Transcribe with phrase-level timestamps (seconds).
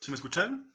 [0.00, 0.71] ¿Se me escuchan?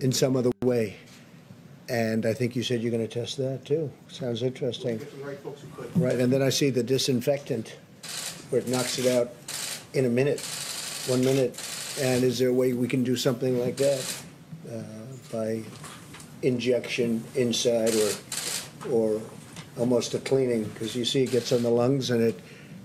[0.00, 0.96] In some other way.
[1.88, 3.90] And I think you said you're going to test that too.
[4.08, 5.00] Sounds interesting.
[5.96, 7.76] Right, and then I see the disinfectant
[8.50, 9.32] where it knocks it out
[9.92, 10.40] in a minute,
[11.08, 11.60] one minute.
[12.00, 14.22] And is there a way we can do something like that
[14.72, 14.82] uh,
[15.32, 15.62] by
[16.42, 18.10] injection inside or
[18.90, 19.20] or
[19.76, 20.64] almost a cleaning?
[20.64, 22.38] Because you see, it gets on the lungs and it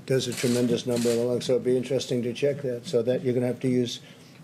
[0.08, 1.46] does a tremendous number of the lungs.
[1.46, 2.88] So it'd be interesting to check that.
[2.88, 4.00] So that you're going to have to use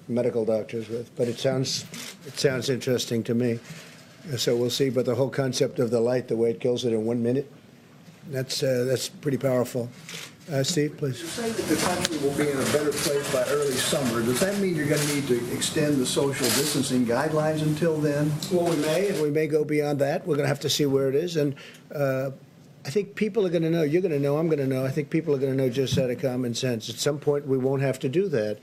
[0.08, 1.16] medical doctors with.
[1.16, 1.86] But it sounds
[2.26, 3.60] it sounds interesting to me.
[4.38, 4.90] So we'll see.
[4.90, 7.52] But the whole concept of the light, the way it kills it in one minute,
[8.30, 9.90] that's uh, that's pretty powerful.
[10.52, 11.22] Uh, Steve, please.
[11.22, 14.22] You say that the country will be in a better place by early summer.
[14.22, 18.32] Does that mean you're going to need to extend the social distancing guidelines until then?
[18.52, 20.26] Well, we may, and we may go beyond that.
[20.28, 21.56] We're going to have to see where it is, and
[21.94, 22.32] uh,
[22.86, 23.84] I think people are going to know.
[23.84, 24.38] You're going to know.
[24.38, 24.84] I'm going to know.
[24.84, 26.90] I think people are going to know just out of common sense.
[26.90, 28.58] At some point, we won't have to do that,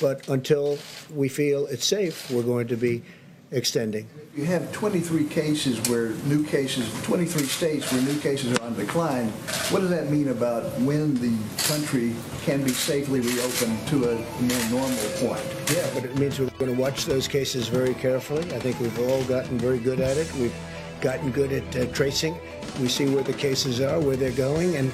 [0.00, 0.78] but until
[1.14, 3.02] we feel it's safe, we're going to be
[3.50, 4.08] extending.
[4.34, 9.28] You have 23 cases where new cases, 23 states where new cases are on decline.
[9.70, 14.80] What does that mean about when the country can be safely reopened to a more
[14.80, 15.44] normal point?
[15.72, 18.42] Yeah, but it means we're going to watch those cases very carefully.
[18.52, 20.32] I think we've all gotten very good at it.
[20.34, 20.54] We've
[21.00, 22.36] gotten good at uh, tracing.
[22.80, 24.90] We see where the cases are, where they're going, and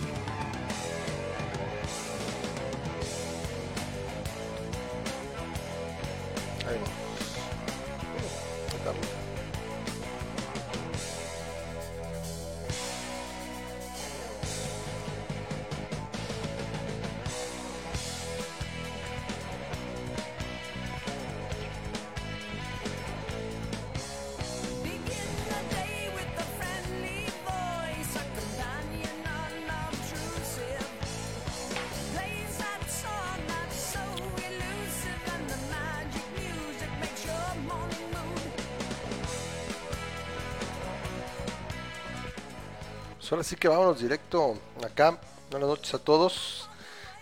[43.41, 45.19] ahora sí que vámonos directo acá.
[45.51, 46.69] Buenas noches a todos.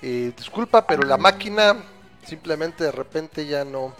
[0.03, 1.77] Disculpa, pero la máquina
[2.27, 3.95] simplemente de repente ya no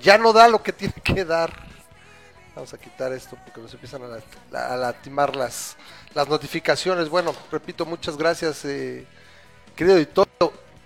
[0.00, 1.52] ya no da lo que tiene que dar.
[2.56, 4.18] Vamos a quitar esto porque nos empiezan a,
[4.50, 5.76] la- a lastimar las,
[6.12, 7.08] las notificaciones.
[7.08, 9.06] Bueno, repito, muchas gracias, eh,
[9.76, 10.26] querido editor.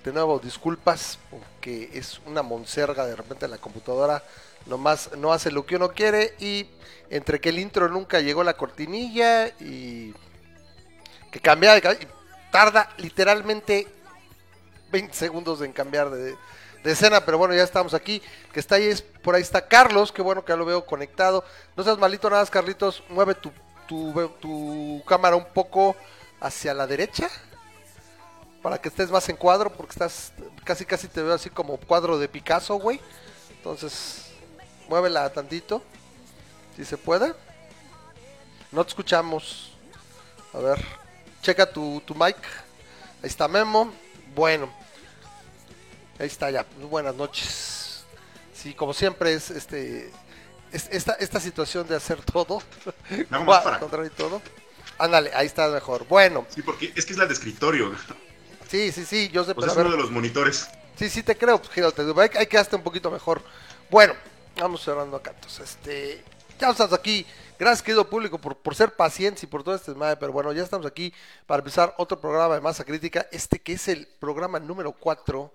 [0.04, 4.22] De nuevo, disculpas porque es una monserga de repente la computadora.
[4.66, 6.66] Nomás no hace lo que uno quiere y
[7.08, 10.12] entre que el intro nunca llegó la cortinilla y
[11.30, 12.06] que cambia de ca- y
[12.50, 13.86] tarda literalmente
[14.90, 16.36] 20 segundos en cambiar de,
[16.84, 18.22] escena, pero bueno, ya estamos aquí.
[18.52, 21.44] Que está ahí, es, por ahí está Carlos, que bueno que ya lo veo conectado.
[21.76, 23.50] No seas malito nada, Carlitos, mueve tu,
[23.88, 25.96] tu, tu cámara un poco
[26.40, 27.28] hacia la derecha
[28.62, 30.32] para que estés más en cuadro, porque estás
[30.64, 33.00] casi casi te veo así como cuadro de Picasso, güey.
[33.50, 34.32] Entonces,
[34.88, 35.82] muévela tantito,
[36.76, 37.34] si se puede.
[38.72, 39.72] No te escuchamos.
[40.52, 40.84] A ver,
[41.46, 42.36] checa tu, tu mic.
[43.22, 43.92] Ahí está Memo.
[44.34, 44.68] Bueno,
[46.18, 46.66] ahí está ya.
[46.90, 48.04] Buenas noches.
[48.52, 50.10] Sí, como siempre es este
[50.72, 52.60] es- esta, esta situación de hacer todo.
[53.30, 53.80] Hago más para acá.
[53.80, 54.42] controlar y todo.
[54.98, 56.04] Ándale, ahí está mejor.
[56.08, 57.94] Bueno, Sí, porque es que es la de escritorio.
[58.68, 60.68] sí, sí, sí, yo sé, a es uno de los monitores.
[60.98, 63.40] Sí, sí te creo, pues gírate, hay, hay que hacer un poquito mejor.
[63.90, 64.14] Bueno,
[64.58, 65.30] vamos cerrando acá.
[65.34, 66.24] Entonces, este,
[66.58, 67.26] ya estamos aquí.
[67.58, 70.16] Gracias, querido público, por, por ser pacientes y por todo este desmadre.
[70.16, 71.12] Pero bueno, ya estamos aquí
[71.46, 73.26] para empezar otro programa de masa crítica.
[73.32, 75.52] Este que es el programa número 4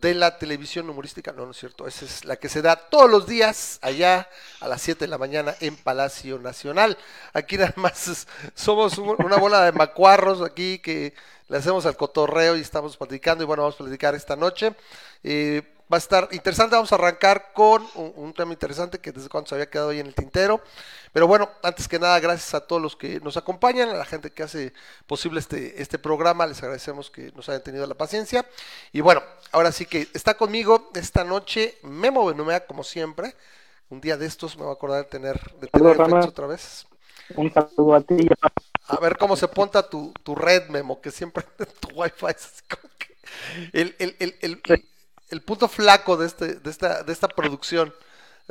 [0.00, 1.32] de la televisión humorística.
[1.32, 1.86] No, no es cierto.
[1.86, 4.28] Esa es la que se da todos los días allá
[4.60, 6.96] a las 7 de la mañana en Palacio Nacional.
[7.32, 11.14] Aquí nada más somos un- una bola de macuarros aquí que
[11.48, 13.44] le hacemos al cotorreo y estamos platicando.
[13.44, 14.74] Y bueno, vamos a platicar esta noche.
[15.22, 16.76] Eh, Va a estar interesante.
[16.76, 20.00] Vamos a arrancar con un, un tema interesante que desde cuando se había quedado ahí
[20.00, 20.60] en el tintero.
[21.12, 24.30] Pero bueno, antes que nada, gracias a todos los que nos acompañan, a la gente
[24.30, 24.72] que hace
[25.06, 26.46] posible este, este programa.
[26.46, 28.46] Les agradecemos que nos hayan tenido la paciencia.
[28.92, 33.34] Y bueno, ahora sí que está conmigo esta noche Memo Benumea, como siempre.
[33.88, 36.86] Un día de estos me voy a acordar de tener, de tener efectos otra vez.
[37.34, 38.28] Un saludo a ti.
[38.86, 41.44] A ver cómo se ponta tu, tu red, Memo, que siempre
[41.80, 43.16] tu wifi es así como que
[43.72, 44.62] el, el, el, el,
[45.30, 47.94] el- punto flaco de, este, de, esta, de esta producción.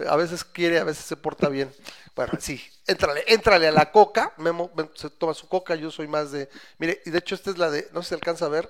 [0.07, 1.73] A veces quiere, a veces se porta bien.
[2.15, 4.33] Bueno, sí, éntrale, éntrale a la coca.
[4.37, 6.49] Memo se toma su coca, yo soy más de...
[6.77, 8.69] Mire, y de hecho esta es la de, no sé si alcanza a ver,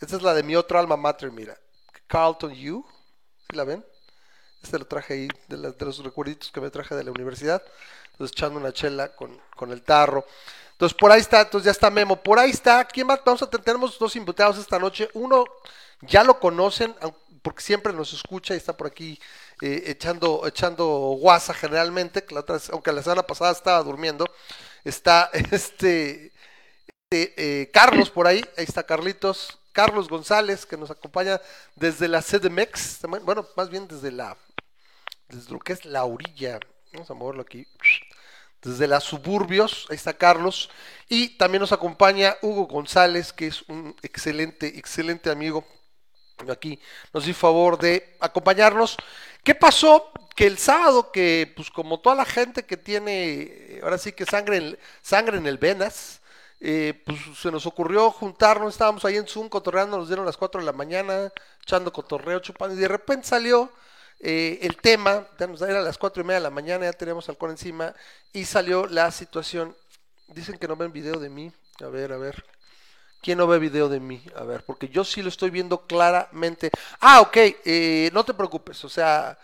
[0.00, 1.58] esta es la de mi otro alma mater, mira.
[2.06, 2.86] Carlton U,
[3.50, 3.84] ¿sí la ven?
[4.62, 7.62] Este lo traje ahí, de, la- de los recuerditos que me traje de la universidad.
[8.12, 10.24] Entonces echando una chela con, con el tarro.
[10.72, 12.22] Entonces por ahí está, entonces ya está Memo.
[12.22, 13.20] Por ahí está, ¿quién más?
[13.24, 15.08] Vamos a tener, tenemos dos invitados esta noche.
[15.14, 15.44] Uno
[16.02, 19.20] ya lo conocen, aun- porque siempre nos escucha y está por aquí
[19.60, 20.86] eh, echando, echando
[21.20, 22.24] guasa generalmente,
[22.70, 24.26] aunque la semana pasada estaba durmiendo.
[24.84, 26.32] Está este
[27.12, 31.42] eh, eh, Carlos por ahí, ahí está Carlitos, Carlos González, que nos acompaña
[31.76, 34.34] desde la CDMX, bueno, más bien desde la,
[35.28, 36.58] desde lo que es la orilla,
[36.90, 37.66] vamos a moverlo aquí,
[38.62, 40.70] desde las suburbios, ahí está Carlos,
[41.06, 45.66] y también nos acompaña Hugo González, que es un excelente, excelente amigo,
[46.50, 46.80] aquí
[47.12, 48.96] nos hizo favor de acompañarnos.
[49.44, 50.10] ¿Qué pasó?
[50.34, 54.56] Que el sábado, que pues como toda la gente que tiene, ahora sí que sangre
[54.56, 56.22] en, sangre en el venas,
[56.64, 60.60] eh, pues se nos ocurrió juntarnos, estábamos ahí en Zoom cotorreando, nos dieron las 4
[60.60, 63.72] de la mañana, echando cotorreo, chupando, y de repente salió
[64.20, 67.28] eh, el tema, ya nos era las 4 y media de la mañana, ya teníamos
[67.28, 67.92] alcohol encima,
[68.32, 69.76] y salió la situación,
[70.28, 71.50] dicen que no ven video de mí,
[71.80, 72.44] a ver, a ver,
[73.22, 74.22] ¿Quién no ve video de mí?
[74.36, 76.70] A ver, porque yo sí lo estoy viendo claramente.
[77.00, 79.38] Ah, ok, eh, no te preocupes, o sea,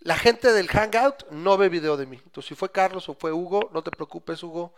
[0.00, 2.20] la gente del Hangout no ve video de mí.
[2.24, 4.74] Entonces, si fue Carlos o fue Hugo, no te preocupes, Hugo.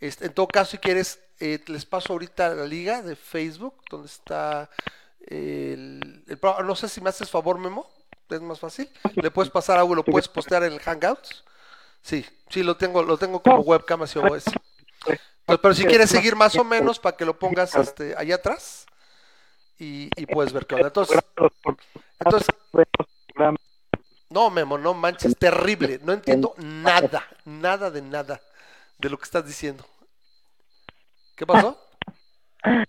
[0.00, 4.06] Este, en todo caso, si quieres, eh, les paso ahorita la liga de Facebook, donde
[4.08, 4.70] está
[5.26, 7.88] el, el pro- No sé si me haces favor, Memo,
[8.30, 8.88] es más fácil.
[9.20, 11.44] Le puedes pasar a Hugo, lo puedes postear en el Hangouts.
[12.02, 14.50] Sí, sí, lo tengo, lo tengo como webcam así OBS.
[15.04, 15.20] Pues,
[15.58, 18.86] pero si quieres seguir más o menos, para que lo pongas este, allá atrás
[19.78, 20.88] y, y puedes ver qué onda.
[20.88, 21.18] Entonces,
[22.18, 22.48] entonces,
[24.30, 26.00] no, Memo, no manches, terrible.
[26.02, 28.40] No entiendo nada, nada de nada
[28.98, 29.84] de lo que estás diciendo.
[31.36, 31.78] ¿Qué pasó?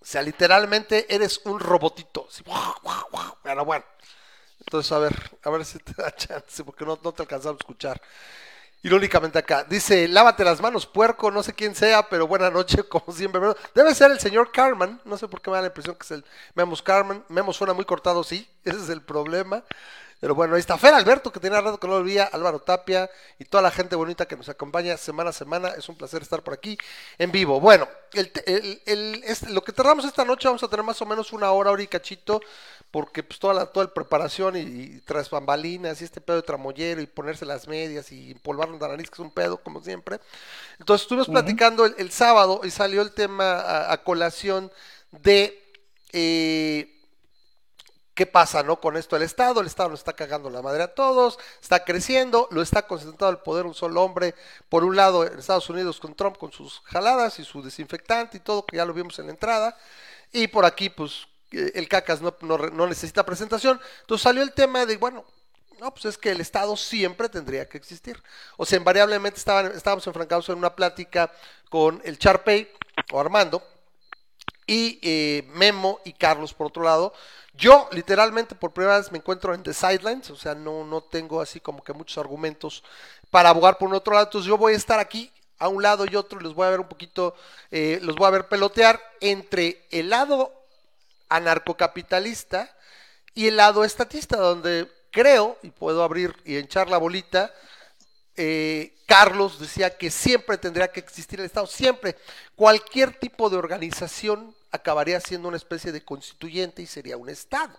[0.00, 2.26] O sea, literalmente eres un robotito.
[2.28, 3.38] así, guau, guau, guau.
[3.42, 3.86] Pero bueno.
[4.60, 7.62] Entonces, a ver, a ver si te da chance, porque no, no te alcanzamos a
[7.62, 8.02] escuchar.
[8.84, 13.14] Irónicamente acá, dice, lávate las manos, puerco, no sé quién sea, pero buena noche, como
[13.14, 13.40] siempre.
[13.74, 16.10] Debe ser el señor Carman, no sé por qué me da la impresión que es
[16.10, 16.22] el
[16.54, 17.24] Memos Carman.
[17.30, 19.64] Memo suena muy cortado, sí, ese es el problema.
[20.20, 23.10] Pero bueno, ahí está Fer Alberto, que tenía rato que no lo veía, Álvaro Tapia
[23.38, 25.68] y toda la gente bonita que nos acompaña semana a semana.
[25.76, 26.78] Es un placer estar por aquí
[27.18, 27.60] en vivo.
[27.60, 31.00] Bueno, el, te- el- el- este- lo que tardamos esta noche, vamos a tener más
[31.02, 32.40] o menos una hora, hora y cachito,
[32.90, 36.42] porque pues toda la, toda la preparación y, y tras bambalinas y este pedo de
[36.42, 40.20] tramoyero y ponerse las medias y empolvar la nariz, que es un pedo, como siempre.
[40.78, 44.72] Entonces estuvimos platicando el, el sábado y salió el tema a, a colación
[45.10, 45.60] de...
[46.12, 46.90] eh,
[48.14, 48.80] ¿Qué pasa, no?
[48.80, 52.46] Con esto el Estado, el Estado nos está cagando la madre a todos, está creciendo,
[52.52, 54.34] lo está concentrado el poder un solo hombre,
[54.68, 58.40] por un lado en Estados Unidos con Trump con sus jaladas y su desinfectante y
[58.40, 59.76] todo, que ya lo vimos en la entrada,
[60.32, 64.96] y por aquí pues eh, el cacas no necesita presentación, entonces salió el tema de,
[64.96, 65.24] bueno,
[65.80, 68.22] no, pues es que el Estado siempre tendría que existir.
[68.56, 71.32] O sea, invariablemente estaban, estábamos enfrancados en una plática
[71.68, 72.70] con el Charpey
[73.12, 73.62] o Armando,
[74.66, 77.12] y eh, Memo y Carlos por otro lado.
[77.54, 81.40] Yo literalmente por primera vez me encuentro en The Sidelines, o sea, no, no tengo
[81.40, 82.82] así como que muchos argumentos
[83.30, 86.04] para abogar por un otro lado, entonces yo voy a estar aquí a un lado
[86.04, 87.34] y otro, los voy a ver un poquito,
[87.70, 90.52] eh, los voy a ver pelotear entre el lado
[91.28, 92.74] anarcocapitalista
[93.34, 97.52] y el lado estatista, donde creo, y puedo abrir y hinchar la bolita,
[98.36, 102.16] eh, Carlos decía que siempre tendría que existir el Estado, siempre.
[102.56, 107.76] Cualquier tipo de organización acabaría siendo una especie de constituyente y sería un Estado.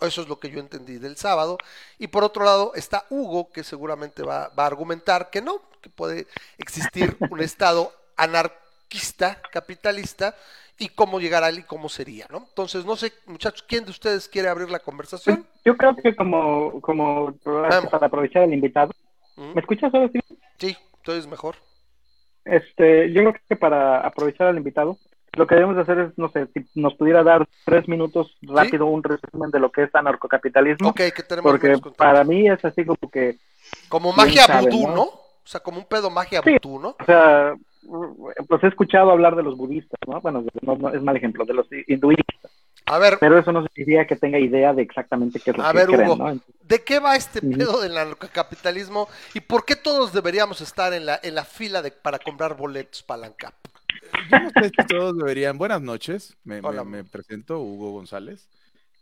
[0.00, 1.58] Eso es lo que yo entendí del sábado.
[1.98, 5.90] Y por otro lado está Hugo, que seguramente va, va a argumentar que no, que
[5.90, 6.26] puede
[6.58, 10.34] existir un Estado anarquista, capitalista,
[10.78, 12.38] y cómo llegar a él y cómo sería, ¿no?
[12.48, 15.46] Entonces, no sé, muchachos, ¿quién de ustedes quiere abrir la conversación?
[15.64, 18.92] Yo creo que como, como para aprovechar al invitado.
[19.36, 20.20] ¿Me escuchas ahora sí?
[20.58, 21.56] Sí, entonces mejor.
[22.44, 24.98] Este, yo creo que para aprovechar al invitado,
[25.34, 29.02] lo que debemos hacer es, no sé, si nos pudiera dar tres minutos rápido un
[29.02, 33.10] resumen de lo que es anarcocapitalismo, Ok, que tenemos porque para mí es así como
[33.10, 33.38] que,
[33.88, 34.94] Como magia vudú, ¿no?
[34.94, 35.02] ¿no?
[35.04, 36.56] O sea, como un pedo magia Sí.
[36.62, 36.96] vudú, ¿no?
[36.98, 37.54] o sea,
[38.48, 40.20] pues he escuchado hablar de los budistas, ¿no?
[40.20, 42.50] Bueno, no, no, es mal ejemplo, de los hinduistas,
[42.86, 45.72] A ver, pero eso no significa que tenga idea de exactamente qué es lo A
[45.72, 46.40] que ver, creen, Hugo, ¿no?
[46.62, 51.18] ¿de qué va este pedo del anarcocapitalismo y por qué todos deberíamos estar en la,
[51.22, 53.54] en la fila de, para comprar boletos para la ANCAP?
[54.30, 55.58] Yo no sé si todos deberían.
[55.58, 56.84] Buenas noches, me, Hola.
[56.84, 58.48] me presento, Hugo González.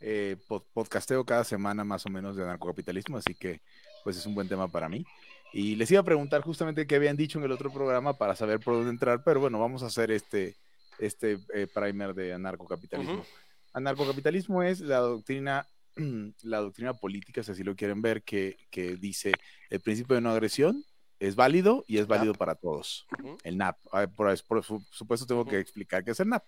[0.02, 3.60] Eh, pod- podcasteo cada semana más o menos de anarcocapitalismo, así que
[4.04, 5.04] pues es un buen tema para mí.
[5.52, 8.60] Y les iba a preguntar justamente qué habían dicho en el otro programa para saber
[8.60, 10.54] por dónde entrar, pero bueno, vamos a hacer este,
[10.99, 13.25] este eh, primer de anarcocapitalismo.
[13.72, 15.66] Anarcocapitalismo es la doctrina,
[16.42, 19.32] la doctrina política, si así lo quieren ver, que, que dice
[19.70, 20.84] el principio de no agresión
[21.18, 23.06] es válido y es válido para todos.
[23.44, 23.76] El NAP.
[24.16, 26.44] Por, por su- supuesto tengo que explicar qué es el NAP.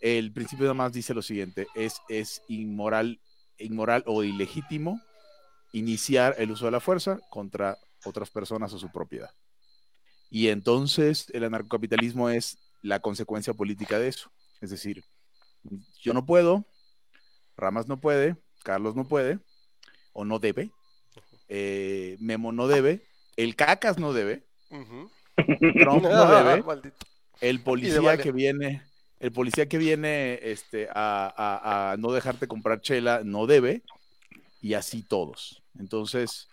[0.00, 3.20] El principio además dice lo siguiente, es, es inmoral,
[3.58, 5.00] inmoral o ilegítimo
[5.72, 9.30] iniciar el uso de la fuerza contra otras personas o su propiedad.
[10.30, 14.32] Y entonces el anarcocapitalismo es la consecuencia política de eso.
[14.60, 15.04] Es decir,
[16.00, 16.64] yo no puedo,
[17.56, 19.38] Ramas no puede, Carlos no puede,
[20.12, 20.70] o no debe,
[21.48, 24.44] eh, Memo no debe, el Cacas no debe.
[25.36, 26.62] Trump no debe,
[27.40, 28.22] el policía vale.
[28.22, 28.82] que viene,
[29.18, 33.82] el policía que viene este, a, a- a no dejarte comprar chela no debe,
[34.62, 35.62] y así todos.
[35.78, 36.48] Entonces,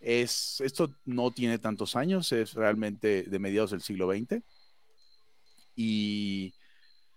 [0.00, 4.42] es, esto no tiene tantos años, es realmente de mediados del siglo XX.
[5.76, 6.54] Y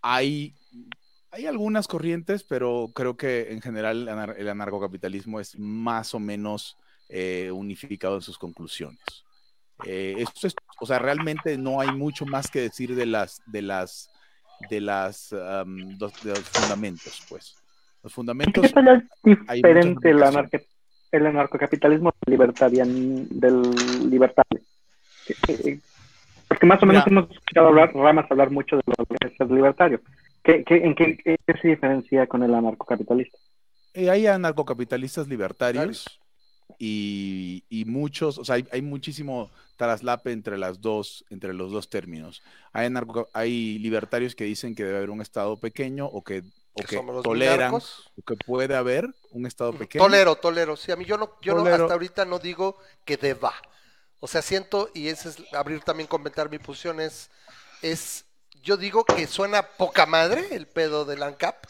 [0.01, 0.53] hay,
[1.36, 6.20] hay algunas corrientes, pero creo que en general el anar- el anarcocapitalismo es más o
[6.20, 6.77] menos
[7.10, 9.00] eh, unificado en sus conclusiones.
[9.86, 13.62] Eh, esto es, o sea, realmente no hay mucho más que decir de las, de
[13.62, 14.10] las,
[14.70, 17.56] de las, am, dos- de los fundamentos, pues.
[18.01, 18.63] Los ¿En fundamentos.
[18.65, 20.62] qué tal es diferente el, anarca-
[21.12, 23.62] el anarcocapitalismo del libertarian, del
[24.10, 24.62] libertario?
[25.27, 25.80] Que- que-
[26.48, 27.20] Porque más o menos Mira.
[27.22, 30.00] hemos escuchado hablar, ramas hablar mucho de lo que es el libertario.
[30.45, 33.37] ¿Qué, qué, ¿En qué, qué se diferencia con el anarcocapitalista?
[33.93, 36.05] Eh, hay anarcocapitalistas libertarios
[36.77, 41.89] y, y muchos, o sea, hay, hay muchísimo traslape entre las dos, entre los dos
[41.89, 42.43] términos.
[42.73, 46.81] Hay, anarco- hay libertarios que dicen que debe haber un estado pequeño o que, o
[46.81, 50.03] Que que somos los toleran o que puede haber un estado pequeño.
[50.03, 50.75] Tolero, tolero.
[50.75, 53.53] Sí, a mí yo no, yo no, hasta ahorita no digo que deba.
[54.19, 57.29] O sea, siento, y ese es abrir también, comentar mi posición, es,
[57.81, 58.25] es,
[58.63, 61.65] yo digo que suena poca madre el pedo del ANCAP,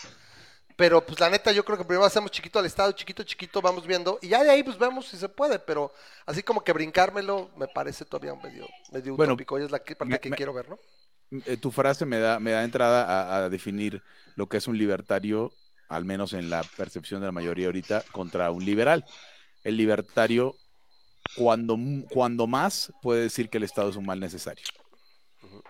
[0.75, 3.87] pero pues la neta yo creo que primero hacemos chiquito al Estado, chiquito, chiquito, vamos
[3.87, 5.93] viendo, y ya de ahí pues vemos si se puede, pero
[6.25, 9.95] así como que brincármelo me parece todavía medio, medio Bueno, utópico, y es la que-
[9.95, 10.77] parte me- que me- quiero ver, ¿no?
[11.45, 14.03] Eh, tu frase me da, me da entrada a, a definir
[14.35, 15.51] lo que es un libertario,
[15.89, 19.05] al menos en la percepción de la mayoría ahorita, contra un liberal.
[19.63, 20.55] El libertario,
[21.35, 21.77] cuando,
[22.09, 24.65] cuando más, puede decir que el Estado es un mal necesario.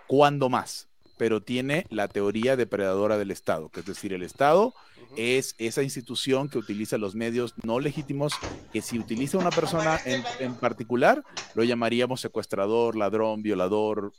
[0.08, 0.88] Cuando más.
[1.18, 4.74] Pero tiene la teoría depredadora del Estado, que es decir, el Estado
[5.16, 8.34] es esa institución que utiliza los medios no legítimos,
[8.74, 14.12] que si utiliza una persona en, en particular, lo llamaríamos secuestrador, ladrón, violador,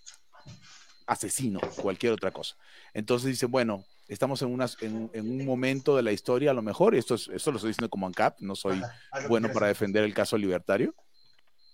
[1.07, 2.57] asesino, cualquier otra cosa.
[2.95, 6.63] Entonces dice, bueno, estamos en, unas, en, en un momento de la historia, a lo
[6.63, 8.81] mejor, y esto, es, esto lo estoy diciendo como ANCAP, no soy
[9.29, 10.95] bueno para defender el caso libertario,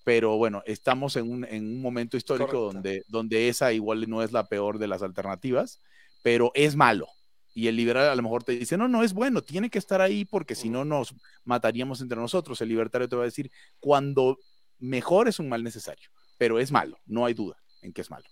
[0.05, 2.73] pero bueno, estamos en un, en un momento histórico Correcto.
[2.73, 5.81] donde, donde esa igual no es la peor de las alternativas,
[6.23, 7.07] pero es malo.
[7.55, 10.01] Y el liberal a lo mejor te dice, no, no es bueno, tiene que estar
[10.01, 12.61] ahí porque si no nos mataríamos entre nosotros.
[12.61, 14.39] El libertario te va a decir, cuando
[14.79, 18.27] mejor es un mal necesario, pero es malo, no hay duda en que es malo.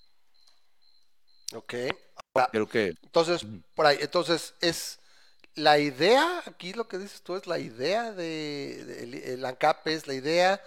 [1.54, 1.74] Ok.
[2.52, 5.00] Creo que Entonces, por ahí, entonces es
[5.54, 9.86] la idea, aquí lo que dices tú es la idea de, de- el, el ANCAP
[9.88, 10.60] es la idea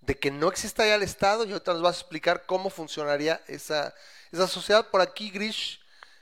[0.00, 3.42] de que no exista ya el Estado y ahorita nos vas a explicar cómo funcionaría
[3.46, 3.94] esa,
[4.32, 4.88] esa sociedad.
[4.88, 5.80] Por aquí Grish,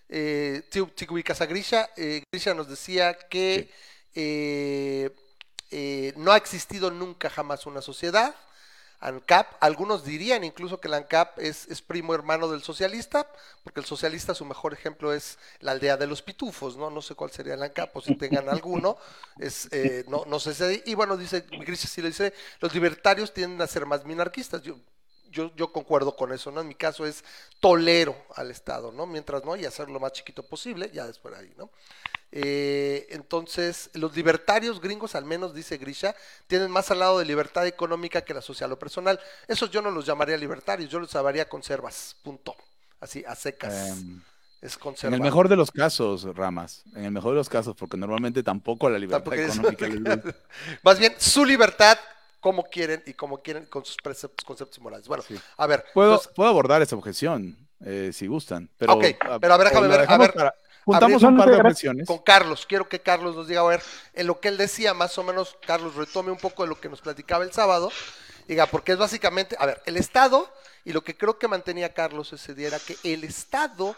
[0.09, 3.71] eh, Tigui Casagrisha, eh, Grisha nos decía que
[4.15, 5.11] eh,
[5.71, 8.35] eh, no ha existido nunca jamás una sociedad.
[9.01, 13.29] ANCAP, algunos dirían incluso que el ANCAP es, es primo hermano del socialista,
[13.63, 16.91] porque el socialista su mejor ejemplo es la aldea de los pitufos, ¿no?
[16.91, 18.97] No sé cuál sería el ANCAP, o si tengan alguno,
[19.39, 23.33] es, eh, no, no sé si, y bueno, dice, Gris sí lo dice, los libertarios
[23.33, 24.77] tienden a ser más minarquistas, yo,
[25.31, 26.61] yo, yo concuerdo con eso, ¿no?
[26.61, 27.25] En mi caso es
[27.61, 29.07] tolero al Estado, ¿no?
[29.07, 31.71] Mientras no, y hacerlo lo más chiquito posible, ya después ahí, ¿no?
[32.31, 36.15] Eh, entonces, los libertarios gringos, al menos dice Grisha,
[36.47, 39.19] tienen más al lado de libertad económica que la social o personal.
[39.47, 42.55] Esos yo no los llamaría libertarios, yo los llamaría conservas, punto.
[43.01, 43.73] Así, a secas.
[43.91, 44.21] em,
[44.61, 45.15] Es En conservador.
[45.15, 46.83] el mejor de los casos, Ramas.
[46.95, 49.87] En el mejor de los casos, porque normalmente tampoco la libertad Tampoco económica.
[50.83, 51.97] Más bien, su libertad,
[52.41, 55.09] como quieren y como quieren con sus preceptos, conceptos morales.
[55.09, 55.39] Bueno, Sí.
[55.57, 55.85] a ver.
[55.95, 58.69] Puedo, entonces, puedo abordar esa objeción, eh, si gustan.
[58.79, 59.05] Pero, Ok,
[59.41, 60.55] pero a ver, déjame ver, a ver, para-
[60.85, 62.07] juntamos un par de objeciones.
[62.07, 63.83] con Carlos, quiero que Carlos nos diga, a ver,
[64.15, 66.89] en lo que él decía, más o menos, Carlos retome un poco de lo que
[66.89, 67.91] nos platicaba el sábado.
[68.47, 70.51] Diga, porque es básicamente, a ver, el Estado,
[70.85, 73.95] y lo que creo que mantenía Carlos ese día era que el Estado,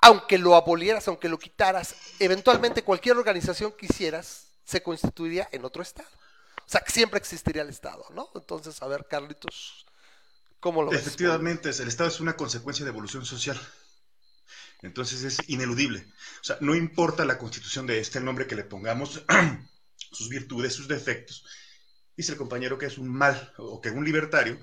[0.00, 5.82] aunque lo abolieras, aunque lo quitaras, eventualmente cualquier organización que hicieras se constituiría en otro
[5.82, 6.08] Estado.
[6.68, 8.28] O sea, que siempre existiría el Estado, ¿no?
[8.34, 9.86] Entonces, a ver, Carlitos,
[10.60, 11.00] ¿cómo lo ves?
[11.00, 13.58] Efectivamente, el Estado es una consecuencia de evolución social.
[14.82, 16.06] Entonces es ineludible.
[16.42, 19.24] O sea, no importa la constitución de este, el nombre que le pongamos,
[19.96, 21.46] sus virtudes, sus defectos.
[22.14, 24.60] Dice el compañero que es un mal, o que un libertario,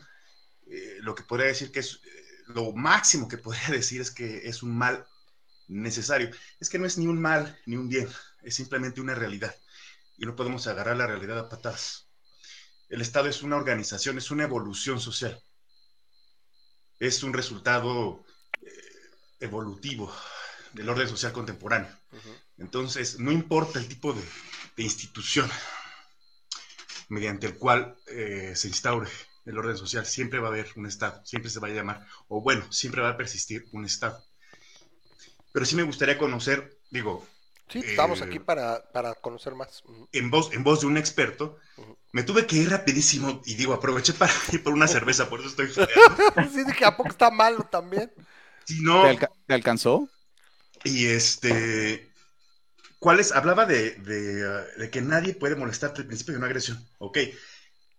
[0.67, 4.47] eh, lo que podría decir que es, eh, lo máximo que podría decir es que
[4.47, 5.07] es un mal
[5.67, 6.29] necesario.
[6.59, 8.07] Es que no es ni un mal ni un bien,
[8.43, 9.55] es simplemente una realidad.
[10.17, 12.09] Y no podemos agarrar la realidad a patadas.
[12.89, 15.41] El Estado es una organización, es una evolución social
[16.99, 18.25] es un resultado
[18.61, 18.69] eh,
[19.39, 20.13] evolutivo
[20.73, 21.89] del orden social contemporáneo.
[22.57, 24.21] Entonces, no importa el tipo de,
[24.77, 25.49] de institución
[27.09, 29.09] mediante el cual eh, se instaure
[29.45, 32.41] el orden social, siempre va a haber un Estado, siempre se va a llamar, o
[32.41, 34.23] bueno, siempre va a persistir un Estado.
[35.51, 37.25] Pero sí me gustaría conocer, digo,
[37.67, 39.83] Sí, estamos eh, aquí para, para conocer más.
[40.11, 41.57] En voz, en voz de un experto,
[42.13, 45.49] me tuve que ir rapidísimo y digo, aproveché para ir por una cerveza, por eso
[45.49, 45.69] estoy.
[46.51, 48.11] Sí, dije, ¿a poco está malo también?
[48.65, 50.09] Si no, ¿Te, alca- te alcanzó?
[50.83, 52.11] Y este,
[52.99, 53.31] ¿cuáles?
[53.33, 56.79] Hablaba de, de, uh, de que nadie puede molestarte el principio de una agresión.
[56.99, 57.19] Ok,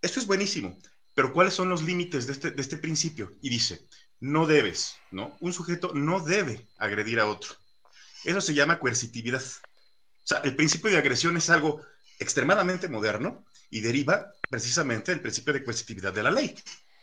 [0.03, 0.79] esto es buenísimo,
[1.15, 3.37] pero ¿cuáles son los límites de este, de este principio?
[3.43, 3.89] Y dice,
[4.21, 5.37] no debes, ¿no?
[5.41, 7.55] Un sujeto no debe agredir a otro.
[8.27, 9.43] Eso se llama coercitividad.
[9.43, 11.81] O sea, el principio de agresión es algo
[12.19, 16.55] extremadamente moderno y deriva precisamente del principio de coercitividad de la ley.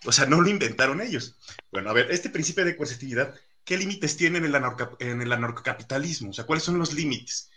[0.05, 1.35] O sea, no lo inventaron ellos.
[1.71, 3.33] Bueno, a ver, este principio de coercitividad
[3.65, 6.31] ¿qué límites tiene en el, anarca- en el anarcocapitalismo?
[6.31, 7.49] O sea, ¿cuáles son los límites?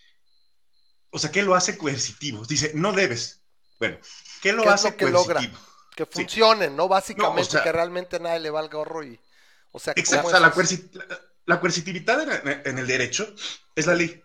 [1.11, 2.45] O sea, ¿qué lo hace coercitivo?
[2.45, 3.41] Dice, no debes.
[3.81, 3.99] Bueno,
[4.43, 5.35] ¿qué lo ¿Qué es hace lo que logra?
[5.41, 5.61] coercitivo?
[5.97, 6.11] Que Sí.
[6.13, 6.87] funcionen, ¿no?
[6.89, 9.19] Básicamente, No, o sea- que realmente nadie le valga gorro y.
[9.73, 10.55] O sea, Exacto, ¿cómo o sea, la, es?
[10.55, 13.35] coerci- la- la coercitividad en, en el derecho
[13.75, 14.23] es la ley.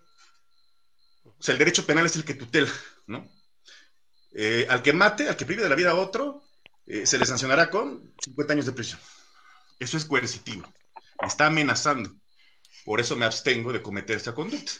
[1.23, 2.71] O sea, el derecho penal es el que tutela,
[3.07, 3.27] ¿no?
[4.34, 6.43] Eh, al que mate, al que prive de la vida a otro,
[6.86, 8.99] eh, se le sancionará con 50 años de prisión.
[9.79, 10.71] Eso es coercitivo.
[11.21, 12.12] Me está amenazando.
[12.86, 14.71] Por eso me abstengo de cometer esta conducta.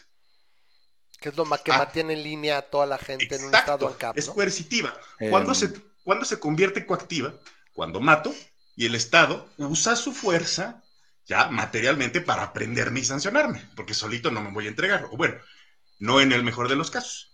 [1.20, 1.78] Que es lo que Ah.
[1.78, 4.34] mantiene en línea a toda la gente en un estado ANCAP, es ¿no?
[4.34, 4.92] coercitiva.
[5.20, 7.34] Eh, ¿Cuándo, se, cuándo se convierte coactiva?
[7.74, 8.34] Cuando mato
[8.74, 10.81] y el Estado usa su fuerza
[11.26, 15.06] ya materialmente para prenderme y sancionarme, porque solito no me voy a entregar.
[15.10, 15.36] O bueno,
[15.98, 17.32] no en el mejor de los casos.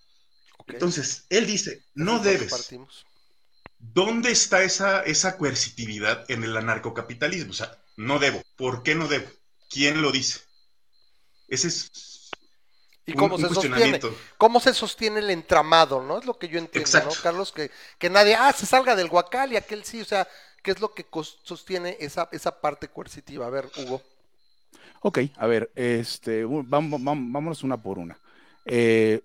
[0.67, 2.51] Entonces, él dice, no debes.
[2.51, 3.07] partimos.
[3.79, 7.53] ¿Dónde está esa, esa coercitividad en el anarcocapitalismo?
[7.53, 8.43] O sea, no debo.
[8.57, 9.31] ¿Por qué no debo?
[9.71, 10.41] ¿Quién lo dice?
[11.49, 11.91] Ese es
[13.09, 14.01] ¿Y cómo un se sostiene?
[14.37, 16.19] ¿Cómo se sostiene el entramado, no?
[16.19, 17.15] Es lo que yo entiendo, Exacto.
[17.15, 17.53] ¿no, Carlos?
[17.53, 20.29] Que, que nadie, ah, se salga del guacal y aquel sí, o sea,
[20.69, 21.07] ¿qué es lo que
[21.45, 23.47] sostiene esa, esa parte coercitiva?
[23.47, 24.03] A ver, Hugo.
[25.01, 28.21] Ok, a ver, este, vamos, vamos- vámonos una por una.
[28.67, 29.23] Eh,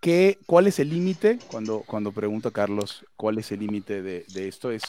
[0.00, 1.40] ¿qué- ¿Cuál es el límite?
[1.50, 4.70] Cuando, cuando pregunta Carlos, ¿cuál es el límite de, de esto?
[4.70, 4.82] Es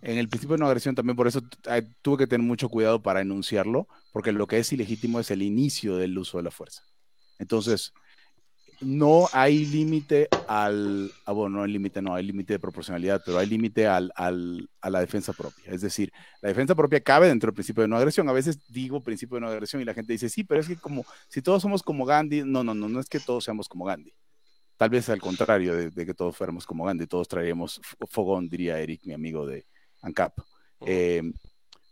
[0.00, 1.42] en el principio de no agresión también, por eso
[2.00, 5.96] tuve que tener mucho cuidado para enunciarlo, porque lo que es ilegítimo es el inicio
[5.98, 6.82] del uso de la fuerza.
[7.38, 7.92] Entonces,
[8.80, 13.38] no hay límite al, ah, bueno, no hay límite, no hay límite de proporcionalidad, pero
[13.38, 15.70] hay límite al, al- a la defensa propia.
[15.72, 18.28] Es decir, la defensa propia cabe dentro del principio de no agresión.
[18.28, 20.76] A veces digo principio de no agresión y la gente dice, sí, pero es que
[20.76, 23.84] como si todos somos como Gandhi, no, no, no, no es que todos seamos como
[23.84, 24.12] Gandhi.
[24.76, 28.78] Tal vez al contrario de, de que todos fuéramos como Gandhi, todos traeríamos fogón, diría
[28.80, 29.66] Eric, mi amigo de
[30.02, 30.32] ANCAP.
[30.86, 31.22] Eh,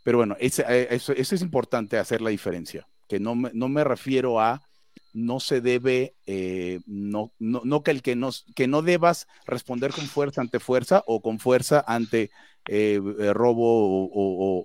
[0.03, 3.68] pero bueno, ese- eh, eso, eso es importante hacer la diferencia, que no me, no
[3.68, 4.62] me refiero a
[5.12, 9.92] no se debe, eh, no, no, no que el que no, que no debas responder
[9.92, 12.30] con fuerza ante fuerza o con fuerza ante
[12.68, 14.64] eh, eh, robo o, o-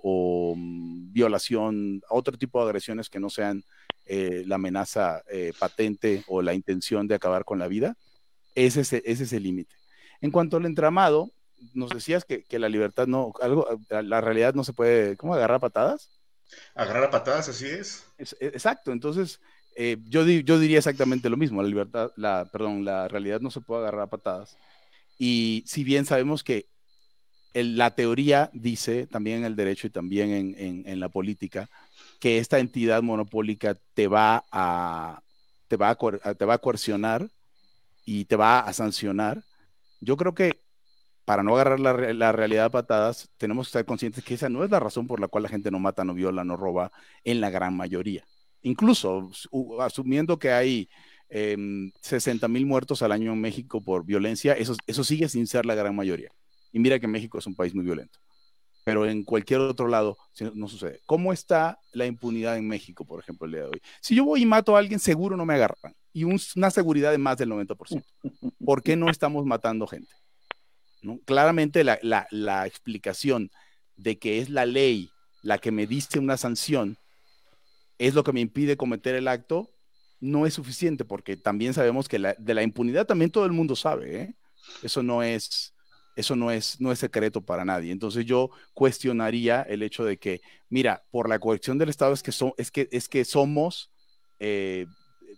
[0.52, 3.64] o, mm, violación, otro tipo de agresiones que no sean
[4.06, 5.22] eh, la amenaza
[5.58, 7.96] patente o la intención de acabar con la vida.
[8.54, 9.74] Ese es, ese es el límite.
[10.20, 11.32] En cuanto al entramado,
[11.72, 15.56] nos decías que, que la libertad no, algo, la, realidad no se puede, ¿cómo agarrar
[15.56, 16.10] a patadas?
[16.74, 18.04] Agarrar a patadas, así es.
[18.18, 19.40] Es- e- exacto, entonces
[19.76, 23.50] eh, yo, di- yo diría exactamente lo mismo, la libertad, la, perdón, la realidad no
[23.50, 24.58] se puede agarrar a patadas.
[25.18, 26.68] Y si bien sabemos que
[27.54, 31.68] el- la teoría dice, también en el derecho y también en, en- en la política,
[32.20, 35.22] que esta entidad monopólica te va a,
[35.68, 37.30] te va a, te va a coercionar
[38.04, 39.44] y te va a sancionar.
[40.00, 40.62] Yo creo que
[41.24, 44.64] para no agarrar la, la realidad a patadas, tenemos que estar conscientes que esa no
[44.64, 46.92] es la razón por la cual la gente no mata, no viola, no roba
[47.24, 48.26] en la gran mayoría.
[48.64, 50.88] Incluso su- asumiendo que hay
[52.00, 55.74] 60 mil muertos al año en México por violencia, eso, eso sigue sin ser la
[55.74, 56.30] gran mayoría.
[56.72, 58.18] Y mira que México es un país muy violento.
[58.84, 60.16] Pero en cualquier otro lado
[60.54, 61.00] no sucede.
[61.06, 63.80] ¿Cómo está la impunidad en México, por ejemplo, el día de hoy?
[64.02, 65.94] Si yo voy y mato a alguien, seguro no me agarran.
[66.12, 68.04] Y un- una seguridad de más del 90%.
[68.64, 70.12] ¿Por qué no estamos matando gente?
[71.26, 73.50] Claramente la, la- la explicación
[73.96, 75.10] de que es la ley
[75.42, 76.96] la que me dice una sanción
[77.98, 79.70] es lo que me impide cometer el acto,
[80.20, 83.76] no es suficiente, porque también sabemos que la- de la impunidad también todo el mundo
[83.76, 84.34] sabe, ¿eh?
[84.82, 85.74] Eso no es,
[86.16, 87.92] eso no es, no es secreto para nadie.
[87.92, 92.32] Entonces yo cuestionaría el hecho de que, mira, por la coerción del Estado es que,
[92.32, 93.90] so- es que, es que somos
[94.40, 94.86] eh,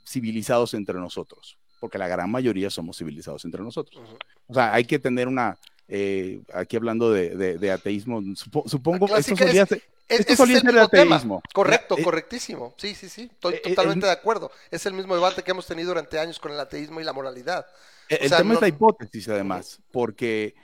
[0.06, 4.00] civilizados entre nosotros, porque la gran mayoría somos civilizados entre nosotros.
[4.46, 9.06] O sea, hay que tener una, eh, aquí hablando de, de- de ateísmo, supo- supongo
[9.08, 11.16] La esto clásica solía es- ser- Es- Esto ese solía es el ser mismo tema.
[11.16, 11.42] ateísmo.
[11.52, 12.74] Correcto, La- eh, correctísimo.
[12.76, 13.22] Sí, sí, sí.
[13.32, 14.50] Estoy eh, eh, totalmente de acuerdo.
[14.70, 17.66] Es el mismo debate que hemos tenido durante años con el ateísmo y la moralidad.
[18.08, 20.54] El, O el sea, tema no- es la hipótesis, además, porque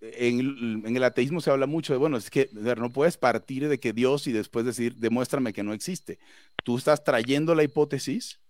[0.00, 3.16] en, el- en el ateísmo se habla mucho de, bueno, es que ver, no puedes
[3.16, 6.18] partir de que Dios y después decir, demuéstrame que no existe.
[6.64, 8.40] Tú estás trayendo la hipótesis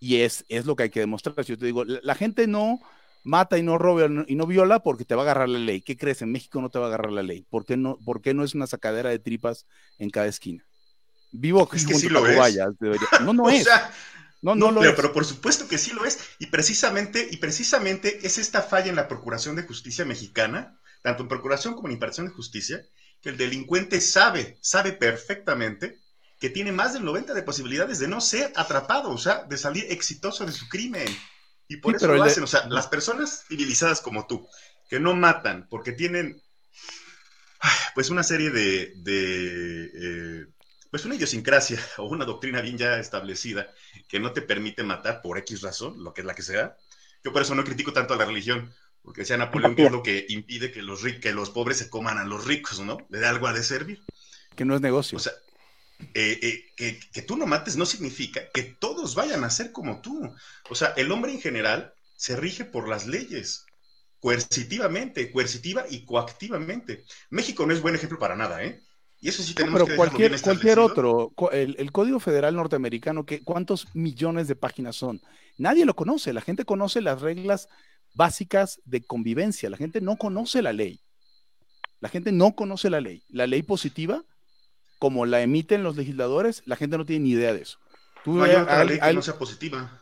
[0.00, 1.44] y es, es lo que hay que demostrar.
[1.44, 2.80] Si yo te digo, la, la gente no
[3.22, 5.82] mata y no roba y no viola porque te va a agarrar la ley.
[5.82, 6.22] ¿Qué crees?
[6.22, 7.46] En México no te va a agarrar la ley.
[7.50, 9.66] ¿Por qué no, por qué no es una sacadera de tripas
[9.98, 10.64] en cada esquina?
[11.30, 12.38] Vivo Es que sí lo es.
[13.20, 13.64] No, no O es.
[13.64, 13.90] sea,
[14.42, 14.96] no, no, No, lo pero, es.
[14.96, 16.18] pero por supuesto que sí lo es.
[16.38, 21.28] Y precisamente, y precisamente es esta falla en la Procuración de Justicia mexicana, tanto en
[21.28, 22.84] Procuración como en Impartición de Justicia,
[23.22, 26.02] que el delincuente sabe, sabe perfectamente
[26.38, 29.86] que tiene más del 90 de posibilidades de no ser atrapado, o sea, de salir
[29.90, 31.06] exitoso de su crimen.
[31.68, 32.44] Y por Sí, eso pero lo hacen.
[32.44, 34.48] O sea, las personas civilizadas como tú,
[34.88, 36.42] que no matan porque tienen,
[37.94, 40.46] pues, una serie de, de, eh,
[40.90, 43.72] pues, una idiosincrasia o una doctrina bien ya establecida
[44.08, 46.76] que no te permite matar por X razón, lo que es la que sea.
[47.24, 50.02] Yo por eso no critico tanto a la religión, porque decía Napoleón que es lo
[50.02, 52.98] que impide que los, que los pobres se coman a los ricos, ¿no?
[53.10, 54.02] Le da algo a de servir.
[54.56, 55.16] Que no es negocio.
[55.16, 55.32] O sea,
[56.14, 60.00] eh, eh, que, que tú no mates no significa que todos vayan a ser como
[60.00, 60.30] tú.
[60.70, 63.64] O sea, el hombre en general se rige por las leyes,
[64.20, 67.04] coercitivamente, coercitiva y coactivamente.
[67.30, 68.80] México no es buen ejemplo para nada, ¿eh?
[69.20, 73.24] Y eso sí tenemos pero que cualquier, bien cualquier otro, el, el Código Federal norteamericano,
[73.24, 75.20] ¿qué- ¿cuántos millones de páginas son?
[75.58, 77.68] Nadie lo conoce, la gente conoce las reglas
[78.14, 81.00] básicas de convivencia, la gente no conoce la ley.
[82.00, 83.22] La gente no conoce la ley.
[83.28, 84.24] La ley positiva,
[85.02, 87.78] como la emiten los legisladores, la gente no tiene ni idea de eso.
[88.24, 89.98] Tú No hay otra ley que no sea positiva.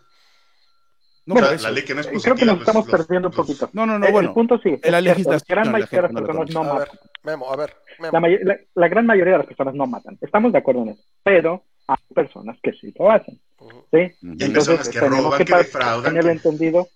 [1.25, 1.65] no, O sea, por eso.
[1.69, 2.35] la ley que no es Eh, positiva.
[2.35, 3.71] Creo que nos pues, estamos los- perdiendo un los- poquito.
[3.73, 4.29] No, no, no, El- bueno.
[4.29, 4.79] el punto sí.
[4.83, 6.79] en la legislación, gran la mayoría gente de las personas no matan.
[6.79, 8.13] ver, Memo, a ver, Memo.
[8.13, 10.19] La, may- la- la gran mayoría de las personas no matan.
[10.21, 11.03] Estamos de acuerdo en eso.
[11.23, 13.41] Pero hay personas que sí lo hacen.
[13.59, 13.97] ¿sí?
[13.97, 16.05] Y hay Entonces, personas que tenemos roban, que defraudan.
[16.13, 16.89] tener que- entendido.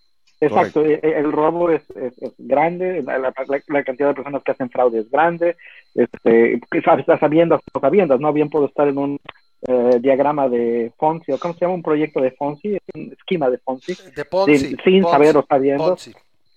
[0.47, 4.15] Exacto, e- e- el robo es, es, es grande, la, la- la- la cantidad de
[4.15, 5.57] personas que hacen fraude es grande,
[5.95, 8.33] este, a sabiendas o sabiendas, ¿no?
[8.33, 9.21] Bien puedo estar en un
[9.67, 11.75] eh, diagrama de Fonsi, o ¿cómo se llama?
[11.75, 14.59] Un proyecto de Fonsi, un esquema de Fonsi, De Ponzi.
[14.59, 15.85] sin, sin Ponzi, saber o sabiendo.
[15.87, 16.13] Ponzi,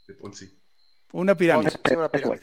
[0.07, 0.45] de Ponzi.
[1.13, 1.71] Una pirámide.
[1.71, 2.41] Ponzi, sí, una pirámide.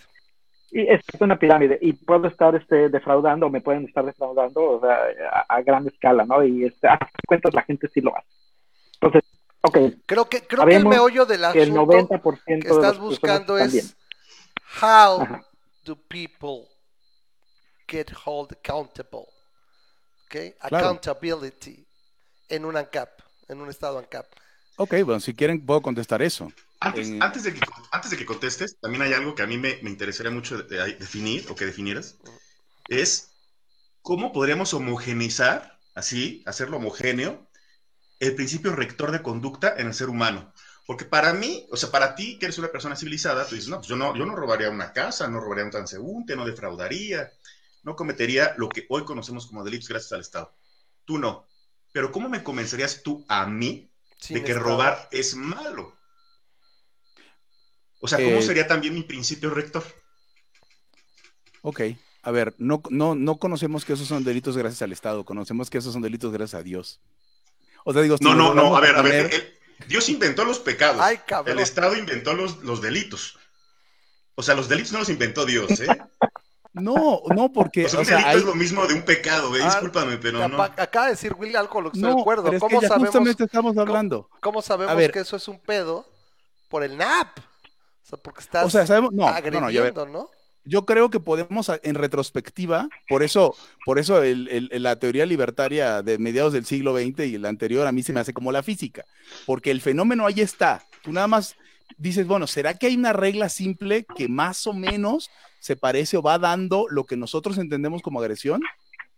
[0.71, 4.81] Y es una pirámide, y puedo estar este, defraudando, o me pueden estar defraudando o
[4.81, 4.99] sea,
[5.31, 6.43] a, a gran escala, ¿no?
[6.43, 8.27] Y este, a cuentas la gente sí lo hace.
[8.95, 9.23] Entonces,
[9.65, 12.83] ok, Creo que, creo que el meollo del que el asunto 90% que de estás
[12.83, 13.95] las buscando es
[14.83, 15.45] how Ajá.
[15.85, 16.69] do people
[17.89, 19.27] get held accountable?
[20.27, 20.57] ¿Ok?
[20.69, 20.77] Claro.
[20.89, 21.87] Accountability
[22.49, 24.27] en un ANCAP, en un estado ANCAP.
[24.77, 26.51] Ok, bueno, si quieren puedo contestar eso.
[26.81, 27.61] Antes, En- antes, de que,
[27.93, 30.77] antes de que contestes, también hay algo que a mí me, me interesaría mucho de-
[30.77, 32.19] de- definir o que definieras.
[32.89, 33.31] Es
[34.03, 37.47] cómo podríamos homogeneizar, así, hacerlo homogéneo,
[38.25, 40.53] el principio rector de conducta en el ser humano.
[40.87, 43.79] Porque para mí, o sea, para ti, que eres una persona civilizada, tú dices, no,
[43.79, 47.33] pues yo no, yo no robaría una casa, no robaría un transeúnte, no defraudaría,
[47.83, 50.55] no cometería lo que hoy conocemos como delitos gracias al Estado.
[51.05, 51.47] Tú no.
[51.93, 54.71] Pero ¿cómo me convencerías tú a mí sin de que estado.
[54.71, 55.99] robar es malo.
[58.01, 59.85] O sea, ¿cómo Eh, sería también mi principio rector?
[61.63, 61.81] Ok,
[62.23, 65.79] a ver, no, no, no conocemos que esos son delitos gracias al Estado, conocemos que
[65.79, 67.01] esos son delitos gracias a Dios.
[67.85, 69.55] O sea, digo, No, no, no, a ver, a ver, el-
[69.89, 71.57] Dios inventó los pecados, Ay, cabrón.
[71.57, 73.39] el Estado inventó los, los delitos.
[74.35, 75.87] O sea, los delitos no los inventó Dios, ¿eh?
[76.77, 79.03] No, no, porque, O sea, o un sea, delito hay- es lo mismo de un
[79.03, 79.61] pecado, ¿eh?
[79.63, 80.61] Ah, Discúlpame, pero no.
[80.61, 82.43] Acaba de decir Will algo lo que estoy no, de acuerdo.
[82.45, 84.29] pero es que ¿Cómo ya sabemos, justamente estamos hablando.
[84.41, 85.13] cómo sabemos A ver.
[85.13, 86.05] que eso es un pedo?
[86.69, 87.39] Por el NAP.
[87.39, 87.43] O
[88.07, 90.29] sea, porque estás O sea, sabemos, no, no, agrediendo, no, ya ver, ¿no?
[90.65, 96.19] Yo creo que podemos a- en retrospectiva, por eso, por eso la teoría libertaria de
[96.19, 99.05] mediados del siglo XX y la anterior a mí se me hace como la física,
[99.47, 100.85] porque el fenómeno ahí está.
[101.03, 101.57] Tú nada más
[101.99, 106.23] dices, bueno, ¿será que hay una regla simple que más o menos se parece o
[106.23, 108.61] va dando lo que nosotros entendemos como agresión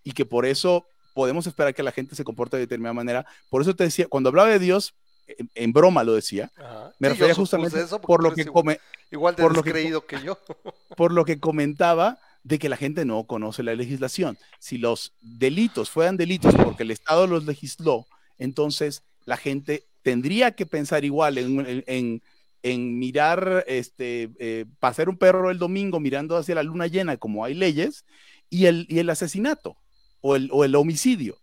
[0.04, 3.26] y que por eso podemos esperar que la gente se comporte de determinada manera?
[3.48, 4.94] Por eso te decía, cuando hablaba de Dios,
[5.26, 6.92] en, en broma lo decía, Ajá.
[6.98, 9.72] me Sí, refería justamente eso por lo que igual, come, igual de por lo que-
[9.72, 10.38] descreído que yo.
[10.96, 14.38] por lo que comentaba de que la gente no conoce la legislación.
[14.60, 18.06] Si los delitos fueran delitos porque el Estado los legisló,
[18.38, 22.22] entonces la gente tendría que pensar igual en, en- en-
[22.62, 27.44] en mirar, este, eh, pasear un perro el domingo mirando hacia la luna llena, como
[27.44, 28.04] hay leyes,
[28.50, 29.76] y el, y el asesinato
[30.20, 31.36] o el, o el homicidio,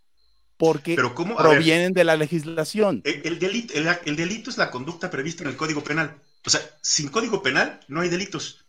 [0.63, 1.38] porque Pero ¿cómo?
[1.38, 3.02] A ver, provienen de la legislación.
[3.04, 6.21] el, el delito, el, el delito es la conducta prevista en el Código Penal.
[6.45, 8.65] O sea, sin Código Penal no hay delitos.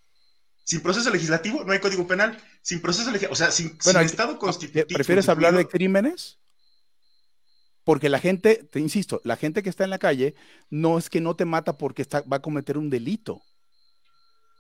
[0.64, 2.37] Sin proceso legislativo no hay Código Penal.
[2.62, 4.87] Sin proceso legislativo, o sea, sin, Bueno, sin Estado constitutivo.
[4.88, 6.38] ¿Prefieres hablar de crímenes?
[7.85, 10.35] Porque la gente, te insisto, la gente que está en la calle
[10.70, 13.42] no es que no te mata porque está, va a cometer un delito,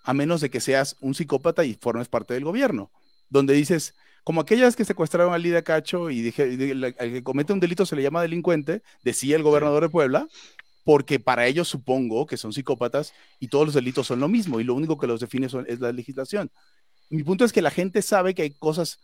[0.04, 2.92] a menos de que seas un psicópata y formes parte del gobierno,
[3.30, 6.42] donde dices, como aquellas que secuestraron a Lidia Cacho y dije,
[6.98, 10.26] al que comete un delito se le llama delincuente, decía el gobernador de Puebla,
[10.84, 14.64] porque para ellos supongo que son psicópatas y todos los delitos son lo mismo y
[14.64, 16.50] lo único que los define son- es la legislación.
[17.10, 18.98] Mi punto es que la gente sabe que hay cosas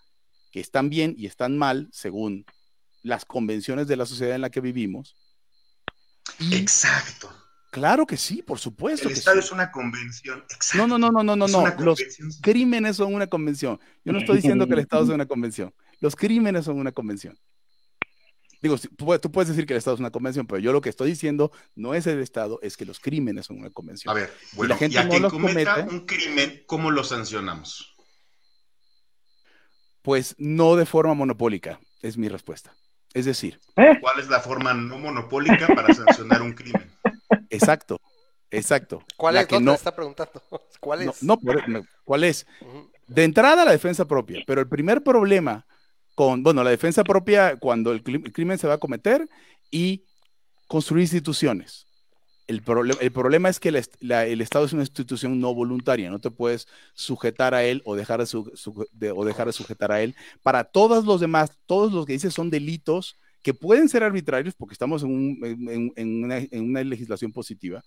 [0.52, 2.44] que están bien y están mal según
[3.02, 5.16] las convenciones de la sociedad en la que vivimos.
[6.50, 7.30] Exacto.
[7.70, 9.08] Claro que sí, por supuesto.
[9.08, 9.46] El que Estado sí.
[9.46, 10.44] es una convención.
[10.50, 10.86] Exacto.
[10.86, 12.00] No, no, no, no, no, no, Los
[12.42, 13.80] crímenes son una convención.
[14.04, 15.74] Yo no estoy diciendo que el Estado sea una convención.
[16.00, 17.38] Los crímenes son una convención.
[18.62, 21.08] Digo, tú, puedes- decir que el Estado es una convención, pero yo lo que estoy
[21.10, 24.10] diciendo no es el Estado, es que los crímenes son una convención.
[24.10, 25.94] A ver, bueno, la gente y a no quien los cometa comete.
[25.94, 27.96] un crimen, ¿cómo lo sancionamos?
[30.02, 32.74] Pues no de forma monopólica, es mi respuesta.
[33.12, 36.90] Es decir, ¿Cuál es la forma no monopólica para sancionar un crimen?
[37.50, 38.00] Exacto,
[38.50, 39.02] exacto.
[39.16, 39.46] ¿Cuál La es?
[39.46, 40.42] que No, no, te está preguntando.
[40.80, 41.22] ¿Cuál no, es?
[41.22, 42.46] no, por- me- ¿cuál es?
[43.06, 45.66] De entrada, la defensa propia, pero el primer problema
[46.14, 49.28] con, bueno, la defensa propia cuando el cri- crimen se va a cometer
[49.70, 50.04] y
[50.68, 51.86] construir instituciones.
[52.46, 55.54] El, proble- el problema es que el, est- la- el Estado es una institución no
[55.54, 59.46] voluntaria, no te puedes sujetar a él o dejar de, su- su- de- o dejar
[59.46, 60.14] de sujetar a él.
[60.42, 64.74] Para todos los demás, todos los que dices son delitos que pueden ser arbitrarios porque
[64.74, 67.82] estamos en, un- en- en- en una, legislación positiva.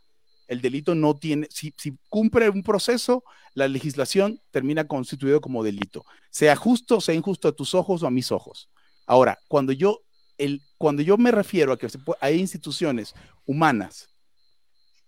[0.47, 1.73] El delito no tiene, si,
[2.09, 7.73] cumple un proceso, la legislación termina constituido como delito, sea justo, sea injusto a tus
[7.73, 8.69] ojos o a mis ojos.
[9.05, 10.01] Ahora, cuando yo,
[10.37, 11.87] el, cuando yo me refiero a que
[12.19, 13.13] hay instituciones
[13.45, 14.09] humanas,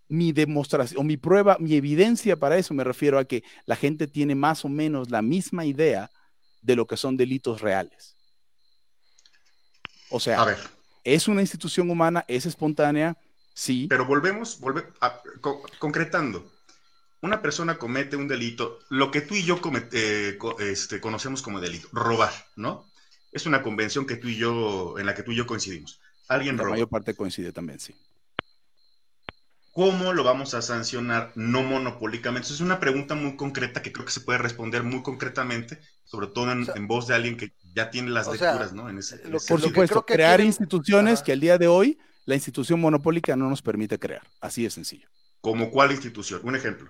[0.08, 4.08] mi demostración o mi prueba, mi evidencia para eso me refiero a que la gente
[4.08, 6.12] tiene más o menos la misma idea
[6.62, 8.14] de lo que son delitos reales.
[10.15, 10.58] O sea, A ver,
[11.04, 13.17] es una institución humana, es espontánea,
[13.54, 16.49] sí, pero volvemos, volve- a- co- concretando.
[17.21, 21.41] Una persona comete un delito, lo que tú y yo comet- eh, co- este, conocemos
[21.41, 22.89] como delito, robar, ¿no?
[23.34, 25.99] Es una convención que tú y yo, en la que tú y yo coincidimos.
[26.30, 26.75] Alguien la roba.
[26.75, 27.93] mayor parte coincide también, sí.
[29.75, 32.47] ¿Cómo lo vamos a sancionar no monopólicamente?
[32.53, 36.49] Es una pregunta muy concreta que creo que se puede responder muy concretamente, sobre todo
[36.53, 38.89] en, O sea, en voz de alguien que ya tiene las sea, lecturas, ¿no?
[38.89, 41.23] En ese, en lo ese que- Por supuesto, que crear quieren- instituciones Ajá.
[41.25, 44.21] que al día de hoy la institución monopólica no nos permite crear.
[44.39, 45.09] Así de sencillo.
[45.41, 46.39] ¿Como cuál institución?
[46.45, 46.89] Un ejemplo.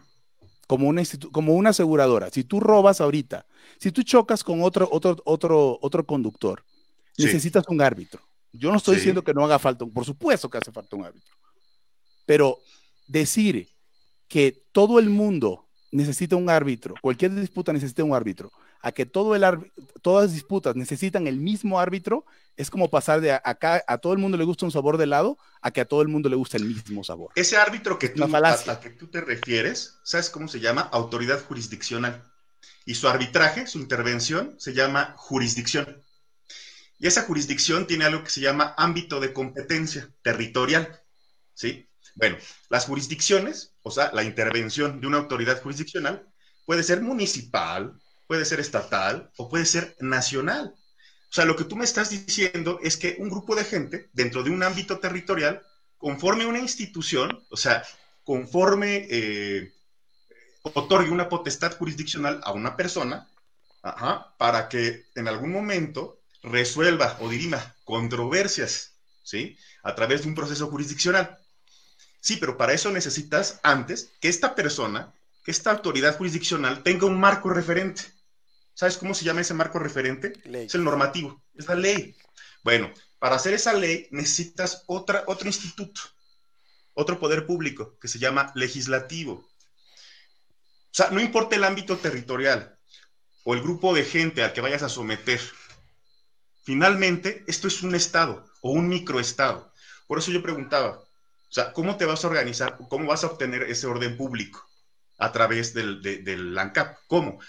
[0.68, 2.30] Como una, institu- como una aseguradora.
[2.30, 3.48] Si tú robas ahorita,
[3.80, 6.64] si tú chocas con otro, otro, otro, otro conductor,
[7.18, 7.26] Sí.
[7.26, 8.22] necesitas un árbitro.
[8.54, 9.00] Yo no estoy Sí.
[9.00, 11.35] diciendo que no haga falta, un- por supuesto que hace falta un árbitro.
[12.26, 12.60] Pero
[13.08, 13.70] decir
[14.28, 19.36] que todo el mundo necesita un árbitro, cualquier disputa necesita un árbitro, a que todo
[19.36, 24.14] el todas las disputas necesitan el mismo árbitro, es como pasar de acá a todo
[24.14, 26.36] el mundo le gusta un sabor de helado a que a todo el mundo le
[26.36, 27.32] gusta el mismo sabor.
[27.36, 28.74] Ese árbitro que tú, Una falacia.
[28.74, 30.82] a, a que tú te refieres, ¿sabes cómo se llama?
[30.82, 32.24] Autoridad jurisdiccional.
[32.86, 36.04] Y su arbitraje, su intervención, se llama jurisdicción.
[37.00, 41.02] Y esa jurisdicción tiene algo que se llama ámbito de competencia territorial.
[41.54, 41.88] ¿Sí?
[42.16, 42.38] Bueno,
[42.70, 46.28] las jurisdicciones, o sea, la intervención de una autoridad jurisdiccional,
[46.66, 50.74] puede ser municipal, puede ser estatal o puede ser nacional.
[51.30, 54.44] O sea, lo que tú me estás diciendo es que un grupo de gente dentro
[54.44, 55.62] de un ámbito territorial,
[55.98, 57.84] conforme una institución, o sea,
[58.24, 59.74] conforme eh,
[60.64, 63.28] otorgue una potestad jurisdiccional a una persona
[64.38, 69.58] para que en algún momento resuelva o dirima controversias, ¿sí?
[69.84, 71.38] A través de un proceso jurisdiccional.
[72.26, 77.20] Sí, pero para eso necesitas antes que esta persona, que esta autoridad jurisdiccional tenga un
[77.20, 78.02] marco referente.
[78.74, 80.34] ¿Sabes cómo se llama ese marco referente?
[80.46, 80.66] Ley.
[80.66, 82.18] Es el normativo, es la ley.
[82.64, 86.02] Bueno, para hacer esa ley necesitas otra, otro instituto,
[86.96, 89.34] otro poder público que se llama legislativo.
[89.34, 92.76] O sea, no importa el ámbito territorial
[93.44, 95.42] o el grupo de gente al que vayas a someter.
[96.64, 99.72] Finalmente, esto es un estado o un microestado.
[100.08, 101.05] Por eso yo preguntaba,
[101.56, 102.78] sea, ¿cómo te vas a organizar?
[102.90, 104.64] ¿Cómo vas a obtener ese orden público
[105.18, 106.98] a través del, de- del ANCAP?
[107.08, 107.40] ¿Cómo?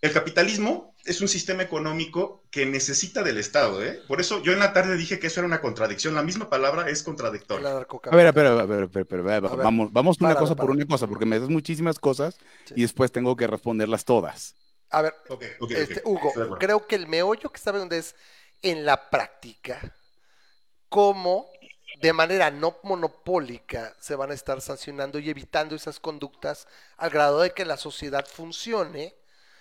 [0.00, 4.00] El capitalismo es un sistema económico que necesita del Estado, ¿eh?
[4.06, 6.14] Por eso yo en la tarde dije que eso era una contradicción.
[6.14, 7.68] La misma palabra es contradictoria.
[7.68, 7.74] A
[8.16, 10.20] ver, a ver, a ver, a ver, a ver, a ver, A ver, vamos, vamos
[10.20, 12.74] una cosa por una cosa, porque me das muchísimas cosas Sí.
[12.76, 14.54] y después tengo que responderlas todas.
[14.90, 15.14] A ver,
[15.70, 16.00] este.
[16.04, 18.14] Hugo, creo que el meollo que está viendo es
[18.62, 19.94] en la práctica,
[20.88, 21.48] cómo
[22.00, 27.40] de manera no monopólica se van a estar sancionando y evitando esas conductas al grado
[27.40, 29.14] de que la sociedad funcione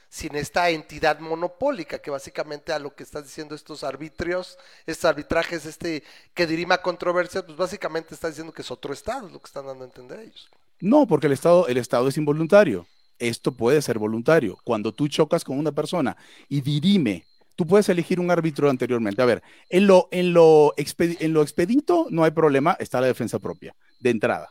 [0.09, 5.65] sin esta entidad monopólica, que básicamente a lo que estás diciendo estos arbitrios, estos arbitrajes,
[5.65, 9.47] este que dirima controversias, pues básicamente está diciendo que es otro estado, es lo que
[9.47, 10.49] están dando a entender ellos.
[10.79, 12.85] No, porque el Estado, el Estado es involuntario.
[13.19, 14.57] Esto puede ser voluntario.
[14.63, 16.15] Cuando tú chocas con una persona
[16.47, 17.25] y dirime,
[17.57, 19.21] tú puedes elegir un árbitro anteriormente.
[19.21, 23.07] A ver, en lo, en lo, expedi- en lo expedito no hay problema, está la
[23.07, 24.47] defensa propia, de entrada.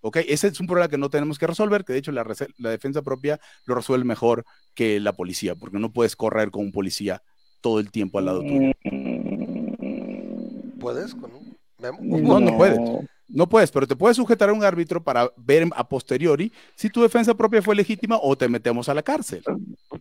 [0.00, 0.18] ¿Ok?
[0.28, 2.24] Ese es un problema que no tenemos que resolver, que de hecho la,
[2.58, 6.72] la defensa propia lo resuelve mejor que la policía, porque no puedes correr con un
[6.72, 7.20] policía
[7.60, 8.70] todo el tiempo al lado tuyo.
[10.78, 11.16] ¿Puedes?
[11.16, 11.58] Con un?
[12.00, 12.78] No, no puedes.
[13.30, 17.02] No puedes, pero te puedes sujetar a un árbitro para ver a posteriori si tu
[17.02, 19.42] defensa propia fue legítima o te metemos a la cárcel.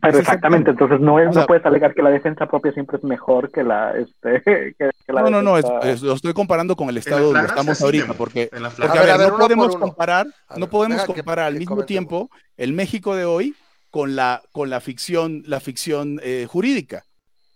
[0.01, 2.97] Pero exactamente, entonces no, es, O sea- no puedes alegar que la defensa propia siempre
[2.97, 4.41] es mejor que la, este,
[4.77, 7.33] que, que la No, no, no, es- defensa- es- lo estoy comparando con el estado
[7.33, 10.61] donde estamos sí, ahorita, porque, a ver, ver, a ver, no podemos comparar, A no
[10.61, 13.55] ver, podemos que- comparar al que mismo tiempo el México de hoy
[13.91, 17.03] con la, con la ficción, la ficción eh, jurídica,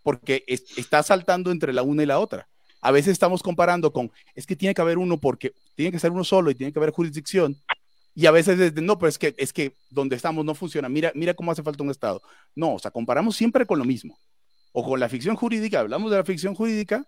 [0.04, 2.48] porque es- está saltando entre la una y la otra.
[2.82, 6.12] A veces estamos comparando con, es que tiene que haber uno porque tiene que ser
[6.12, 7.56] uno solo y tiene que haber jurisdicción.
[8.14, 10.90] Y a veces desde, no, pero es que, es que donde estamos no funciona.
[10.90, 12.22] Mira, mira cómo hace falta un Estado.
[12.56, 14.18] No, o sea, comparamos siempre con lo mismo.
[14.74, 17.08] O con la ficción jurídica, hablamos de la ficción jurídica,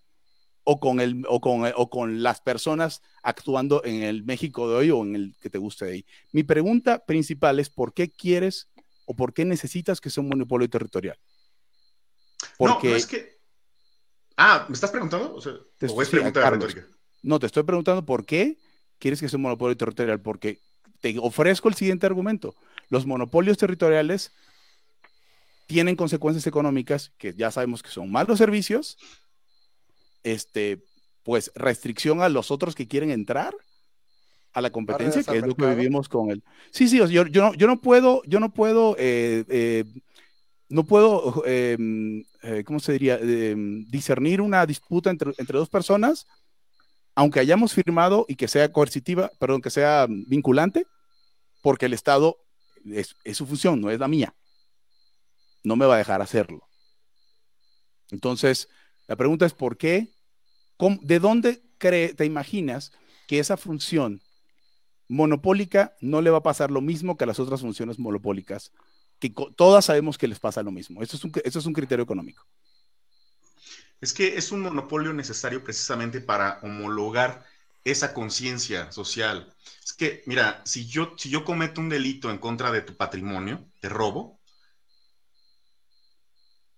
[0.63, 4.91] o con, el, o con, o con las personas actuando en el México de hoy
[4.91, 6.05] o en el que te guste de ahí.
[6.31, 8.69] Mi pregunta principal es, ¿por qué quieres
[9.05, 11.17] o por qué necesitas que sea un monopolio territorial?
[12.57, 13.32] Porque No, no es que.
[14.37, 15.33] Ah, ¿me estás preguntando?
[15.35, 16.67] O, sea, Te ¿o estoy- es sí, pregunta a Carlos.
[16.73, 16.95] retórica?
[17.21, 18.57] No, te estoy preguntando por qué
[18.99, 20.59] quieres que sea un monopolio territorial, porque
[21.01, 22.55] te ofrezco el siguiente argumento.
[22.89, 24.31] Los monopolios territoriales
[25.67, 28.97] tienen consecuencias económicas que ya sabemos que son malos servicios,
[30.23, 30.83] este,
[31.23, 33.55] pues restricción a los otros que quieren entrar
[34.53, 36.43] a la competencia, que es lo que vivimos con él.
[36.71, 39.83] Sí, sí, o sea, yo, yo, no, yo no puedo, yo no puedo, eh, eh,
[40.73, 41.77] no puedo, eh,
[42.41, 43.19] eh, ¿cómo se diría?
[43.21, 43.55] Eh,
[43.89, 46.25] discernir una disputa entre, entre dos personas,
[47.13, 50.87] aunque hayamos firmado y que sea coercitiva, perdón, que sea vinculante,
[51.61, 52.37] porque el Estado
[52.85, 54.33] es, su función, no es la mía.
[55.63, 56.67] No me va a dejar hacerlo.
[58.09, 58.67] Entonces,
[59.07, 60.09] la pregunta es ¿por qué?
[60.77, 62.91] ¿Cómo- ¿De dónde cree, te imaginas
[63.27, 64.21] que esa función
[65.07, 68.71] monopólica no le va a pasar lo mismo que a las otras funciones monopólicas?
[69.31, 71.01] Que todas sabemos que les pasa lo mismo.
[71.01, 72.45] Eso es un, eso es un criterio económico.
[74.01, 77.45] Es que es un monopolio necesario precisamente para homologar
[77.85, 79.53] esa conciencia social.
[79.83, 83.65] Es que, mira, si yo, si yo cometo un delito en contra de tu patrimonio,
[83.79, 84.39] te robo,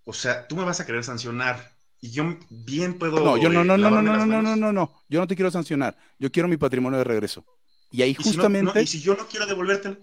[0.04, 1.74] o sea, tú me vas a querer sancionar.
[2.00, 3.18] Y yo bien puedo.
[3.18, 5.02] No, yo no, eh, no, no, no, no, no, no, no.
[5.08, 5.96] Yo no te quiero sancionar.
[6.18, 7.44] Yo quiero mi patrimonio de regreso.
[7.90, 8.72] Y ahí Y si no- justamente.
[8.74, 9.96] no, y si yo no quiero devolvértelo,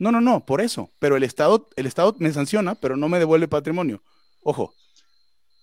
[0.00, 0.90] No, no, no, por eso.
[1.00, 4.02] Pero el Estado, el Estado me sanciona, pero no me devuelve patrimonio.
[4.42, 4.74] Ojo.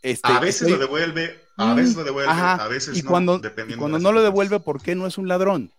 [0.02, 3.04] Este, a veces estoy- lo devuelve, a Mm, veces lo devuelve, ajá, a veces y
[3.04, 5.74] no, cuando, y dependiendo cuando de no lo devuelve, ¿por qué no es un ladrón?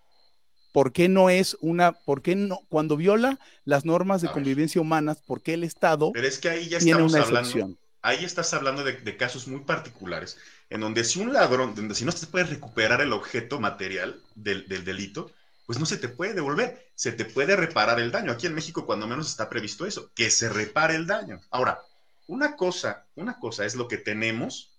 [0.73, 4.35] ¿Por qué no es una, por qué no, cuando viola las normas de A ver.
[4.35, 7.21] convivencia humanas, por qué el Estado Pero es que ahí ya tiene una hablando.
[7.21, 7.79] excepción?
[8.03, 10.39] ahí estás hablando de, de casos muy particulares,
[10.71, 14.69] en donde si un ladrón, donde si no se puede recuperar el objeto material del,
[14.69, 15.33] del delito,
[15.69, 18.33] pues no se te puede devolver, se te puede reparar el daño.
[18.33, 21.43] Aquí en México cuando menos está previsto eso, que se repare el daño.
[21.51, 21.83] Ahora,
[22.27, 24.79] una cosa, una cosa es lo que tenemos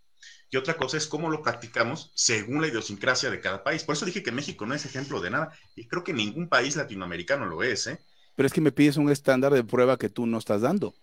[0.50, 3.84] y otra cosa es cómo lo practicamos según la idiosincrasia de cada país.
[3.84, 6.76] Por eso dije que México no es ejemplo de nada y creo que ningún país
[6.76, 8.00] latinoamericano lo es, ¿eh?
[8.36, 10.96] pero es que me pides un estándar de prueba que tú no estás dando.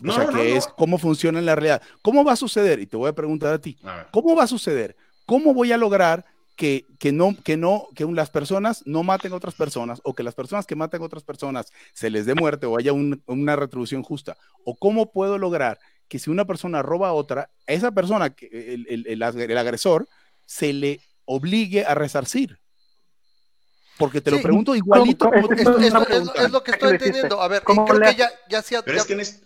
[0.00, 1.80] No, o sea, no, que no, es cómo funciona en la realidad.
[2.02, 2.80] ¿Cómo va a suceder?
[2.80, 4.08] Y te voy a preguntar a ti, A.
[4.10, 4.96] ¿cómo va a suceder?
[5.26, 6.26] ¿Cómo voy a lograr
[6.62, 10.14] que, que no, que no, que un- las personas no maten a otras personas o
[10.14, 13.20] que las personas que maten a otras personas se les dé muerte o haya un-
[13.26, 14.36] una retribución justa?
[14.64, 18.86] ¿O cómo puedo lograr que si una persona roba a otra, a esa persona, el,
[18.88, 20.06] el- el ag- el agresor,
[20.46, 22.60] se le obligue a resarcir?
[23.98, 27.40] Porque te lo pregunto igualito ¿cómo- como es- lo que estoy entendiendo.
[27.42, 27.64] A ver,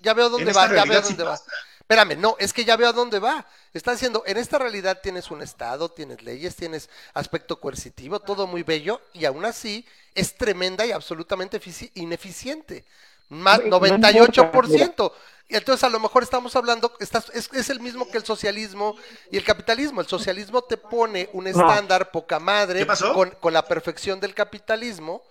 [0.02, 1.40] ya, veo dónde va, ya veo dónde va.
[1.88, 3.46] Espérame, no, es que ya veo a dónde va.
[3.72, 8.64] Está diciendo, en esta realidad tienes un Estado, tienes leyes, tienes aspecto coercitivo, todo muy
[8.64, 12.84] bello, y aún así es tremenda y absolutamente efici- ineficiente.
[13.28, 15.12] Más No, no 98%.
[15.48, 18.96] Y entonces a lo mejor estamos hablando, estás- es, es el mismo que el socialismo
[19.30, 20.00] y el capitalismo.
[20.00, 23.12] El socialismo te pone un estándar poca madre ¿Qué pasó?
[23.14, 25.22] Con, con la perfección del capitalismo.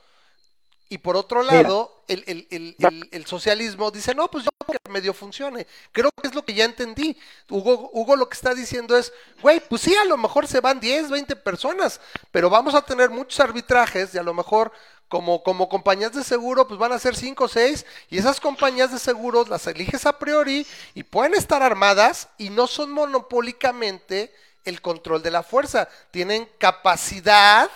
[0.87, 4.79] Y por otro lado, el, el- el- el- el socialismo dice, no, pues yo creo
[4.83, 5.65] que medio funcione.
[5.91, 7.17] Creo que es lo que ya entendí.
[7.49, 9.11] Hugo, Hugo lo que está diciendo es,
[9.41, 11.99] güey, pues sí, a lo mejor se van 10, 20 personas,
[12.31, 14.71] pero vamos a tener muchos arbitrajes y a lo mejor
[15.07, 18.91] como, como compañías de seguro, pues van a ser 5 o 6 y esas compañías
[18.91, 24.33] de seguros las eliges a priori y pueden estar armadas y no son monopólicamente
[24.65, 25.87] el control de la fuerza.
[26.11, 27.69] Tienen capacidad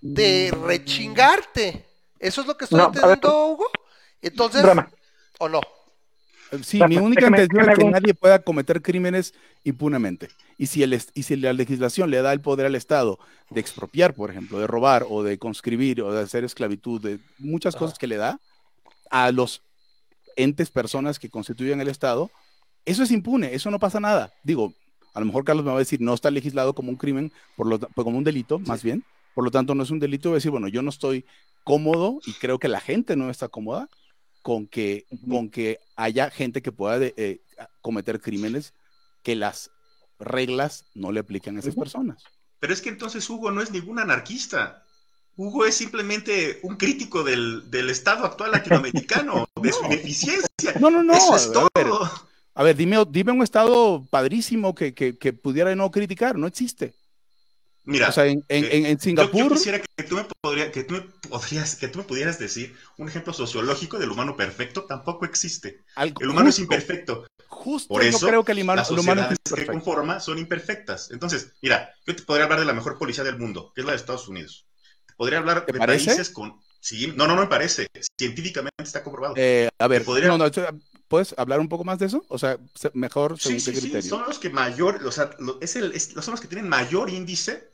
[0.00, 1.84] de rechingarte.
[2.22, 3.66] ¿Eso es lo que estoy No, a ver, entendiendo, Hugo?
[4.22, 4.88] Entonces, Broma.
[5.38, 5.60] ¿o no?
[6.62, 9.32] Sí, mi única déjame- intención es que un- nadie pueda cometer crímenes
[9.64, 10.28] impunemente.
[10.58, 13.18] Y si, el, y si la legislación le da el poder al Estado
[13.50, 17.74] de expropiar, por ejemplo, de robar o de conscribir o de hacer esclavitud, de muchas
[17.74, 18.38] cosas que le da
[19.10, 19.62] a los
[20.36, 22.30] entes, personas que constituyen el Estado,
[22.84, 24.32] eso es impune, eso no pasa nada.
[24.42, 24.74] Digo,
[25.14, 27.66] a lo mejor Carlos me va a decir, no está legislado como un crimen, por
[27.66, 29.04] lo, como un delito, más bien.
[29.34, 30.28] Por lo tanto, no es un delito.
[30.28, 31.24] Voy a decir, bueno, yo no estoy
[31.64, 33.88] cómodo y creo que la gente no está cómoda
[34.42, 37.40] con que, con que haya gente que pueda de- eh,
[37.80, 38.74] cometer crímenes
[39.22, 39.70] que las
[40.18, 42.22] reglas no le aplican a esas personas.
[42.58, 44.84] Pero es que entonces Hugo no es ningún anarquista.
[45.36, 50.74] Hugo es simplemente un crítico del, del Estado actual latinoamericano, de su ineficiencia.
[50.80, 51.14] No, no, no.
[51.14, 51.86] Eso es a ver,
[52.54, 56.94] a ver, dime, dime un estado padrísimo que, que, que pudiera no criticar, no existe.
[57.84, 60.70] Mira, o sea, en, en, eh, en- yo- Singapur, Yo, quisiera que tú, me podría-
[60.70, 64.84] que, tú me podrías, que tú me pudieras decir un ejemplo sociológico del humano perfecto,
[64.84, 65.82] tampoco existe.
[65.96, 67.26] al- El humano es imperfecto.
[67.48, 70.38] justo Por yo eso, creo que el humano, las el humano es que conforma son
[70.38, 71.10] imperfectas.
[71.10, 73.92] Entonces, mira, yo te podría hablar de la mejor policía del mundo, que es la
[73.92, 74.66] de Estados Unidos.
[75.06, 76.06] Te podría hablar ¿Te de parece?
[76.06, 76.60] países con...
[76.80, 77.86] Sí, no, no, no me parece.
[78.18, 79.34] Científicamente está comprobado.
[79.36, 80.66] Eh, a ver, podría- no, no, esto-
[81.08, 82.24] ¿puedes hablar un poco más de eso?
[82.28, 85.30] O sea, se- mejor según Sí, qué sí, sí, son los que mayor, o sea,
[85.60, 87.70] es el, es- son los que tienen mayor índice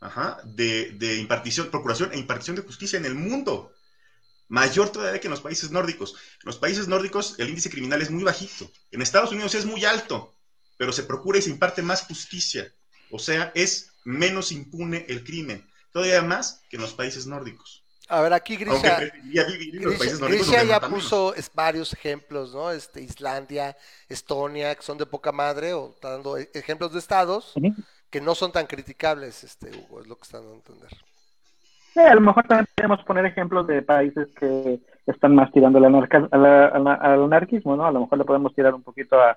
[0.00, 3.72] ajá, de, de impartición, procuración e impartición de justicia en el mundo.
[4.48, 6.14] Mayor todavía que en los países nórdicos.
[6.42, 8.70] En los países nórdicos el índice criminal es muy bajito.
[8.90, 10.34] En Estados Unidos es muy alto,
[10.76, 12.74] pero se procura y se imparte más justicia.
[13.10, 15.68] O sea, es menos impune el crimen.
[15.92, 17.84] Todavía más que en los países nórdicos.
[18.08, 22.72] A ver, aquí Grisha, Grisha, Grisha ya puso es, varios ejemplos, ¿no?
[22.72, 23.76] Este, Islandia,
[24.08, 27.72] Estonia, que son de poca madre, o está dando ejemplos de estados Ujú.
[28.10, 30.90] Que no son tan criticables, este, Hugo, es lo que están dando a entender.
[31.94, 35.84] Sí, a lo mejor también podemos poner ejemplos de países que están más tirando al,
[35.86, 37.86] anarca- al anarquismo, ¿no?
[37.86, 39.36] A lo mejor le podemos tirar un poquito a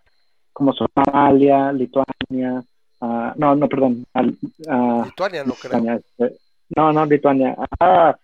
[0.51, 2.63] como Somalia, Lituania,
[3.01, 5.79] a- no, no, perdón, a, Lituania no creo.
[5.79, 6.37] Lituania, este,
[6.75, 8.17] no, no, Lituania, a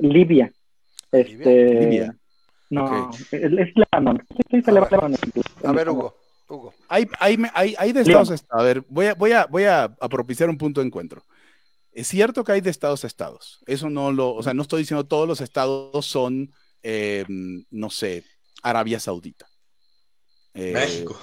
[0.00, 0.52] Libia,
[1.12, 2.14] este, Libia.
[2.70, 5.16] no, es, es Líbano, sí, sí, se le va a Líbano.
[5.64, 6.14] A ver, Hugo,
[6.48, 6.74] Hugo.
[6.88, 8.62] Hay, hay, hay, hay de estados a estados.
[8.62, 11.24] A ver, voy a, voy a, voy a, a propiciar un punto de encuentro.
[11.92, 13.60] Es cierto que hay de estados a estados.
[13.66, 17.24] Eso no lo, o sea, no estoy diciendo todos los estados son, eh,
[17.70, 18.24] no sé,
[18.62, 19.46] Arabia Saudita.
[20.54, 21.18] Eh, México.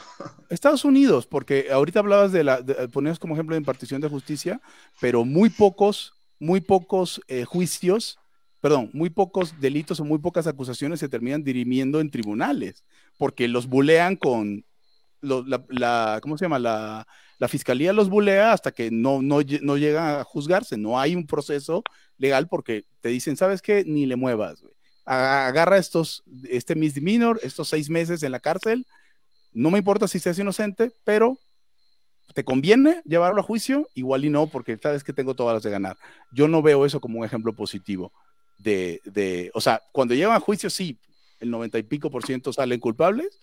[0.49, 4.61] Estados Unidos, porque ahorita hablabas de la, de- ponías como ejemplo de impartición de justicia,
[4.99, 8.17] pero muy pocos, muy pocos eh, juicios,
[8.59, 12.83] perdón, muy pocos delitos o muy pocas acusaciones se terminan dirimiendo en tribunales,
[13.17, 14.65] porque los bulean con,
[15.21, 16.59] lo- la, ¿cómo se llama?
[16.59, 17.07] La,
[17.39, 21.27] la fiscalía los bulea hasta que no, no, no llegan a juzgarse, no hay un
[21.27, 21.83] proceso
[22.17, 23.83] legal porque te dicen, ¿sabes qué?
[23.85, 24.63] Ni le muevas,
[25.05, 28.85] Agarra estos, este misdemeanor, estos seis meses en la cárcel,
[29.53, 31.37] no me importa si seas inocente, pero
[32.33, 35.69] te conviene llevarlo a juicio, igual y no, porque sabes que tengo todas las de
[35.71, 35.97] ganar.
[36.31, 38.11] Yo no veo eso como un ejemplo positivo
[38.57, 40.97] de, de, o sea, cuando llegan a juicio, sí,
[41.39, 43.39] el 90 y pico por ciento salen culpables,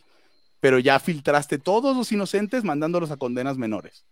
[0.60, 4.04] pero ya filtraste todos los inocentes mandándolos a condenas menores.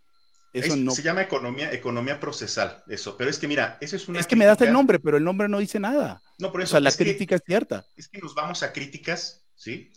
[0.52, 0.92] Eso Es- no.
[0.92, 3.16] Se llama economía, economía procesal, eso.
[3.16, 5.24] Pero es que mira, eso es una Es que me das el nombre, pero el
[5.24, 6.22] nombre no dice nada.
[6.38, 6.70] No, por O eso.
[6.72, 7.84] sea, la es que- crítica es cierta.
[7.96, 9.92] es que nos vamos a críticas, ¿sí?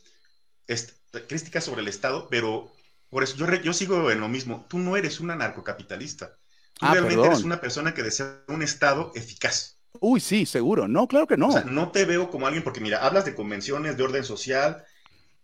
[0.68, 0.92] Est-
[1.28, 2.72] críticas sobre el Estado, pero
[3.10, 4.66] por eso yo, re- yo sigo en lo mismo.
[4.70, 6.36] Tú no eres un anarcocapitalista.
[6.74, 7.34] Tú Ah, realmente perdón.
[7.34, 9.78] eres una persona que desea un Estado eficaz.
[10.02, 10.88] Uy, sí, seguro.
[10.88, 11.48] No, claro que no.
[11.48, 14.84] O sea, no te veo como alguien, porque mira, hablas de convenciones, de orden social,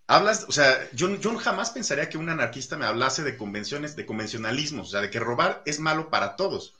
[0.08, 4.06] hablas, o sea, yo, yo jamás pensaría que un anarquista me hablase de convenciones, de
[4.06, 6.74] convencionalismos, o sea, de que robar es malo para todos.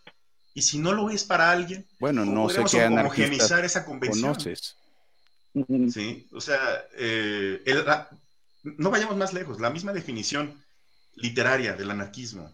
[0.54, 4.34] Y si no lo es para alguien, bueno, ¿cómo no sé qué homogenizar esa convención?
[4.34, 4.78] conoces.
[5.94, 8.10] Sí, o sea, eh, el- la-
[8.64, 10.62] no vayamos más lejos, la misma definición
[11.16, 12.54] literaria del anarquismo.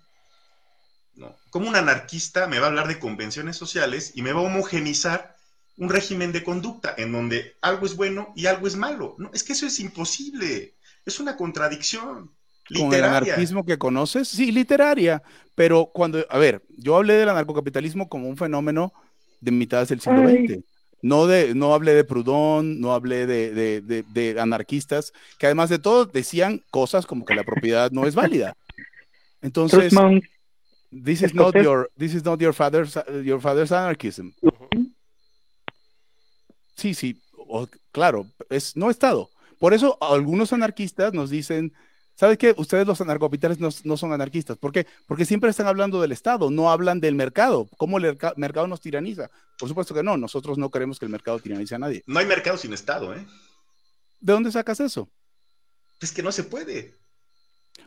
[1.16, 1.36] ¿no?
[1.50, 5.36] Como un anarquista me va a hablar de convenciones sociales y me va a homogenizar
[5.78, 9.16] un régimen de conducta en donde algo es bueno y algo es malo.
[9.18, 10.74] No, es que eso es imposible,
[11.06, 12.32] es una contradicción
[12.68, 13.34] Con el literaria.
[13.34, 15.24] anarquismo que conoces, sí, literaria.
[15.56, 18.94] Pero cuando, a ver, yo hablé del anarcocapitalismo como un fenómeno
[19.40, 20.48] de mitades del siglo Ay.
[20.48, 20.64] XX.
[21.04, 25.70] No, de, no hablé de Proudhon, no hablé de, de- de- de anarquistas, que además
[25.72, 28.56] de todo decían cosas como que la propiedad no es válida.
[29.42, 29.92] Entonces,
[30.92, 32.94] this is not your, this is not your father's,
[33.26, 34.30] your father's anarchism.
[36.76, 39.30] Sí, sí, o- claro, es no Estado.
[39.60, 41.74] Por eso algunos anarquistas nos dicen,
[42.16, 42.56] ¿sabes qué?
[42.58, 44.58] Ustedes los anarcocapitales no, no son anarquistas.
[44.58, 44.88] ¿Por qué?
[45.08, 47.68] Porque siempre están hablando del Estado, no hablan del mercado.
[47.78, 49.30] ¿Cómo el merca- mercado nos tiraniza?
[49.60, 52.04] Por supuesto que no, nosotros no queremos que el mercado tiranice a nadie.
[52.08, 53.26] No hay mercado sin Estado, ¿eh?
[54.20, 55.10] ¿De dónde sacas eso?
[56.00, 56.96] Es que no se puede.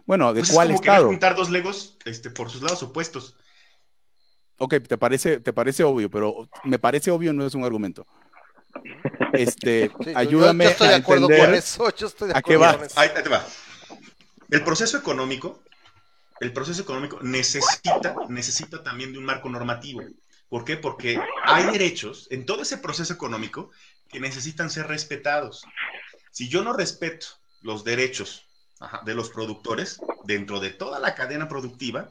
[0.07, 1.09] Bueno, ¿de Pues es cuál como querer Estado?
[1.09, 3.35] juntar dos legos este, por sus lados opuestos.
[4.59, 8.07] Ok, te parece, te parece obvio, pero me parece obvio no es un argumento.
[9.33, 11.47] Este, Sí, ayúdame yo, estoy a de acuerdo entender.
[11.47, 11.97] con eso.
[11.97, 12.77] Yo estoy de ¿A qué va?
[12.77, 12.99] con eso.
[13.01, 13.45] Ahí, ahí te va.
[14.51, 15.62] El proceso económico,
[16.41, 20.03] el proceso económico necesita, necesita también de un marco normativo.
[20.49, 20.77] ¿Por qué?
[20.77, 23.70] Porque hay derechos en todo ese proceso económico
[24.09, 25.64] que necesitan ser respetados.
[26.31, 27.27] Si yo no respeto
[27.62, 28.45] los derechos
[28.79, 32.11] ajá, de los productores dentro de toda la cadena productiva,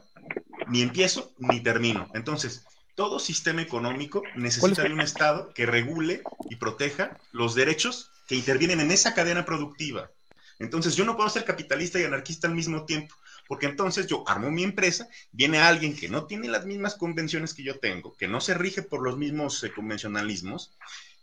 [0.68, 2.08] ni empiezo ni termino.
[2.14, 2.64] Entonces,
[2.94, 8.80] todo sistema económico necesita de un Estado que regule y proteja los derechos que intervienen
[8.80, 10.10] en esa cadena productiva.
[10.58, 13.14] Entonces, yo no puedo ser capitalista y anarquista al mismo tiempo,
[13.48, 17.64] porque entonces yo armo mi empresa, viene alguien que no tiene las mismas convenciones que
[17.64, 20.72] yo tengo, que no se rige por los mismos eh, convencionalismos,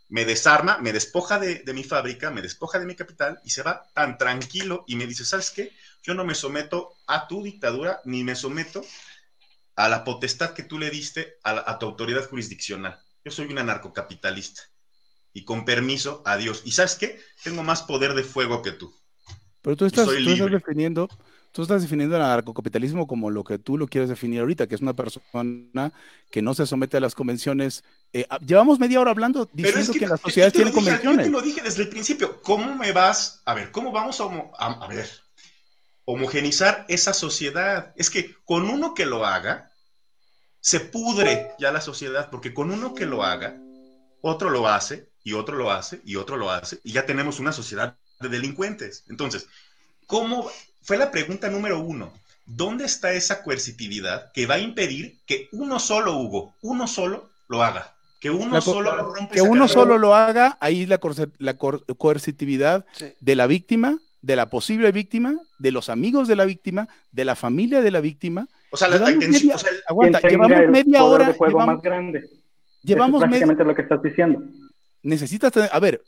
[0.08, 3.62] me desarma, me despoja de, de mi fábrica, me despoja de mi capital y se
[3.62, 5.72] va tan tranquilo y me dice, ¿sabes qué?
[6.02, 8.84] Yo no me someto a tu dictadura ni me someto
[9.76, 12.98] a la potestad que tú le diste a, la- a tu autoridad jurisdiccional.
[13.24, 14.62] Yo soy un anarcocapitalista
[15.32, 16.62] y con permiso, adiós.
[16.64, 17.20] ¿Y sabes qué?
[17.42, 18.94] Tengo más poder de fuego que tú.
[19.62, 21.08] Pero tú estás, tú definiendo,
[21.52, 24.80] tú estás definiendo el anarcocapitalismo como lo que tú lo quieres definir ahorita, que es
[24.80, 25.92] una persona
[26.30, 27.84] que no se somete a las convenciones.
[28.12, 30.80] Eh, ah, llevamos media hora hablando Pero es diciendo que, que, las sociedades tienen dije,
[30.84, 31.26] Yo convenciones.
[31.26, 32.42] te lo dije desde el principio.
[32.42, 33.40] ¿Cómo me vas?
[33.44, 35.08] A ver, ¿cómo vamos a, a ver,
[36.04, 37.92] homogenizar esa sociedad?
[37.96, 39.70] Es que con uno que lo haga,
[40.60, 43.56] se pudre ya la sociedad, porque con uno que lo haga,
[44.20, 47.52] otro lo hace, y otro lo hace, y otro lo hace, y ya tenemos una
[47.52, 49.04] sociedad de delincuentes.
[49.08, 49.46] Entonces,
[50.06, 50.48] ¿cómo?
[50.82, 52.12] Fue la pregunta número uno.
[52.44, 57.62] ¿Dónde está esa coercitividad que va a impedir que uno solo, Hugo, uno solo lo
[57.62, 57.94] haga?
[58.20, 61.00] Que uno La solo rompa Que uno solo lo haga, ahí la,
[61.38, 63.14] la coer- coercitividad Sí.
[63.20, 67.34] de la víctima, de la posible víctima, de los amigos de la víctima, de la
[67.34, 68.46] familia de la víctima.
[68.70, 71.82] O sea, la, media- o sea, el- Aguanta, llevamos media hora, de juego llevamos, más
[71.82, 72.24] grande.
[72.82, 74.42] llevamos Eso es media, básicamente lo que estás diciendo.
[75.02, 76.00] necesitas tener, a ver,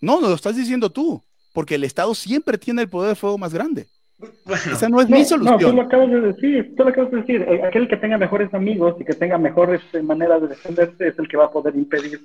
[0.00, 3.38] no, no lo estás diciendo tú, porque el Estado siempre tiene el poder de fuego
[3.38, 3.86] más grande.
[4.18, 5.80] bueno, Esa no es No, mi no, tú lo solución.
[5.80, 7.42] acabas de decir, tú lo acabas de decir.
[7.48, 11.18] Eh, Aquel que tenga mejores amigos y que tenga mejores eh, maneras de defenderse es
[11.18, 12.20] el que va a poder impedir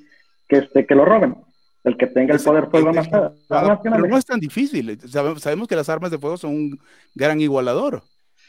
[0.48, 1.36] que, este, que lo roben.
[1.84, 5.00] El que tenga el poder fuego más, Ah, más pero no es tan difícil.
[5.10, 6.80] Sabemos, sabemos que las armas de fuego son un
[7.16, 8.04] gran igualador.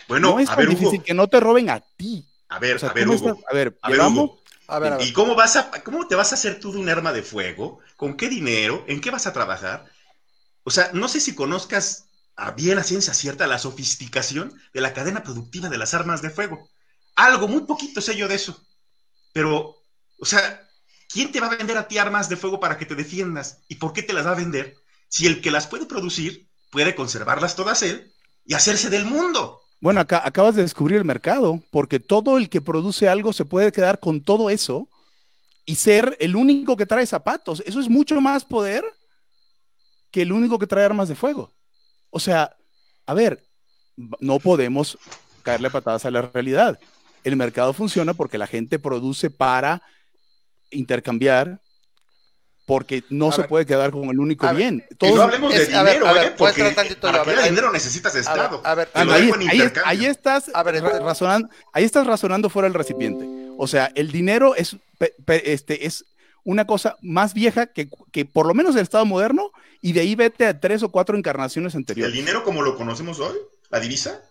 [0.08, 2.26] bueno, no es a tan ver, Hugo, difícil que no te roben a ti.
[2.48, 4.40] a ver, O sea, a ver, Hugo, estás- a ver, a ver, Hugo.
[4.66, 5.06] A ver, a ver.
[5.06, 7.80] ¿Y cómo vas a, cómo te vas a hacer tú de un arma de fuego?
[7.96, 8.84] ¿Con qué dinero?
[8.88, 9.86] ¿En qué vas a trabajar?
[10.64, 12.06] O sea, no sé si conozcas
[12.36, 16.30] a bien a ciencia cierta la sofisticación de la cadena productiva de las armas de
[16.30, 16.68] fuego.
[17.16, 18.64] Algo, muy poquito sé yo de eso.
[19.32, 19.76] Pero,
[20.18, 20.68] o sea,
[21.10, 23.62] ¿quién te va a vender a ti armas de fuego para que te defiendas?
[23.68, 24.76] ¿Y por qué te las va a vender?
[25.08, 28.12] Si el que las puede producir puede conservarlas todas él
[28.44, 29.60] y hacerse del mundo.
[29.80, 33.98] Bueno, acabas de descubrir el mercado, porque todo el que produce algo se puede quedar
[33.98, 34.88] con todo eso
[35.64, 37.62] y ser el único que trae zapatos.
[37.66, 38.84] Eso es mucho más poder
[40.10, 41.50] que el único que trae armas de fuego.
[42.10, 42.56] O sea,
[43.06, 43.42] a ver,
[44.20, 44.98] no podemos
[45.42, 46.78] caerle patadas a la realidad.
[47.24, 49.82] el mercado funciona porque la gente produce para
[50.70, 51.60] intercambiar,
[52.66, 53.48] porque no A se ver.
[53.48, 54.84] puede quedar con el único A ver, bien.
[54.90, 56.34] Y Todos- no hablemos es- de a ver, dinero, a ver, ¿eh?
[56.38, 58.60] puedes Porque tantito, para a que ver, ahí- dinero necesitas a ver, Estado.
[58.64, 59.00] a ver, Ah,
[59.86, 63.26] ahí, estás A ver, razonando, ahí estás razonando fuera del recipiente.
[63.58, 66.04] O sea, el dinero es, pe- pe- este, es
[66.44, 69.50] una cosa más vieja que, que por lo menos el Estado moderno,
[69.82, 72.14] y de ahí vete a tres o cuatro encarnaciones ¿El anteriores.
[72.14, 73.36] dinero como lo conocemos hoy?
[73.70, 74.22] ¿La divisa?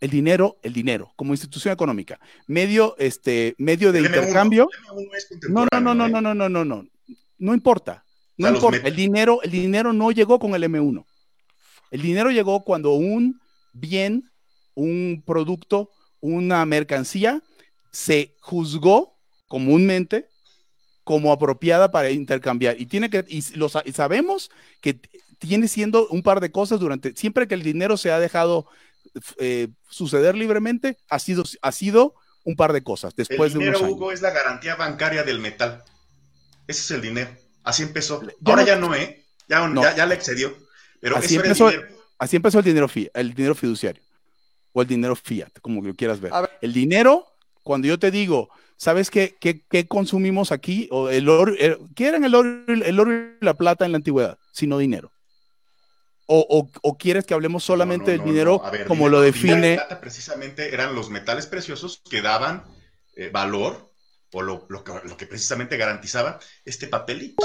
[0.00, 4.68] El dinero, el dinero, como institución económica, medio, este, medio de El M1, intercambio.
[4.72, 6.22] el M1 es No, no, no, no, contemporáneo, no, ¿eh?
[6.22, 6.88] no, no, no, no.
[7.38, 8.04] No importa.
[8.36, 8.86] No importa.
[8.86, 11.04] El dinero, el dinero no llegó con el M1.
[11.90, 13.40] El dinero llegó cuando un
[13.72, 14.30] bien,
[14.74, 15.90] un producto,
[16.20, 17.42] una mercancía
[17.90, 19.16] se juzgó
[19.48, 20.28] comúnmente
[21.04, 22.80] como apropiada para intercambiar.
[22.80, 25.00] Y tiene que, y lo y sabemos que
[25.38, 28.66] tiene siendo un par de cosas durante, siempre que el dinero se ha dejado
[29.38, 33.78] eh, suceder libremente, ha sido, ha sido un par de cosas después el de dinero,
[33.84, 33.90] años.
[33.92, 35.82] Hugo, es la garantía bancaria del metal.
[36.66, 37.30] Ese es el dinero.
[37.64, 38.22] Así empezó.
[38.22, 39.24] Ya Ahora no- ya no, ¿eh?
[39.48, 39.82] Ya, No.
[39.82, 40.54] ya, ya le excedió.
[41.00, 41.88] Pero Así eso era el empezó- dinero.
[42.18, 44.02] Así empezó el dinero, fi- el dinero fiduciario
[44.72, 46.32] o el dinero fiat, como lo quieras ver.
[46.60, 47.26] El dinero,
[47.62, 50.88] cuando yo te digo, ¿sabes qué, qué, qué consumimos aquí?
[50.90, 53.96] O el oro, el- ¿Qué eran el oro, el oro y la plata en la
[53.98, 54.38] antigüedad?
[54.52, 55.12] Sino dinero.
[56.30, 58.66] O, o- o quieres que hablemos solamente No, no, del no, dinero no.
[58.68, 59.74] A ver, como dinero- lo define?
[59.76, 62.64] plata precisamente eran los metales preciosos que daban
[63.16, 63.90] eh, valor
[64.32, 67.42] o lo, lo que, lo que precisamente garantizaba este papelito,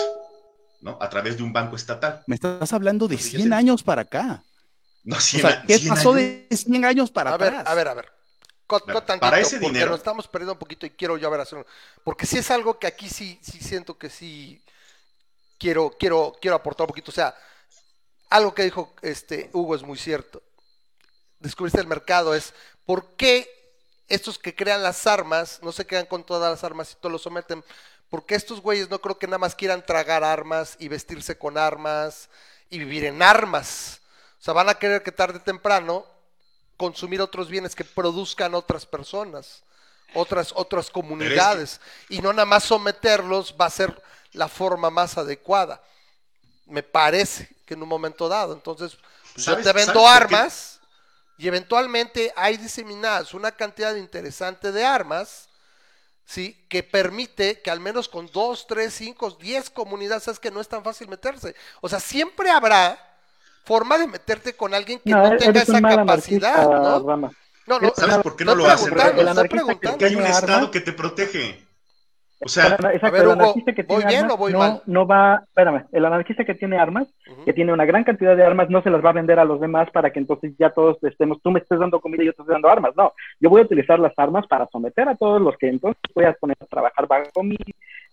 [0.82, 0.98] ¿no?
[1.02, 2.24] A través de un banco estatal.
[2.28, 3.56] Me estás hablando de Pues, 100 fíjate.
[3.56, 4.44] años para acá.
[5.06, 6.22] No, O 100 sea, a- ¿qué 100 pasó años.
[6.22, 7.68] de 100 años para a ver, atrás?
[7.68, 8.12] a ver, a ver.
[8.68, 11.18] Cot- Para- cot tantito, para ese porque dinero- nos estamos perdiendo un poquito y quiero
[11.18, 11.66] yo a ver hacer
[12.04, 14.62] porque si es algo que aquí sí sí siento que sí
[15.58, 17.34] quiero quiero quiero aportar un poquito, o sea,
[18.34, 20.42] algo que dijo este Hugo es muy cierto.
[21.40, 22.54] Descubriste el mercado es
[22.84, 23.48] ¿por qué
[24.08, 27.20] estos que crean las armas no se quedan con todas las armas y todo lo
[27.20, 27.64] someten?
[28.10, 32.28] Porque estos güeyes no creo que nada más quieran tragar armas y vestirse con armas
[32.72, 34.02] y vivir en armas.
[34.40, 36.04] O sea, van a querer que tarde o temprano
[36.76, 39.64] consumir otros bienes que produzcan otras personas,
[40.16, 41.80] otras, otras comunidades.
[42.10, 45.84] Y no nada más someterlos va a ser la forma más adecuada.
[46.66, 48.54] Me parece que en un momento dado.
[48.54, 48.96] Entonces,
[49.34, 50.80] pues, yo ¿Sabes- te vendo armas
[51.38, 55.50] y eventualmente hay diseminadas una cantidad interesante de armas.
[56.26, 56.58] ¿sí?
[56.70, 60.70] que permite que al menos con dos, tres, cinco, diez comunidades, es que no es
[60.70, 61.54] tan fácil meterse.
[61.82, 62.98] O sea, siempre habrá
[63.66, 67.06] forma de meterte con alguien que no, No, tenga esa capacidad, ¿no?
[67.06, 67.32] Rama.
[67.66, 68.90] No, no, ¿Sabes por qué no lo hacen?
[68.90, 71.63] Porque hay un ¿Tiene Estado que te protege.
[72.46, 74.54] O sea, Exacto, A ver, el Hugo, anarquista que ¿voy tiene bien armas o voy
[74.54, 74.82] no, mal?
[74.86, 77.08] no va, espérame, el anarquista que tiene armas,
[77.46, 79.60] que tiene una gran cantidad de armas, no se las va a vender a los
[79.62, 82.42] demás para que entonces ya todos estemos, tú me estés dando comida y yo te
[82.42, 85.58] estoy dando armas, no, yo voy a utilizar las armas para someter a todos los
[85.58, 87.58] que entonces voy a poner a trabajar bajo mi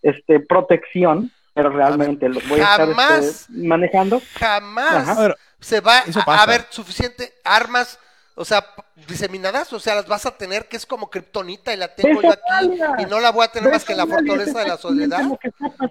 [0.03, 4.20] este, protección, pero realmente los voy a estar este, manejando.
[4.39, 5.35] Jamás Ajá.
[5.61, 7.99] Se va a, ver suficiente armas,
[8.41, 8.64] o sea,
[9.07, 12.26] diseminadas, o sea, las vas a tener que es como kriptonita y la tengo ¡De
[12.28, 14.78] yo aquí y no la voy a tener más que en la fortaleza de la
[14.78, 15.22] soledad.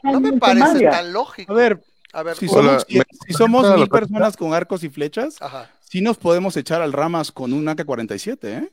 [0.03, 1.51] No me parece tan lógico.
[1.51, 4.83] a ver, A ver, si somos, si- me- si somos ¿me mil personas con arcos
[4.83, 5.69] y flechas, Ajá.
[5.79, 8.69] sí nos podemos echar al ramas con un AK-47, ¿eh?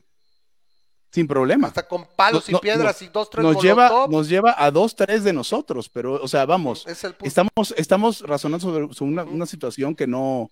[1.12, 1.68] Sin problema.
[1.68, 4.96] Hasta con palos No, y piedras y dos, tres Nos lleva, nos lleva a dos,
[4.96, 7.26] tres de nosotros, pero, o sea, vamos, Es el punto.
[7.28, 10.50] estamos, estamos razonando sobre, sobre una, una situación que no,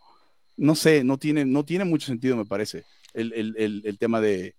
[0.57, 4.21] no sé, no tiene, no tiene mucho sentido, me parece, el, el- el- el tema
[4.21, 4.55] de,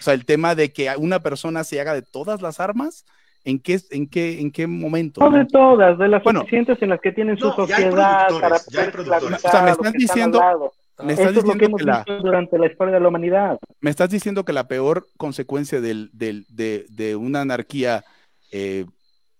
[0.00, 3.04] o sea, el tema de que una persona se haga de todas las armas,
[3.44, 5.20] ¿en qué, en qué, en qué momento?
[5.20, 5.38] No no?
[5.38, 6.40] de todas, de las Bueno.
[6.40, 9.62] suficientes en las que tienen su No, ya hay sociedad productores, para ya O sea,
[9.62, 10.72] me están diciendo-.
[11.00, 13.08] Me Esto estás es lo que diciendo hemos que la, durante la historia de la
[13.08, 13.58] humanidad.
[13.80, 18.04] me estás diciendo que la peor consecuencia del, del- de, de una anarquía,
[18.50, 18.84] eh,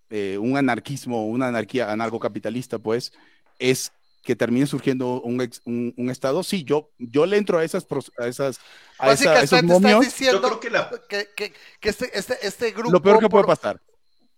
[0.09, 3.11] eh, un anarquismo, una anarquía anarcocapitalista, pues,
[3.59, 3.91] es
[4.29, 6.43] que termine surgiendo un, ex- un, un estado.
[6.43, 7.83] Sí, yo, yo le entro a esas,
[8.19, 8.59] a esas,
[8.99, 12.37] a, esa- a esos estás diciendo Yo creo que la- que, que- que este, este,
[12.45, 13.81] este grupo Lo peor que puede por- pasar.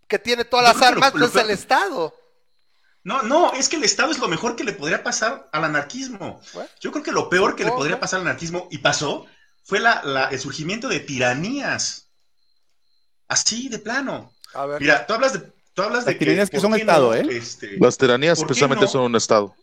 [0.07, 2.15] que tiene todas las que armas lo no es el Estado.
[3.03, 6.39] No, no, es que el Estado es lo mejor que le podría pasar al anarquismo.
[6.79, 9.25] Yo creo que lo peor que le podría pasar al anarquismo, y pasó,
[9.65, 12.07] fue la, la- el surgimiento de tiranías.
[13.27, 14.31] Así, de plano.
[14.53, 14.79] A ver.
[14.79, 15.39] Mira, tú hablas de,
[15.73, 17.13] tú hablas de Las tiranías que ¿por son Estado, no?
[17.15, 17.25] ¿eh?
[17.37, 18.91] Este, Las tiranías ¿Por qué precisamente no?
[18.91, 19.53] son un estado.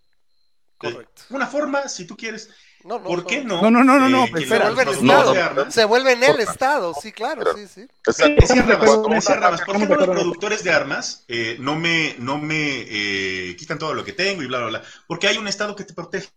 [0.78, 1.22] Correcto.
[1.30, 2.50] una forma, si tú quieres.
[2.84, 3.26] No, no, ¿Por no.
[3.26, 3.60] qué no?
[3.60, 4.48] No, no, no, no, no, que pues.
[4.48, 6.40] Se vuelve el productores No, de no, armas- Se vuelve en el.
[6.40, 7.88] Estado, sí, claro, Pero- sí, sí.
[8.06, 8.40] Exacto.
[8.40, 12.14] Decía Rabas, Cuando- decía Rabas, ¿por qué no los productores de armas eh, no me,
[12.20, 14.82] no me eh, quitan todo lo que tengo y bla, bla, bla?
[15.08, 16.28] Porque hay un Estado que te protege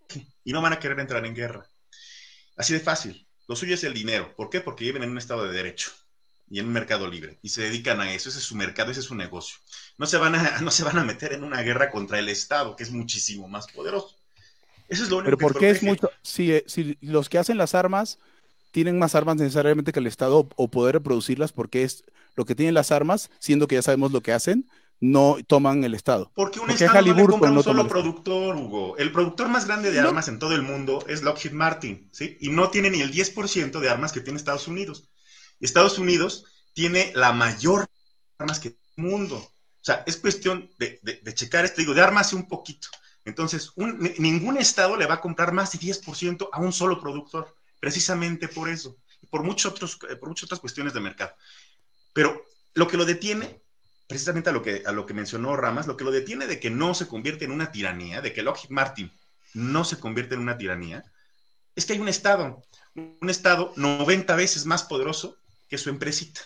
[0.44, 1.64] y no van a querer entrar en guerra.
[2.58, 3.28] Así de fácil.
[3.48, 4.34] Lo suyo es el dinero.
[4.36, 4.62] ¿Por qué?
[4.62, 5.92] Porque viven en un estado de derecho
[6.50, 8.30] y en un mercado libre y se dedican a eso.
[8.30, 9.58] Ese es su mercado, ese es su negocio.
[9.98, 12.76] No se van a, no se van a meter en una guerra contra el Estado,
[12.76, 14.16] que es muchísimo más poderoso.
[14.92, 16.10] Eso es lo único Pero que ¿por qué es mucho?
[16.22, 18.20] Si, eh, si los que hacen las armas
[18.72, 22.04] tienen más armas necesariamente que el Estado o poder reproducirlas, porque es
[22.36, 24.66] lo que tienen las armas, siendo que ya sabemos lo que hacen,
[25.00, 26.32] no toman el Estado.
[26.36, 28.98] Porque un ¿Por qué Estado no le compra a un no solo productor, Hugo.
[28.98, 30.10] El productor más grande de No.
[30.10, 32.38] armas en todo el mundo es Lockheed Martin, ¿sí?
[32.40, 35.10] Y no tiene ni el 10% de armas que tiene Estados Unidos.
[35.60, 37.88] Estados Unidos tiene la mayor
[38.38, 39.38] armas que tiene el mundo.
[39.38, 42.88] O sea, es cuestión de, de- de checar esto, digo, de armas un poquito.
[43.26, 48.48] Entonces, ningún Estado le va a comprar más de 10% a un solo productor, precisamente
[48.48, 51.36] por eso, y por, muchos otros, eh, por muchas otras cuestiones de mercado.
[52.14, 53.62] Pero lo que lo detiene,
[54.08, 56.72] precisamente a lo, que, a lo que mencionó Ramas, lo que lo detiene de que
[56.72, 59.12] no se convierte en una tiranía, de que Lockheed Martin
[59.54, 61.06] no se convierte en una tiranía,
[61.76, 62.64] es que hay un Estado,
[62.96, 65.38] un Estado 90 veces más poderoso
[65.70, 66.42] que su empresita.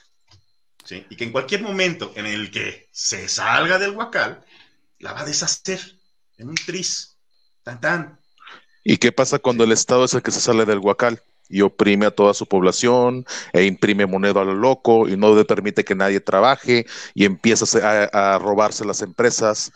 [1.10, 4.46] Y que en cualquier momento en el que se salga del huacal,
[5.00, 5.95] la va a deshacer
[6.38, 7.18] en un tris.
[7.64, 8.20] Tan tan.
[8.84, 12.06] ¿Y qué pasa cuando el Estado es el que se sale del huacal y oprime
[12.06, 15.96] a toda su población e imprime moneda a lo loco y no le permite que
[15.96, 17.66] nadie trabaje y empieza
[18.12, 19.72] a, a robarse las empresas?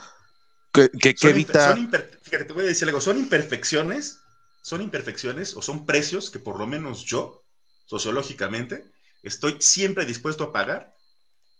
[0.71, 0.89] ¿Qué,
[1.23, 1.73] evita?
[1.73, 4.19] son fíjate, te voy a decir algo, son imperfecciones,
[4.61, 7.43] son imperfecciones o son precios que por lo menos yo,
[7.85, 8.91] sociológicamente,
[9.23, 10.95] estoy siempre dispuesto a pagar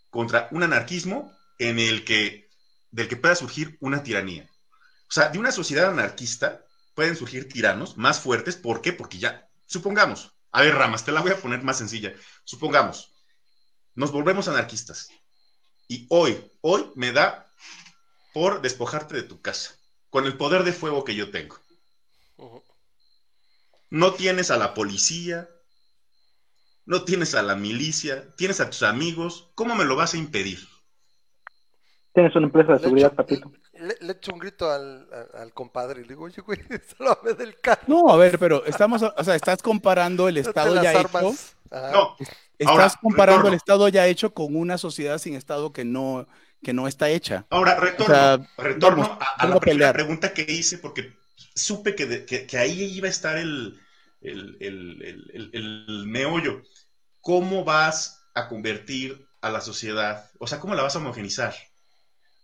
[0.09, 2.49] contra un anarquismo en el que,
[2.91, 4.49] del que pueda surgir una tiranía.
[5.09, 8.55] O sea, de una sociedad anarquista pueden surgir tiranos más fuertes.
[8.55, 8.93] ¿Por qué?
[8.93, 12.13] Porque ya, supongamos, a ver, Ramas, te la voy a poner más sencilla.
[12.43, 13.13] Supongamos,
[13.95, 15.09] nos volvemos anarquistas.
[15.87, 17.51] Y hoy, hoy me da
[18.33, 19.75] por despojarte de tu casa,
[20.09, 21.59] con el poder de fuego que yo tengo.
[23.89, 25.49] No tienes a la policía,
[26.85, 29.49] no tienes a la milicia, tienes a tus amigos.
[29.55, 30.67] ¿Cómo me lo vas a impedir?
[32.13, 33.51] Tienes una empresa de Le seguridad, echo- papito.
[33.73, 36.59] Le, le echo un grito al, al- al compadre y le digo, oye, güey,
[36.97, 37.83] sálvame del carro.
[37.87, 41.23] No, a ver, pero estamos, o sea, estás comparando el Estado ya armas.
[41.23, 41.35] hecho,
[41.71, 41.91] Ajá.
[41.91, 42.15] No,
[42.57, 43.53] estás Ahora, comparando el.
[43.53, 46.27] Estado ya hecho con una sociedad sin Estado que no,
[46.63, 47.45] que no está hecha.
[47.51, 51.13] ahora retorno, O sea, retorno vamos, a, la primera pregunta que hice porque
[51.55, 53.79] supe que, de- que- que ahí iba a estar el,
[54.21, 56.63] el, el- el- el- el meollo.
[57.21, 60.29] ¿Cómo vas a convertir a la sociedad?
[60.39, 61.53] O sea, ¿cómo la vas a homogenizar?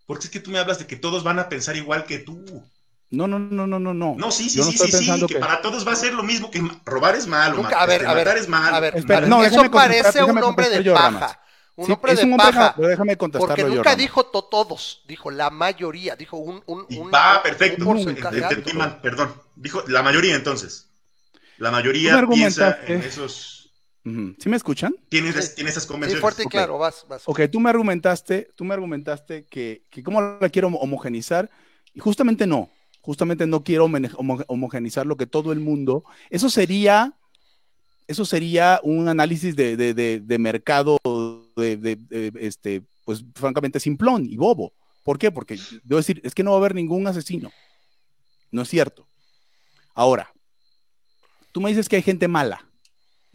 [0.06, 2.44] Porque es que tú me hablas de que todos van a pensar igual que tú.
[3.10, 4.14] No, no, no, no, no, no.
[4.16, 5.96] No, sí, sí, Yo no sí, estoy sí, sí, que, que- para todos va a
[5.96, 8.74] ser lo mismo que robar es malo, Nunca- a ver, a ver, es malo.
[8.76, 11.40] A ver, Espera, no, eso parece un hombre de yo, paja.
[11.76, 12.74] Un Sí, hombre es de un hombre, paja.
[12.74, 16.96] pero déjame contestarlo Porque nunca dijo to- todos, dijo la mayoría, dijo un, un, Y
[16.98, 17.84] un- va, un perfecto.
[17.84, 18.78] porcentaje Entendí alto.
[18.78, 19.34] mal, perdón.
[19.54, 20.88] Dijo la mayoría entonces.
[21.58, 23.55] La mayoría piensa en esos.
[24.38, 24.94] ¿Sí me escuchan?
[25.08, 25.54] Tiene, Sí.
[25.56, 26.20] tiene esas Sí, convenciones.
[26.20, 26.52] fuerte y Ok.
[26.52, 27.22] claro, vas, vas.
[27.26, 31.50] Ok, tú me argumentaste, tú me argumentaste que, que cómo la quiero homogenizar,
[31.92, 37.14] y justamente no, justamente no quiero homo- homogenizar lo que todo el mundo, eso sería,
[38.06, 40.98] eso sería un análisis de, de- de- de mercado,
[41.56, 44.72] de, de- de, este, pues francamente simplón y bobo.
[45.02, 45.32] ¿Por qué?
[45.32, 47.50] Porque debo decir, es que no va a haber ningún asesino.
[48.52, 49.08] No es cierto.
[49.94, 50.32] Ahora,
[51.50, 52.68] tú me dices que hay gente mala.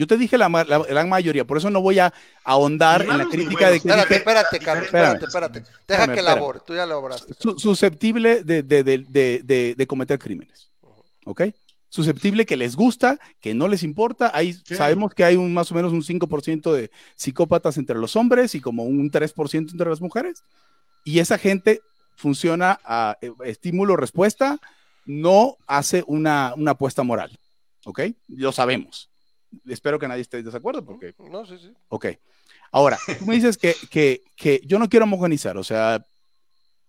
[0.02, 2.12] Yo te dije la, la gran mayoría, por eso no voy a
[2.44, 5.64] ahondar en la crítica de que Espérate, espérate, Carlos, espérate, espérate.
[5.88, 7.36] Deja que elabore, tú ya elaboraste.
[7.38, 10.70] su- susceptible de, de- de- de- de- de cometer crímenes.
[11.26, 11.44] ¿Ok?
[11.90, 14.32] Susceptible que les gusta, que no les importa.
[14.34, 14.76] Hay, Sí.
[14.76, 18.60] Sabemos que hay un, más o menos un 5% de psicópatas entre los hombres y
[18.62, 20.44] como un 3% entre las mujeres.
[21.04, 21.82] Y esa gente
[22.16, 24.58] funciona a eh, estímulo-respuesta,
[25.06, 27.38] no hace una, una apuesta moral.
[27.86, 28.02] ¿Ok?
[28.30, 29.10] Lo sabemos.
[29.68, 31.72] Espero que nadie esté en desacuerdo porque No, sí, sí.
[31.90, 32.08] Ok.
[32.72, 36.04] Ahora, tú me dices que, que, que yo no quiero homogenizar, o sea,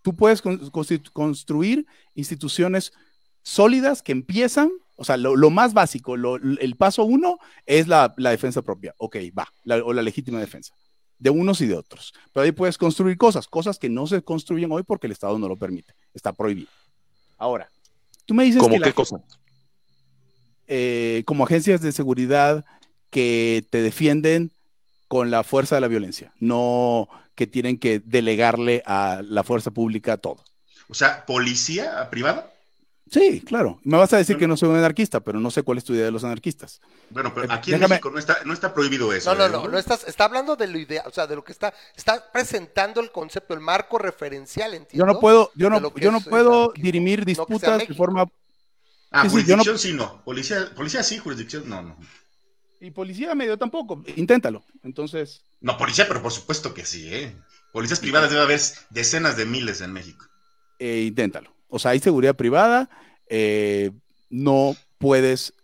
[0.02, 0.70] tú puedes con-
[1.12, 2.92] construir instituciones
[3.42, 8.14] sólidas que empiezan, o sea, lo, lo más básico, lo- el paso uno es la,
[8.16, 10.74] la defensa propia, ok, va, la- o la legítima defensa,
[11.18, 12.14] de unos y de otros.
[12.32, 15.48] Pero ahí puedes construir cosas, cosas que no se construyen hoy porque el Estado no
[15.48, 16.68] lo permite, está prohibido.
[17.38, 17.68] Ahora,
[18.24, 19.16] tú me dices ¿Cómo que la qué cosa?
[20.74, 22.64] Eh, como agencias de seguridad
[23.10, 24.52] que te defienden
[25.06, 30.16] con la fuerza de la violencia, no que tienen que delegarle a la fuerza pública
[30.16, 30.42] todo.
[30.88, 32.48] O sea, policía privada.
[33.10, 33.78] Sí, claro.
[33.84, 35.92] Me vas a decir que no soy un anarquista, pero no sé cuál es tu
[35.92, 36.80] idea de los anarquistas.
[37.10, 39.34] Bueno, pero Eh, aquí en déjame- México no está, no está prohibido eso.
[39.34, 41.44] No, no, ¿eh, no, no estás, está hablando de lo ideal, o sea, de lo
[41.44, 45.06] que está, está presentando el concepto, el marco referencial, Yo ¿entiendo?
[45.06, 48.24] no puedo, yo no, yo no puedo dirimir No disputas de forma.
[49.12, 50.22] Ah, Sí, sí, yo no- jurisdicción sí, no.
[50.24, 51.96] Policía, policía sí, jurisdicción no, no.
[52.80, 54.02] Y policía medio tampoco.
[54.16, 54.64] Inténtalo.
[54.82, 57.36] Entonces, No, policía, pero por supuesto que sí, ¿eh?
[57.72, 58.60] Policías privadas debe haber
[58.90, 60.26] decenas de miles en México.
[60.78, 61.54] eh, inténtalo.
[61.68, 62.90] O sea, hay seguridad privada.
[63.34, 63.92] eh,
[64.28, 65.54] no puedes,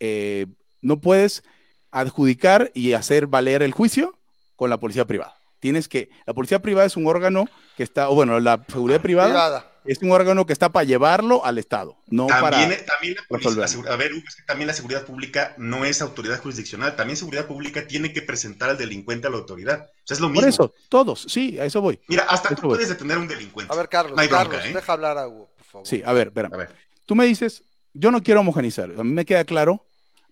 [0.00, 0.46] eh,
[0.82, 1.42] no puedes
[1.90, 4.18] adjudicar y hacer valer el juicio
[4.56, 5.34] con la policía privada.
[5.60, 9.28] Tienes que, la policía privada es un órgano que está, o bueno, la seguridad privada,
[9.30, 9.72] Privada.
[9.88, 12.84] Es un órgano que está para llevarlo al Estado, no También, para...
[12.86, 16.96] también la a ver, Hugo, es que también la seguridad pública no es autoridad jurisdiccional.
[16.96, 19.86] También seguridad pública tiene que presentar al delincuente a la autoridad.
[19.86, 20.40] O sea, es lo mismo.
[20.42, 21.98] Por eso, todos, sí, a eso voy.
[22.08, 22.76] Mira, hasta Eso tú voy.
[22.76, 23.72] puedes detener a un delincuente.
[23.72, 24.72] A ver, Carlos, No hay bronca, Carlos, ¿eh?
[24.74, 25.86] deja hablar a Hugo, por favor.
[25.86, 26.48] Sí, a ver, espera.
[26.52, 26.74] A ver.
[27.06, 27.62] Tú me dices,
[27.94, 28.90] yo no quiero homogenizar.
[28.98, 29.84] A mí me queda claro.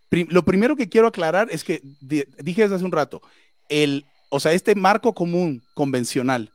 [0.09, 3.23] Prim- lo primero que quiero aclarar es que di- dije desde hace un rato,
[3.69, 6.51] el, o sea, este marco común convencional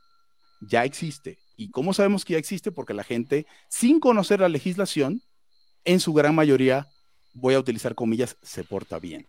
[0.60, 1.38] ya existe.
[1.60, 2.72] ¿Y cómo sabemos que ya existe?
[2.72, 5.20] Porque la gente, sin conocer la legislación,
[5.84, 6.88] en su gran mayoría,
[7.34, 9.26] voy a utilizar comillas, se porta bien.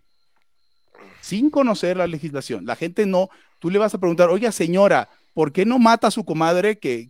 [1.19, 2.65] Sin conocer la legislación.
[2.65, 3.29] La gente no,
[3.59, 7.09] tú le vas a preguntar, oiga señora, ¿por qué no mata a su comadre que,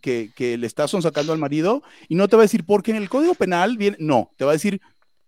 [0.57, 1.84] le está sacando al marido?
[2.09, 4.49] Y no te va a decir, porque en el Código Penal viene, no, te va
[4.49, 4.82] a decir,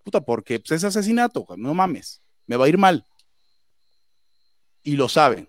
[0.04, 3.06] puta, porque pues, es asesinato, no mames, me va a ir mal.
[4.82, 5.48] Y lo saben,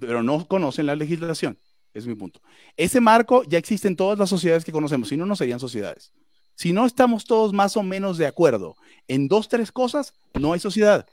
[0.00, 1.58] pero no conocen la legislación,
[1.94, 2.40] es mi punto.
[2.76, 6.12] Ese marco ya existe en todas las sociedades que conocemos, si no, no serían sociedades.
[6.54, 8.76] Si no estamos todos más o menos de acuerdo
[9.08, 11.06] en dos, tres cosas, no hay sociedad.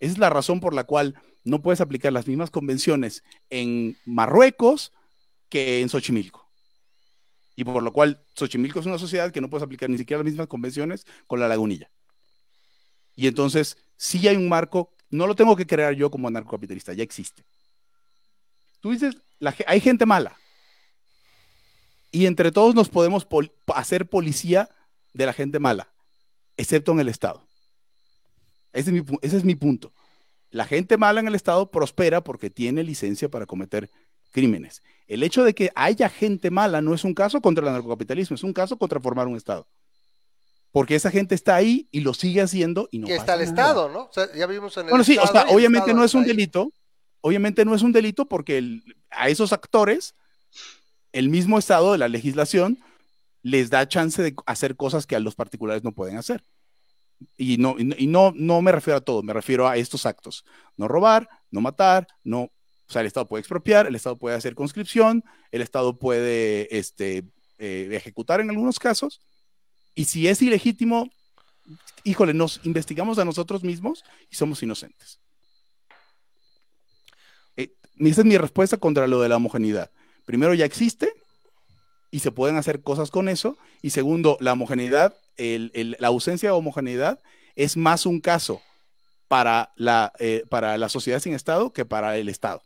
[0.00, 1.14] Esa es la razón por la cual
[1.44, 4.92] no puedes aplicar las mismas convenciones en Marruecos
[5.48, 6.48] que en Xochimilco.
[7.56, 10.30] Y por lo cual Xochimilco es una sociedad que no puedes aplicar ni siquiera las
[10.30, 11.90] mismas convenciones con la lagunilla.
[13.16, 17.02] Y entonces, sí hay un marco, no lo tengo que crear yo como anarcocapitalista, ya
[17.02, 17.44] existe.
[18.80, 20.36] Tú dices, la hay gente mala.
[22.10, 24.68] Y entre todos nos podemos pol- hacer policía
[25.12, 25.88] de la gente mala,
[26.56, 27.42] excepto en el Estado.
[28.72, 29.92] Ese es, mi, pu- ese es mi punto.
[30.50, 33.90] La gente mala en el Estado prospera porque tiene licencia para cometer
[34.32, 34.82] crímenes.
[35.06, 38.42] El hecho de que haya gente mala no es un caso contra el narcocapitalismo, es
[38.44, 39.66] un caso contra formar un Estado.
[40.70, 43.50] Porque esa gente está ahí y lo sigue haciendo y no que está el nada.
[43.50, 44.00] Estado, ¿no?
[44.04, 46.04] O sea, ya vimos en el Bueno, sí, o Estado sea, y el obviamente no
[46.04, 46.72] es un delito,
[47.20, 50.14] obviamente no es un delito porque a esos actores,
[51.12, 52.78] el mismo estado de la legislación
[53.42, 56.42] les da chance de hacer cosas que a los particulares no pueden hacer.
[57.36, 60.06] Y no, y no, y no, no me refiero a todo, me refiero a estos
[60.06, 60.44] actos.
[60.76, 62.42] No robar, no matar, no,
[62.88, 67.24] o sea, el Estado puede expropiar, el Estado puede hacer conscripción, el Estado puede este,
[67.58, 69.20] eh, ejecutar en algunos casos.
[69.94, 71.10] Y si es ilegítimo,
[72.04, 75.20] híjole, nos investigamos a nosotros mismos y somos inocentes.
[78.00, 79.90] Esa es mi respuesta contra lo de la homogeneidad.
[80.24, 81.12] Primero, ya existe
[82.10, 83.56] y se pueden hacer cosas con eso.
[83.82, 87.18] Y segundo, la homogeneidad, el- el- la ausencia de homogeneidad
[87.56, 88.60] es más un caso
[89.28, 92.62] para la, eh, para la sociedad sin Estado que para el Estado.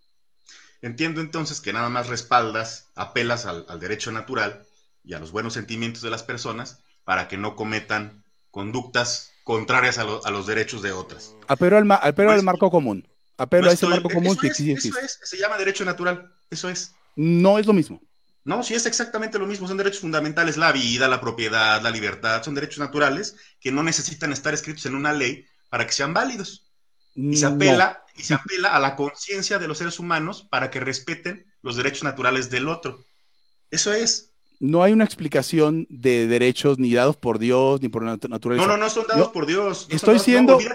[0.80, 4.64] Entiendo entonces que nada más respaldas, apelas al, al derecho natural
[5.04, 10.04] y a los buenos sentimientos de las personas para que no cometan conductas contrarias a,
[10.04, 11.34] lo- a los derechos de otras.
[11.48, 13.06] Apelo al, ma- apelo No al es- marco común.
[13.38, 15.04] Apelo No a ese marco común que es, sí eso existe.
[15.04, 16.94] es, se llama derecho natural, eso es.
[17.16, 18.00] No es lo mismo.
[18.44, 22.42] No, sí es exactamente lo mismo, son derechos fundamentales, la vida, la propiedad, la libertad,
[22.42, 26.66] son derechos naturales que no necesitan estar escritos en una ley para que sean válidos.
[27.14, 27.54] Y se No.
[27.54, 31.76] apela, y se apela a la conciencia de los seres humanos para que respeten los
[31.76, 33.04] derechos naturales del otro.
[33.70, 34.28] Eso es.
[34.64, 38.64] no hay una explicación de derechos ni dados por Dios ni por la nat- naturaleza.
[38.66, 39.88] No, no, no son dados por Dios.
[39.90, 40.72] no estoy siendo- Dios.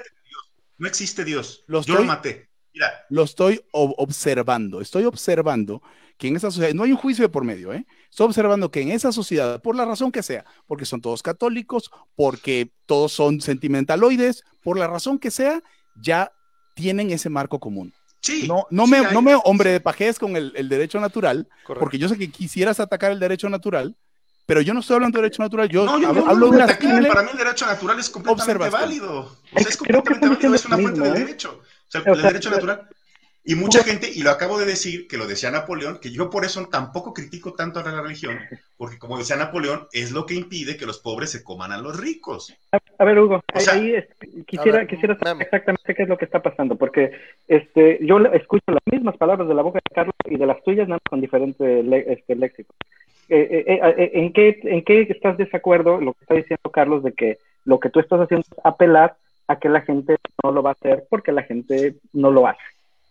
[0.78, 1.64] No existe Dios.
[1.68, 2.47] Lo Yo lo maté.
[2.78, 4.82] Mira, Lo estoy ob- observando.
[4.82, 5.82] Estoy observando
[6.19, 7.86] que en esa sociedad, no hay un juicio de por medio, ¿eh?
[8.09, 11.89] Estoy observando que en esa sociedad, por la razón que sea, porque son todos católicos,
[12.15, 15.61] porque todos son sentimentaloides, por la razón que sea,
[16.01, 16.32] ya
[16.75, 17.93] tienen ese marco común.
[18.21, 18.45] sí.
[18.47, 21.47] No, no sí me, hay- no me hombre de pajez con el, el derecho natural,
[21.63, 21.80] Correcto.
[21.80, 23.95] porque yo sé que quisieras atacar el derecho natural,
[24.45, 26.51] pero yo no estoy hablando de derecho natural, yo, No, yo hablo, no, hablo no,
[26.51, 29.19] de una simple- Para mí el derecho natural es completamente válido.
[29.19, 31.11] O Es sea, es que completamente válido, es una fuente de ¿eh?
[31.25, 31.61] derecho.
[31.88, 32.88] O sea, O el sea, derecho natural.
[33.49, 36.43] Y mucha gente, y lo acabo de decir, que lo decía Napoleón, que yo por
[36.43, 38.38] eso tampoco critico tanto a la religión,
[38.75, 41.97] porque como decía Napoleón, es lo que impide que los pobres se coman a los
[41.97, 42.53] ricos.
[42.99, 46.09] A ver, Hugo, O ahí, sea- ahí, este, quisiera, ver, quisiera saber exactamente qué es
[46.09, 47.11] lo que está pasando, porque
[47.47, 50.89] este, yo escucho las mismas palabras de la boca de Carlos y de las tuyas,
[50.89, 52.73] nada más con diferente le- este, léxico.
[53.29, 57.13] Eh, eh, eh, ¿en, qué, ¿En qué estás desacuerdo lo que está diciendo Carlos de
[57.13, 59.15] que lo que tú estás haciendo es apelar
[59.48, 62.60] a que la gente no lo va a hacer porque la gente no lo hace?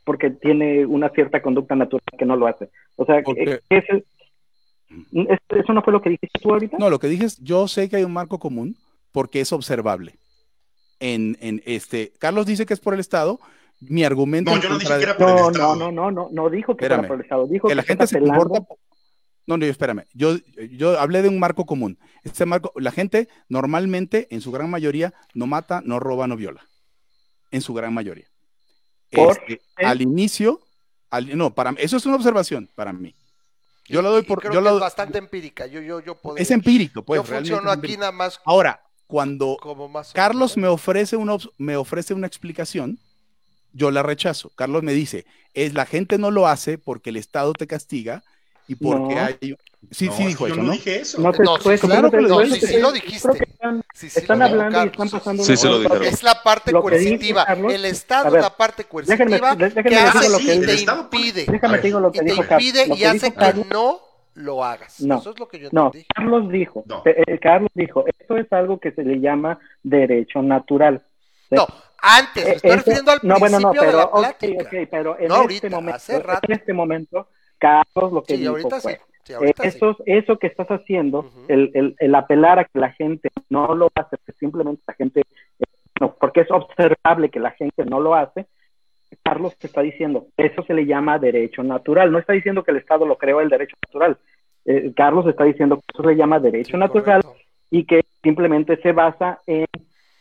[0.04, 2.68] Porque tiene una cierta conducta natural que no lo hace.
[2.96, 4.04] O sea, Porque- ¿qué es el-
[5.28, 6.76] ¿es- ¿eso no fue lo que dijiste tú ahorita?
[6.78, 8.76] No, lo que dije es, yo sé que hay un marco común
[9.12, 10.14] porque es observable.
[10.98, 12.12] en, en este.
[12.18, 13.38] Carlos dice que es por el Estado.
[13.80, 14.50] Mi argumento.
[14.54, 15.76] No, yo no que era por el No, Estado.
[15.76, 17.00] no, no, no, no, no dijo que Espérame.
[17.00, 18.60] fuera por el Estado, dijo que la que gente está se comporta.
[19.46, 20.04] No, no, espérame.
[20.12, 20.36] Yo,
[20.72, 21.98] yo hablé de un marco común.
[22.24, 26.66] Este marco, la gente normalmente, en su gran mayoría, no mata, no roba, no viola.
[27.52, 28.26] En su gran mayoría.
[29.12, 29.38] ¿Por?
[29.48, 30.60] Este, al inicio,
[31.10, 33.14] al- no, para eso es una observación para mí.
[33.88, 35.66] Yo la doy por, creo yo que la es bastante empírica.
[35.68, 37.20] Yo, yo, yo podría- es empírico, pues.
[37.20, 38.00] yo funciono aquí empírico.
[38.00, 40.12] nada más Ahora, cuando como más.
[40.12, 42.98] Carlos me ofrece una, me ofrece una explicación,
[43.72, 44.50] yo la rechazo.
[44.56, 45.24] Carlos me dice,
[45.54, 48.24] es la gente no lo hace porque el Estado te castiga
[48.68, 49.20] y porque No.
[49.24, 49.56] hay...
[49.92, 50.72] Sí, No, sí dijo yo eso, no ¿no?
[50.72, 51.20] dije eso.
[51.20, 52.66] No te No, sí, claro que lo no, dijiste.
[52.66, 53.28] sí, Sí, lo dijiste.
[53.38, 55.56] que están, Sí, sí, están lo hablando y Carlos, están sí, pasando sí.
[55.56, 56.02] Sí, sí lo dijeron.
[56.04, 57.44] Es la parte Lo coercitiva.
[57.46, 60.52] Carlos- el Estado ver, es la parte coercitiva déjenme- déjenme que hace lo y que
[60.54, 61.46] él- te el Estado pone- impide.
[61.52, 62.62] Déjame te digo lo Y que te dijo Carlos.
[62.66, 64.00] impide Lo y hace que Carlos- no
[64.34, 65.00] lo hagas.
[65.00, 65.92] No, Eso es lo que yo No.
[66.14, 67.02] Carlos dijo, No.
[67.04, 71.00] eh, eh, Carlos dijo, esto es algo que se le llama derecho natural.
[71.50, 71.64] No,
[72.02, 74.62] antes, me Eh, estoy refiriendo al no, bueno, principio no, pero, de la plática.
[74.64, 76.40] ok, pero en No este ahorita, momento, hace rato.
[76.48, 77.28] en este momento,
[77.58, 78.82] Carlos lo que Sí, dijo ahorita sí.
[78.82, 79.66] fue, Sí, eh, sí.
[79.68, 81.44] eso, eso que estás haciendo, Ujú.
[81.48, 85.20] el, el, el apelar a que la gente no lo hace, que simplemente la gente,
[85.20, 85.64] eh,
[86.00, 88.46] no, porque es observable que la gente no lo hace,
[89.24, 92.76] Carlos te está diciendo, eso se le llama derecho natural, no está diciendo que el
[92.76, 94.16] Estado lo creó el derecho natural,
[94.68, 97.44] Eh, Carlos está diciendo que eso se le llama derecho Sí, natural correcto.
[97.70, 99.66] y que simplemente se basa en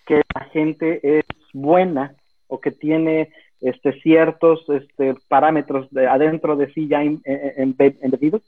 [0.05, 2.13] que la gente es buena
[2.47, 3.29] o que tiene
[3.61, 8.41] este, ciertos este, parámetros de, adentro de sí ya em- em- em- embebidos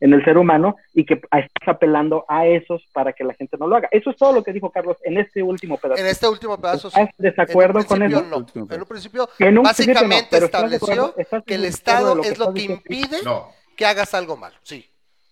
[0.00, 3.66] en el ser humano y que estás apelando a esos para que la gente no
[3.66, 3.88] lo haga.
[3.90, 6.00] Eso es todo lo que dijo Carlos en este último pedazo.
[6.00, 6.88] En este último pedazo.
[6.88, 8.22] ¿Estás de desacuerdo en con eso?
[8.22, 8.46] no.
[8.54, 11.54] En un principio, En un principio no, básicamente pero ¿estás de estableció acuerdo- estás que
[11.54, 12.82] el Estado lo es lo que diciendo?
[12.86, 13.48] impide No.
[13.76, 14.56] que hagas algo malo.
[14.62, 14.86] Sí.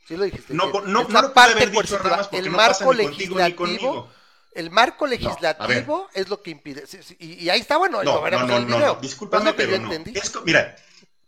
[0.07, 0.55] Sí lo dijiste.
[0.55, 3.05] No, no, es no la lo parte haber dicho, porque El no pasa marco ni
[3.09, 4.09] contigo ni conmigo.
[4.53, 6.85] El marco legislativo es lo que impide.
[7.19, 8.95] Y, y ahí está, bueno, No, lo veremos no, en el video.
[8.95, 9.93] no, discúlpame, pero yo no.
[9.93, 10.19] entendí.
[10.19, 10.77] Es mira,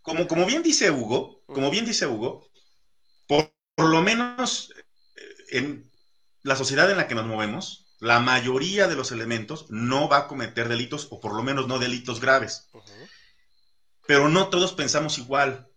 [0.02, 2.48] como, como bien dice Hugo, como bien dice Hugo,
[3.28, 4.72] por, por lo menos
[5.16, 5.90] eh, en
[6.42, 10.26] la sociedad en la que nos movemos, la mayoría de los elementos no va a
[10.26, 12.68] cometer delitos, o por lo menos no delitos graves.
[14.06, 15.68] Pero no todos pensamos igual.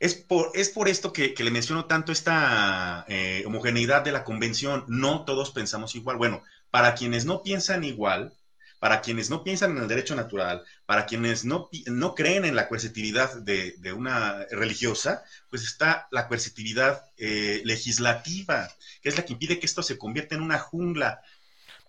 [0.00, 4.24] Es por, es por esto que, que le menciono tanto esta eh, homogeneidad de la
[4.24, 4.84] convención.
[4.88, 6.16] No todos pensamos igual.
[6.16, 8.32] Bueno, para quienes no piensan igual,
[8.78, 12.68] para quienes no piensan en el derecho natural, para quienes no, no creen en la
[12.68, 18.70] coercitividad de, de una religiosa, pues está la coercitividad eh, legislativa,
[19.02, 21.22] que es la que impide que esto se convierta en una jungla.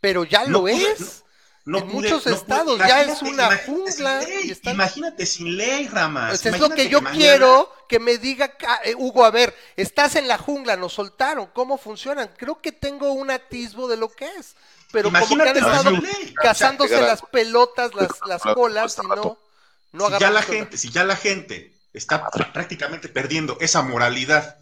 [0.01, 0.99] Pero ya lo es.
[0.99, 1.28] No
[1.77, 5.25] En pude- muchos no pude- estados ya es una sin jungla ley, y están- Imagínate
[5.27, 6.29] sin ley, Ramas.
[6.41, 10.15] Pues es lo que yo mañana- quiero que me diga, eh, Hugo, a ver, estás
[10.15, 12.31] en la jungla, nos soltaron, ¿cómo funcionan?
[12.37, 14.55] Creo que tengo un atisbo de lo que es,
[14.91, 16.33] pero como que han estado ley.
[16.41, 19.37] cazándose O sea, las pelotas, las, las colas, y no,
[19.91, 24.57] no si ya la gente, si ya la gente está pr- prácticamente perdiendo esa moralidad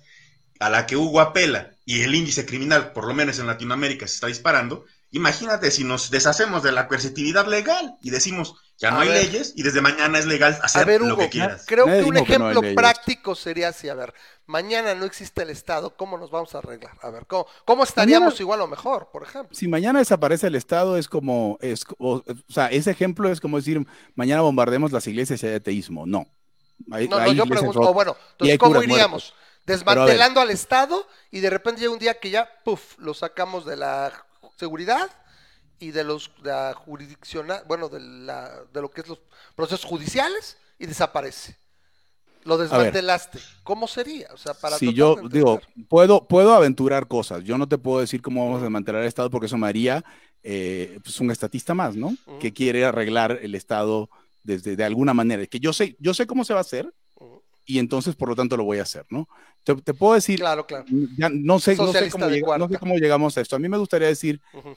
[0.60, 4.16] a la que Hugo apela y el índice criminal, por lo menos en Latinoamérica, se
[4.16, 9.01] está disparando, imagínate si nos deshacemos de la coercitividad legal y decimos, ya no A
[9.01, 9.24] hay ver.
[9.26, 11.64] leyes y desde mañana es legal A hacer ver, lo Hugo, que quieras.
[11.66, 14.14] creo Nadie que un que no ejemplo práctico sería así, a ver,
[14.45, 16.93] mañana no existe el Estado, ¿cómo nos vamos a arreglar?
[17.01, 19.55] A ver, ¿cómo, cómo estaríamos Mañana- igual o mejor, por ejemplo?
[19.58, 23.58] Si mañana desaparece el Estado, es como, es, o, o sea, ese ejemplo es como
[23.58, 23.86] decir,
[24.16, 26.05] mañana bombardemos las iglesias y hay ateísmo.
[26.05, 26.28] No.
[26.91, 29.10] Hay- No, no, hay yo iglesias pregunto, rotas bueno, y entonces, ¿cómo iríamos?
[29.24, 29.34] muertos.
[29.66, 33.76] Desmantelando al Estado y de repente llega un día que ya, puff, lo sacamos de
[33.76, 34.05] la
[34.58, 35.10] seguridad
[35.80, 39.22] y de los de la jurisdiccional, bueno, de, la, de lo que es los
[39.55, 41.58] procesos judiciales y desaparece.
[42.43, 43.39] Lo desmantelaste.
[43.64, 44.30] ¿Cómo sería?
[44.34, 47.43] O sea, para si yo digo, puedo, puedo aventurar cosas.
[47.43, 50.03] Yo no te puedo decir cómo vamos a desmantelar el Estado porque eso me haría
[50.43, 52.16] eh, pues un estatista más, ¿no?
[52.39, 54.10] Que quiere arreglar el Estado
[54.43, 55.45] desde de alguna manera.
[55.45, 56.93] Que yo sé, yo sé cómo se va a hacer.
[57.68, 59.28] Y entonces por lo tanto lo voy a hacer, ¿no?
[59.63, 60.86] Te, te puedo decir, Claro, claro.
[61.18, 63.55] ya no sé, no sé, cómo llega- no sé cómo llegamos a esto.
[63.57, 64.76] A mí me gustaría decir, Ujú,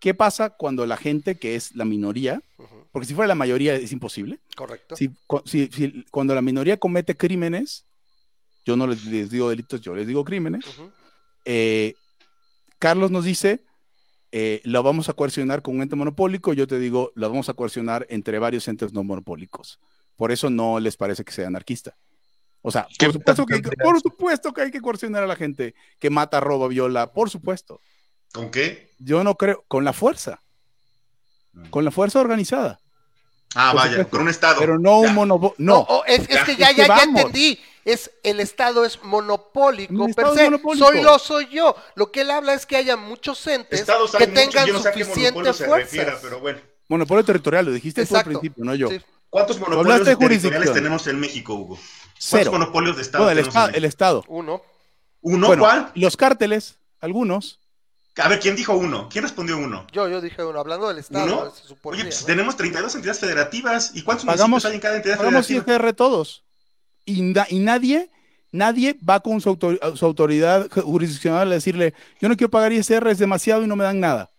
[0.00, 2.86] ¿qué pasa cuando la gente que es la minoría, ujú.
[2.92, 4.96] porque si fuera la mayoría es imposible, Correcto.
[4.96, 5.10] si,
[5.44, 7.84] si- si- cuando la minoría comete crímenes,
[8.64, 10.92] yo no les, les digo delitos, yo les digo crímenes, Ujú.
[11.44, 11.94] eh,
[12.78, 13.64] Carlos nos dice,
[14.30, 17.54] eh, lo vamos a coercionar con un ente monopólico, yo te digo, lo vamos a
[17.54, 19.80] coercionar entre varios entes no monopólicos.
[20.18, 21.96] Por eso no les parece que sea anarquista.
[22.60, 25.74] O sea, ¿Qué por supuesto, que, por supuesto que hay que coercionar a la gente
[26.00, 27.80] que mata, roba, viola, por supuesto.
[28.32, 28.90] ¿Con qué?
[28.98, 30.42] Yo no creo, con la fuerza,
[31.70, 32.80] con la fuerza organizada,
[33.54, 34.10] Ah, Por vaya, supuesto.
[34.10, 34.56] con un Estado.
[34.60, 35.08] pero no Ya.
[35.08, 37.58] un monopolio, No, oh, es, que ya, ya, ya entendí.
[37.84, 40.44] es el Estado es monopólico per Estado se.
[40.44, 40.86] monopólico.
[40.86, 41.74] Soy lo soy yo.
[41.94, 44.72] Lo que él habla es que haya muchos entes Estados que hay muchos, tengan yo
[44.74, 46.18] no sé a qué suficiente fuerza.
[46.20, 46.58] pero bueno.
[46.88, 48.90] Monopolio territorial, lo dijiste tú al principio, no yo.
[48.90, 49.00] Sí.
[49.30, 51.76] ¿Cuántos monopolios de territoriales tenemos en México, Hugo?
[51.76, 52.52] ¿Cuántos Cero.
[52.52, 53.88] monopolios de Estado No, el, tenemos esta- en el México?
[53.88, 54.24] Estado.
[54.28, 54.62] Uno.
[55.20, 55.46] ¿Uno?
[55.48, 55.92] Bueno, ¿Cuál?
[55.94, 57.58] Los cárteles, algunos.
[58.16, 59.08] A ver, ¿quién dijo uno?
[59.08, 59.86] ¿Quién respondió uno?
[59.92, 61.50] Yo, yo dije uno, hablando del Estado, ¿Uno?
[61.54, 62.26] se suponía, Oye, pues ¿no?
[62.26, 63.92] tenemos 32 entidades federativas.
[63.94, 65.74] ¿Y cuántos Pagamos, municipios hay en cada entidad pagamos federativa?
[65.76, 66.42] ISR todos.
[67.04, 68.10] Y, na- y nadie,
[68.50, 73.08] nadie va con su, autor- su autoridad jurisdiccional a decirle, yo no quiero pagar ISR,
[73.10, 74.30] es demasiado y no me dan nada.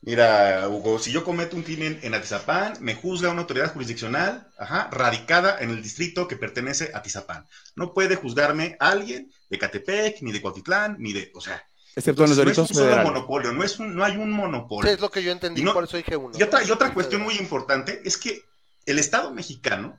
[0.00, 4.88] Mira, Hugo, si yo cometo un crimen en Atizapán, me juzga una autoridad jurisdiccional, ajá,
[4.92, 7.46] radicada en el distrito que pertenece a Atizapán.
[7.74, 11.62] No puede juzgarme alguien de Catepec, ni de Cuautitlán, ni de, o sea,
[11.96, 14.36] Excepto en los no es delitos un monopolio, no es un, no hay un Sí,
[14.36, 14.92] monopolio.
[14.92, 16.38] es lo que yo entendí, Y no- por eso dije uno.
[16.38, 18.42] Y otra, y otra cuestión muy importante es que
[18.86, 19.98] el Estado mexicano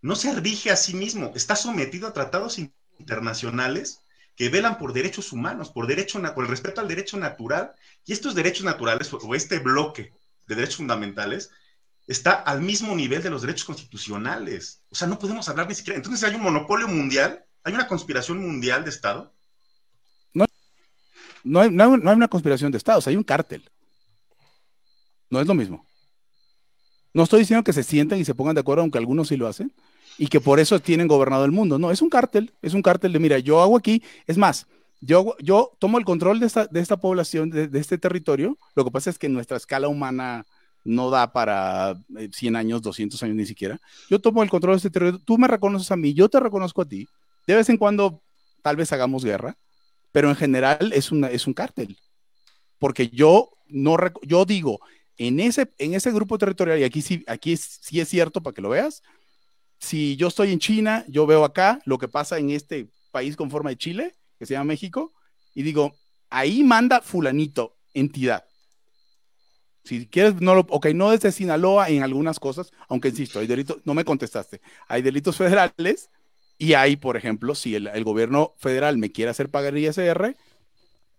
[0.00, 2.58] no se rige a sí mismo, está sometido a tratados
[2.98, 4.00] internacionales
[4.36, 7.72] que velan por derechos humanos, por, derecho, por el respeto al derecho natural,
[8.04, 10.12] y estos derechos naturales, o este bloque
[10.46, 11.50] de derechos fundamentales,
[12.06, 14.82] está al mismo nivel de los derechos constitucionales.
[14.90, 15.96] O sea, no podemos hablar ni siquiera.
[15.96, 19.32] Entonces hay un monopolio mundial, hay una conspiración mundial de Estado.
[21.44, 23.70] No hay, no hay- no hay una conspiración de estados, hay un cártel.
[25.28, 25.86] No es lo mismo.
[27.12, 29.46] No estoy diciendo que se sienten y se pongan de acuerdo, aunque algunos sí lo
[29.46, 29.72] hacen,
[30.18, 31.78] y que por eso tienen gobernado el mundo.
[31.78, 34.66] No, es un cártel, es un cártel de, mira, yo hago aquí, es más,
[35.00, 38.58] yo, yo tomo el control de esta, de esta población, de, este territorio.
[38.74, 40.46] Lo que pasa es que nuestra escala humana
[40.84, 43.80] no da para eh, 100 años, 200 años ni siquiera.
[44.08, 46.82] Yo tomo el control de este territorio, tú me reconoces a mí, yo te reconozco
[46.82, 47.06] a ti.
[47.46, 48.22] De vez en cuando,
[48.62, 49.56] tal vez hagamos guerra,
[50.12, 51.98] pero en general es, una, es un cártel.
[52.78, 54.80] Porque yo no yo digo,
[55.16, 58.62] en ese, en ese grupo territorial, y aquí sí, aquí sí es cierto para que
[58.62, 59.02] lo veas,
[59.84, 63.50] si yo estoy en China, yo veo acá lo que pasa en este país con
[63.50, 65.12] forma de Chile, que se llama México,
[65.54, 65.94] y digo,
[66.30, 68.44] ahí manda fulanito, entidad.
[69.84, 73.78] Si quieres, no lo, ok, no desde Sinaloa en algunas cosas, aunque insisto, hay delitos,
[73.84, 76.10] no me contestaste, hay delitos federales
[76.56, 80.36] y hay, por ejemplo, si el, el gobierno federal me quiere hacer pagar ISR,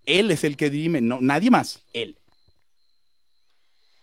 [0.06, 2.18] él es el que dirime, no, nadie más, él.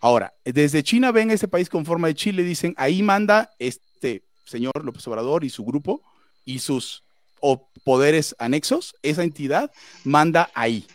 [0.01, 4.73] Ahora, desde China ven ese país con forma de Chile, dicen, ahí manda este señor
[4.85, 6.03] López Obrador y su grupo
[6.45, 7.05] y sus
[7.41, 9.73] o poderes anexos, esa entidad
[10.05, 10.87] manda ahí.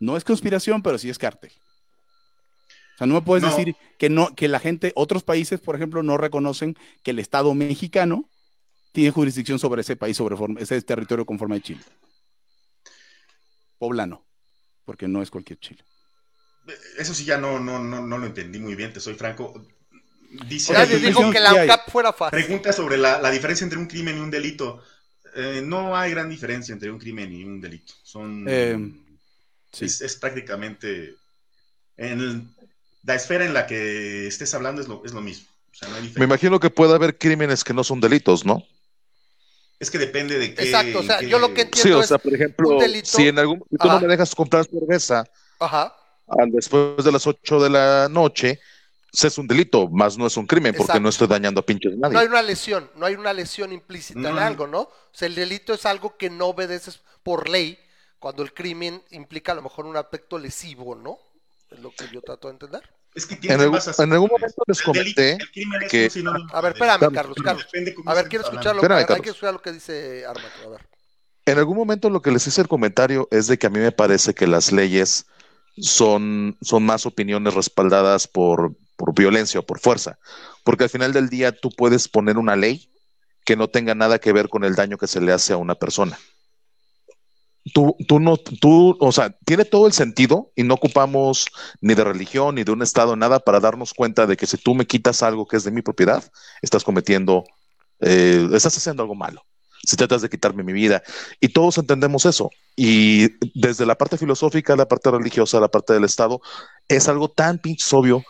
[0.00, 1.52] No es conspiración, pero sí es cártel.
[2.94, 3.50] O sea, no me puedes No.
[3.50, 7.54] decir que no, que la gente, otros países, por ejemplo, no reconocen que el Estado
[7.54, 8.28] mexicano
[8.92, 11.84] tiene jurisdicción sobre ese país, sobre forma- ese territorio con forma de Chile.
[13.78, 14.24] Poblano,
[14.84, 15.84] porque no es cualquier Chile.
[16.98, 19.62] Eso sí ya no, no, no, no lo entendí muy bien, te soy franco.
[20.48, 22.38] Dice Nadie dijo que la fuera fácil.
[22.44, 24.82] Pregunta sobre la, la diferencia entre un crimen y un delito.
[25.34, 27.92] Eh, no hay gran diferencia entre un crimen y un delito.
[28.02, 28.78] Son, Eh,
[29.72, 29.84] sí.
[29.84, 31.14] es, es prácticamente
[31.96, 32.42] en el-
[33.02, 35.46] la esfera en la que estés hablando es lo, es lo mismo.
[35.70, 38.62] O sea, no hay Me imagino que puede haber crímenes que no son delitos, ¿no?
[39.78, 40.62] Es que depende de qué.
[40.64, 43.16] Exacto, o sea, qué- yo lo que entiendo Sí, o es sea, por ejemplo, delito-
[43.16, 43.94] si en algún Ajá.
[43.94, 45.24] no me dejas comprar cerveza
[45.60, 45.94] Ajá.
[46.48, 48.58] después de las 8 de la noche,
[49.24, 52.12] es un delito, más no es un crimen, porque no estoy dañando a pinches nadie.
[52.14, 54.40] No hay una lesión, no hay una lesión implícita en No.
[54.40, 54.80] algo, ¿no?
[54.80, 57.78] O sea, el delito es algo que no obedeces por ley,
[58.18, 61.18] cuando el crimen implica a lo mejor un aspecto lesivo, ¿no?
[61.70, 62.82] Es lo que yo trato de entender.
[63.14, 65.90] Es que tiene En algún- en algún momento les El delito- comenté el crimen es
[65.90, 66.10] que-
[66.52, 67.66] A ver, espérame, Carlos, Carlos,
[68.06, 70.86] A ver, quiero escucharlo, Espérame, hay que escuchar lo que dice Armato, a ver.
[71.46, 73.92] En algún momento lo que les hice el comentario es de que a mí me
[73.92, 75.26] parece que las leyes
[75.76, 80.18] son, son más opiniones respaldadas por, por violencia o por fuerza,
[80.64, 82.90] porque al final del día tú puedes poner una ley
[83.44, 85.74] que no tenga nada que ver con el daño que se le hace a una
[85.74, 86.18] persona.
[87.74, 91.46] Tú, tú no, tú, o sea, tiene todo el sentido y no ocupamos
[91.80, 94.74] ni de religión ni de un estado nada para darnos cuenta de que si tú
[94.74, 96.22] me quitas algo que es de mi propiedad,
[96.62, 97.44] estás cometiendo,
[98.00, 99.44] eh, estás haciendo algo malo
[99.86, 101.02] si tratas de quitarme mi vida.
[101.40, 102.50] Y todos entendemos eso.
[102.76, 106.40] Y desde la parte filosófica, la parte religiosa, la parte del Estado,
[106.88, 108.22] es algo tan pinches obvio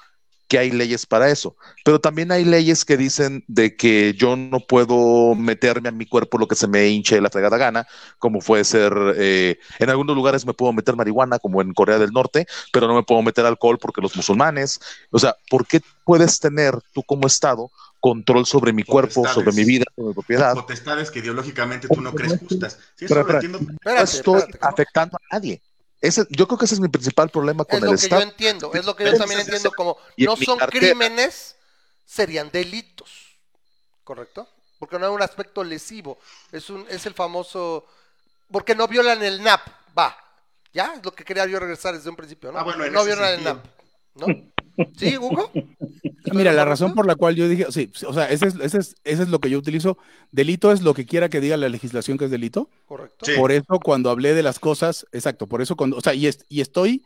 [0.49, 1.57] que hay leyes para eso.
[1.85, 6.39] Pero también hay leyes que dicen de que yo no puedo meterme a mi cuerpo
[6.39, 7.87] lo que se me hinche la fregada gana,
[8.19, 12.13] como puede ser, eh, en algunos lugares me puedo meter marihuana, como en Corea del
[12.13, 14.81] Norte, pero no me puedo meter alcohol porque los musulmanes,
[15.11, 17.71] o sea, ¿por qué puedes tener tú como Estado
[18.01, 20.55] control sobre mi cuerpo, sobre mi vida, sobre mi propiedad?
[20.55, 22.79] Potestades que ideológicamente tú no crees justas.
[22.95, 23.41] Sí, eso Espera, lo espera.
[23.57, 23.59] entiendo.
[23.85, 25.61] no estoy espérate, afectando a nadie.
[26.01, 28.05] Ese, yo creo que ese es mi principal problema con Es el lo que yo
[28.07, 28.23] Estado.
[28.23, 31.57] entiendo, es lo que yo Pero también entiendo como no son cartera- crímenes,
[32.05, 33.11] serían delitos.
[34.05, 34.49] ¿Correcto?
[34.79, 36.19] porque no hay un aspecto lesivo.
[36.53, 37.87] Es, un, es el famoso,
[38.53, 39.63] porque no violan el NAP,
[39.99, 40.15] va.
[40.75, 42.59] Ya, es lo que quería yo regresar desde un principio, ¿no?
[42.59, 43.55] Ah, bueno, no violan el sentido.
[43.55, 43.65] NAP,
[44.17, 44.27] ¿no?
[44.97, 45.51] ¿Sí, Hugo?
[46.33, 48.95] Mira, la razón por la cual yo dije, sí, o sea, ese es, ese es,
[49.05, 49.97] ese es lo que yo utilizo.
[50.33, 52.69] Delito es lo que quiera que diga la legislación que es delito.
[52.87, 53.27] Correcto.
[53.27, 53.33] Sí.
[53.37, 56.45] Por eso cuando hablé de las cosas, exacto, por eso cuando, o sea, y, es-
[56.49, 57.05] y estoy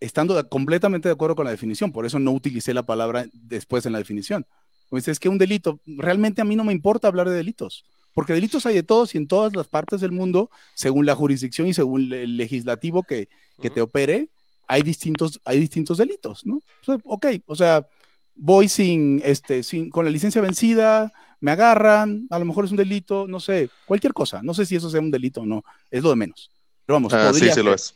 [0.00, 3.86] estando de- completamente de acuerdo con la definición, por eso no utilicé la palabra después
[3.86, 4.46] en la definición.
[4.88, 8.32] Pues es que un delito, realmente a mí no me importa hablar de delitos, porque
[8.32, 11.74] delitos hay de todos y en todas las partes del mundo, según la jurisdicción y
[11.74, 13.28] según el legislativo que,
[13.60, 14.28] que te opere,
[14.68, 16.56] hay distintos, hay distintos delitos, ¿no?
[16.56, 17.86] O sea, ok, o sea,
[18.34, 22.76] voy sin, este, sin, con la licencia vencida, me agarran, a lo mejor es un
[22.78, 26.02] delito, no sé, cualquier cosa, no sé si eso sea un delito o no, es
[26.02, 26.50] lo de menos.
[26.86, 27.94] Pero vamos, Ah, sí, podría sí lo ser es.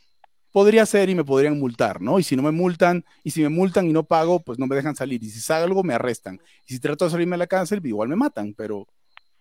[0.51, 2.19] podría ser y me podrían multar, ¿no?
[2.19, 4.75] Y si no me multan, y si me multan y no pago, pues no me
[4.75, 5.23] dejan salir.
[5.23, 6.39] Y si salgo, me arrestan.
[6.67, 8.87] Y si trato de salirme de la cárcel, igual me matan, pero,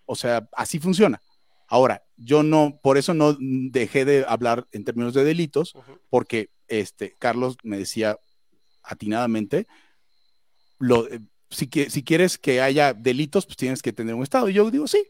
[0.07, 1.21] o sea, así funciona.
[1.67, 5.75] Ahora, yo no, por eso no dejé de hablar en términos de delitos,
[6.11, 8.19] porque este, Carlos me decía
[8.83, 9.67] atinadamente,
[10.79, 11.21] lo, eh,
[11.51, 14.49] si, que- si quieres que haya delitos, pues tienes que tener un estado.
[14.49, 15.03] Y yo digo, sí,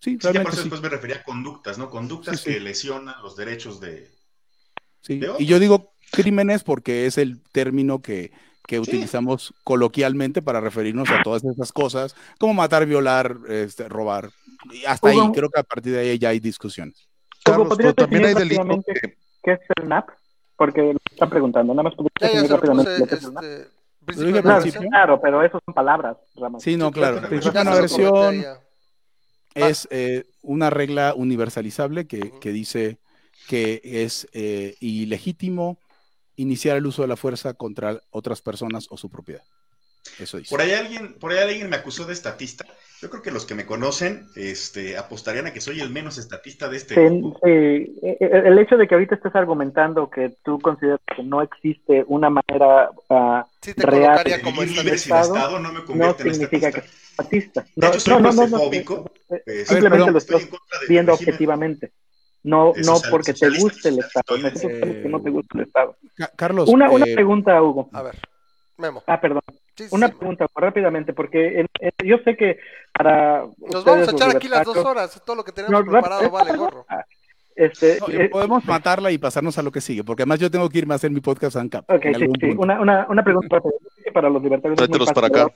[0.00, 0.56] sí, Sí, por eso sí.
[0.58, 1.90] después me refería a conductas, ¿no?
[1.90, 2.54] Conductas Sí, sí.
[2.54, 4.10] que lesionan los derechos de...
[5.02, 8.32] Sí, de Y yo digo crímenes porque es el término que,
[8.66, 14.30] que utilizamos coloquialmente para referirnos a todas esas cosas, como matar, violar, este, robar.
[14.72, 17.08] Y hasta ahí, creo que a partir de ahí ya hay discusiones.
[17.44, 20.08] Carlos, ¿podrías pero también hay delitos que- ¿Qué es el NAP?
[20.56, 24.06] Porque me están preguntando, nada más ya definir rápidamente puse, lo que es este, Lo
[24.06, 24.80] principio dije de al Claro, principio.
[24.80, 24.90] agresión.
[24.90, 26.60] claro, pero eso son palabras, Ramón.
[26.60, 27.20] Sí, no, claro.
[27.28, 28.60] Principio Ya de ya.
[29.54, 32.98] es eh, una regla universalizable que, que dice
[33.48, 35.78] que es eh, ilegítimo
[36.36, 39.42] iniciar el uso de la fuerza contra otras personas o su propiedad.
[40.18, 40.50] Eso dice.
[40.50, 42.64] Por ahí alguien, por ahí alguien me acusó de estatista.
[43.02, 46.68] Yo creo que los que me conocen, este, apostarían a que soy el menos estatista
[46.68, 47.38] de este Sí, grupo.
[47.44, 52.04] sí, eh, el hecho de que ahorita estés argumentando que tú consideras que no existe
[52.08, 55.86] una manera ah, Sí te real De como libre sin Estado, Estado no me no
[55.86, 56.96] convierte en significa que estatista.
[56.96, 57.60] es fascista.
[57.60, 58.70] De No, hecho, soy no, no, no, no,
[59.28, 60.48] eh, simplemente lo estoy
[60.88, 61.92] viendo objetivamente.
[62.44, 64.24] No, Eh, no porque te guste el Estado.
[64.28, 65.96] porque no te gusta el Estado.
[66.16, 67.90] Ca- Carlos, Una, una eh, pregunta, Hugo.
[67.92, 68.14] A ver,
[68.78, 69.02] Memo.
[69.06, 69.42] Ah, perdón.
[69.76, 71.68] Sí, Una sí, pregunta rápidamente, porque el-
[72.04, 72.58] yo sé que
[72.92, 75.22] para Nos vamos a echar aquí las dos horas.
[75.24, 76.86] Todo lo que tenemos No, preparado vale gorro.
[77.54, 80.68] Este, no, eh, podemos matarla y pasarnos a lo que sigue, porque además yo tengo
[80.68, 81.90] que irme a hacer mi podcast ANCAP.
[81.90, 82.54] Ok, en sí, algún sí.
[82.58, 83.60] Una, una, una pregunta
[84.12, 85.46] para los libertarios Tráetelos para acá.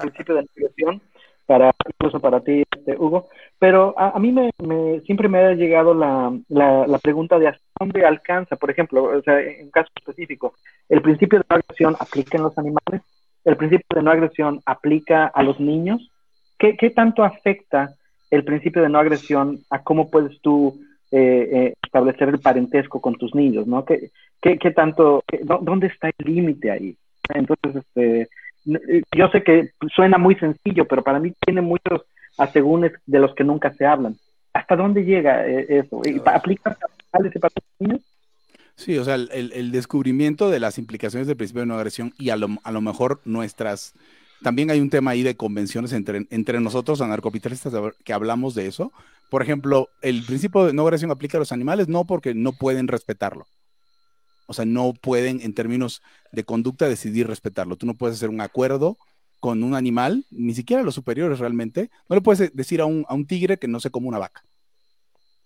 [0.00, 1.02] principio de agresión,
[1.46, 3.28] para, incluso para ti, este, Hugo,
[3.58, 7.48] pero a, a mí me, me- siempre me ha llegado la, la, la pregunta de
[7.48, 10.54] hasta dónde alcanza, por ejemplo, o sea, en un caso específico,
[10.88, 13.02] ¿el principio de no agresión aplica en los animales?
[13.46, 16.10] ¿El principio de no agresión aplica a los niños?
[16.58, 17.94] ¿Qué, qué tanto afecta
[18.30, 20.80] el principio de no agresión a cómo puedes tú
[21.12, 23.84] eh, eh, establecer el parentesco con tus niños, ¿no?
[23.84, 24.10] ¿Qué,
[24.42, 25.22] qué, qué tanto,
[25.60, 26.96] dónde está el límite ahí?
[27.32, 28.28] Entonces, este,
[29.16, 32.02] yo sé que suena muy sencillo, pero para mí tiene muchos
[32.36, 34.16] asegúnes de los que nunca se hablan.
[34.52, 36.00] ¿Hasta dónde llega eh, eso?
[36.04, 36.76] ¿Y ¿Aplica
[37.12, 38.00] para los niños?
[38.76, 42.36] Sí, o sea, el, descubrimiento de las implicaciones del principio de no agresión y a
[42.36, 43.94] lo, a lo mejor nuestras...
[44.42, 48.66] También hay un tema ahí de convenciones entre, nosotros, anarcapitalistas, a ver, que hablamos de
[48.66, 48.92] eso.
[49.30, 52.86] Por ejemplo, el principio de no agresión aplica a los animales no porque no pueden
[52.86, 53.46] respetarlo.
[54.46, 57.76] O sea, no pueden en términos de conducta decidir respetarlo.
[57.76, 58.98] Tú no puedes hacer un acuerdo
[59.40, 61.90] con un animal, ni siquiera los superiores realmente.
[62.10, 64.44] No le puedes decir a un, a un tigre que no se come una vaca.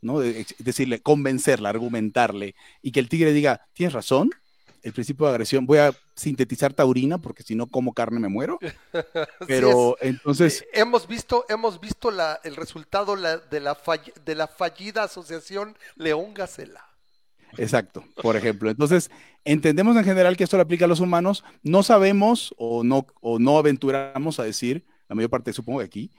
[0.03, 0.21] ¿No?
[0.21, 4.31] Decirle, convencerla, argumentarle, y que el tigre diga, tienes razón,
[4.83, 8.59] el principio de agresión, voy a sintetizar taurina porque si no como carne me muero,
[9.47, 14.35] pero entonces, Eh, hemos visto, hemos visto la, el resultado la- de, la fall- de
[14.35, 16.85] la fallida asociación León Gacela.
[17.57, 19.11] exacto, por ejemplo, entonces
[19.45, 23.39] entendemos en general que esto le aplica a los humanos, no sabemos o no, o
[23.39, 26.11] no aventuramos a decir, la mayor parte supongo de aquí,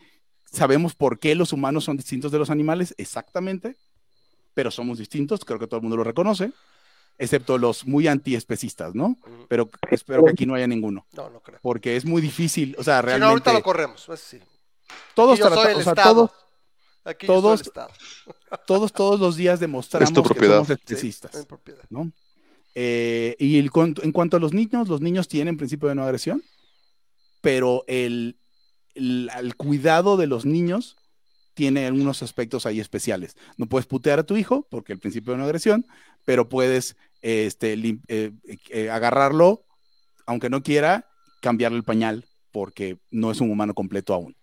[0.52, 3.78] sabemos por qué los humanos son distintos de los animales, exactamente,
[4.54, 6.52] pero somos distintos, creo que todo el mundo lo reconoce,
[7.18, 9.18] excepto los muy antiespecistas, ¿no?
[9.48, 11.06] Pero espero que aquí no haya ninguno.
[11.14, 11.60] No, no creo.
[11.62, 14.02] porque es muy difícil, o sea, Si no, realmente ahorita lo corremos.
[14.04, 14.40] eso sí.
[15.16, 16.32] todos, yo soy el o sea, todos,
[17.04, 17.92] Aquí yo soy todos- el Estado.
[18.68, 20.16] todos, todos los días demostramos que
[20.46, 21.84] somos Sí, especistas, propiedad.
[21.90, 22.12] ¿no?
[22.76, 23.70] Eh, y el
[24.04, 26.44] en cuanto a los niños, los niños tienen principio de no agresión,
[27.42, 28.38] pero el,
[28.96, 30.98] el- cuidado de los niños
[31.54, 33.36] tiene algunos aspectos ahí especiales.
[33.58, 35.86] No puedes putear a tu hijo porque el principio de no agresión,
[36.26, 38.32] pero puedes este, lim- eh,
[38.70, 39.66] eh, agarrarlo,
[40.26, 41.08] aunque no quiera,
[41.42, 44.36] cambiarle el pañal porque no es un humano completo aún.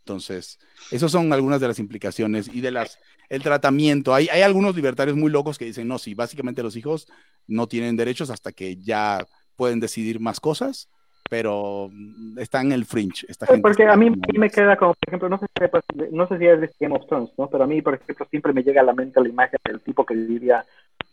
[0.00, 0.58] Entonces,
[0.90, 2.98] esas son algunas de las implicaciones y de las
[3.30, 4.14] el tratamiento.
[4.14, 7.06] Hay, hay algunos libertarios muy locos que dicen, no, sí, básicamente los hijos
[7.46, 9.26] no tienen derechos hasta que ya
[9.56, 10.90] pueden decidir más cosas,
[11.30, 13.26] pero mm, están en el fringe.
[13.28, 16.26] Esta gente Porque está a mí, me queda como, por ejemplo, no sé, si no
[16.28, 17.48] sé si es de Game of Thrones, ¿no?
[17.48, 20.04] Pero a mí, por ejemplo, siempre me llega a la mente la imagen del tipo
[20.04, 20.64] que vivía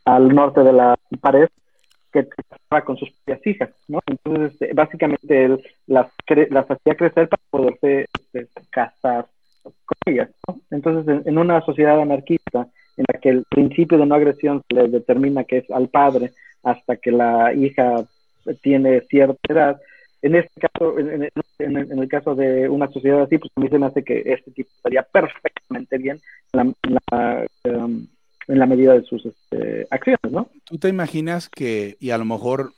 [0.06, 1.48] al norte de la pared
[2.12, 4.00] que trabajaba con sus propias hijas, ¿no?
[4.06, 9.28] Entonces, este, básicamente él las, cre- las hacía crecer para poderse este, casar
[9.64, 10.60] con ellas, ¿no?
[10.72, 12.68] Entonces, en, en una sociedad anarquista
[12.98, 16.34] en la que el principio de no agresión se le determina que es al padre
[16.64, 18.04] hasta que la hija
[18.62, 19.82] tiene cierta edad,
[20.22, 21.30] en este caso, en,
[22.00, 24.70] el caso de una sociedad así, pues a mí se me hace que este tipo
[24.76, 26.22] estaría perfectamente bien
[26.54, 28.08] en la, la, em,
[28.48, 30.50] en la medida de sus este, acciones, ¿no?
[30.66, 32.74] ¿Tú te imaginas que, y a lo mejor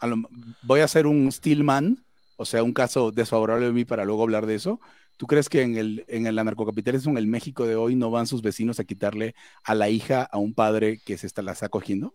[0.00, 0.16] a lo-
[0.62, 2.04] voy a hacer un Stillman,
[2.36, 4.80] o sea, un caso desfavorable de mí para luego hablar de eso?
[5.16, 8.26] ¿Tú crees que en el, en el anarcocapitalismo, en el México de hoy, no van
[8.26, 9.34] sus vecinos a quitarle
[9.64, 12.14] a la hija a un padre que se está, la está cogiendo?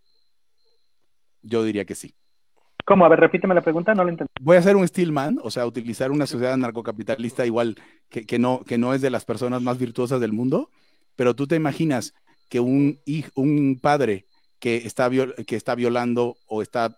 [1.43, 2.15] Yo diría que sí.
[2.85, 3.03] ¿Cómo?
[3.05, 4.31] A ver, repíteme la pregunta, no la entendí.
[4.39, 7.75] Voy a hacer un Stillman, o sea, utilizar una sociedad anarcocapitalista igual
[8.09, 10.69] que, que no, que no es de las personas más virtuosas del mundo,
[11.15, 12.13] pero tú te imaginas
[12.47, 14.27] que un, hij- un padre
[14.59, 16.95] que está, viol- que está violando o está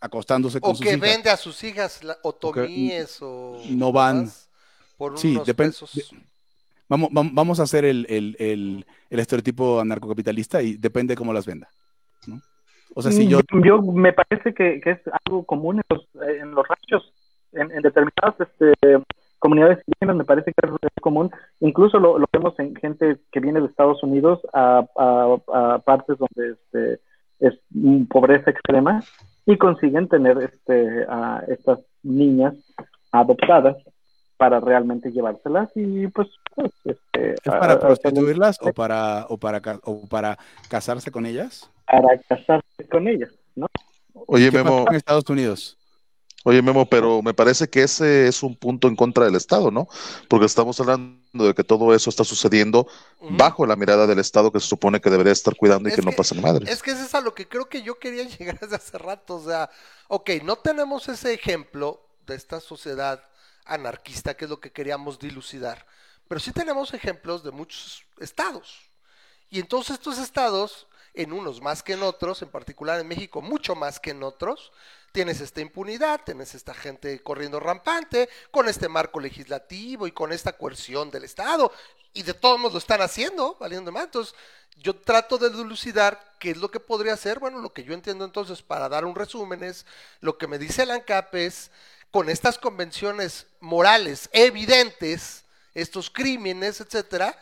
[0.00, 4.18] acostándose con O sus que hijas, vende a sus hijas la- otomíes o no van.
[4.18, 4.48] demás
[4.96, 5.76] por Sí, depende-
[6.88, 11.46] Vamos, vam- vamos a hacer el, el- el- el estereotipo anarcocapitalista y depende cómo las
[11.46, 11.68] venda.
[12.94, 13.40] O sea, si yo...
[13.64, 16.08] Yo me parece que, que es algo común en los,
[16.38, 17.12] en los ranchos,
[17.52, 18.72] en, en determinadas este,
[19.38, 20.72] comunidades indígenas, me parece que es
[21.02, 21.30] común.
[21.60, 25.36] Incluso lo, lo vemos en gente que viene de Estados Unidos a, a-
[25.74, 27.00] a partes donde este,
[27.40, 29.02] es mm, pobreza extrema
[29.46, 32.54] y consiguen tener este, a estas niñas
[33.12, 33.76] adoptadas
[34.36, 39.36] para realmente llevárselas y pues, pues, este, ¿Es para a- a- prostituirlas o para, o,
[39.38, 40.38] para, o para
[40.70, 41.70] casarse con ellas?
[41.86, 43.66] Para casarse con ellas, ¿no?
[44.26, 45.76] Oye, ¿Qué Memo, en Estados Unidos?
[46.44, 49.88] oye, Memo, pero me parece que ese es un punto en contra del Estado, ¿no?
[50.28, 52.86] Porque estamos hablando de que todo eso está sucediendo
[53.20, 56.02] bajo la mirada del Estado que se supone que debería estar cuidando y Es que
[56.04, 56.68] no que- pasen madres.
[56.68, 59.36] Es que eso es a lo que creo que yo quería llegar desde hace rato.
[59.36, 59.70] O sea,
[60.08, 63.22] ok, no tenemos ese ejemplo de esta sociedad
[63.66, 65.86] anarquista, que es lo que queríamos dilucidar,
[66.28, 68.82] pero sí tenemos ejemplos de muchos estados.
[69.50, 73.74] Y entonces estos estados, en unos más que en otros, en particular en México mucho
[73.74, 74.72] más que en otros,
[75.12, 80.56] tienes esta impunidad, tienes esta gente corriendo rampante, con este marco legislativo y con esta
[80.56, 81.72] coerción del Estado,
[82.12, 84.04] y de todos modos lo están haciendo, valiendo más.
[84.04, 84.34] Entonces,
[84.76, 87.38] yo trato de dilucidar qué es lo que podría hacer.
[87.38, 89.86] Bueno, lo que yo entiendo entonces, para dar un resumen, es
[90.20, 91.70] lo que me dice el ANCAP es,
[92.10, 97.36] con estas convenciones morales evidentes, estos crímenes, etcétera,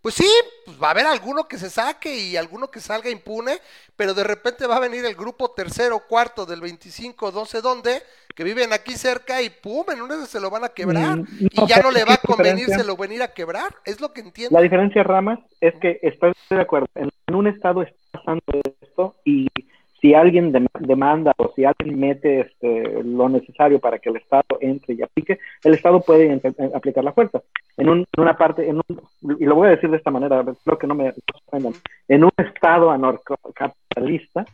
[0.00, 0.30] pues sí,
[0.64, 3.58] pues va a haber alguno que se saque y alguno que salga impune,
[3.96, 8.02] pero de repente va a venir el grupo tercero, cuarto del 25, 12, donde,
[8.34, 11.66] que viven aquí cerca y pum, en una se lo van a quebrar Mm, y
[11.66, 14.56] ya no le va a convenir se lo venir a quebrar, es lo que entiendo.
[14.56, 16.88] La diferencia, Ramas, es que estoy de acuerdo.
[16.94, 18.42] En, en un estado está pasando
[18.80, 19.48] esto y
[20.00, 24.44] si alguien dem- demanda o si alguien mete este, lo necesario para que el Estado
[24.60, 26.40] entre y aplique, el Estado puede
[26.74, 27.42] aplicar la fuerza.
[27.76, 30.40] En, un- en una parte, en un- y lo voy a decir de esta manera,
[30.50, 31.12] espero que no me
[31.48, 31.72] ofendan.
[32.08, 34.44] en un Estado anarcocapitalista,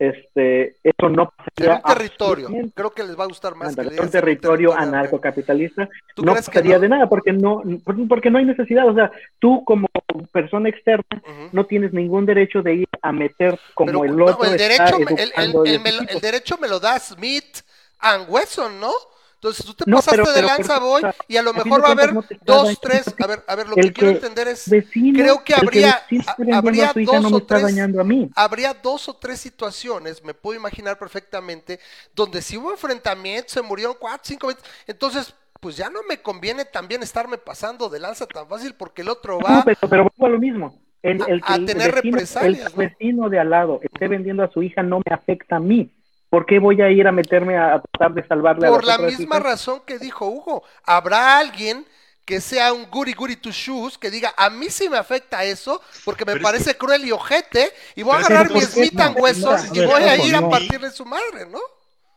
[0.00, 4.10] este, eso no pasaría un territorio, creo que les va a gustar más que un
[4.10, 6.80] territorio anarcocapitalista ¿Tú no pasaría no?
[6.80, 7.62] de nada porque no
[8.08, 9.86] porque no hay necesidad o sea tú como
[10.32, 11.04] persona externa
[11.52, 14.96] no tienes ningún derecho de ir a meter como Pero, el no, otro el derecho,
[14.96, 17.58] el, me lo- el derecho me lo da Smith
[17.98, 18.92] and Wesson, ¿no?
[19.40, 21.88] Entonces tú te No, pasaste pero- de pero lanza, voy, y a lo mejor va
[21.88, 24.68] a haber no dos, tres, a ver, a ver, lo que el quiero entender es,
[24.68, 25.92] vecino, creo que el habría,
[26.26, 28.30] a- habría a dos no o tres, a mí.
[28.36, 31.80] habría dos o tres situaciones, me puedo imaginar perfectamente,
[32.14, 36.66] donde si hubo enfrentamiento, se murieron cuatro, cinco, veinte, entonces, pues ya no me conviene
[36.66, 40.26] también estarme pasando de lanza tan fácil porque el otro va No, pero, pero vuelvo
[40.26, 40.78] a lo mismo.
[41.02, 42.78] El, a- el a el tener vecino, represalias, el ¿no?
[42.78, 45.90] vecino de al lado esté vendiendo a su hija no me afecta a mí
[46.30, 48.86] ¿Por qué voy a ir a meterme a, a tratar de salvarle a Por la
[48.88, 49.42] las otras misma hijas?
[49.42, 51.86] razón que dijo Hugo, habrá alguien
[52.24, 55.82] que sea un goody goody to shoes, que diga, a mí sí me afecta eso,
[56.04, 58.72] porque me Pero es parece cruel y ojete, y voy a Pero agarrar mi ¿por
[58.72, 59.12] qué Smith no?
[59.34, 60.48] No, y a voy a ir a no.
[60.48, 61.58] partirle su madre, ¿no?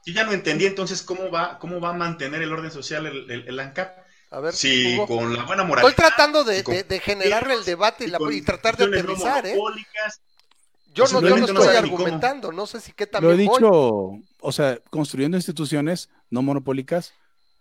[0.05, 3.29] Yo ya no entendí entonces cómo va, cómo va a mantener el orden social el,
[3.31, 3.97] el, el ANCAP.
[4.31, 5.07] A ver, Si Hugo.
[5.07, 5.89] con la buena moralidad.
[5.91, 9.45] Estoy tratando de, de- de generarle el debate y, la- con y tratar de aterrizar,
[9.45, 9.55] ¿eh?
[10.93, 13.55] Yo no, yo estoy argumentando, no sé si qué Lo he también voy.
[13.57, 13.71] dicho,
[14.41, 17.13] o sea, construyendo instituciones no monopólicas,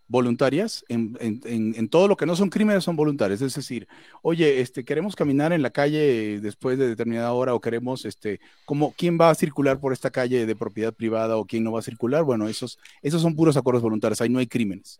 [0.07, 3.41] voluntarias, en, en- en- en todo lo que no son crímenes son voluntarias.
[3.41, 3.87] Es decir,
[4.21, 8.93] oye, este, queremos caminar en la calle después de determinada hora o queremos, este, como,
[8.97, 11.83] ¿quién va a circular por esta calle de propiedad privada o quién no va a
[11.83, 12.23] circular?
[12.23, 14.99] Bueno, esos, esos son puros acuerdos voluntarios, ahí no hay crímenes.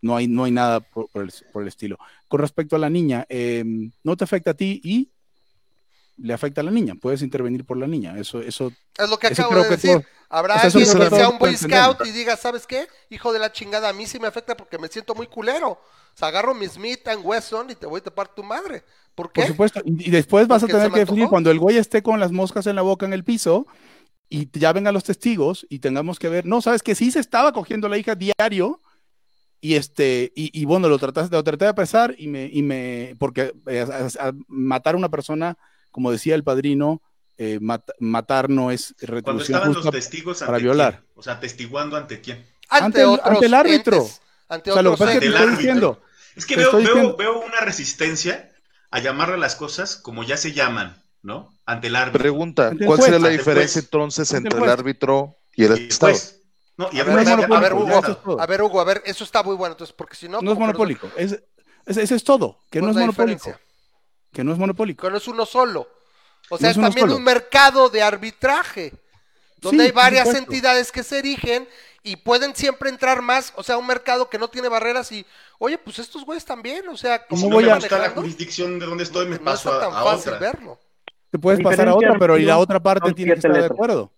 [0.00, 1.96] No hay, no hay nada por, por el, por el estilo.
[2.28, 3.64] Con respecto a la niña, eh,
[4.04, 5.10] no te afecta a ti y
[6.22, 6.94] le afecta a la niña.
[7.00, 8.16] Puedes intervenir por la niña.
[8.18, 9.90] Eso, eso, Es lo que acabo creo de que decir.
[9.92, 10.04] todo-
[10.34, 11.56] Habrá o sea, eso alguien que sea un Boy.
[11.56, 12.86] Scout y diga, ¿sabes qué?
[13.10, 15.72] Hijo de la chingada, a mí sí me afecta porque me siento muy culero.
[15.72, 15.80] O
[16.16, 18.82] sea, agarro mi Smith and Wesson y te voy a tapar tu madre.
[19.14, 19.42] ¿Por qué?
[19.42, 19.82] Por supuesto.
[19.84, 22.66] Y, después vas a Porque tener que definir cuando el güey esté con las moscas
[22.66, 23.66] en la boca en el piso
[24.30, 27.52] y ya vengan los testigos y tengamos que ver, no, sabes que sí se estaba
[27.52, 28.80] cogiendo la hija diario
[29.60, 33.14] y este, y, y bueno, lo trataste, lo traté de apresar y me, y me,
[33.18, 33.80] porque eh,
[34.18, 35.56] a- a- matar a una persona,
[35.92, 37.00] como decía el padrino,
[37.38, 40.92] eh, mat- matar no es Cuando retribución estaban los testigos para ante violar.
[40.98, 41.12] quién?
[41.14, 42.44] O sea, testiguando ante quién.
[42.68, 43.96] Ante, ante el- otros ante el árbitro.
[43.98, 46.02] entes, ante O sea, lo que pasa es que te estoy diciendo,
[46.34, 48.50] Es que veo, veo, veo una resistencia
[48.90, 51.54] a llamarle a las cosas como ya se llaman, ¿no?
[51.66, 52.20] Ante el árbitro.
[52.20, 53.04] Pregunta, ¿cuál juez.
[53.04, 53.84] sería la diferencia juez.
[53.84, 56.14] entonces el entre el árbitro y el Y Estado?
[56.76, 58.40] no, y A ver, a ver, Hugo.
[58.40, 60.40] A ver, Hugo, a ver, eso está muy bueno, entonces, porque si no...
[60.40, 61.08] no es monopólico.
[61.16, 61.32] Es,
[61.86, 63.44] es- eso es todo, que ¿Cuál no es monopólico.
[63.44, 63.60] diferencia?
[64.32, 65.06] Que no es monopólico.
[65.06, 65.88] Que no es uno solo.
[66.48, 67.16] O sea, No es también solo.
[67.16, 68.92] un mercado de arbitraje,
[69.60, 71.68] donde Sí, hay varias entidades que se erigen
[72.02, 75.24] y pueden siempre entrar más, o sea, un mercado que no tiene barreras y,
[75.58, 78.10] oye, pues estos güeyes también, o sea, como si no voy me a- gusta la
[78.10, 80.38] jurisdicción de donde estoy, me no paso está a, tan a fácil otra.
[80.52, 80.78] verlo.
[81.30, 84.10] Te puedes pasar a otra, pero y la otra parte tiene que estar de acuerdo.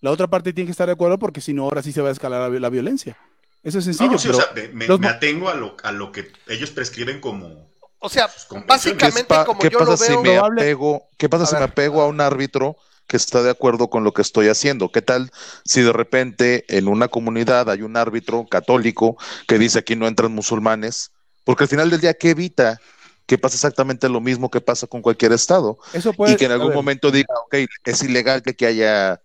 [0.00, 2.08] La otra parte tiene que estar de acuerdo porque si no, ahora sí se va
[2.08, 3.16] a escalar la, la violencia.
[3.62, 4.10] Eso es sencillo.
[4.10, 6.10] no, sí, o pero sea, me, me- los me mo- atengo a lo, a lo
[6.10, 7.70] que ellos prescriben como...
[8.02, 8.82] O sea, Sus convenciones.
[8.82, 11.28] ¿Qué, es básicamente pa- como qué yo pasa lo si veo, me probable- apego, qué
[11.28, 12.76] pasa A si ver, me apego a un árbitro
[13.06, 14.90] que está de acuerdo con lo que estoy haciendo?
[14.90, 15.30] ¿Qué tal
[15.64, 19.16] si de repente en una comunidad hay un árbitro católico
[19.46, 21.12] que dice aquí no entran musulmanes?
[21.44, 22.80] Porque al final del día, ¿qué evita
[23.26, 25.78] que pase exactamente lo mismo que pasa con cualquier estado?
[25.92, 27.54] eso puede, y que en algún momento diga, ok,
[27.84, 29.20] es ilegal que aquí haya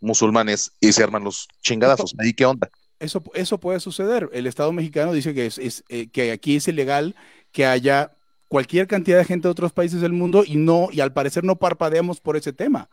[0.00, 2.14] musulmanes y se arman los chingadazos.
[2.18, 2.70] ¿Ahí qué onda?
[2.98, 4.30] Eso, eso puede suceder.
[4.32, 7.14] El Estado mexicano dice que, es, es, eh, que aquí es ilegal
[7.56, 8.12] que haya
[8.48, 11.56] cualquier cantidad de gente de otros países del mundo y no, y al parecer no
[11.56, 12.90] parpadeamos por ese tema.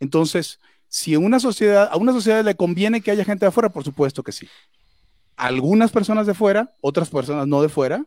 [0.00, 0.58] Entonces,
[0.88, 4.24] si una sociedad, a una sociedad le conviene que haya gente de afuera, por supuesto
[4.24, 4.48] que sí.
[5.36, 8.04] Algunas personas de fuera, otras personas no de fuera.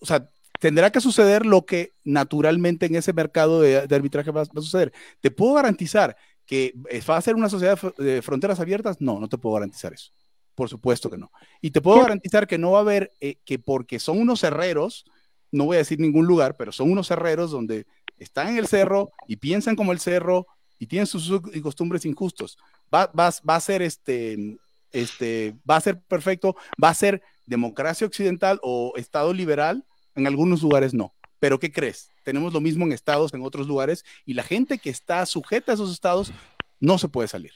[0.00, 0.28] O sea,
[0.58, 4.92] tendrá que suceder lo que naturalmente en ese mercado de, arbitraje va, va a suceder.
[5.20, 6.16] Te puedo garantizar
[6.46, 6.74] que
[7.08, 9.00] va a ser una sociedad de fronteras abiertas.
[9.00, 10.10] No, no te puedo garantizar eso.
[10.58, 11.30] Por supuesto que no.
[11.60, 15.04] Y te puedo garantizar que no va a haber, eh, que porque son unos herreros,
[15.52, 17.86] no voy a decir ningún lugar, pero son unos herreros donde
[18.18, 20.48] están en el cerro y piensan como el cerro
[20.80, 22.58] y tienen sus usos y costumbres injustos.
[22.92, 24.58] Va, va, va a ser este,
[24.90, 29.84] este, va a ser perfecto, va a ser democracia occidental o Estado liberal,
[30.16, 31.14] en algunos lugares no.
[31.38, 32.10] Pero ¿qué crees?
[32.24, 35.76] Tenemos lo mismo en estados, en otros lugares, y la gente que está sujeta a
[35.76, 36.32] esos estados
[36.80, 37.52] no se puede salir.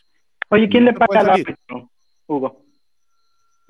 [0.50, 1.90] Oye, ¿quién No le paga al árbitro,
[2.28, 2.61] Hugo?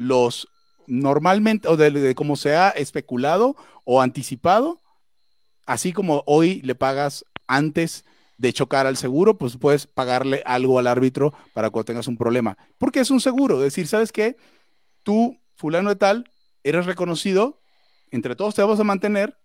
[0.03, 0.49] Los
[0.87, 4.81] normalmente, o de, de como se ha especulado o anticipado,
[5.66, 8.05] así como hoy le pagas antes
[8.39, 12.57] de chocar al seguro, pues puedes pagarle algo al árbitro para cuando tengas un problema.
[12.79, 14.37] Porque es un seguro, decir, ¿sabes qué?
[15.05, 16.31] Tú, fulano de tal,
[16.65, 17.61] eres reconocido,
[18.11, 19.37] entre todos te vamos a mantener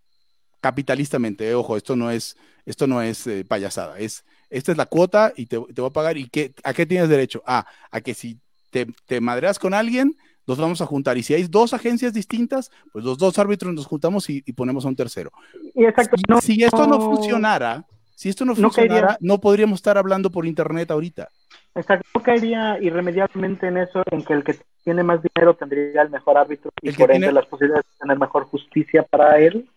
[0.62, 1.50] capitalistamente.
[1.50, 2.36] eh, Ojo, esto no es,
[2.66, 5.94] esto no es eh, payasada, es, esta es la cuota y te, te voy a
[5.94, 6.18] pagar.
[6.18, 7.44] ¿Y qué, a qué tienes derecho?
[7.46, 8.40] Ah, a que si
[8.72, 10.18] te, te madreas con alguien,
[10.48, 11.18] los vamos a juntar.
[11.18, 14.86] Y si hay dos agencias distintas, pues los dos árbitros nos juntamos y, y ponemos
[14.86, 15.32] a un tercero.
[15.76, 19.18] Y exacto, Si, no, si esto no no- funcionara, si esto no no funcionara, caería-
[19.22, 21.30] no podríamos estar hablando por internet ahorita.
[21.76, 26.10] Exacto, no caería irremediablemente en eso, en que el que tiene más dinero tendría el
[26.10, 29.38] mejor árbitro y El que por ende tiene- las posibilidades de tener mejor justicia para
[29.40, 29.69] él.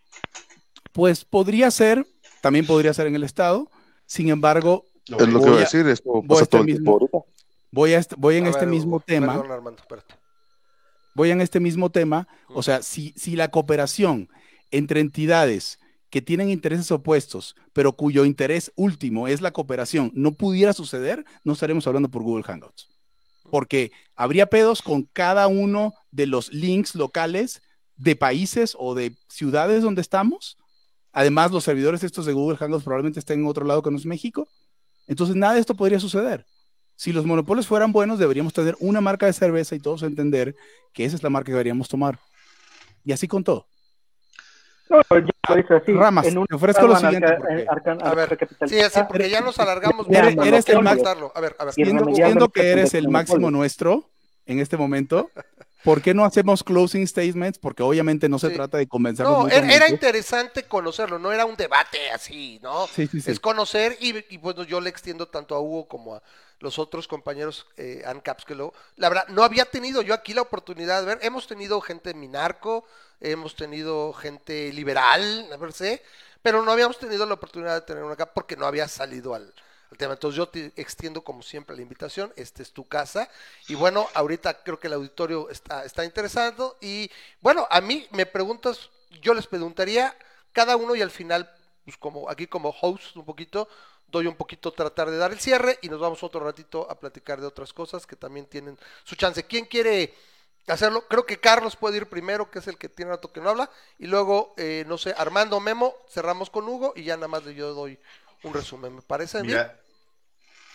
[0.92, 2.06] Pues podría ser,
[2.40, 3.68] también podría ser en el Estado.
[4.06, 7.16] Sin embargo, Es lo que Voy a decir, esto pasa este todo el mismo- tiempo
[7.18, 7.32] ahorita.
[7.72, 9.32] voy, a est- voy en A este ver, mismo Hugo, tema.
[9.34, 10.14] Perdón, Armando, espérate.
[11.15, 14.28] Voy en este mismo tema, o sea, si, si la cooperación
[14.70, 15.78] entre entidades
[16.11, 21.53] que tienen intereses opuestos, pero cuyo interés último es la cooperación, no pudiera suceder, no
[21.53, 22.89] estaremos hablando por Google Hangouts.
[23.51, 27.62] Porque habría pedos con cada uno de los links locales
[27.97, 30.57] de países o de ciudades donde estamos.
[31.12, 34.07] Además, los servidores estos de Google Hangouts probablemente estén en otro lado que no es
[34.07, 34.49] México.
[35.07, 36.47] Entonces, nada de esto podría suceder.
[37.01, 40.55] Si los monopolios fueran buenos, deberíamos tener una marca de cerveza y todos entender
[40.93, 42.18] que esa es la marca que deberíamos tomar.
[43.06, 43.66] Y así con todo.
[44.90, 45.93] No, yo lo hice así.
[45.94, 47.27] Ramas, en un te ofrezco lo siguiente,
[47.68, 48.36] arcan- A ver,
[48.66, 51.32] Sí, así, porque ya nos alargamos Eres- eres el contestarlo.
[51.35, 51.72] A ver, a ver.
[51.72, 54.10] Siendo, siendo que eres el máximo nuestro
[54.44, 55.31] en este momento,
[55.85, 57.59] ¿Por qué no hacemos closing statements?
[57.59, 58.55] Porque obviamente no se Sí.
[58.55, 62.86] trata de convencernos No, era, interesante conocerlo, no era un debate así, ¿no?
[62.86, 63.31] Sí, sí, sí.
[63.31, 66.23] Es conocer y, y, bueno, yo le extiendo tanto a Hugo como a
[66.61, 70.43] los otros compañeros eh, ANCAPs que luego, la verdad, no había tenido yo aquí la
[70.43, 72.85] oportunidad de ver, hemos tenido gente minarco,
[73.20, 75.98] hemos tenido gente liberal, a ver si,
[76.43, 79.52] pero no habíamos tenido la oportunidad de tener una acá porque no había salido al,
[79.98, 83.28] Entonces yo te extiendo como siempre la invitación, esta es tu casa.
[83.68, 86.76] Y bueno, ahorita creo que el auditorio está, está interesado.
[86.80, 87.10] Y
[87.40, 88.90] bueno, a mí me preguntas,
[89.20, 90.16] yo les preguntaría
[90.52, 91.50] cada uno y al final,
[91.84, 93.68] pues como aquí como host un poquito,
[94.08, 97.40] doy un poquito tratar de dar el cierre y nos vamos otro ratito a platicar
[97.40, 99.44] de otras cosas que también tienen su chance.
[99.44, 100.14] ¿Quién quiere
[100.66, 101.06] hacerlo?
[101.08, 103.70] Creo que Carlos puede ir primero, que es el que tiene rato que no habla,
[103.98, 107.74] y luego, eh, no sé, Armando Memo, cerramos con Hugo y ya nada más yo
[107.74, 107.98] doy
[108.42, 108.94] un resumen.
[108.96, 109.48] ¿Me parece bien?
[109.48, 109.80] Mira,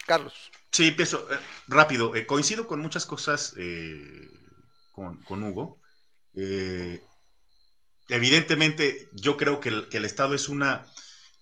[0.05, 0.51] Carlos.
[0.71, 2.15] Sí, empiezo eh, rápido.
[2.15, 4.29] Eh, coincido con muchas cosas eh,
[4.91, 5.79] con, con Hugo.
[8.07, 10.85] Evidentemente, yo creo que el, que el Estado es una,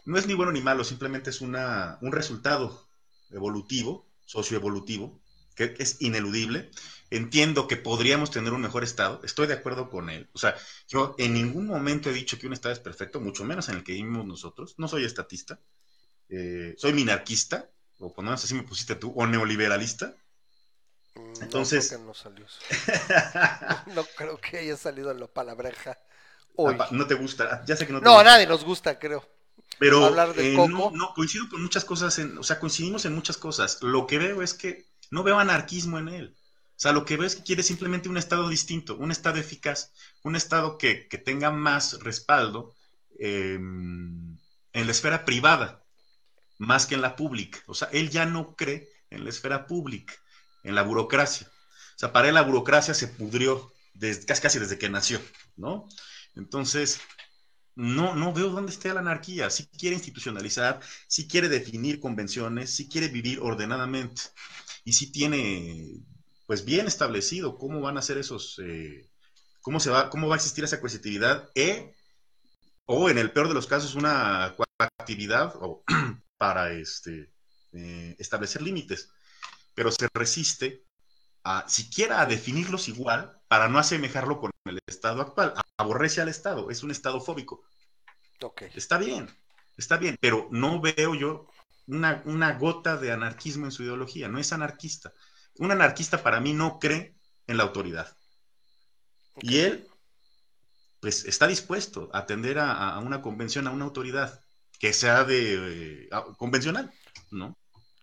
[0.06, 2.88] no es ni bueno ni malo, simplemente es una, un resultado
[3.32, 5.20] evolutivo, socioevolutivo,
[5.56, 6.72] que es ineludible.
[7.10, 10.30] Entiendo que podríamos tener un mejor Estado, estoy de acuerdo con él.
[10.34, 10.56] O sea,
[10.88, 13.84] yo en ningún momento he dicho que un Estado es perfecto, mucho menos en el
[13.84, 14.76] que vivimos nosotros.
[14.78, 15.60] No soy estatista,
[16.30, 17.70] eh, soy minarquista,
[18.00, 20.16] o por lo menos así me pusiste tú, o neoliberalista.
[21.16, 22.60] Mm, Entonces- No creo que no salió eso.
[23.96, 25.98] no creo que haya salido en la palabreja
[26.56, 26.74] hoy.
[26.76, 29.28] Apa- No te gusta, ya sé que no te No, a nadie nos gusta, creo.
[29.80, 30.70] Pero hablar del eh, coco.
[30.70, 33.80] no, no, coincido con muchas cosas, en- o sea, coincidimos en muchas cosas.
[33.82, 36.36] Lo que veo es que no veo anarquismo en él.
[36.76, 39.92] O sea, lo que veo es que quiere simplemente un Estado distinto, un Estado eficaz,
[40.24, 42.74] un Estado que, que tenga más respaldo
[43.20, 44.40] eh, en
[44.74, 45.83] la esfera privada,
[46.58, 47.60] más que en la pública.
[47.68, 50.14] O sea, él ya no cree en la esfera pública,
[50.64, 51.48] en la burocracia.
[51.96, 53.72] O sea, para él la burocracia se pudrió
[54.28, 55.22] casi, desde que nació,
[55.56, 55.88] ¿no?
[56.36, 57.00] Entonces,
[57.76, 59.50] no, no veo dónde esté la anarquía.
[59.50, 64.22] Si quiere institucionalizar, si quiere definir convenciones, si quiere vivir ordenadamente
[64.84, 66.02] y si tiene,
[66.48, 69.10] pues bien establecido cómo van a ser esos, eh,
[69.62, 71.96] cómo se va, cómo va a existir esa coercitividad e,
[72.86, 75.84] o en el peor de los casos una actividad o,
[76.44, 77.32] para este,
[77.72, 79.14] eh, establecer límites,
[79.74, 80.84] pero se resiste
[81.46, 85.54] a siquiera a definirlos igual para no asemejarlo con el estado actual.
[85.78, 87.64] Aborrece al estado, es un estado fóbico.
[88.76, 89.34] Está bien,
[89.78, 91.48] está bien, pero no veo yo
[91.88, 95.14] una, una gota de anarquismo en su ideología, no es anarquista.
[95.60, 97.16] Un anarquista para mí no cree
[97.48, 98.18] en la autoridad.
[99.38, 99.88] Y él,
[101.00, 104.43] pues, está dispuesto a atender a, a una convención, a una autoridad
[104.84, 106.92] que sea de eh, a- convencional,
[107.32, 107.56] ¿no?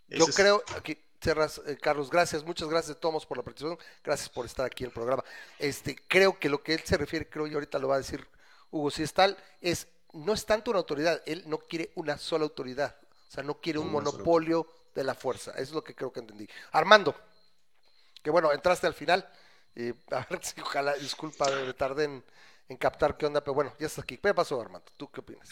[0.09, 3.43] Yo Ese es- creo, aquí cerras, eh, Carlos, gracias, muchas gracias a todos por la
[3.44, 5.23] participación, gracias por estar aquí en el programa.
[5.59, 8.27] Este, creo que lo que él se refiere, creo y ahorita lo va a decir
[8.70, 12.44] Hugo, si es tal, es, no es tanto una autoridad, él no quiere una sola
[12.44, 12.97] autoridad,
[13.28, 16.20] o sea, no quiere un monopolio de la fuerza, eso es lo que creo que
[16.20, 16.48] entendí.
[16.73, 17.15] Armando,
[18.23, 19.28] que bueno, entraste al final,
[19.74, 22.24] y a ver si ojalá, disculpa, me tardé en,
[22.70, 24.16] en captar qué onda, pero bueno, ya estás aquí.
[24.16, 24.90] ¿Qué pasó, Armando?
[24.97, 25.51] ¿Tú qué opinas?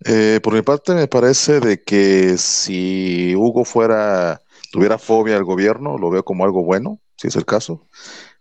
[0.00, 4.40] Eh, por mi parte, me parece de que si Hugo fuera,
[4.72, 7.88] tuviera fobia al gobierno, lo veo como algo bueno, si es el caso.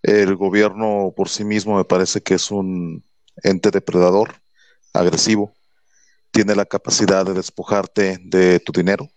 [0.04, 3.04] El gobierno por sí mismo me parece que es un
[3.44, 4.36] ente depredador,
[4.94, 5.54] agresivo.
[6.32, 9.10] Tiene la capacidad de despojarte de tu dinero,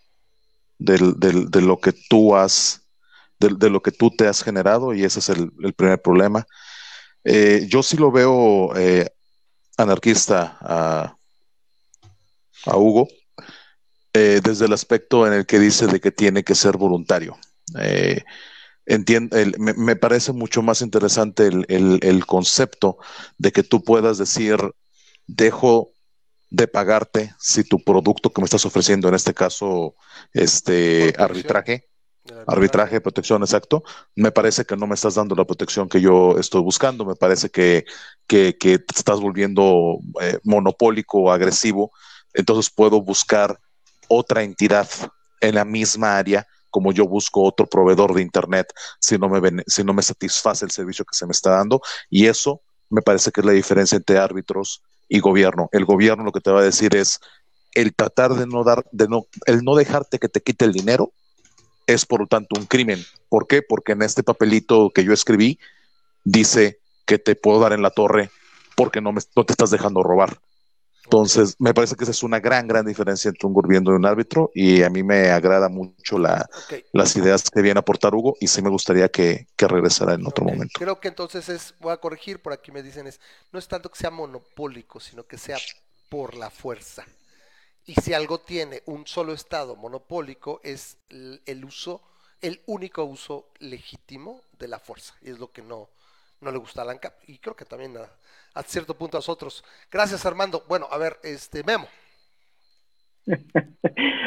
[0.78, 2.82] del- de lo que tú has,
[3.40, 6.46] de, lo que tú te has generado, y ese es el, primer problema.
[7.24, 9.08] Eh, yo sí lo veo eh,
[9.78, 10.58] anarquista
[12.66, 13.08] a Hugo,
[14.12, 17.36] eh, desde el aspecto en el que dice de que tiene que ser voluntario.
[17.78, 18.22] Eh,
[18.86, 22.98] el- me, me parece mucho más interesante el, el- el concepto
[23.38, 24.58] de que tú puedas decir,
[25.26, 25.90] dejo
[26.50, 29.96] de pagarte si tu producto que me estás ofreciendo, en este caso,
[30.32, 31.88] este arbitraje,
[32.46, 33.82] arbitraje, protección, exacto,
[34.14, 37.50] me parece que no me estás dando la protección que yo estoy buscando, me parece
[37.50, 37.84] que,
[38.26, 41.90] que, que te estás volviendo eh, monopólico o agresivo,
[42.36, 43.58] entonces puedo buscar
[44.08, 44.88] otra entidad
[45.40, 49.82] en la misma área como yo busco otro proveedor de internet si no me, si
[49.82, 51.80] no me satisface el servicio que se me está dando
[52.10, 52.60] y eso
[52.90, 55.68] me parece que es la diferencia entre árbitros y gobierno.
[55.72, 57.20] El gobierno lo que te va a decir es
[57.74, 61.12] el tratar de no dar, de no, el no dejarte que te quite el dinero
[61.86, 63.04] es por lo tanto un crimen.
[63.28, 63.62] ¿Por qué?
[63.62, 65.58] Porque en este papelito que yo escribí
[66.24, 68.30] dice que te puedo dar en la torre
[68.74, 70.38] porque no, me, no te estás dejando robar.
[71.06, 74.06] Entonces, me parece que esa es una gran, gran diferencia entre un gobierno y un
[74.06, 76.72] árbitro, y a mí me agrada mucho la, Ok.
[76.92, 80.26] las ideas que viene a aportar Hugo, y sí me gustaría que, que regresara en
[80.26, 80.80] otro momento.
[80.80, 83.20] Creo que entonces es, voy a corregir, por aquí me dicen es,
[83.52, 85.64] no es tanto que sea monopólico, sino que sea
[86.08, 87.04] por la fuerza.
[87.86, 92.02] Y si algo tiene un solo estado monopólico es el, el uso,
[92.42, 95.14] el único uso legítimo de la fuerza.
[95.22, 95.90] Y es lo que no,
[96.40, 97.14] no le gusta a la ANCAP.
[97.28, 98.10] Y creo que también a,
[98.56, 99.62] a cierto punto a nosotros.
[99.90, 100.64] Gracias Armando.
[100.68, 101.86] Bueno, a ver, este Memo.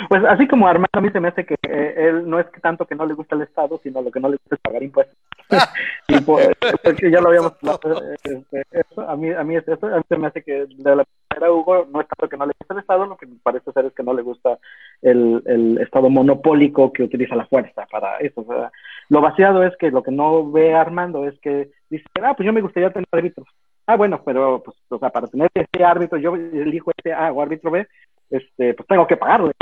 [0.10, 2.60] Pues así como Armando, a mí se me hace que eh, él no es que
[2.60, 4.82] tanto que no le gusta el Estado, sino lo que no le gusta es pagar
[4.82, 5.16] impuestos.
[6.08, 8.66] y porque ya lo habíamos hablado, este,
[8.98, 11.52] a mí a mí es eso, a mí se me hace que de la primera
[11.52, 13.86] Hugo no es tanto que no le gusta el Estado, lo que me parece ser
[13.86, 14.58] es que no le gusta
[15.04, 18.42] el, el Estado monopólico que utiliza la fuerza para eso.
[18.42, 18.72] o sea,
[19.10, 22.54] lo vaciado es que lo que no ve Armando es que dice, ah, pues yo
[22.54, 23.48] me gustaría tener árbitros.
[23.90, 27.42] Ah, bueno, pero pues, o sea, para tener este árbitro, yo elijo este A o
[27.42, 27.88] árbitro B,
[28.30, 29.54] este, pues tengo que pagarle.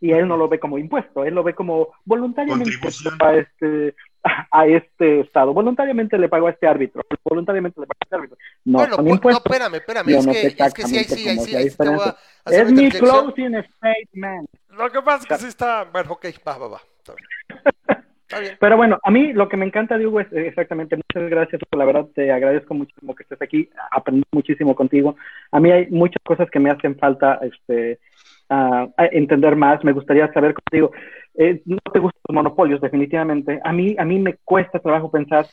[0.00, 2.72] Y él no lo ve como impuesto, él lo ve como voluntariamente
[3.20, 3.94] a este,
[4.50, 5.54] a este estado.
[5.54, 8.38] Voluntariamente le pago a este árbitro, voluntariamente le pago a este árbitro.
[8.64, 9.46] No bueno, son pues, no, impuestos.
[9.46, 10.08] espérame, espérame.
[10.08, 11.94] Yo Es no que, es que sí, ahí sí, ahí sí, ahí sí te voy
[11.94, 14.50] a sea hacer es mi closing statement.
[14.70, 15.84] Lo que pasa es que sí está.
[15.84, 16.80] Bueno, ok, va, va, va.
[16.98, 18.02] Está bien.
[18.58, 21.84] Pero bueno, a mí lo que me encanta de es eh, exactamente, muchas gracias, la
[21.84, 25.16] verdad te agradezco muchísimo que estés aquí, aprendí muchísimo contigo.
[25.52, 28.00] A mí hay muchas cosas que me hacen falta este,
[29.12, 30.90] entender más, me gustaría saber contigo,
[31.34, 35.46] eh, no te gustan los monopolios definitivamente, a mí, a mí me cuesta trabajo pensar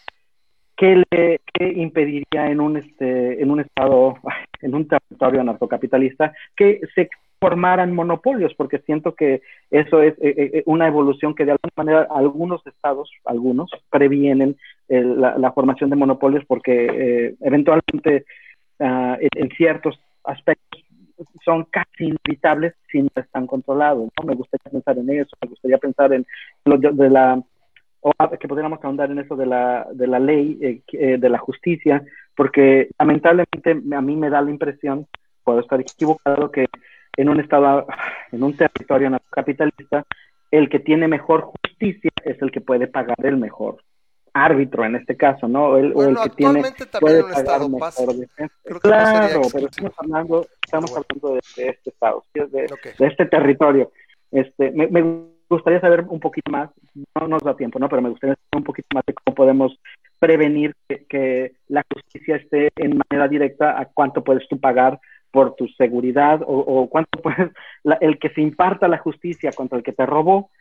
[0.75, 4.15] qué, le, qué impediría en un, este, en un estado,
[4.61, 7.09] en un territorio narcocapitalista que se
[7.43, 12.07] formaran monopolios, porque siento que eso es eh, eh, una evolución que de alguna manera
[12.09, 14.55] algunos estados, algunos, previenen
[14.87, 18.25] el- la, la formación de monopolios porque eh, eventualmente
[18.79, 20.81] ah, en, ciertos aspectos
[21.45, 24.09] son casi inevitables si no están controlados.
[24.17, 24.21] ¿no?
[24.25, 26.25] Me gustaría pensar en eso, me gustaría pensar en
[26.65, 27.41] lo de, la
[28.01, 31.37] o que pudiéramos ahondar en eso de la, de la ley, eh, eh, de la
[31.37, 32.03] justicia,
[32.35, 35.07] porque lamentablemente a mí me da la impresión,
[35.43, 36.65] puedo estar equivocado, que
[37.17, 37.87] en un estado,
[38.31, 40.05] en un territorio capitalista,
[40.51, 43.77] el que tiene mejor justicia es el que puede pagar el mejor
[44.33, 45.77] árbitro en este caso, ¿no?
[45.77, 46.63] El, o el que tiene
[46.99, 48.03] puede un pagar estado mejor pasa.
[48.05, 51.05] no Claro, pero estamos hablando, estamos Bueno.
[51.09, 52.67] hablando de, de este estado, de,
[53.07, 53.91] este territorio.
[54.31, 56.71] Este, me, me gustaría saber un poquito más,
[57.19, 57.87] no nos da tiempo, ¿no?
[57.89, 59.79] Pero me gustaría saber un poquito más de cómo podemos
[60.17, 64.99] prevenir que, que la justicia esté en manera directa a cuánto puedes tú pagar
[65.33, 67.51] por tu seguridad o, o cuánto puedes,
[67.83, 70.51] la- el que se imparta la justicia contra el que te robó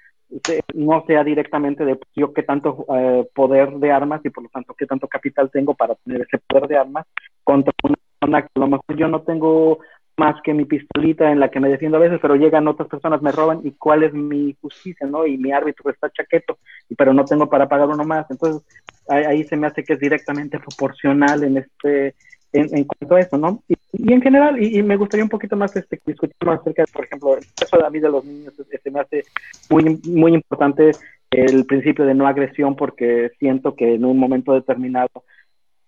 [0.75, 4.75] no sea directamente de yo qué tanto eh, poder de armas y por lo tanto
[4.75, 7.07] qué tanto capital tengo para tener ese poder de armas
[7.45, 9.79] contra una persona que a lo mejor yo no tengo
[10.17, 13.23] más que mi pistolita en la que me defiendo a veces, pero llegan otras personas,
[13.23, 15.27] me roban y cuál es mi justicia, ¿no?
[15.27, 16.59] Y mi árbitro está chaqueto,
[16.97, 18.31] pero no tengo para pagar uno más.
[18.31, 18.63] Entonces,
[19.09, 22.15] ahí, ahí se me hace que es directamente proporcional en este
[22.53, 23.63] en, en cuanto a eso, ¿no?
[23.69, 26.85] Y, y en general, y, y me gustaría un poquito más este, discutir más acerca,
[26.93, 29.25] por ejemplo, el caso de a mí de los niños, eh, se me hace
[29.71, 30.93] muy, muy importante
[31.31, 35.25] el principio de no agresión porque siento que en un momento determinado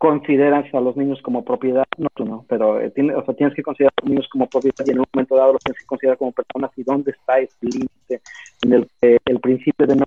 [0.05, 3.57] consideras a los niños como propiedad, no tú no, pero eh, tiene, o sea, tienes
[3.57, 5.87] que considerar a los niños como propiedad y en un momento dado los tienes que
[5.87, 8.21] considerar como personas y dónde está ese límite
[8.61, 10.05] en el que el principio de no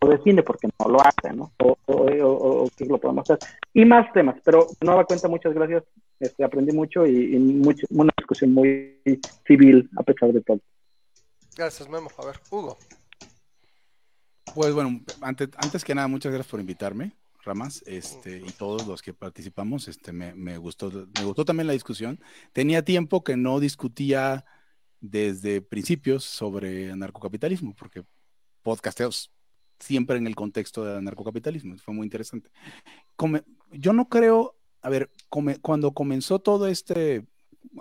[0.00, 1.50] lo define porque no lo hace, ¿no?
[1.58, 3.38] O, o, o, o qué lo podemos hacer.
[3.74, 5.82] Y más temas, pero de nueva cuenta, muchas gracias,
[6.20, 9.00] este, aprendí mucho y, y mucho, una discusión muy
[9.44, 10.60] civil a pesar de todo.
[11.56, 12.08] Gracias, Memo.
[12.18, 12.78] A ver, Hugo.
[14.54, 17.12] Pues bueno, antes, antes que nada, muchas gracias por invitarme,
[17.44, 19.88] Ramas, este, y todos los que participamos.
[19.88, 22.20] Este, me, me gustó, me gustó también la discusión.
[22.52, 24.44] Tenía tiempo que no discutía
[25.00, 28.04] desde principios sobre anarcocapitalismo, porque
[28.62, 29.30] podcasteos
[29.78, 31.76] siempre en el contexto del anarcocapitalismo.
[31.78, 32.50] Fue muy interesante.
[33.16, 35.10] Come- yo no creo, a ver,
[35.62, 37.24] cuando comenzó todo este,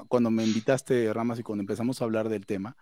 [0.08, 2.78] cuando me invitaste, Ramas, y cuando empezamos a hablar del tema,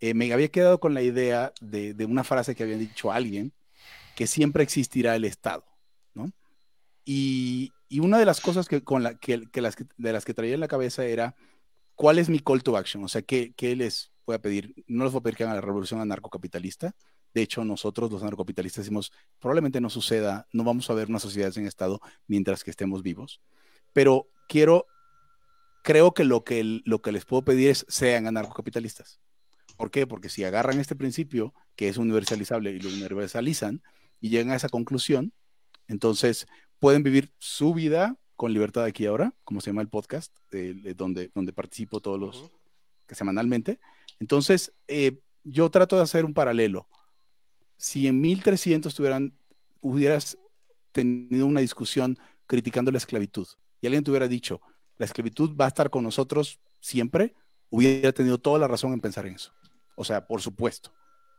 [0.00, 3.52] eh, me había quedado con la idea de, de una frase que había dicho alguien,
[4.16, 5.64] que siempre existirá el Estado.
[7.10, 10.34] Y, y una de las cosas que, con la, que, que las, de las que
[10.34, 11.34] traía en la cabeza era,
[11.94, 13.02] ¿cuál es mi call to action?
[13.02, 14.74] O sea, ¿qué, qué les voy a pedir?
[14.88, 16.94] No les voy a pedir que hagan la revolución anarcocapitalista.
[17.32, 21.50] De hecho, nosotros los anarcocapitalistas decimos, probablemente no suceda, no vamos a ver una sociedad
[21.50, 23.40] sin Estado mientras que estemos vivos.
[23.94, 24.84] Pero quiero,
[25.82, 29.18] creo que lo que, lo que les puedo pedir es sean anarcocapitalistas.
[29.78, 30.06] ¿Por qué?
[30.06, 33.82] Porque si agarran este principio, que es universalizable, y lo universalizan,
[34.20, 35.32] y llegan a esa conclusión,
[35.86, 36.46] entonces
[36.78, 40.94] pueden vivir su vida con libertad aquí ahora, como se llama el podcast, eh, de
[40.94, 42.52] donde, donde participo todos los,
[43.06, 43.80] que semanalmente.
[44.20, 46.88] Entonces, eh, yo trato de hacer un paralelo.
[47.76, 49.36] Si en 1300 tuvieran,
[49.80, 50.38] hubieras
[50.92, 53.46] tenido una discusión criticando la esclavitud
[53.80, 54.60] y alguien te hubiera dicho,
[54.96, 57.34] la esclavitud va a estar con nosotros siempre,
[57.70, 59.52] hubiera tenido toda la razón en pensar en eso.
[59.96, 60.92] O sea, por supuesto.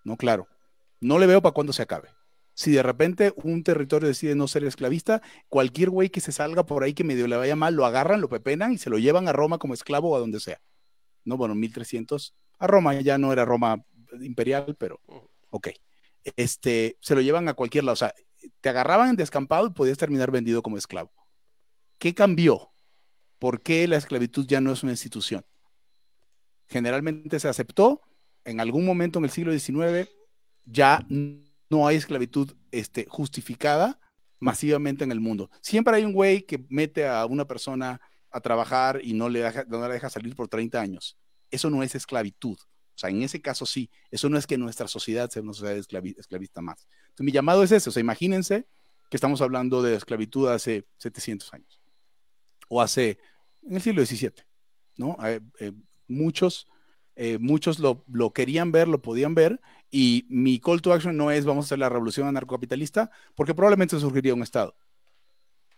[0.03, 0.47] No, claro.
[1.01, 2.09] No le veo para cuándo se acabe.
[2.59, 6.83] Si de repente un territorio decide no ser esclavista, cualquier güey que se salga por
[6.83, 9.31] ahí que medio le vaya mal, lo agarran, lo pepenan y se lo llevan a
[9.31, 10.59] Roma como esclavo o a donde sea.
[11.23, 13.85] No, bueno, 1300 a Roma, ya no era Roma
[14.19, 14.99] imperial, pero
[15.51, 15.69] ok.
[16.35, 17.93] Este, se lo llevan a cualquier lado.
[17.93, 18.13] O sea,
[18.59, 21.13] te agarraban en descampado y podías terminar vendido como esclavo.
[21.97, 22.73] ¿Qué cambió?
[23.37, 25.45] ¿Por qué la esclavitud ya no es una institución?
[26.67, 28.01] Generalmente se aceptó,
[28.43, 30.09] en algún momento en el siglo XIX
[30.65, 31.07] ya
[31.69, 33.99] no hay esclavitud este, justificada
[34.39, 35.49] masivamente en el mundo.
[35.61, 38.01] Siempre hay un güey que mete a una persona
[38.31, 41.17] a trabajar y no le, deja, no la deja salir por 30 años.
[41.51, 42.57] Eso no es esclavitud.
[42.57, 43.89] O sea, en ese caso sí.
[44.11, 46.87] Eso no es que nuestra sociedad sea una sociedad esclavi esclavista más.
[47.03, 47.89] Entonces, mi llamado es ese.
[47.89, 48.67] O sea, imagínense
[49.09, 51.81] que estamos hablando de esclavitud hace 700 años.
[52.67, 53.17] O hace,
[53.63, 54.33] en el siglo XVII,
[54.97, 55.17] ¿no?
[55.25, 55.71] Eh, eh,
[56.07, 56.67] muchos,
[57.21, 59.59] eh, muchos lo, lo, querían ver, lo podían ver,
[59.91, 63.99] y mi call to action no es vamos a hacer la revolución anarcocapitalista, porque probablemente
[63.99, 64.73] surgiría un Estado,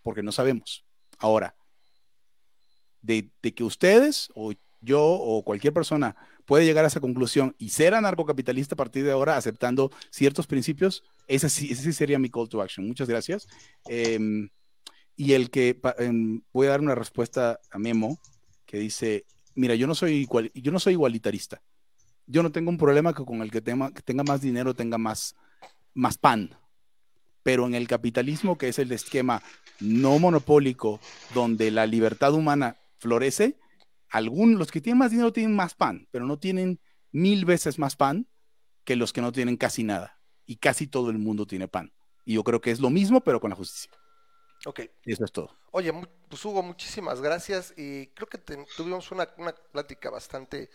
[0.03, 0.85] porque no sabemos.
[1.17, 1.55] Ahora,
[3.01, 6.15] de, que ustedes o yo o cualquier persona
[6.45, 11.03] puede llegar a esa conclusión y ser anarcocapitalista a partir de ahora, aceptando ciertos principios,
[11.27, 12.85] ese sí, ese sería mi call to action.
[12.87, 13.47] Muchas gracias.
[13.89, 14.47] Eh,
[15.15, 16.11] y el que eh,
[16.53, 18.19] voy a dar una respuesta a Memo
[18.67, 19.25] que dice,
[19.55, 21.61] mira, yo no soy igual, yo no soy igualitarista.
[22.27, 24.97] Yo no tengo un problema que con el que, tema, que tenga más dinero tenga
[24.97, 25.35] más,
[25.93, 26.55] más pan.
[27.43, 29.41] Pero en el capitalismo, que es el esquema
[29.79, 30.99] no monopólico,
[31.33, 33.57] donde la libertad humana florece,
[34.09, 36.79] algunos, los que tienen más dinero tienen más pan, pero no tienen
[37.11, 38.27] mil veces más pan
[38.83, 40.19] que los que no tienen casi nada.
[40.45, 41.91] Y casi todo el mundo tiene pan.
[42.25, 43.91] Y yo creo que es lo mismo, pero con la justicia.
[44.65, 44.81] Ok.
[45.05, 45.55] Y eso es todo.
[45.71, 45.91] Oye,
[46.29, 47.73] pues Hugo, muchísimas gracias.
[47.77, 50.69] Y creo que te, tuvimos una, una, plática bastante,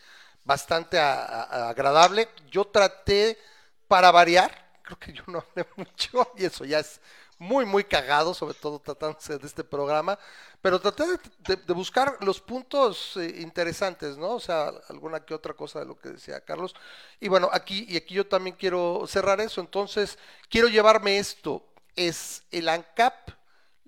[0.45, 2.29] bastante a, a, agradable.
[2.51, 3.39] Yo traté,
[3.87, 7.01] para variar, creo que yo no hablé mucho, y eso ya es
[7.39, 10.19] muy, muy cagado, sobre todo tratándose de este programa,
[10.63, 14.31] pero traté de, de, de buscar los puntos eh, interesantes, ¿no?
[14.31, 16.75] O sea, alguna que otra cosa de lo que decía Carlos.
[17.21, 20.19] Y bueno, aquí, y aquí yo también quiero cerrar eso, entonces
[20.49, 21.63] quiero llevarme esto,
[21.95, 23.37] es el ANCAP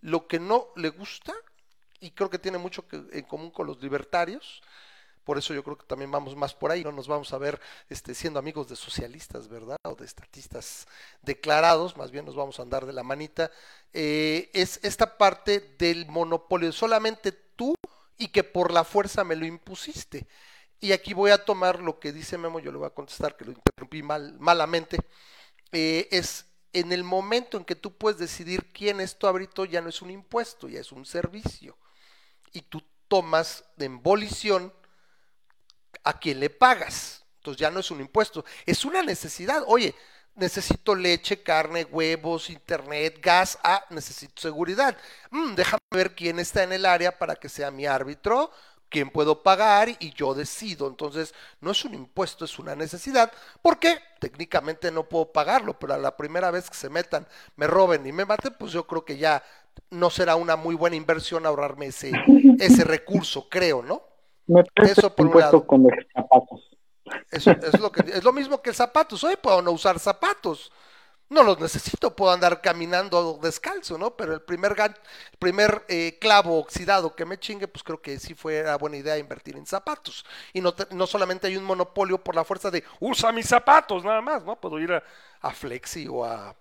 [0.01, 1.35] lo que no le gusta,
[2.01, 4.63] y creo que tiene mucho que, en común con los libertarios,
[5.29, 7.61] por eso yo creo que también vamos más por ahí, no nos vamos a ver
[7.91, 9.77] este, siendo amigos de socialistas, ¿verdad?
[9.83, 10.89] O de estatistas
[11.21, 13.51] declarados, más bien nos vamos a andar de la manita,
[13.93, 17.75] eh, es esta parte del monopolio, solamente tú
[18.17, 20.27] y que por la fuerza me lo impusiste.
[20.81, 23.45] Y aquí voy a tomar lo que dice Memo, yo le voy a contestar, que
[23.45, 24.97] lo interrumpí mal, malamente,
[25.73, 26.47] eh, es
[26.79, 30.03] en el momento en que tú puedes decidir quién es tu abrito, ya no es
[30.03, 31.77] un impuesto, ya es un servicio.
[32.53, 34.73] Y tú tomas de embolición
[36.05, 37.25] a quien le pagas.
[37.39, 39.63] Entonces ya no es un impuesto, es una necesidad.
[39.67, 39.95] Oye,
[40.35, 44.97] necesito leche, carne, huevos, internet, gas, ah, necesito seguridad.
[45.31, 48.51] Mm, déjame ver quién está en el área para que sea mi árbitro,
[48.89, 50.87] quién puedo pagar y yo decido.
[50.87, 53.33] Entonces, no es un impuesto, es una necesidad,
[53.63, 58.07] porque técnicamente no puedo pagarlo, pero a la primera vez que se metan, me roben
[58.07, 59.43] y me maten, pues yo creo que ya
[59.91, 62.13] no será una muy buena inversión ahorrarme ese,
[62.59, 64.03] ese recurso, creo, ¿no?
[64.47, 65.67] Me Eso por un lado.
[65.67, 66.71] Con los zapatos.
[67.31, 69.23] Eso, es, lo que, es lo mismo que el zapatos.
[69.25, 70.73] Hoy puedo no usar zapatos.
[71.31, 74.17] No los necesito, puedo andar caminando descalzo, ¿no?
[74.17, 74.95] Pero el primer, gan
[75.33, 78.97] el primer eh, clavo oxidado que me chingue, pues creo que sí fue una buena
[78.97, 80.25] idea invertir en zapatos.
[80.55, 84.23] Y no, no solamente hay un monopolio por la fuerza de usa mis zapatos, nada
[84.23, 84.59] más, ¿no?
[84.59, 85.03] Puedo ir a,
[85.43, 86.57] a Flexi o a,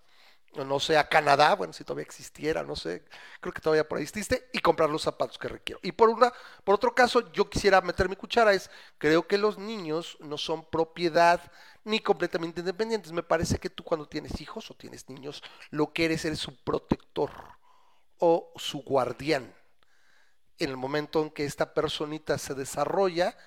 [0.65, 3.03] no sé, a Canadá, bueno, si todavía existiera, no sé,
[3.39, 5.79] creo que todavía por ahí existe, y comprar los zapatos que requiero.
[5.83, 6.31] Y por una,
[6.63, 10.65] por otro caso, yo quisiera meter mi cuchara, es, creo que los niños no son
[10.65, 11.41] propiedad
[11.83, 13.11] ni completamente independientes.
[13.13, 16.55] Me parece que tú cuando tienes hijos o tienes niños, lo que eres es su
[16.63, 17.31] protector
[18.19, 19.53] o su guardián.
[20.59, 23.37] En el momento en que esta personita se desarrolla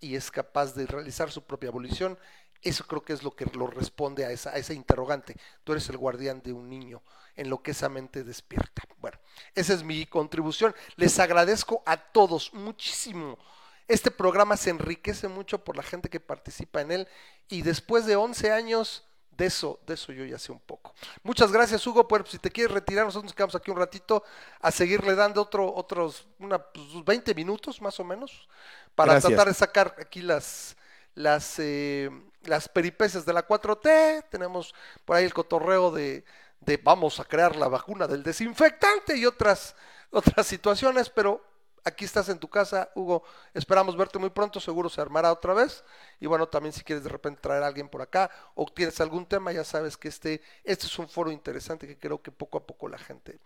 [0.00, 2.18] y es capaz de realizar su propia abolición,
[2.62, 5.36] eso creo que es lo que lo responde a esa, a esa interrogante.
[5.64, 7.02] Tú eres el guardián de un niño
[7.36, 8.82] en lo que esa mente despierta.
[8.98, 9.18] Bueno,
[9.54, 10.74] esa es mi contribución.
[10.96, 13.38] Les agradezco a todos muchísimo.
[13.86, 17.08] Este programa se enriquece mucho por la gente que participa en él
[17.48, 20.92] y después de 11 años De eso, de eso yo ya sé un poco.
[21.22, 22.08] Muchas gracias, Hugo.
[22.08, 24.24] Pues si te quieres retirar, nosotros nos quedamos aquí un ratito
[24.60, 28.48] a seguirle dando otro, otros una, pues, 20 minutos más o menos
[28.96, 29.32] para Gracias.
[29.32, 30.76] tratar de sacar aquí las,
[31.14, 32.10] las, eh,
[32.44, 34.24] las peripecias de la 4T.
[34.30, 34.74] Tenemos
[35.04, 36.24] por ahí el cotorreo de,
[36.60, 39.74] de vamos a crear la vacuna del desinfectante y otras,
[40.10, 41.42] otras situaciones, pero
[41.84, 43.24] aquí estás en tu casa, Hugo.
[43.54, 45.84] Esperamos verte muy pronto, seguro se armará otra vez.
[46.20, 49.26] Y bueno, también si quieres de repente traer a alguien por acá o tienes algún
[49.26, 52.66] tema, ya sabes que este, este es un foro interesante que creo que poco a
[52.66, 53.38] poco la gente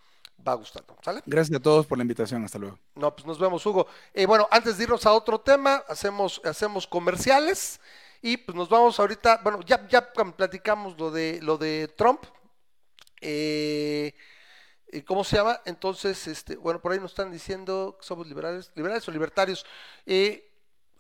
[0.47, 0.97] va gustando.
[1.03, 1.23] ¿Sale?
[1.27, 2.45] Gracias a todos por la invitación.
[2.45, 2.79] Hasta luego.
[2.95, 3.87] No, pues nos vemos, Hugo.
[4.13, 7.81] Eh, bueno, antes de irnos a otro tema, hacemos, hacemos comerciales
[8.23, 9.41] y pues nos vamos ahorita.
[9.43, 12.25] Bueno, ya, ya platicamos lo de lo de Trump.
[13.21, 14.15] Eh,
[14.93, 15.61] eh, ¿Cómo se llama?
[15.65, 19.65] Entonces, este, bueno, por ahí nos están diciendo que somos liberales, liberales o libertarios.
[20.07, 20.51] Eh,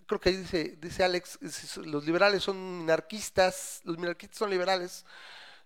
[0.06, 1.38] creo que ahí dice, dice Alex,
[1.76, 5.04] los liberales son minarquistas, los minarquistas son liberales.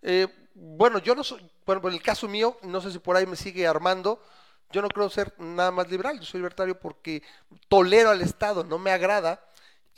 [0.03, 3.27] Eh, bueno, yo no soy, bueno, por el caso mío, no sé si por ahí
[3.27, 4.23] me sigue armando,
[4.71, 7.23] yo no creo ser nada más liberal, yo soy libertario porque
[7.69, 9.43] tolero al Estado, no me agrada.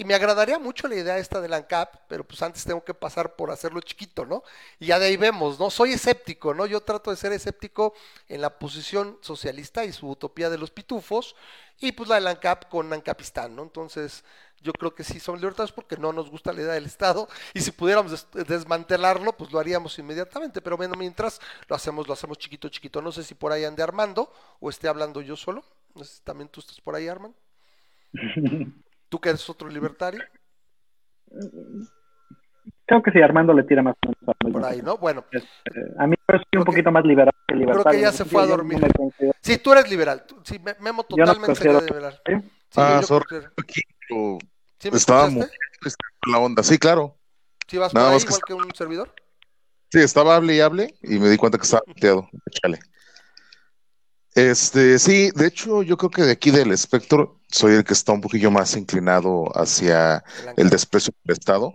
[0.01, 3.35] Y me agradaría mucho la idea esta del ANCAP, pero pues antes tengo que pasar
[3.35, 4.45] por hacerlo chiquito, ¿no?
[4.79, 5.71] Y ya de ahí vemos, ¿no?
[5.71, 6.67] Soy escéptico, ¿no?
[6.67, 7.95] Yo trato de ser escéptico
[8.29, 11.35] en la posición socialista y su utopía de los pitufos,
[11.81, 13.65] y pues la del ANCAP con ANCAPistán, ¿no?
[13.65, 14.23] Entonces,
[14.61, 17.61] yo creo que sí somos libertarios porque no nos gusta la idea del Estado, y
[17.61, 22.39] si pudiéramos des- desmantelarlo, pues lo haríamos inmediatamente, pero bueno, mientras lo hacemos, lo hacemos
[22.39, 23.03] chiquito, chiquito.
[23.03, 25.65] No sé si por ahí ande Armando, o esté hablando yo solo,
[25.97, 27.37] no sé si también tú estás por ahí, Armando.
[29.09, 30.23] ¿Tú que eres otro libertario?
[32.87, 33.95] Creo que sí, Armando le tira más
[34.41, 34.97] Por ahí, ¿no?
[34.99, 35.49] Bueno, Este,
[35.99, 38.01] a mí yo soy Creo un que- poquito más liberal que libertario.
[38.01, 38.81] ya se fue a Yo- yo dormir.
[38.81, 39.11] no
[39.41, 40.25] sí, tú eres liberal.
[40.27, 42.21] tú- sí, Me- Memo Yo no totalmente sería considero- liberal.
[42.27, 42.49] ¿Sí?
[42.71, 43.27] Sí, Ah, yo sorry.
[44.81, 46.05] ¿Sí me estábamos escuchaste?
[46.27, 46.63] en la onda.
[46.63, 47.17] Sí, claro.
[47.67, 49.15] ¿Sí vas por Nada ahí más que igual que un servidor?
[49.91, 52.29] Sí, estaba hable y hable y me di cuenta que estaba muteado.
[52.51, 52.79] Chale.
[54.35, 58.13] Este, sí, de hecho, yo creo que de aquí del espectro soy el que está
[58.13, 60.23] un poquillo más inclinado hacia
[60.57, 61.75] El desprecio del Estado.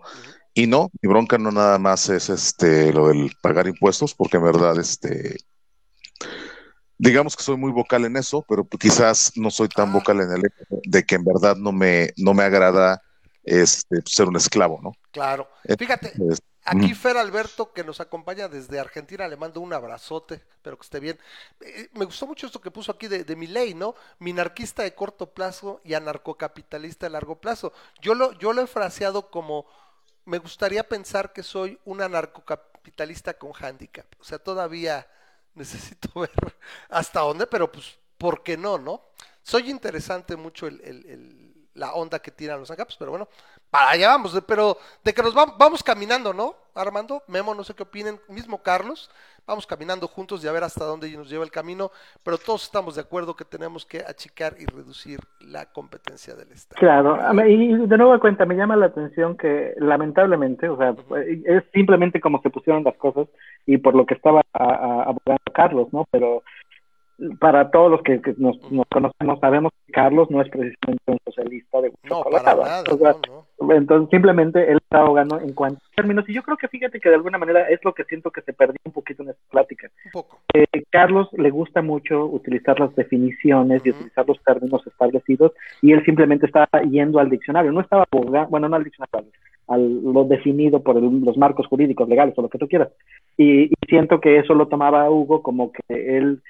[0.54, 4.44] Y no, mi bronca no nada más es este lo del pagar impuestos, porque en
[4.44, 5.38] verdad, este,
[6.98, 9.94] digamos que soy muy vocal en eso, pero quizás no soy tan Ah.
[9.94, 13.02] vocal en el hecho de que en verdad no me, no me agrada
[13.44, 14.94] este ser un esclavo, ¿no?
[15.12, 15.50] Claro.
[15.78, 16.14] Fíjate,
[16.66, 16.94] aquí.
[16.94, 21.20] Fer Alberto, que nos acompaña desde Argentina, le mando un abrazote, espero que esté bien.
[21.62, 23.96] Eh, me gustó mucho esto que puso aquí de, mi ley, ¿no?
[24.20, 27.74] Minarquista de corto plazo y anarcocapitalista de largo plazo.
[28.02, 29.66] Yo lo, yo lo he fraseado como,
[30.26, 34.06] me gustaría pensar que soy un anarcocapitalista con handicap.
[34.20, 35.08] O sea, todavía
[35.56, 36.32] necesito ver
[36.90, 39.02] hasta dónde, pero pues, ¿por qué no, no?
[39.44, 41.06] Soy interesante mucho el- el-
[41.76, 43.28] la onda que tiran los ANCAPs, pero bueno,
[43.70, 46.56] para allá vamos, pero de que nos vam- vamos caminando, ¿no?
[46.76, 49.10] Armando, Memo, no sé qué opinen, mismo Carlos,
[49.46, 51.92] vamos caminando juntos y a ver hasta dónde nos lleva el camino,
[52.24, 56.80] pero todos estamos de acuerdo que tenemos que achicar y reducir la competencia del Estado.
[56.80, 57.18] Claro,
[57.48, 60.96] y de nuevo cuenta, me llama la atención que lamentablemente, o sea,
[61.46, 63.28] es simplemente como se pusieron las cosas
[63.66, 66.06] y por lo que estaba abogando Carlos, ¿no?
[66.12, 66.44] Pero
[67.40, 71.18] para todos los que, que nos, nos conocemos, sabemos que Carlos no es precisamente un
[71.26, 72.54] socialista de No, para
[72.92, 73.74] O sea, no, no.
[73.74, 76.26] Entonces, simplemente él está ahogando en cuanto a términos.
[76.28, 78.52] Y yo creo que fíjate que de alguna manera es lo que siento que se
[78.52, 79.90] perdió un poquito en esta plática.
[80.06, 80.40] Un poco.
[80.54, 86.04] Eh, Carlos le gusta mucho utilizar las definiciones y utilizar los términos establecidos y él
[86.04, 89.30] simplemente estaba yendo al diccionario, no estaba abogando, bueno, no al diccionario,
[89.68, 92.90] al, al- lo definido por el- los marcos jurídicos legales o lo que tú quieras.
[93.38, 96.42] Y, y siento que eso lo tomaba Hugo como que él,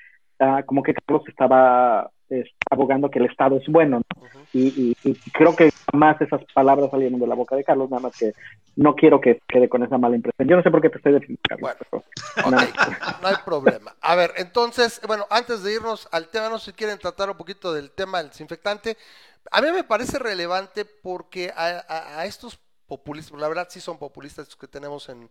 [0.44, 4.30] ah, como que Carlos estaba eh, abogando que el Estado es bueno, ¿no?
[4.53, 4.68] Y,
[5.03, 8.14] y- y creo que jamás esas palabras salieron de la boca de Carlos, nada más
[8.18, 8.34] que
[8.76, 10.48] no quiero que quede con esa mala impresión.
[10.48, 11.61] Yo no sé por qué te estoy defendiendo, Carlos.
[11.61, 12.03] Bueno.
[12.36, 12.57] pero- no.
[13.22, 13.95] no hay problema.
[14.02, 17.38] A ver, entonces, bueno, antes de irnos al tema, no sé si quieren tratar un
[17.38, 18.98] poquito del tema del desinfectante.
[19.52, 22.57] A mí me parece relevante porque a, a- a estos
[22.98, 25.30] populistas, la verdad sí son populistas estos que tenemos en,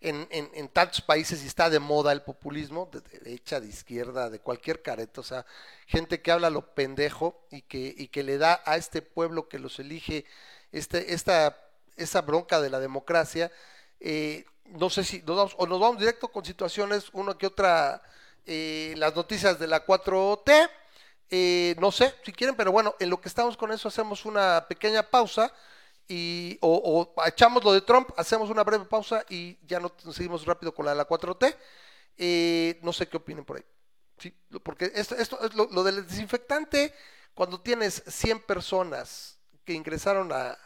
[0.00, 4.30] en, en- en tantos países y está de moda el populismo, de derecha, de izquierda,
[4.30, 5.46] de cualquier careta, o sea,
[5.86, 9.58] gente que habla lo pendejo y que, y que le da a este pueblo que
[9.58, 10.24] los elige
[10.72, 11.56] este, esta,
[11.96, 13.50] esa bronca de la democracia.
[14.00, 18.02] eh, no sé si nos vamos, o nos vamos directo con situaciones, una que otra,
[18.46, 20.70] eh, las noticias de la 4T,
[21.30, 24.66] eh, no sé si quieren, pero bueno, en lo que estamos con eso hacemos una
[24.68, 25.52] pequeña pausa
[26.08, 30.74] y o, echamos lo de Trump, hacemos una breve pausa y ya no seguimos rápido
[30.74, 31.56] con la de la 4T.
[32.16, 33.64] Eh, no sé qué opinen por ahí.
[34.62, 36.94] Porque esto, esto es lo, del desinfectante,
[37.34, 40.56] cuando tienes 100 personas que ingresaron a,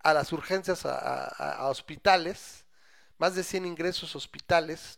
[0.00, 2.66] a las urgencias, a, a- a hospitales,
[3.18, 4.96] más de 100 ingresos hospitales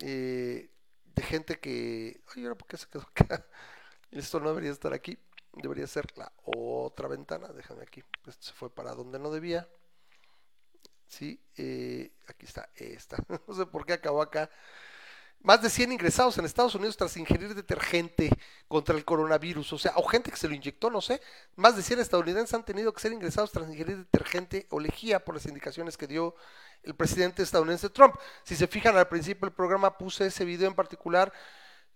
[0.00, 0.70] eh,
[1.04, 2.22] de gente que...
[2.36, 3.46] ¿ahora por qué se quedó acá?
[4.10, 5.18] Esto no debería estar aquí.
[5.52, 7.48] Debería ser la otra ventana.
[7.48, 8.02] Déjame aquí.
[8.26, 9.68] Esto se fue para donde no debía.
[11.06, 13.16] Sí, eh, aquí está esta.
[13.48, 14.48] No sé por qué acabó acá.
[15.42, 18.30] Más de 100 ingresados en Estados Unidos tras ingerir detergente
[18.68, 19.72] contra el coronavirus.
[19.72, 21.20] O sea, o gente que se lo inyectó, no sé.
[21.56, 25.34] Más de 100 estadounidenses han tenido que ser ingresados tras ingerir detergente o lejía por
[25.34, 26.34] las indicaciones que dio
[26.82, 28.14] el presidente estadounidense Trump.
[28.44, 31.32] Si se fijan al principio del programa puse ese video en particular.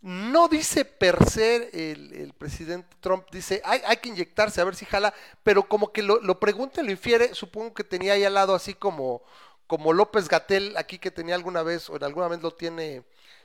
[0.02, 4.74] No dice per se el, el presidente Trump, dice hay, hay que inyectarse a ver
[4.76, 6.38] si jala, pero como que lo, lo
[6.82, 9.22] lo infiere, supongo que tenía ahí al lado así como,
[9.66, 13.02] como López Gatel aquí que tenía alguna vez, o en alguna vez lo tiene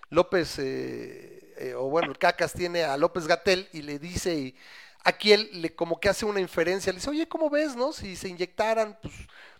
[0.09, 4.55] López, eh, eh, o bueno, el Cacas tiene a López Gatel y le dice, y
[5.03, 7.93] aquí él le como que hace una inferencia, le dice, oye, ¿cómo ves, no?
[7.93, 9.13] Si se inyectaran, pues,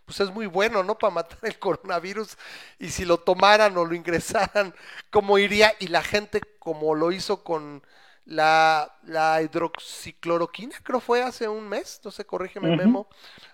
[0.10, 0.98] pues es muy bueno, ¿no?
[0.98, 2.36] Para matar el coronavirus,
[2.80, 4.74] y si lo tomaran o lo ingresaran,
[5.12, 5.72] ¿cómo iría?
[5.80, 7.84] Y la gente, como lo hizo con
[8.26, 13.08] la, la hidroxicloroquina, creo fue hace un mes, no sé, corrígeme, Memo,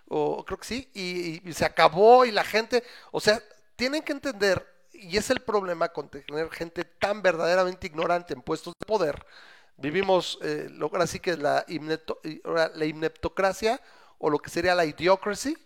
[0.08, 3.42] o creo que sí, y, y- y se acabó y la gente, o sea,
[3.76, 8.74] tienen que entender, y es el problema con tener gente tan verdaderamente ignorante en puestos
[8.80, 9.26] de poder.
[9.78, 11.66] Vivimos, eh, lo, ahora sí que la,
[12.76, 13.82] la himneptocracia
[14.18, 15.58] o lo que sería la idiocracy,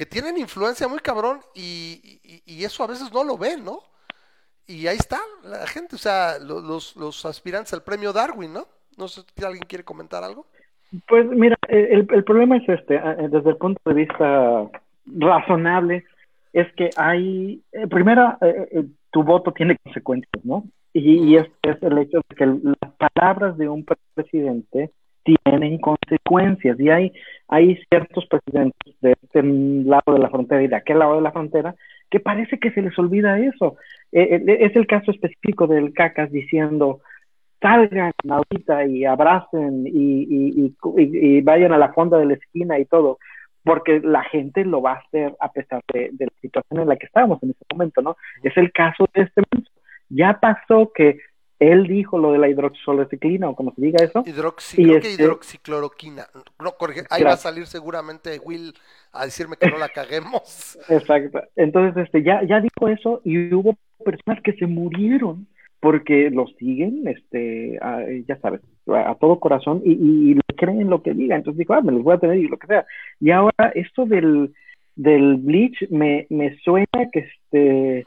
[0.00, 3.80] que tienen influencia muy cabrón y, y- y eso a veces no lo ven, ¿no?
[4.66, 8.66] Y ahí está la gente, o sea, lo- los, los aspirantes al premio Darwin, ¿no?
[8.96, 10.46] No sé si alguien quiere comentar algo.
[11.06, 14.70] Pues mira, el, el problema es este, eh, desde el punto de vista
[15.04, 16.06] razonable,
[16.54, 20.64] es que hay, eh, primero, eh, eh, tu voto tiene consecuencias, ¿no?
[20.94, 24.92] Y, y este es el hecho de que las palabras de un presidente
[25.44, 27.12] tienen consecuencias y hay,
[27.48, 31.32] hay ciertos presidentes de este lado de la frontera y de aquel lado de la
[31.32, 31.74] frontera
[32.10, 33.76] que parece que se les olvida eso.
[34.12, 37.00] Eh, eh, es el caso específico del CACAS diciendo,
[37.60, 42.78] salgan ahorita y abracen y, y, y, y- vayan a la fonda de la esquina
[42.78, 43.18] y todo,
[43.62, 46.96] porque la gente lo va a hacer a pesar de, de la situación en la
[46.96, 48.16] que estábamos en ese momento, ¿no?
[48.42, 49.70] Es el caso de este menso.
[50.08, 51.18] Ya pasó que
[51.60, 54.24] él dijo lo de la hidroxolociclina o como se diga eso.
[54.26, 56.26] Hidroxi, Y creo que este- hidroxicloroquina.
[56.58, 56.74] No,
[57.10, 58.74] ahí va a salir seguramente Will
[59.12, 60.78] a decirme que no la caguemos.
[60.88, 61.40] Exacto.
[61.56, 65.46] Entonces, este, ya, ya dijo eso y hubo personas que se murieron
[65.80, 70.42] porque lo siguen, este, a- ya sabes, a, a todo corazón y, y, y le
[70.56, 71.36] creen lo que diga.
[71.36, 72.86] Entonces dijo, ah, me los voy a tener y lo que sea.
[73.20, 74.52] Y ahora esto del,
[74.96, 77.20] del bleach me, me suena que
[77.50, 78.06] este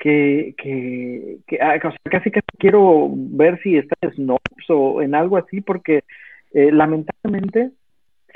[0.00, 5.02] que, que, que ah, o sea, casi casi quiero ver si está en Snopes o
[5.02, 6.04] en algo así porque
[6.52, 7.70] eh, lamentablemente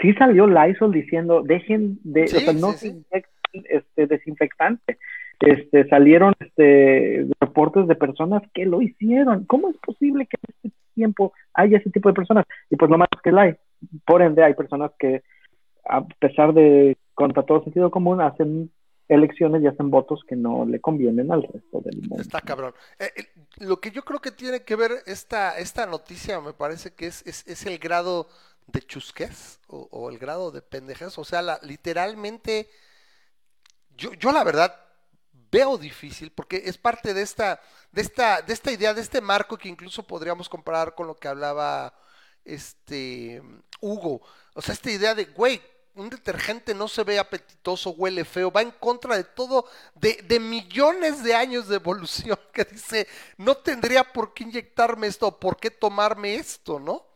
[0.00, 4.98] sí salió Lysol diciendo dejen de, Sí, o sea, no sí, se inyecten este desinfectante.
[5.40, 9.44] Este, salieron este, reportes de personas que lo hicieron.
[9.46, 12.44] ¿Cómo es posible que en este tiempo haya ese tipo de personas?
[12.70, 13.54] Y pues lo más que la hay.
[14.06, 15.22] Por ende, hay personas que,
[15.86, 18.70] a pesar de, contra todo sentido común, hacen
[19.08, 22.20] elecciones y hacen votos que no le convienen al resto del mundo.
[22.20, 22.74] Está cabrón.
[22.98, 23.26] Eh, eh,
[23.58, 27.26] lo que yo creo que tiene que ver esta, esta noticia, me parece que es,
[27.26, 28.28] es, es el grado
[28.66, 31.18] de chusquez o, el grado de pendejes.
[31.18, 32.70] O sea, la, literalmente,
[33.96, 34.74] yo, yo la verdad
[35.50, 37.60] veo difícil porque es parte de esta,
[37.92, 41.28] de esta, de esta idea, de este marco que incluso podríamos comparar con lo que
[41.28, 41.94] hablaba
[42.44, 43.42] este
[43.80, 44.22] Hugo.
[44.54, 45.60] O sea, esta idea de, güey,
[45.94, 50.40] un detergente no se ve apetitoso, huele feo, va en contra de todo, de, de
[50.40, 53.06] millones de años de evolución que dice,
[53.36, 57.06] no tendría por qué inyectarme esto, por qué tomarme esto, ¿no?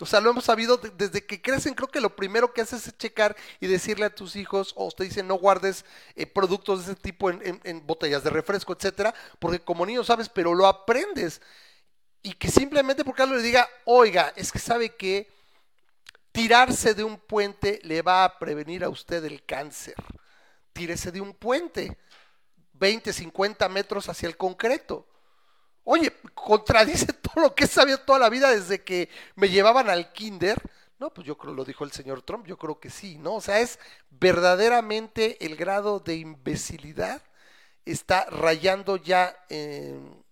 [0.00, 1.74] O sea, lo hemos sabido de- desde que crecen.
[1.74, 5.04] Creo que lo primero que haces es checar y decirle a tus hijos, o te
[5.04, 5.84] dicen no guardes
[6.16, 10.54] eh, productos de ese tipo en, botellas de refresco, etcétera, porque como niño sabes, pero
[10.54, 11.40] lo aprendes.
[12.22, 15.28] Y que simplemente porque algo le diga, oiga, es que sabe que
[16.32, 19.94] tirarse de un puente le va a prevenir a usted el cáncer.
[20.72, 21.98] Tírese de un puente,
[22.72, 25.06] 20, 50 metros hacia el concreto.
[25.84, 30.12] Oye, contradice todo lo que he sabido toda la vida desde que me llevaban al
[30.12, 30.60] kinder.
[30.98, 33.34] No, pues yo creo, lo dijo el señor Trump, yo creo que sí, ¿no?
[33.34, 33.78] O sea, es
[34.10, 37.22] verdaderamente el grado de imbecilidad
[37.84, 40.24] está rayando ya en,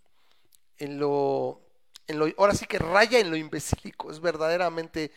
[0.79, 1.61] lo,
[2.07, 5.11] en lo, ahora sí que raya en lo imbecílico, es verdaderamente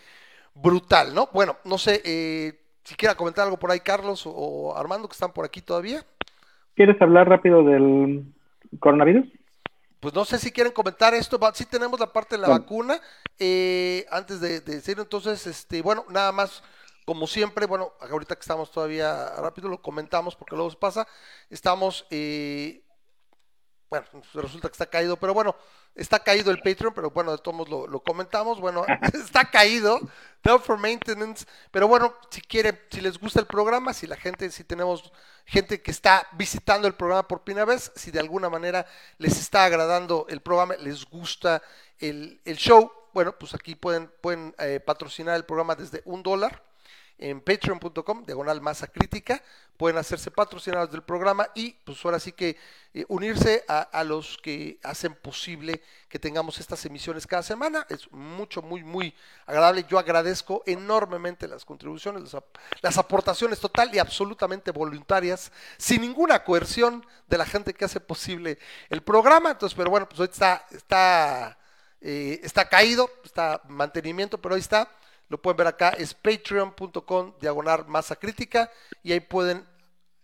[0.55, 1.29] brutal, ¿no?
[1.33, 5.33] Bueno, no sé, eh, si quiera comentar algo por ahí, Carlos o, Armando, que están
[5.33, 6.05] por aquí todavía.
[6.75, 8.25] ¿Quieres hablar rápido del
[8.79, 9.27] coronavirus?
[9.99, 11.39] Pues no sé si quieren comentar esto.
[11.53, 12.59] Sí tenemos la parte de la Bueno.
[12.59, 12.99] vacuna.
[13.39, 16.63] eh, antes de, de decir, entonces, este, bueno, nada más
[17.05, 21.07] Como siempre, bueno, ahorita que estamos todavía rápido, lo comentamos porque luego se pasa.
[21.49, 22.82] Estamos, eh,
[23.93, 25.55] bueno, resulta que está caído, pero bueno,
[25.93, 28.59] está caído el Patreon, pero bueno, de todos lo, lo comentamos.
[28.59, 28.83] Bueno,
[29.13, 29.99] está caído,
[30.43, 31.45] down for maintenance.
[31.69, 35.13] Pero bueno, si quieren, si les gusta el programa, si la gente, si tenemos
[35.45, 38.87] gente que está visitando el programa por primera vez, si de alguna manera
[39.19, 41.61] les está agradando el programa, les gusta
[41.99, 46.63] el, el show, bueno, pues aquí pueden, pueden eh, patrocinar el programa desde un dólar
[47.17, 49.41] en patreon.com, diagonal masa crítica,
[49.77, 52.57] pueden hacerse patrocinados del programa y pues ahora sí que
[52.93, 57.85] eh, unirse a, los que hacen posible que tengamos estas emisiones cada semana.
[57.89, 59.15] Es mucho, muy, muy
[59.45, 59.85] agradable.
[59.89, 62.43] Yo agradezco enormemente las contribuciones, las,
[62.81, 68.59] las aportaciones total y absolutamente voluntarias, sin ninguna coerción de la gente que hace posible
[68.89, 69.51] el programa.
[69.51, 71.57] Entonces, pero bueno, pues hoy está, está,
[71.99, 74.89] eh, está caído, está mantenimiento, pero ahí está.
[75.29, 78.69] Lo pueden ver acá, es patreon.com diagonal masa crítica
[79.01, 79.65] y ahí pueden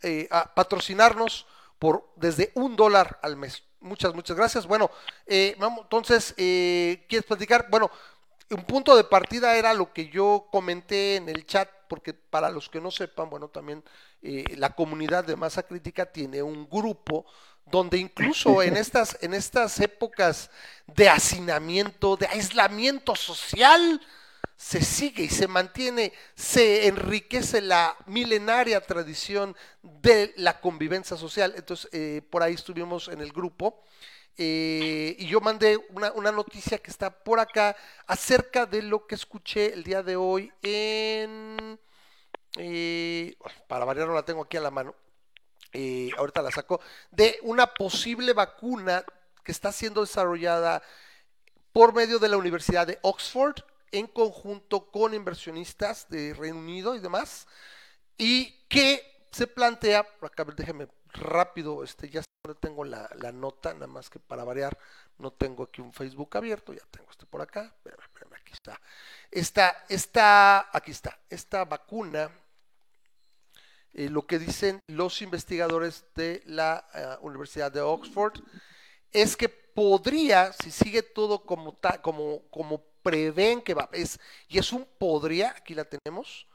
[0.01, 1.45] eh, a- patrocinarnos
[1.79, 3.63] por desde un dólar al mes.
[3.79, 4.67] Muchas, muchas gracias.
[4.67, 4.91] Bueno,
[5.25, 7.67] eh, vamos, entonces, eh, ¿quieres platicar?
[7.69, 7.89] Bueno,
[8.51, 12.67] un punto de partida era lo que yo comenté en el chat, porque para los
[12.69, 13.83] que no sepan, bueno, también
[14.21, 17.25] eh, la comunidad de masa crítica tiene un grupo
[17.65, 20.49] donde incluso en estas, en estas épocas
[20.87, 24.01] de hacinamiento, de aislamiento social,
[24.59, 31.53] se sigue y se mantiene, se enriquece la milenaria tradición de la convivencia social.
[31.55, 33.81] Entonces, eh, por ahí estuvimos en el grupo
[34.37, 37.73] eh, y yo mandé una, una noticia que está por acá
[38.05, 41.79] acerca de lo que escuché el día de hoy en...
[42.57, 43.37] eh,
[43.69, 44.93] para variar no la tengo aquí a la mano,
[45.71, 46.81] eh, ahorita la saco,
[47.11, 49.05] de una posible vacuna
[49.41, 50.83] que está siendo desarrollada
[51.71, 53.55] por medio de la Universidad de Oxford
[53.91, 57.47] en conjunto con inversionistas de Reino Unido y demás,
[58.17, 62.21] y que se plantea, acá, déjeme rápido, este, ya
[62.59, 64.77] tengo la, la nota, nada más que para variar,
[65.17, 68.79] no tengo aquí un Facebook abierto, ya tengo este por acá, espérame, espérame, aquí está.
[69.29, 72.31] Esta, esta, aquí está, esta vacuna,
[73.93, 78.39] eh, lo que dicen los investigadores de la eh, Universidad de Oxford,
[79.11, 84.59] es que podría, si sigue todo como, ta- como, como prevén que va, es, y
[84.59, 86.47] es un podría, aquí la tenemos,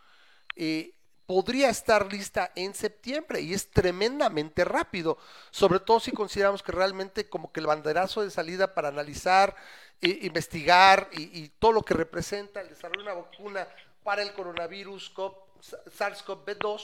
[0.57, 0.95] eh,
[1.27, 5.17] podría estar lista en septiembre y es tremendamente rápido,
[5.51, 9.57] sobre todo si consideramos que realmente como que el banderazo de salida para analizar,
[10.01, 13.69] eh, investigar y, todo lo que representa el desarrollo de una vacuna
[14.03, 15.45] para el coronavirus COP-
[15.99, 16.83] SARS-CoV-2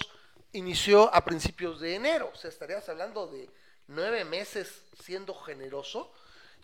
[0.52, 3.50] inició a principios de enero, o sea, estarías hablando de
[3.88, 6.12] nueve meses siendo generoso.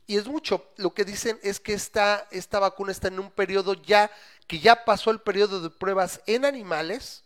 [0.07, 0.73] Y es mucho.
[0.77, 4.11] Lo que dicen es que esta, esta vacuna está en un periodo ya,
[4.47, 7.25] que ya pasó el periodo de pruebas en animales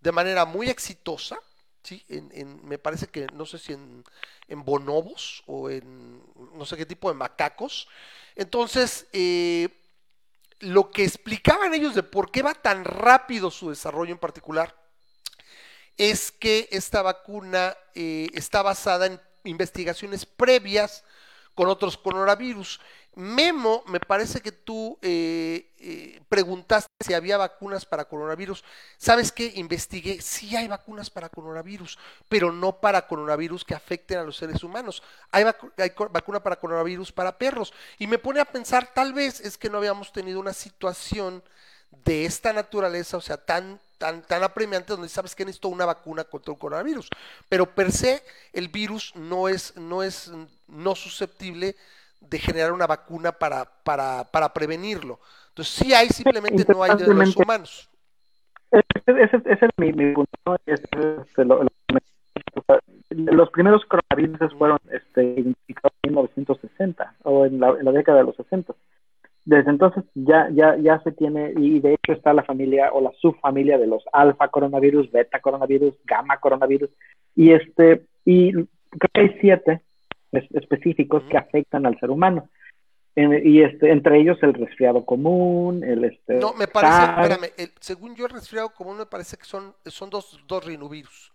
[0.00, 1.38] de manera muy exitosa.
[1.82, 2.04] ¿sí?
[2.62, 4.04] Me parece que no sé si en,
[4.48, 6.22] en bonobos o en
[6.54, 7.88] no sé qué tipo de macacos.
[8.36, 9.68] Entonces, eh,
[10.60, 14.76] lo que explicaban ellos de por qué va tan rápido su desarrollo en particular
[15.96, 21.04] es que esta vacuna eh, está basada en investigaciones previas
[21.60, 22.80] con otros coronavirus.
[23.16, 28.64] Memo, me parece que tú eh, eh, preguntaste si había vacunas para coronavirus.
[28.96, 29.52] ¿Sabes qué?
[29.56, 31.98] Investigué, sí hay vacunas para coronavirus,
[32.30, 35.02] pero no para coronavirus que afecten a los seres humanos.
[35.32, 37.74] Hay, vacuna para coronavirus para perros.
[37.98, 41.44] Y me pone a pensar, tal vez es que no habíamos tenido una situación
[41.90, 46.24] de esta naturaleza, o sea, tan, tan, tan apremiante, donde sabes que necesito una vacuna
[46.24, 47.08] contra un coronavirus.
[47.50, 48.22] Pero per se,
[48.54, 50.32] el virus no es, no es
[50.66, 51.76] no susceptible
[52.20, 55.20] de generar una vacuna para, para, para prevenirlo.
[55.50, 57.88] Entonces, sí hay, simplemente no hay de los humanos.
[58.70, 60.30] Ese, ese, ese es mi, mi punto.
[60.46, 60.56] ¿no?
[60.64, 61.70] Es- es- es lo- lo
[63.10, 68.24] los primeros coronavirus fueron este, identificados en 1960 o en la, en la década de
[68.24, 68.72] los 60.
[69.44, 73.10] Desde entonces ya, ya, ya se tiene, y de hecho está la familia o la
[73.20, 76.90] subfamilia de los alfa coronavirus, beta coronavirus, gamma coronavirus,
[77.34, 78.68] y este, y creo
[79.14, 79.80] que hay siete
[80.32, 82.48] es- específicos que afectan al ser humano.
[83.16, 86.34] En- y este, entre ellos el resfriado común, el este.
[86.34, 90.10] No, me parece, espérame, el- según yo el resfriado común me parece que son, son
[90.10, 91.32] dos, dos rinovirus.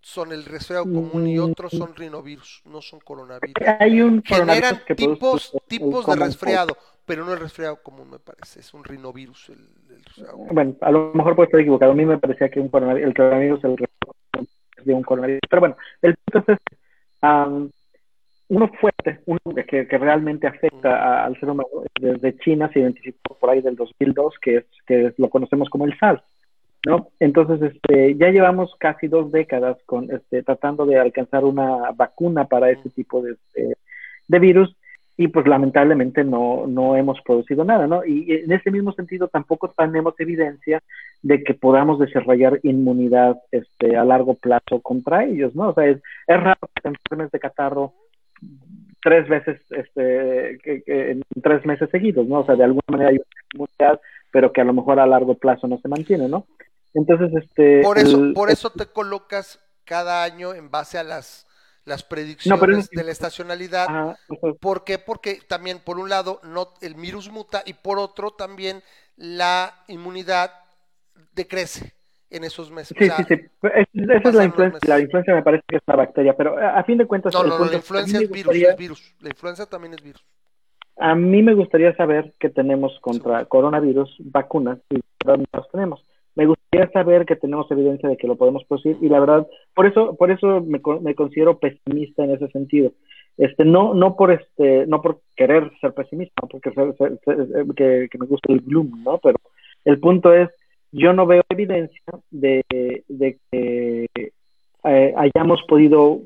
[0.00, 1.42] Son el resfriado común y Mm.
[1.50, 3.54] otros son rinovirus, no son coronavirus.
[3.80, 6.76] Hay un Generan coronavirus que tipos, tipos de resfriado,
[7.06, 9.58] pero no el resfriado común me parece, es un rinovirus el,
[9.96, 10.48] el resfriado común.
[10.52, 11.92] Bueno, a lo mejor puedo estar equivocado.
[11.92, 13.76] A mí me parecía que un coronavirus, el coronavirus el
[14.84, 15.40] de un coronavirus.
[15.48, 16.58] Pero bueno, el punto es.
[17.22, 17.70] Am,
[18.48, 21.68] uno fuerte, uno que, que realmente afecta a- al ser humano,
[22.00, 25.98] desde China se identificó por ahí del 2002, que es que lo conocemos como el
[25.98, 26.22] SARS.
[26.86, 27.08] ¿no?
[27.18, 32.70] Entonces, este, ya llevamos casi dos décadas con, este, tratando de alcanzar una vacuna para
[32.70, 33.34] ese tipo de,
[34.28, 34.76] de virus
[35.16, 38.04] y pues lamentablemente no, no hemos producido nada, ¿no?
[38.04, 40.82] Y en ese mismo sentido tampoco tenemos evidencia
[41.22, 45.70] de que podamos desarrollar inmunidad este, a largo plazo contra ellos, ¿no?
[45.70, 47.94] O sea, es, es raro que te enfermes de catarro
[49.02, 52.40] tres veces, este, que, que en tres meses seguidos, ¿no?
[52.40, 53.24] O sea, de alguna manera hay una
[53.54, 54.00] inmunidad,
[54.32, 56.46] pero que a lo mejor a largo plazo no se mantiene, ¿no?
[56.92, 57.82] Entonces, este...
[57.82, 61.46] Por eso, el- por eso te colocas cada año en base a las,
[61.86, 63.86] las predicciones es- de la estacionalidad.
[63.88, 64.98] Ajá, eso- ¿Por qué?
[64.98, 68.82] Porque también, por un lado, no, el virus muta y por otro, también
[69.16, 70.52] la inmunidad
[71.32, 71.94] decrece
[72.28, 72.96] en esos meses.
[72.96, 73.34] O Sí, sea, sí, sí.
[73.34, 74.80] Es- esa es la influencia.
[74.88, 77.32] La influencia me parece que es una bacteria, pero a, a fin de cuentas.
[77.32, 79.14] No, no, la influencia es virus, gustaría- es virus.
[79.20, 80.24] La influenza también es virus.
[80.98, 86.02] A mí me gustaría saber que tenemos contra coronavirus vacunas y no las tenemos.
[86.72, 90.14] Gustaría saber que tenemos evidencia de que lo podemos producir y la verdad, por eso,
[90.16, 92.92] por eso me, me considero pesimista en ese sentido.
[93.38, 97.18] Este, no, no por este, no por querer ser pesimista, porque ser- ser-
[97.76, 99.18] que, me gusta el gloom, ¿no?
[99.18, 99.36] Pero
[99.84, 100.48] el punto es,
[100.90, 102.64] yo no veo evidencia de,
[103.08, 104.06] de que
[104.84, 106.20] eh, hayamos podido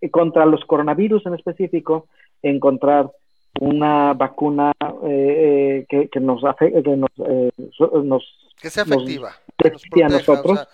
[0.00, 2.06] eh, contra los coronavirus en específico
[2.42, 3.10] encontrar
[3.60, 4.72] una vacuna
[5.04, 7.50] eh, eh, que, que nos afe- que nos, eh,
[8.02, 9.30] nos Que sea efectiva.
[9.56, 10.68] Que nos a proteja,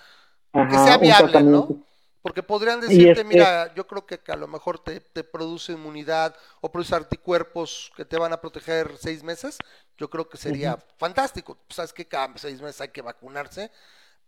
[0.53, 1.43] o sea, que sea viable.
[1.43, 1.87] ¿no?
[2.23, 5.73] Porque podrían decirte, este- mira, yo creo que, que a lo mejor te, te produce
[5.73, 9.57] inmunidad o produce anticuerpos que te van a proteger seis meses.
[9.97, 11.55] Yo creo que sería fantástico.
[11.67, 13.71] Pues, Sabes que cada seis meses hay que vacunarse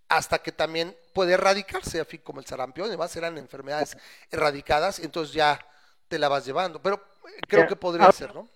[0.09, 3.97] hasta que también puede erradicarse, así como el sarampión, además eran enfermedades
[4.31, 5.59] erradicadas, entonces ya
[6.09, 6.81] te la vas llevando.
[6.83, 6.97] Pero
[7.29, 8.49] eh, creo que podría ahora- ser, ¿no?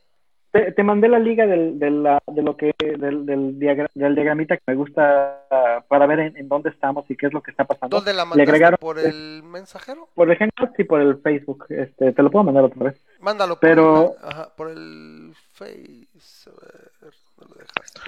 [0.65, 4.15] Te, te mandé la liga del, del, la- de lo que del, del, diagra- del
[4.15, 5.43] diagramita que me gusta
[5.89, 7.97] para ver en, en dónde estamos y qué es lo que está pasando.
[7.97, 8.51] ¿Dónde la Le mandaste?
[8.51, 10.09] agregaron ¿Por el mensajero?
[10.15, 11.65] por el Hangout y por el Facebook.
[11.69, 13.01] Este, te lo puedo mandar otra vez.
[13.21, 16.07] Mándalo por, Pero- el, ajá, por el Face.
[16.47, 18.01] A ver, ¿dónde lo dejaste?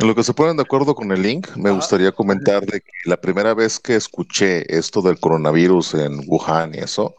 [0.00, 2.90] En lo que se ponen de acuerdo con el link, me gustaría comentar de que
[3.04, 7.14] la primera vez que escuché esto del coronavirus en Wuhan y eso,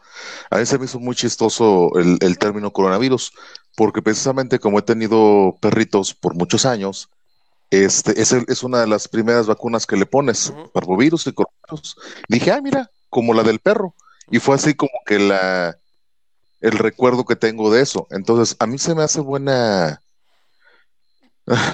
[0.50, 3.32] a mí se me hizo muy chistoso el, el término coronavirus,
[3.76, 7.08] porque precisamente como he tenido perritos por muchos años,
[7.70, 10.70] este es, el- es una de las primeras vacunas que le pones, Ujú.
[10.72, 11.96] parvovirus y coronavirus.
[12.28, 13.94] Dije, ah, mira, como la del perro.
[14.30, 15.76] Y fue así como que la
[16.60, 18.06] el recuerdo que tengo de eso.
[18.10, 20.00] Entonces, a mí se me hace buena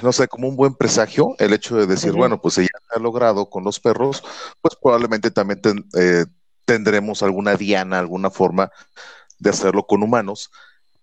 [0.03, 2.99] no sé, como un buen presagio el hecho de decir, bueno, pues si ya se
[2.99, 4.21] ha logrado con los perros,
[4.61, 6.25] pues probablemente también ten- eh,
[6.65, 8.69] tendremos alguna diana, alguna forma
[9.39, 10.51] de hacerlo con humanos.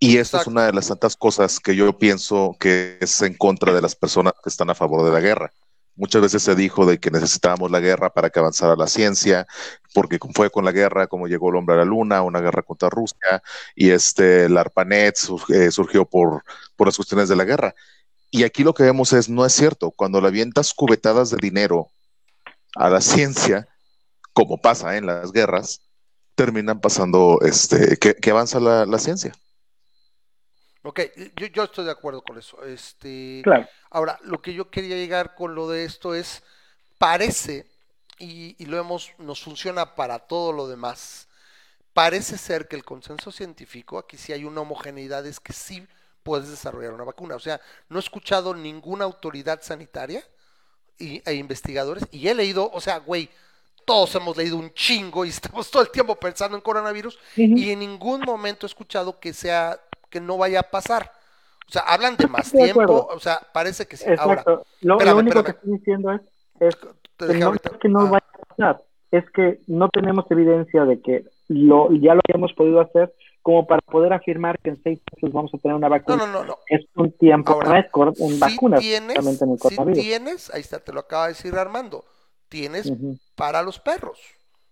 [0.00, 3.72] Y esto es una de las tantas cosas que yo pienso que es en contra
[3.72, 5.52] de las personas que están a favor de la guerra.
[5.96, 9.48] Muchas veces se dijo de que necesitábamos la guerra para que avanzara la ciencia,
[9.94, 12.88] porque fue con la guerra como llegó el hombre a la luna, una guerra contra
[12.88, 13.42] Rusia,
[13.74, 15.16] y este, el ARPANET
[15.48, 16.44] eh, surgió por,
[16.76, 17.74] por las cuestiones de la guerra.
[18.30, 21.88] Y aquí lo que vemos es, no es cierto, cuando le avientas cubetadas de dinero
[22.76, 23.66] a la ciencia,
[24.32, 25.80] como pasa en las guerras,
[26.36, 29.32] terminan pasando, este, que, que avanza la, la ciencia.
[30.82, 31.00] Ok,
[31.36, 32.64] yo, yo estoy de acuerdo con eso.
[32.64, 33.66] Este, Claro.
[33.90, 36.42] Ahora, lo que yo quería llegar con lo de esto es,
[36.98, 37.66] parece,
[38.18, 41.28] y, y lo hemos, nos funciona para todo lo demás,
[41.92, 45.86] parece ser que el consenso científico, aquí sí hay una homogeneidad, es que sí
[46.22, 47.34] puedes desarrollar una vacuna.
[47.34, 50.22] O sea, no he escuchado ninguna autoridad sanitaria
[50.98, 53.30] y, e investigadores, y he leído, o sea, güey,
[53.84, 57.78] todos hemos leído un chingo y estamos todo el tiempo pensando en coronavirus, y en
[57.78, 59.80] ningún momento he escuchado que sea,
[60.10, 61.12] que no vaya a pasar.
[61.68, 64.06] O sea, hablan de más Estoy tiempo, o sea, parece que sí.
[64.16, 64.66] Ahora, Exacto.
[64.80, 65.44] lo, lo espérame, único espérame.
[65.44, 66.20] que estoy diciendo es,
[66.60, 66.76] es
[67.18, 67.70] que no ahorita.
[67.70, 71.92] es que no Ah, vaya a pasar, es que no tenemos evidencia de que lo,
[71.92, 75.58] ya lo hayamos podido hacer como para poder afirmar que en seis meses vamos a
[75.58, 76.16] tener una No, vacuna.
[76.16, 76.58] no, no, no.
[76.68, 80.50] Es un tiempo, Ahora, no cor- en Si vacunas, tienes, realmente en el si tienes,
[80.54, 82.04] ahí está, te lo acaba de decir Armando,
[82.48, 82.92] tienes
[83.34, 84.18] para los perros.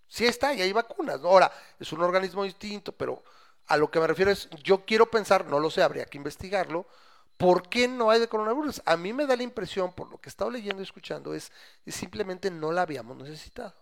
[0.09, 1.21] Sí está, y hay vacunas.
[1.21, 1.29] ¿no?
[1.29, 1.51] Ahora,
[1.81, 3.23] es un organismo distinto, pero
[3.67, 6.87] a lo que me refiero es, yo quiero pensar, no lo sé, habría que investigarlo,
[7.37, 8.83] ¿por qué no hay de coronavirus?
[8.85, 11.53] A mí me da la impresión, por lo que he estado leyendo y escuchando, es,
[11.85, 13.75] es simplemente no la habíamos necesitado.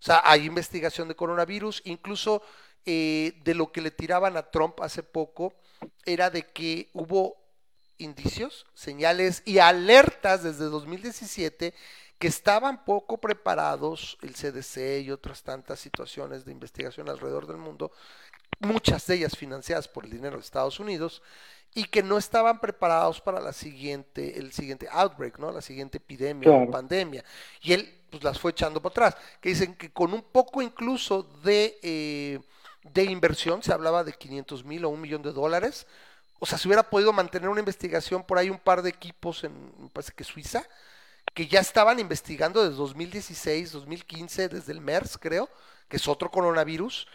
[0.00, 2.42] O sea, hay investigación de coronavirus, incluso
[2.86, 5.52] eh, de lo que le tiraban a Trump hace poco,
[6.06, 7.36] era de que hubo
[7.98, 11.74] indicios, señales y alertas desde 2017
[12.18, 17.92] que estaban poco preparados el CDC y otras tantas situaciones de investigación alrededor del mundo,
[18.58, 21.22] muchas de ellas financiadas por el dinero de Estados Unidos,
[21.74, 25.52] y que no estaban preparados para la siguiente, el siguiente outbreak, ¿no?
[25.52, 27.24] La siguiente epidemia o pandemia.
[27.62, 29.16] Y él pues las fue echando para atrás.
[29.40, 32.40] Que dicen que con un poco incluso de, eh,
[32.82, 35.86] de inversión, se hablaba de 500 mil o un millón de dólares,
[36.40, 39.52] o sea, se hubiera podido mantener una investigación por ahí un par de equipos en,
[39.78, 40.64] me parece que Suiza,
[41.34, 45.48] que ya estaban investigando desde 2016, 2015, desde el MERS, creo,
[45.88, 47.06] que es otro coronavirus,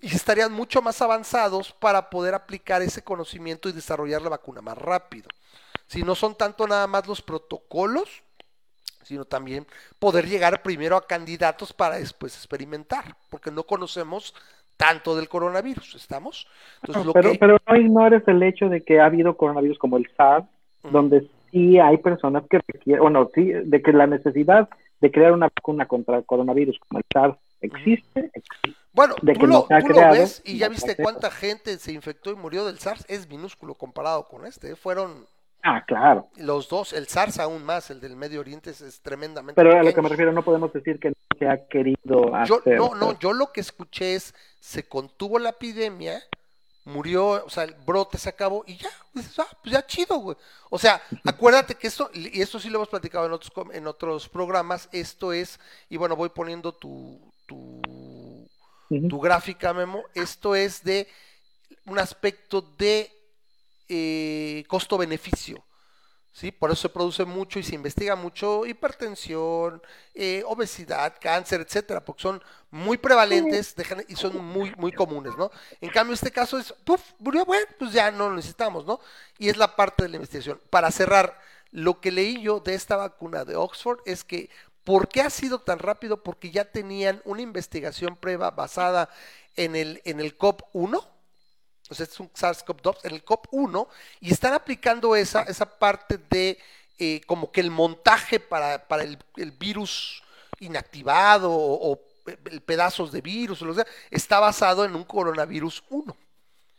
[0.00, 4.78] y estarían mucho más avanzados para poder aplicar ese conocimiento y desarrollar la vacuna más
[4.78, 5.28] rápido.
[5.86, 8.22] Si no son tanto nada más los protocolos,
[9.02, 9.66] sino también
[9.98, 14.34] poder llegar primero a candidatos para después experimentar, porque no conocemos
[14.76, 16.46] tanto del coronavirus, ¿estamos?
[16.80, 19.96] Entonces, lo pero, que- pero no ignores el hecho de que ha habido coronavirus como
[19.96, 20.46] el SARS,
[20.90, 24.68] donde sí hay personas que requieren, bueno, sí, de que la necesidad
[25.00, 27.36] de crear una vacuna contra el coronavirus como el SARS
[27.66, 28.80] existe, existe.
[28.92, 32.30] Bueno, de tú, lo, no tú ves y ya no viste cuánta gente se infectó
[32.30, 34.76] y murió del SARS, es minúsculo comparado con este, ¿eh?
[34.76, 35.26] fueron
[35.62, 36.28] Ah, claro.
[36.36, 39.82] los dos, el SARS aún más, el del Medio Oriente es, es tremendamente Pero a
[39.82, 42.76] lo que me refiero, no podemos decir que no se ha querido Yo, hacer.
[42.76, 43.18] no, no, ¿sabes?
[43.20, 46.20] yo lo que escuché es, se contuvo la epidemia,
[46.84, 50.36] murió, o sea, el brote se acabó y ya, dices, ah, pues ya chido, güey.
[50.68, 54.28] O sea, acuérdate que esto, y esto sí lo hemos platicado en otros, en otros
[54.28, 57.31] programas, esto es, y bueno, voy poniendo tu,
[59.08, 61.08] tu, gráfica, Memo, esto es de
[61.86, 63.10] un aspecto de
[63.88, 65.64] eh, costo-beneficio.
[66.32, 66.50] ¿sí?
[66.52, 69.82] Por eso se produce mucho y se investiga mucho hipertensión,
[70.14, 75.50] eh, obesidad, cáncer, etcétera, porque son muy prevalentes dejan- y son muy, muy comunes, ¿no?
[75.80, 79.00] En cambio, este caso es, puf, murió, bueno, pues ya no lo necesitamos, ¿no?
[79.38, 80.60] Y es la parte de la investigación.
[80.70, 81.38] Para cerrar,
[81.70, 84.50] lo que leí yo de esta vacuna de Oxford es que,
[84.84, 86.22] ¿por qué ha sido tan rápido?
[86.22, 89.08] Porque ya tenían una investigación prueba basada
[89.56, 91.08] en el, en el COP1,
[91.90, 93.88] o sea, es un SARS-CoV-2 en el COP1
[94.20, 96.58] y están aplicando esa, esa parte de
[96.98, 100.22] eh, como que el montaje para, para el, el virus
[100.60, 105.82] inactivado o, o pe- pedazos de virus, o lo sea, está basado en un coronavirus
[105.90, 106.16] 1.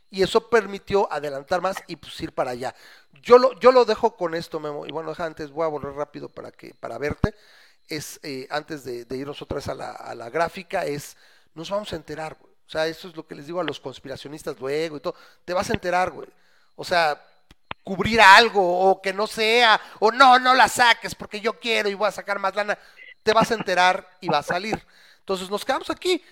[0.10, 2.76] Y eso permitió adelantar más y pues ir para allá.
[3.24, 4.86] Yo lo, yo lo dejo con esto, Memo.
[4.86, 7.34] Y bueno, antes voy a volver rápido para que, para verte.
[7.88, 11.18] Es eh, antes de, irnos otra vez a la, a la gráfica, es
[11.54, 12.54] nos vamos a enterar, güey.
[12.68, 15.16] O sea, eso es lo que les digo a los conspiracionistas luego y todo.
[15.46, 16.28] Te vas a enterar, güey.
[16.76, 17.22] O sea,
[17.84, 21.94] cubrir algo o que no sea, o no, no la saques porque yo quiero y
[21.94, 22.78] voy a sacar más lana.
[23.22, 24.82] Te vas a enterar y va a salir.
[25.20, 26.24] Entonces nos quedamos aquí.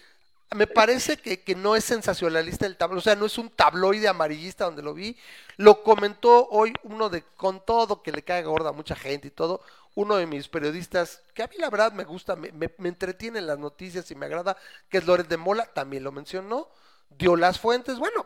[0.53, 4.10] Me parece que, que no es sensacionalista el tabloide, o sea, no es un tabloide
[4.10, 5.18] amarillista donde lo vi.
[5.56, 9.32] Lo comentó hoy uno de, con todo que le cae gorda a mucha gente y
[9.32, 9.61] todo,
[9.95, 13.39] uno de mis periodistas, que a mí la verdad me gusta, me, me, me entretiene
[13.39, 14.55] en las noticias y me agrada,
[14.89, 16.69] que es Loret de Mola, también lo mencionó,
[17.09, 18.26] dio las fuentes, bueno,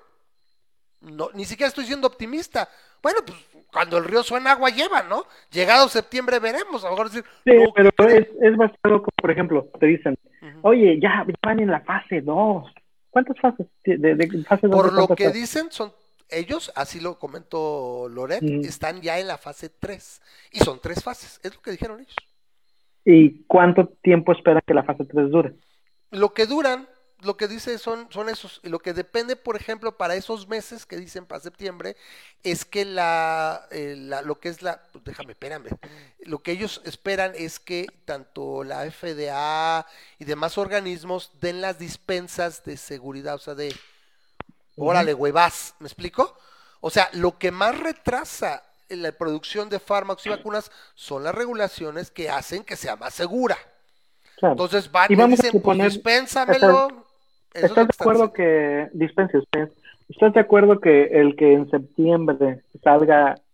[1.02, 2.70] no, ni siquiera estoy siendo optimista.
[3.02, 3.38] Bueno, pues
[3.72, 5.26] cuando el río suena agua lleva, ¿no?
[5.52, 9.32] Llegado septiembre veremos, a lo mejor decir, Sí, no, pero es, es basado, como, por
[9.32, 10.18] ejemplo, te dicen,
[10.62, 12.72] oye, ya van en la fase 2.
[13.12, 13.68] ¿Cuántas fases?
[13.84, 15.34] De, de, de fase dos Por lo que fases?
[15.42, 15.94] dicen, son
[16.30, 20.22] ellos, así lo comentó Loret, están ya en la fase 3.
[20.52, 22.16] Y son tres fases, es lo que dijeron ellos.
[23.04, 25.54] ¿Y cuánto tiempo esperan que la fase 3 dure?
[26.12, 26.88] Lo que duran,
[27.22, 28.62] lo que dice son, son esos.
[28.64, 31.96] Y lo que depende, por ejemplo, para esos meses que dicen para septiembre,
[32.44, 35.68] es que la, eh, la- lo que es la, pues déjame, espérame,
[36.22, 39.86] lo que ellos esperan es que tanto la FDA
[40.20, 43.74] y demás organismos den las dispensas de seguridad, o sea, de,
[44.76, 46.38] órale, güey, vas, ¿me explico?
[46.82, 52.12] O sea, lo que más retrasa la producción de fármacos y vacunas son las regulaciones
[52.12, 53.58] que hacen que sea más segura.
[54.38, 54.54] Claro.
[54.54, 56.88] Entonces van Y y vamos a dicen, pues suponer- dispénsamelo.
[56.88, 56.88] Eso
[57.54, 59.70] es lo ¿Estás que de acuerdo que, dispense usted,
[60.10, 63.45] ¿estás de acuerdo que el que en septiembre salga, pues,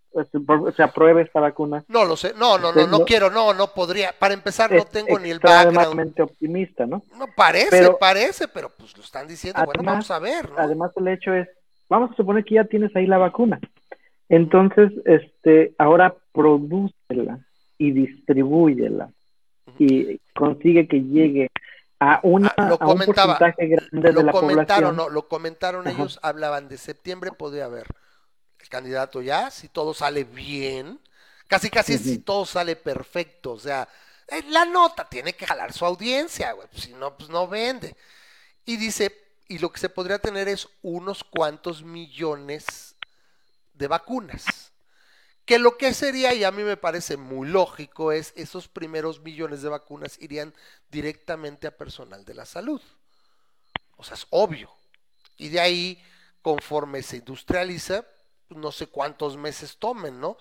[0.76, 1.84] se apruebe esta vacuna?
[1.88, 4.14] No lo sé, no, no, no, no quiero, no, no podría.
[4.18, 6.20] Para empezar, no tengo ni el background.
[6.20, 7.04] optimista, ¿no?
[7.18, 9.62] No parece, Pero- parece, pero pues lo están diciendo.
[9.66, 10.58] bueno, vamos a ver, ¿no?
[10.58, 11.48] Además, el hecho es,
[11.90, 13.60] vamos a suponer que ya tienes ahí la vacuna.
[14.30, 17.40] Entonces, este, ahora prodúcela
[17.78, 19.10] y distribúyela
[19.78, 21.50] y consigue que llegue
[22.00, 24.96] a, una, Ah, lo a un porcentaje grande de lo la comentaron, población.
[24.96, 25.96] no, lo comentaron Ajá.
[25.98, 27.86] ellos, hablaban de septiembre, podría haber
[28.62, 31.00] el candidato ya, si todo sale bien,
[31.48, 33.88] casi casi si todo sale perfecto, o sea,
[34.28, 37.96] eh, la nota tiene que jalar su audiencia, güey, pues, si no, pues no vende.
[38.66, 39.14] Y dice,
[39.50, 42.96] y lo que se podría tener es unos cuantos millones
[43.74, 44.72] de vacunas.
[45.44, 49.62] Que lo que sería, y a mí me parece muy lógico, es esos primeros millones
[49.62, 50.54] de vacunas irían
[50.90, 52.82] directamente a personal de la salud.
[53.98, 54.72] O sea, es obvio.
[55.36, 56.02] Y de ahí,
[56.42, 58.06] conforme se industrializa,
[58.56, 60.38] no sé cuántos meses tomen, ¿no?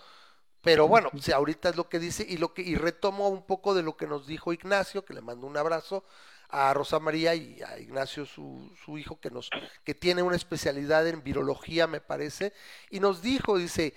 [0.63, 3.75] Pero bueno, si ahorita es lo que dice y lo que y retomo un poco
[3.75, 6.05] de lo que nos dijo Ignacio, que le mando un abrazo
[6.51, 9.49] a Rosa María y a Ignacio su, su hijo que nos
[9.85, 12.53] que tiene una especialidad en virología, me parece,
[12.91, 13.95] y nos dijo, dice,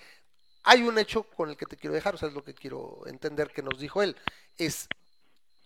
[0.62, 3.02] hay un hecho con el que te quiero dejar, o sea, es lo que quiero
[3.06, 4.16] entender que nos dijo él,
[4.56, 4.88] es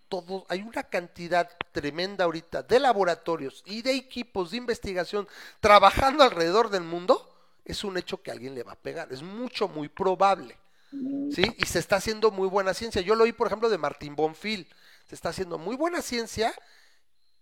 [0.08, 5.28] todo, hay una cantidad tremenda ahorita de laboratorios y de equipos de investigación
[5.60, 7.27] trabajando alrededor del mundo,
[7.68, 10.56] es un hecho que alguien le va a pegar, es mucho, muy probable.
[10.90, 11.44] ¿Sí?
[11.58, 13.02] Y se está haciendo muy buena ciencia.
[13.02, 14.66] Yo lo oí, por ejemplo, de Martín Bonfil.
[15.06, 16.54] Se está haciendo muy buena ciencia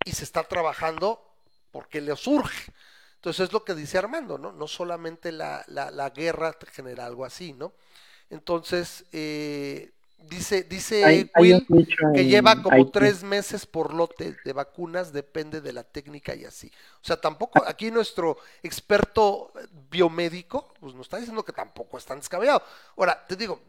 [0.05, 1.23] y se está trabajando
[1.71, 2.73] porque le surge.
[3.15, 4.51] Entonces es lo que dice Armando, ¿no?
[4.53, 7.73] No solamente la, la, la guerra genera algo así, ¿no?
[8.31, 14.53] Entonces, eh, dice, dice Hay- Will que en lleva como tres meses por lote de
[14.53, 16.71] vacunas, depende de la técnica y así.
[17.01, 19.53] O sea, tampoco, aquí nuestro experto
[19.91, 22.63] biomédico, pues nos está diciendo que tampoco es tan descabellado.
[22.97, 23.61] Ahora, te digo,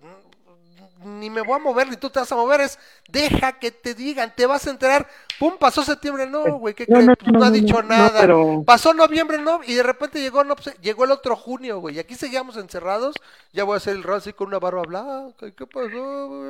[1.03, 2.79] ni me voy a mover, ni tú te vas a mover, es
[3.09, 5.07] deja que te digan, te vas a enterar,
[5.39, 7.89] pum, pasó septiembre, no, güey, ¿qué No, no, Pues no, no, ha no, dicho no,
[7.89, 8.21] nada.
[8.21, 11.95] pero- Pasó noviembre, no, y de repente llegó, no, pues, llegó el otro junio, güey,
[11.95, 13.15] y aquí seguíamos encerrados,
[13.53, 16.49] ya voy a hacer el rol así con una barba blanca, ¿y ¿qué pasó?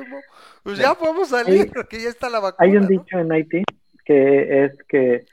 [0.62, 2.88] Pues ya podemos salir, Hay- porque ya está la vacuna, Hay un ¿no?
[2.88, 3.62] dicho en Haití
[4.04, 5.26] que es que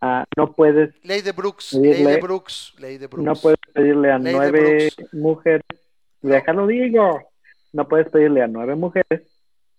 [0.00, 3.24] ah, no puedes Ley de Brooks, Pedirle- ley de Brooks, ley de Brooks.
[3.26, 5.62] no puedes pedirle a Ley nueve mujeres,
[6.22, 7.20] déjalo digo,
[7.72, 9.22] no puedes pedirle a nueve mujeres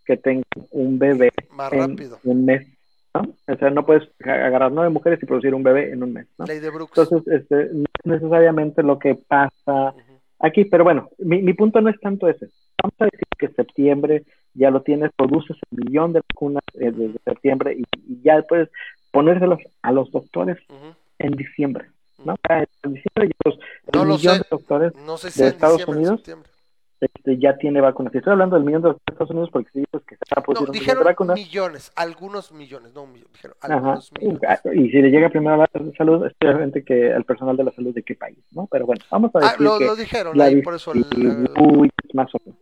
[0.05, 2.19] que tengan un bebé Más en rápido.
[2.23, 2.67] un mes,
[3.13, 3.21] ¿no?
[3.47, 6.45] O sea, no puedes agarrar nueve mujeres y producir un bebé en un mes, ¿no?
[6.45, 6.97] Ley de Brooks.
[6.97, 9.93] Entonces, este, no es necesariamente lo que pasa
[10.39, 12.49] aquí, pero bueno, mi, mi punto no es tanto ese.
[12.81, 14.23] Vamos a decir que septiembre
[14.55, 18.69] ya lo tienes, produces un millón de vacunas eh, desde septiembre y, y ya puedes
[19.11, 20.57] ponérselos a los doctores
[21.19, 21.85] en diciembre,
[22.25, 22.35] ¿no?
[22.49, 23.59] Ah, En diciembre ya los,
[23.93, 24.39] No el lo millón sé.
[24.41, 26.49] de doctores No sé si de Estados diciembre Unidos, septiembre.
[27.03, 28.13] Este, ya tiene vacunas.
[28.13, 30.53] Y estoy hablando del millón de Estados Unidos porque si dices que se va a
[30.65, 33.73] No, dijeron vacunas, millones, algunos millones, no un millón, dijeron Ajá.
[33.75, 34.41] algunos millones.
[34.73, 37.71] Y si le llega primero a la salud, es obviamente que al personal de la
[37.71, 38.67] salud de qué país, ¿no?
[38.71, 40.93] Pero bueno, vamos a Ah, decir lo, que lo dijeron la ahí, por eso.
[40.93, 42.59] la- uy, más o menos.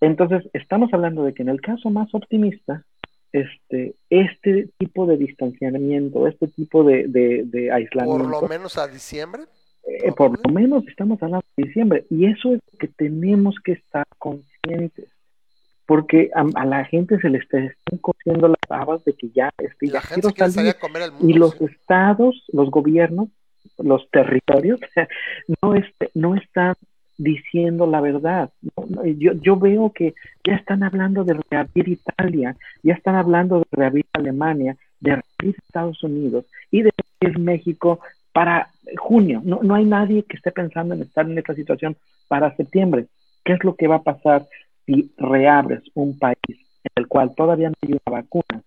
[0.00, 2.84] Entonces, estamos hablando de que en el caso más optimista,
[3.32, 8.88] este, este tipo de distanciamiento, este tipo de, de, de por aislamiento, lo menos a
[8.88, 9.44] diciembre.
[9.84, 13.72] Eh, por lo menos estamos hablando de diciembre, y eso es lo que tenemos que
[13.72, 15.08] estar conscientes,
[15.86, 19.50] porque a, a la gente se le está, están cociendo las habas de que ya,
[19.58, 21.28] este, La gente salir comer al mundo.
[21.28, 21.64] y los sí.
[21.64, 23.28] estados, los gobiernos,
[23.78, 24.80] los territorios,
[25.62, 26.74] no, este, no están
[27.18, 28.50] diciendo la verdad.
[28.76, 30.14] No, no, yo, yo veo que
[30.46, 36.02] ya están hablando de reabrir Italia, ya están hablando de reabrir Alemania, de reabrir Estados
[36.02, 36.90] Unidos y de
[37.20, 38.00] reabrir México
[38.32, 39.40] para junio.
[39.44, 41.96] No, no hay nadie que esté pensando en estar en esta situación
[42.28, 43.06] para septiembre.
[43.44, 44.46] ¿Qué es lo que va a pasar
[44.86, 48.62] si reabres un país en el cual todavía no hay una vacuna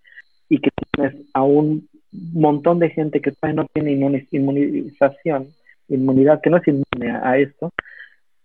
[0.50, 5.48] y que tienes a un montón de gente que todavía no tiene inmuniz- inmunización,
[5.90, 7.72] inmunidad, que no es inmune a, a esto?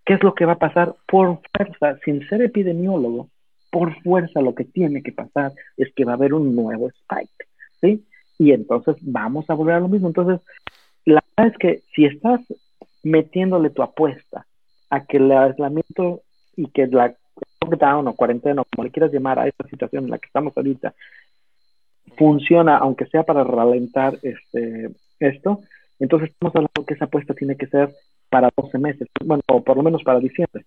[0.05, 0.95] ¿Qué es lo que va a pasar?
[1.07, 3.29] Por fuerza, sin ser epidemiólogo,
[3.69, 7.47] por fuerza lo que tiene que pasar es que va a haber un nuevo spike,
[7.79, 8.03] ¿sí?
[8.37, 10.07] Y entonces vamos a volver a lo mismo.
[10.07, 10.41] Entonces,
[11.41, 12.41] la verdad es que si estás
[13.03, 14.45] metiéndole tu apuesta
[14.89, 16.21] a que el aislamiento
[16.55, 17.15] y que la
[17.61, 20.55] lockdown o cuarentena, o como le quieras llamar a esta situación en la que estamos
[20.55, 20.93] ahorita,
[22.17, 25.61] funciona, aunque sea para ralentar este, esto,
[25.99, 27.93] entonces estamos hablando que esa apuesta tiene que ser
[28.29, 30.65] para 12 meses, bueno, o por lo menos para diciembre,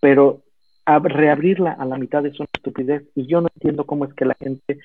[0.00, 0.42] pero
[0.86, 4.24] ab- reabrirla a la mitad es una estupidez y yo no entiendo cómo es que
[4.24, 4.78] la gente,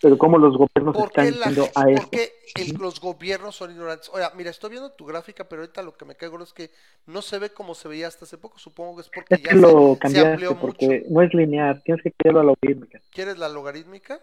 [0.00, 2.10] pero cómo los gobiernos ¿Por están la, diciendo a por eso.
[2.10, 4.08] qué el- los gobiernos son ignorantes?
[4.12, 6.70] Oiga, mira, estoy viendo tu gráfica, pero ahorita lo que me caigo es que
[7.06, 8.58] no se ve como se veía hasta hace poco.
[8.58, 10.86] Supongo que es porque Es ya que lo se, amplió porque mucho.
[11.10, 13.00] no es lineal, tienes que a la logarítmica.
[13.10, 14.20] ¿Quieres la logarítmica?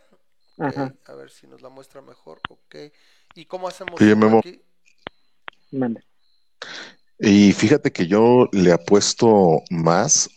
[0.58, 2.40] Ajá, A ver si nos la muestra mejor.
[2.50, 2.76] Ok.
[3.36, 4.40] ¿Y cómo hacemos Oye, Memo.
[4.40, 4.62] aquí?
[5.72, 6.02] mande.
[7.20, 10.30] Y fíjate que yo le apuesto más.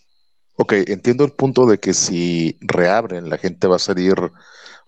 [0.57, 4.15] Ok, entiendo el punto de que si reabren, la gente va a salir,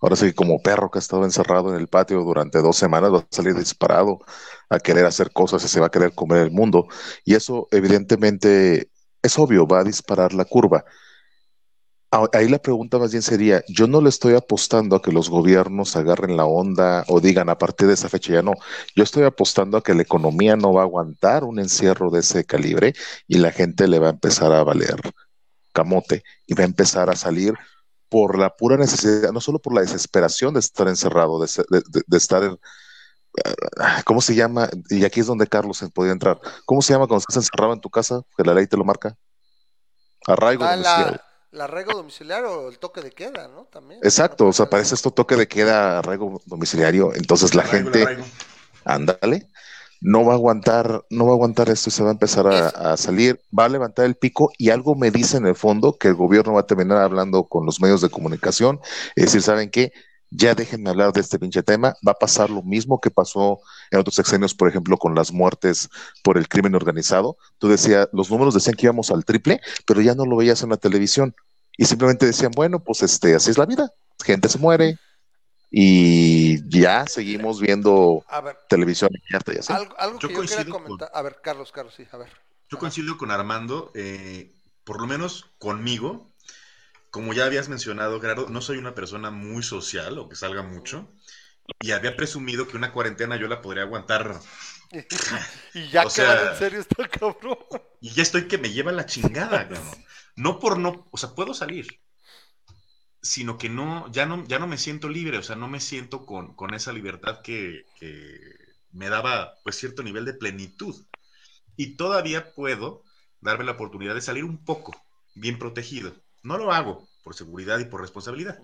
[0.00, 3.18] ahora sí, como perro que ha estado encerrado en el patio durante dos semanas, va
[3.18, 4.20] a salir disparado
[4.68, 6.86] a querer hacer cosas y se va a querer comer el mundo.
[7.24, 8.90] Y eso, evidentemente,
[9.22, 10.84] es obvio, va a disparar la curva.
[12.12, 15.28] Ah, Ahí la pregunta más bien sería, yo no le estoy apostando a que los
[15.28, 18.52] gobiernos agarren la onda o digan a partir de esa fecha ya no.
[18.94, 22.44] Yo estoy apostando a que la economía no va a aguantar un encierro de ese
[22.44, 22.94] calibre
[23.26, 24.96] y la gente le va a empezar a valer
[25.72, 27.54] camote y va a empezar a salir
[28.08, 32.02] por la pura necesidad, no solo por la desesperación de estar encerrado, de, de- de-
[32.06, 32.58] de estar en,
[33.78, 34.68] ah, ¿cómo se llama?
[34.90, 36.40] Y aquí es donde Carlos se podía entrar.
[36.64, 38.22] ¿Cómo se llama cuando estás encerrado en tu casa?
[38.36, 39.16] Que la ley te lo marca.
[40.26, 41.12] Arraigo Ah, domiciliario.
[41.12, 43.64] la, la arraigo domiciliario o el toque de queda, ¿no?
[43.66, 44.00] También.
[44.02, 47.14] Exacto, o sea, parece esto toque de queda, arraigo domiciliario.
[47.14, 48.24] Entonces la Arraigo, gente, arraigo.
[48.84, 49.48] ándale,
[50.00, 52.96] no va a aguantar, no va a aguantar esto y se va a empezar a,
[52.96, 56.14] salir, va a levantar el pico y algo me dice en el fondo que el
[56.14, 58.80] gobierno va a terminar hablando con los medios de comunicación
[59.14, 59.92] y decir, ¿saben qué?
[60.30, 61.94] Ya déjenme hablar de este pinche tema.
[62.06, 63.60] Va a pasar lo mismo que pasó
[63.90, 65.88] en otros sexenios, por ejemplo, con las muertes
[66.22, 67.36] por el crimen organizado.
[67.58, 70.70] Tú decías, los números decían que íbamos al triple, pero ya no lo veías en
[70.70, 71.34] la televisión.
[71.78, 73.90] Y simplemente decían, bueno, pues este, así es la vida.
[74.24, 74.98] Gente se muere
[75.70, 79.72] y ya seguimos viendo A ver, televisión abierta y así.
[79.72, 81.10] algo, algo Yo que yo quería coincido con- comentar.
[81.12, 82.30] A ver, Carlos, Carlos, sí, a ver.
[82.70, 86.32] Yo coincido con Armando, eh, por lo menos conmigo,
[87.10, 91.08] como ya habías mencionado, Gerardo, no soy una persona muy social o que salga mucho,
[91.80, 94.38] y había presumido que una cuarentena yo la podría aguantar,
[95.74, 97.58] y ya O sea- en serio está cabrón.
[98.00, 100.04] y ya estoy que me lleva la chingada, cabrón.
[100.36, 102.00] No por no, o sea, puedo salir,
[103.26, 106.26] sino que no, ya no, ya no me siento libre, o sea, no me siento
[106.26, 108.40] con, con esa libertad que, que
[108.92, 111.06] me daba, pues, cierto nivel de plenitud.
[111.76, 113.04] Y todavía puedo
[113.40, 114.92] darme la oportunidad de salir un poco
[115.34, 116.14] bien protegido.
[116.42, 118.58] No lo hago por seguridad y por responsabilidad,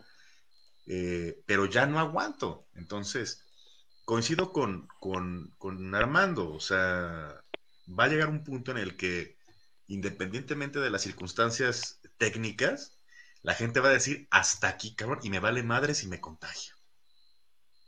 [0.87, 2.67] Eh, pero ya no aguanto.
[2.75, 3.45] Entonces,
[4.05, 7.45] coincido con, con, con Armando, o sea,
[7.89, 9.37] va a llegar un punto en el que,
[9.89, 13.02] independientemente de las circunstancias técnicas,
[13.43, 16.75] la gente va a decir, hasta aquí, cabrón, y me vale madre si me contagio.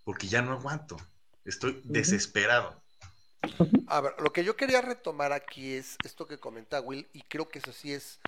[0.04, 0.96] Porque ya no aguanto.
[1.44, 2.82] Estoy desesperado.
[3.86, 7.48] A ver, lo que yo quería retomar aquí es esto que comenta Will, y creo
[7.48, 8.18] que eso sí es,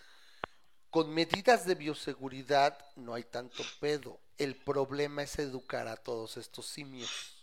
[0.91, 4.21] con medidas de bioseguridad no hay tanto pedo.
[4.39, 7.43] El problema es educar a todos estos simios.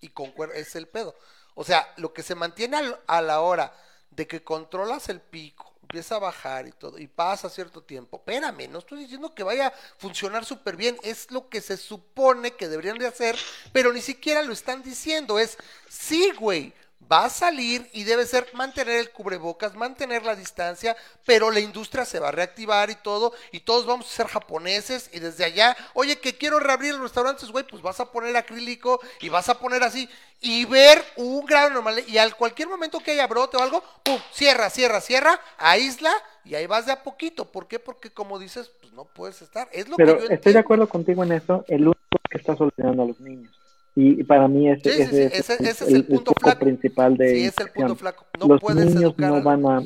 [0.00, 1.16] Y concuerdo, es el pedo.
[1.54, 3.74] O sea, lo que se mantiene a la hora
[4.10, 8.18] de que controlas el pico, empieza a bajar y todo, y pasa cierto tiempo.
[8.18, 12.52] Espérame, no estoy diciendo que vaya a funcionar súper bien, es lo que se supone
[12.52, 13.36] que deberían de hacer,
[13.72, 15.40] pero ni siquiera lo están diciendo.
[15.40, 15.58] Es,
[15.88, 16.72] sí, güey,
[17.10, 22.04] va a salir y debe ser mantener el cubrebocas, mantener la distancia, pero la industria
[22.04, 25.76] se va a reactivar y todo, y todos vamos a ser japoneses, y desde allá,
[25.94, 29.58] oye, que quiero reabrir los restaurantes, güey, pues vas a poner acrílico y vas a
[29.58, 30.08] poner así,
[30.40, 34.18] y ver un grado normal, y al cualquier momento que haya brote o algo, pum,
[34.32, 36.12] cierra, cierra, cierra, aísla,
[36.44, 37.44] y ahí vas de a poquito.
[37.44, 37.78] ¿Por qué?
[37.78, 39.68] Porque como dices, pues no puedes estar.
[39.72, 41.64] Es lo Pero que yo estoy de acuerdo contigo en eso.
[41.68, 43.59] El único que está solucionando a los niños.
[44.02, 46.60] Y, para mí ese, Sí, sí, sí, ese ese- ese es el punto flaco.
[46.60, 48.24] principal de Sí, es el punto flaco.
[48.38, 49.82] No los puedes niños educar no van a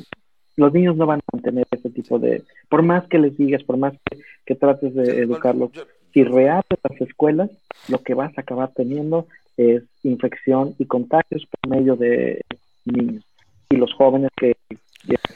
[0.57, 3.75] los niños no van a mantener ese tipo de por más que les digas por
[3.77, 5.83] más que, que trates de Sí, bueno, educarlos yo-
[6.13, 7.49] si reabres las escuelas
[7.89, 9.27] lo que vas a acabar teniendo
[9.57, 12.41] es infección y contagios por medio de
[12.85, 13.23] niños
[13.69, 14.55] y los jóvenes que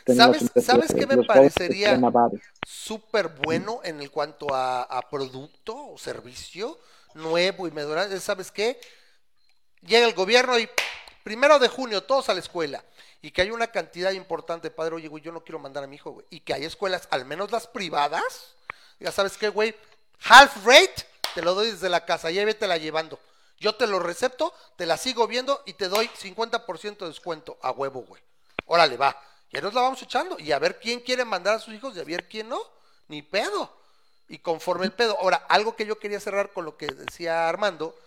[0.08, 2.00] ¿Sabes- sabes qué me parecería?
[2.66, 6.78] súper bueno en el cuanto a, a producto o servicio
[7.14, 8.20] nuevo y medorable.
[8.20, 8.80] ¿Sabes qué?
[9.82, 10.70] Llega el gobierno y
[11.24, 12.84] primero de junio todos a la escuela
[13.22, 15.96] y que hay una cantidad importante, padre, oye, güey, yo no quiero mandar a mi
[15.96, 18.56] hijo, güey, y que hay escuelas, al menos las privadas,
[19.00, 19.76] ya sabes qué, güey,
[20.24, 23.20] half rate, te lo doy desde la casa, ya vete la llevando.
[23.60, 27.72] Yo te lo recepto, te la sigo viendo y te doy 50% de descuento a
[27.72, 28.22] huevo, güey.
[28.66, 29.22] Órale, va.
[29.52, 32.00] Ya nos la vamos echando y a ver quién quiere mandar a sus hijos y
[32.00, 32.62] a ver quién no.
[33.10, 33.79] Ni pedo.
[34.30, 35.18] Y conforme el pedo.
[35.20, 37.98] Ahora, algo que yo quería cerrar con lo que decía Armando,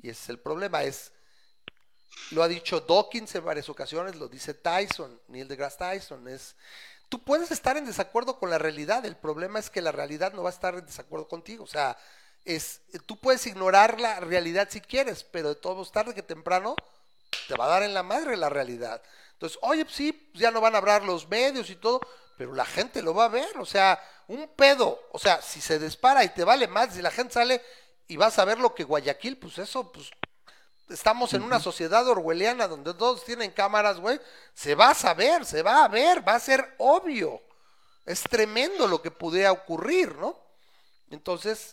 [0.00, 1.12] y ese es el problema, es,
[2.30, 6.56] lo ha dicho Dawkins en varias ocasiones, lo dice Tyson, Neil deGrasse Tyson, es,
[7.08, 10.42] tú puedes estar en desacuerdo con la realidad, el problema es que la realidad no
[10.42, 11.98] va a estar en desacuerdo contigo, o sea,
[12.44, 16.74] es, tú puedes ignorar la realidad si quieres, pero de todos tarde que temprano,
[17.48, 19.02] te va a dar en la madre la realidad.
[19.32, 22.00] Entonces, oye, pues sí, ya no van a hablar los medios y todo,
[22.36, 25.78] pero la gente lo va a ver, o sea, un pedo, o sea, si se
[25.78, 27.62] dispara y te vale más, si la gente sale
[28.08, 30.10] y vas a ver lo que Guayaquil, pues eso, pues
[30.88, 34.20] estamos en una sociedad orwelliana donde todos tienen cámaras, güey,
[34.54, 37.40] se va a saber, se va a ver, va a ser obvio.
[38.04, 40.36] Es tremendo lo que pudiera ocurrir, ¿no?
[41.10, 41.72] Entonces.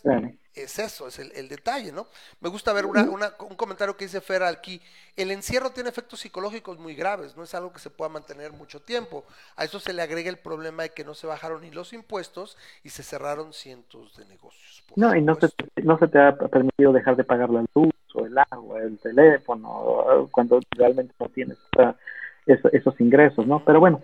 [0.54, 2.06] Es eso, es el, el detalle, ¿no?
[2.40, 4.80] Me gusta ver una, una- un comentario que dice Fer aquí.
[5.16, 8.80] El encierro tiene efectos psicológicos muy graves, no es algo que se pueda mantener mucho
[8.80, 9.24] tiempo.
[9.56, 12.56] A eso se le agrega el problema de que no se bajaron ni los impuestos
[12.82, 14.82] y se cerraron cientos de negocios.
[14.96, 15.48] No, y no se,
[15.82, 20.28] no se te ha permitido dejar de pagar la luz o el agua, el teléfono,
[20.32, 21.58] cuando realmente no tienes
[22.46, 23.64] esos ingresos, ¿no?
[23.64, 24.00] Pero bueno,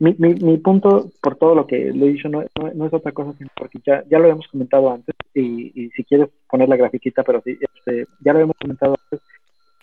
[0.00, 2.92] mi, mi, mi punto, por todo lo que le he dicho, no, no, no es
[2.92, 6.68] otra cosa, sino porque ya, ya lo hemos comentado antes, y, y si quieres poner
[6.68, 9.20] la grafiquita, pero sí, este, ya lo hemos comentado antes,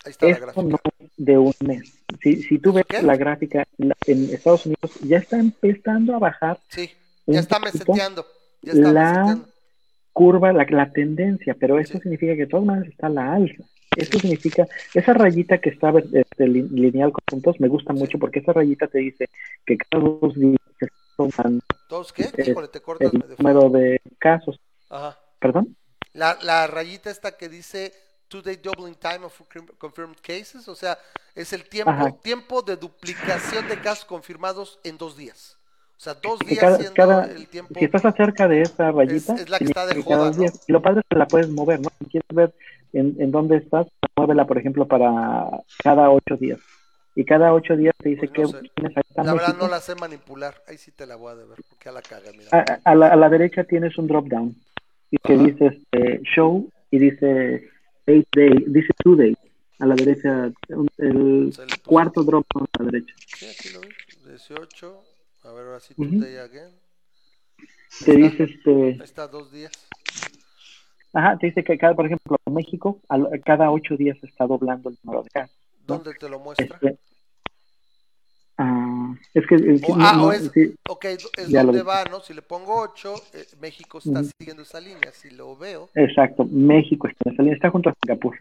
[0.04, 0.68] Ahí está la esto gráfica.
[0.68, 1.94] no es de un mes.
[2.22, 3.02] Si, si tú ves ¿Qué?
[3.02, 6.90] la gráfica la- en Estados Unidos, ya está empezando a bajar Sí,
[7.26, 8.24] Ya está meseteando.
[8.62, 9.48] Ya está la meseteando.
[10.12, 12.02] curva, la, la tendencia, pero esto Sí.
[12.02, 13.64] significa que de todas maneras está a la alza.
[13.98, 18.38] Esto significa, esa rayita que está este, li- lineal con puntos me gusta mucho porque
[18.38, 19.28] esa rayita te dice
[19.66, 22.30] que cada dos días se toman ¿Todos qué?
[22.36, 24.60] el, Híjole, te cortas el número de casos.
[24.88, 25.18] Ajá.
[25.40, 25.76] ¿Perdón?
[26.12, 27.92] La, la rayita esta que dice
[28.28, 30.98] two-day doubling time of confirm- confirmed cases, o sea,
[31.34, 32.12] es el tiempo, Ajá.
[32.22, 35.57] tiempo de duplicación de casos confirmados en dos días.
[35.98, 37.74] O sea, dos Que días cada, siendo cada- el tiempo.
[37.76, 40.44] si estás acerca de esa rayita, es la que está de joda, ¿no?
[40.66, 41.88] Y lo padre es que la puedes mover, ¿no?
[41.98, 42.54] Si quieres ver
[42.92, 45.44] en, en dónde estás, muévela, por ejemplo, para
[45.82, 46.60] cada ocho días.
[47.16, 48.70] Y cada ocho días te dice Pues que no sé.
[48.76, 49.64] tienes ahí La verdad México.
[49.66, 50.54] no la sé manipular.
[50.68, 52.48] Ahí sí te la voy a deber, porque ya la caga, mira.
[52.52, 54.54] a, a la, a la derecha tienes un drop down
[55.10, 55.42] y que Ajá.
[55.42, 57.68] dice este, show y dice
[58.06, 59.36] eight day, dice two day
[59.80, 60.44] a la derecha,
[60.98, 63.14] el puso- cuarto drop down a la derecha.
[63.36, 63.88] Sí, aquí lo vi.
[64.30, 65.02] 18.
[65.44, 66.18] A ver, ahora sí, Ujú.
[66.18, 66.72] today again.
[68.04, 69.72] Te dice este, está, dos días.
[71.12, 73.00] ajá, te dice que cada, por ejemplo, México
[73.44, 75.56] cada ocho días está doblando el número de casos.
[75.84, 76.78] ¿Dónde te lo muestra?
[76.80, 76.98] Este,
[78.58, 81.04] ah, es que, es que O, no- ah, no, es, sí, ok,
[81.36, 82.20] es donde va, ¿no?
[82.20, 83.14] Si le pongo 8,
[83.60, 84.30] México está Ujú.
[84.38, 85.10] siguiendo esa línea.
[85.12, 88.38] Si lo veo, exacto, México está en esa línea, está junto a Singapur.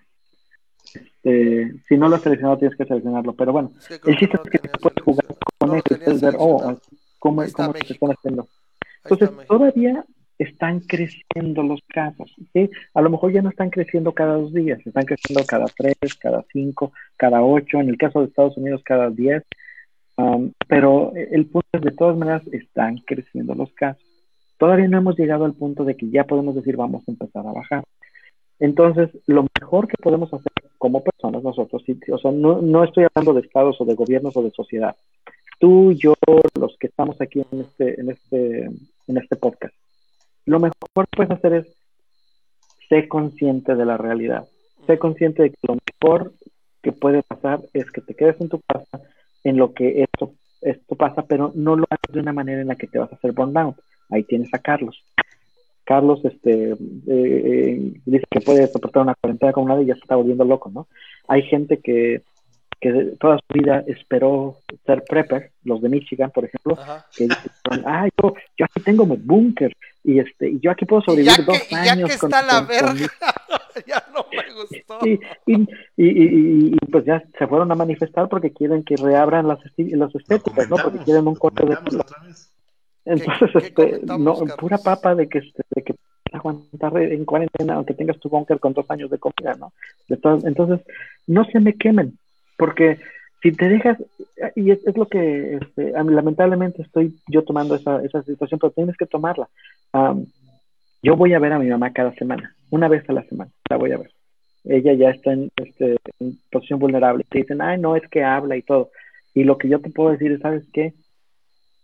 [1.27, 4.19] Este, si no lo has seleccionado tienes que seleccionarlo, pero bueno, es que creo el
[4.19, 5.25] chiste no es que puedes jugar
[5.59, 6.81] con No puedes ver, oh, seleccionado.
[7.19, 8.47] cómo, cómo se están haciendo.
[9.03, 10.05] Entonces, todavía
[10.37, 12.33] están creciendo los casos.
[12.53, 12.69] ¿sí?
[12.93, 16.45] A lo mejor ya no están creciendo cada dos días, están creciendo cada tres, cada
[16.53, 19.43] cinco, cada ocho, en el caso de Estados Unidos cada diez.
[20.15, 24.03] Um, pero el punto es, de todas maneras, están creciendo los casos.
[24.57, 27.51] Todavía no hemos llegado al punto de que ya podemos decir vamos a empezar a
[27.51, 27.83] bajar.
[28.59, 33.33] Entonces, lo mejor que podemos hacer como personas nosotros, o sea, no, no estoy hablando
[33.33, 34.95] de estados o de gobiernos o de sociedad.
[35.59, 36.13] Tú, yo,
[36.59, 38.65] los que estamos aquí en este, en este,
[39.07, 39.73] en este podcast,
[40.45, 41.67] lo mejor que puedes hacer es
[42.89, 44.47] ser consciente de la realidad.
[44.85, 46.33] Sé consciente de que lo mejor
[46.81, 49.01] que puede pasar es que te quedes en tu casa
[49.43, 52.75] en lo que esto, esto pasa, pero no lo hagas de una manera en la
[52.75, 53.75] que te vas a hacer burnout.
[54.09, 55.03] Ahí tienes a Carlos.
[55.87, 56.75] Carlos este, eh,
[57.07, 60.69] eh, dice que puede soportar una cuarentena con una y ya se está volviendo loco,
[60.69, 60.87] ¿no?
[61.29, 62.23] Hay gente que,
[62.81, 67.05] que toda su vida esperó ser prepper, los de Michigan, por ejemplo, Ajá.
[67.15, 69.71] que dicen, ah, yo, yo aquí tengo mi búnker
[70.03, 72.33] y este y yo aquí puedo sobrevivir ya dos que, y ya años que con-
[72.33, 73.13] está la con- con verga,
[73.87, 74.99] ya no me gustó.
[75.07, 75.13] y,
[75.45, 75.61] y,
[75.95, 80.15] y, y- y, pues ya se fueron a manifestar porque quieren que reabran las, las
[80.15, 80.75] estéticas, ¿no?
[80.77, 82.46] Porque quieren un corte de otra vez.
[83.07, 84.55] Entonces, qué este, no, Carlos?
[84.57, 85.95] pura papa de que, este, de que
[86.31, 89.71] aguantar en cuarentena, aunque tengas tu búnker con dos años de comida, ¿no?
[90.09, 90.81] Entonces,
[91.25, 92.17] no se me quemen,
[92.57, 92.99] porque
[93.41, 93.97] si te dejas,
[94.55, 98.97] y es, es lo que, este, lamentablemente estoy yo tomando esa, esa situación, pero tienes
[98.97, 99.47] que tomarla.
[99.93, 100.25] Am,
[101.01, 103.77] yo voy a ver a mi mamá cada semana, una vez a la semana, la
[103.77, 104.11] voy a ver.
[104.65, 107.23] Ella ya está en, este, en posición vulnerable.
[107.29, 108.89] Te dicen, ay, no, es que habla y todo.
[109.33, 110.93] Y lo que yo te puedo decir es, ¿sabes qué?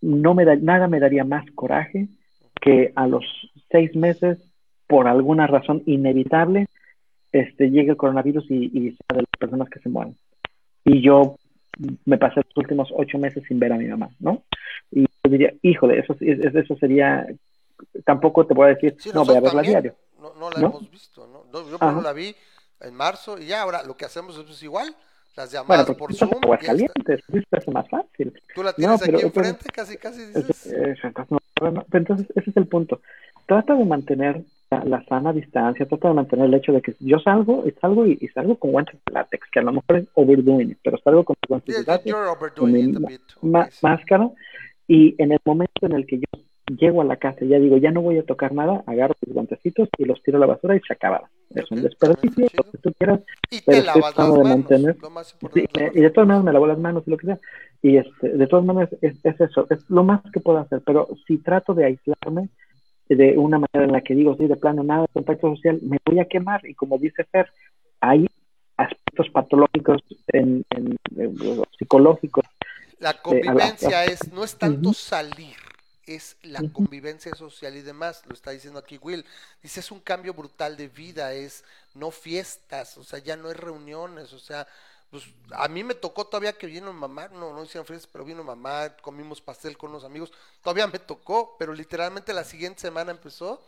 [0.04, 2.08] No me da, nada me daría más coraje
[2.62, 3.24] que a los
[3.72, 4.38] seis meses,
[4.88, 6.68] por alguna razón inevitable,
[7.32, 10.16] este, llegue el coronavirus y, y sea de las personas que se mueren.
[10.84, 11.38] Y yo
[12.06, 14.44] me pasé los últimos ocho meses sin ver a mi mamá, ¿no?
[14.92, 17.26] Y yo diría, híjole, eso, es- eso sería,
[18.06, 19.96] tampoco te voy a decir, Sí, no, voy a verla también diario.
[20.22, 20.68] No, no la ¿no?
[20.68, 21.46] hemos visto, ¿no?
[21.52, 22.36] No, yo por ejemplo, la vi
[22.82, 24.94] en marzo y ya ahora lo que hacemos es pues, igual,
[25.36, 26.32] las Bueno, llamadas porque por Zoom.
[26.44, 28.34] Aguascalientes, eso se hace más fácil.
[28.54, 30.74] Tú la tienes pero aquí enfrente, casi, casi Eso- dices.
[31.04, 33.02] entonces, no, no, pero entonces, ese es el punto.
[33.46, 37.20] Trata de mantener la, la sana distancia, trata de mantener el hecho de que yo
[37.20, 40.08] salgo y salgo y, y salgo con guantes de látex, que a lo mejor es
[40.14, 42.16] overdoing it, pero salgo con guantes Yeah, de látex,
[42.56, 43.22] con mi it a ma- bit.
[43.42, 43.78] ma- ok, sí.
[43.82, 44.30] máscara,
[44.88, 46.26] y en el momento en el que yo
[46.68, 49.34] llego a la casa y ya digo, ya no voy a tocar nada, agarro mis
[49.34, 51.28] guantecitos y los tiro a la basura y se acabaron.
[51.54, 53.20] Es un desperdicio, lo que tú quieras,
[53.52, 55.86] Y pero te lavas las de mantener- Lo más Sí, importante.
[55.86, 57.40] eh, y de todas maneras me lavo las manos y lo que sea.
[57.82, 60.82] Y este, de todas maneras es, es eso, es lo más que puedo hacer.
[60.86, 62.50] Pero si trato de aislarme
[63.10, 65.98] de una manera en la que digo, sí, de plano, nada de contacto social, me
[66.06, 66.66] voy a quemar.
[66.66, 67.50] Y como dice Fer,
[68.00, 68.26] hay
[68.78, 71.36] aspectos patológicos en, en- en-
[71.78, 72.46] psicológicos.
[73.00, 75.56] La convivencia es, no es tanto salir,
[76.06, 79.26] es la convivencia social y demás, lo está diciendo aquí Will.
[79.62, 83.54] Dice, es un cambio brutal de vida, es no fiestas, o sea, ya no hay
[83.56, 84.68] reuniones, o sea,
[85.12, 88.44] pues a mí me tocó todavía que vino mamá, no, no hicieron fiestas, pero vino
[88.44, 93.62] mamá, comimos pastel con los amigos, todavía me tocó, pero literalmente la siguiente semana empezó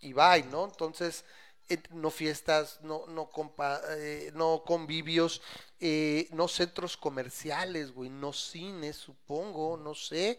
[0.00, 0.64] y bye, ¿no?
[0.64, 1.24] Entonces,
[1.68, 5.42] eh, no fiestas, no, no, compa- eh, no convivios,
[5.80, 10.38] eh, no centros comerciales, güey, no cines, supongo, no sé.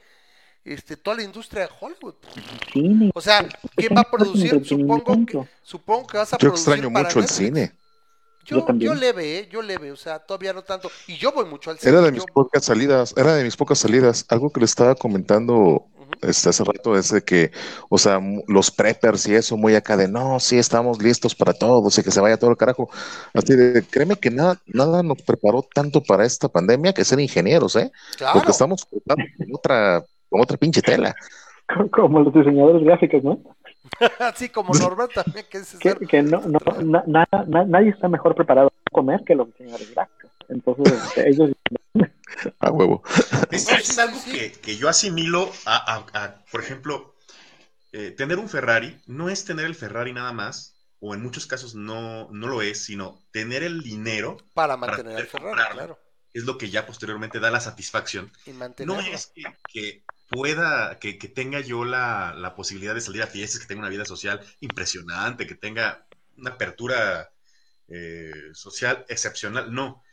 [0.73, 2.15] Este, toda la industria de Hollywood.
[2.71, 3.11] Cine.
[3.13, 4.65] O sea, ¿quién va a producir?
[4.65, 7.71] Supongo que, supongo que vas a Yo producir extraño para mucho el cine.
[8.45, 8.91] Yo, Yo también.
[8.93, 9.49] yo leve, ¿eh?
[9.51, 10.89] yo leve, o sea, todavía no tanto.
[11.07, 11.91] Y yo voy mucho al cine.
[11.91, 14.25] Era de yo- mis pocas salidas, era de mis pocas salidas.
[14.29, 15.85] Algo que le estaba comentando
[16.21, 17.51] este, hace rato es de que,
[17.89, 21.97] o sea, los preppers y eso, muy acá de, no, sí, estamos listos para todos
[21.97, 22.89] y que se vaya todo el carajo.
[23.33, 27.75] Así de, créeme que nada, nada nos preparó tanto para esta pandemia que ser ingenieros,
[27.75, 27.91] ¿eh?
[28.17, 28.35] Claro.
[28.35, 29.01] Porque estamos con
[29.53, 31.15] otra, con otra pinche tela.
[31.91, 33.41] Como los diseñadores gráficos, ¿no?
[34.19, 38.07] Así como Norbert también, que es Que, que no, no, na- na- na- nadie está
[38.07, 40.31] mejor preparado para comer que los diseñadores gráficos.
[40.49, 41.51] Entonces, este, ellos
[42.59, 43.01] A huevo.
[43.51, 44.17] Es, es algo.
[44.31, 47.15] Que, que yo asimilo a, a- a, por ejemplo,
[47.91, 51.75] eh, tener un Ferrari no es tener el Ferrari nada más, o en muchos casos
[51.75, 55.75] no, no lo es, sino tener el dinero para mantener poder Ferrari, comprarlo.
[55.75, 55.99] claro.
[56.33, 58.31] es lo que ya posteriormente da la satisfacción.
[58.45, 58.51] Y
[58.85, 63.27] No es que, que pueda, que, que tenga yo la, la posibilidad de salir a
[63.27, 66.05] fiestas, que tenga una vida social impresionante, que tenga
[66.37, 67.31] una apertura
[67.87, 69.73] eh, social excepcional.
[69.73, 70.03] No,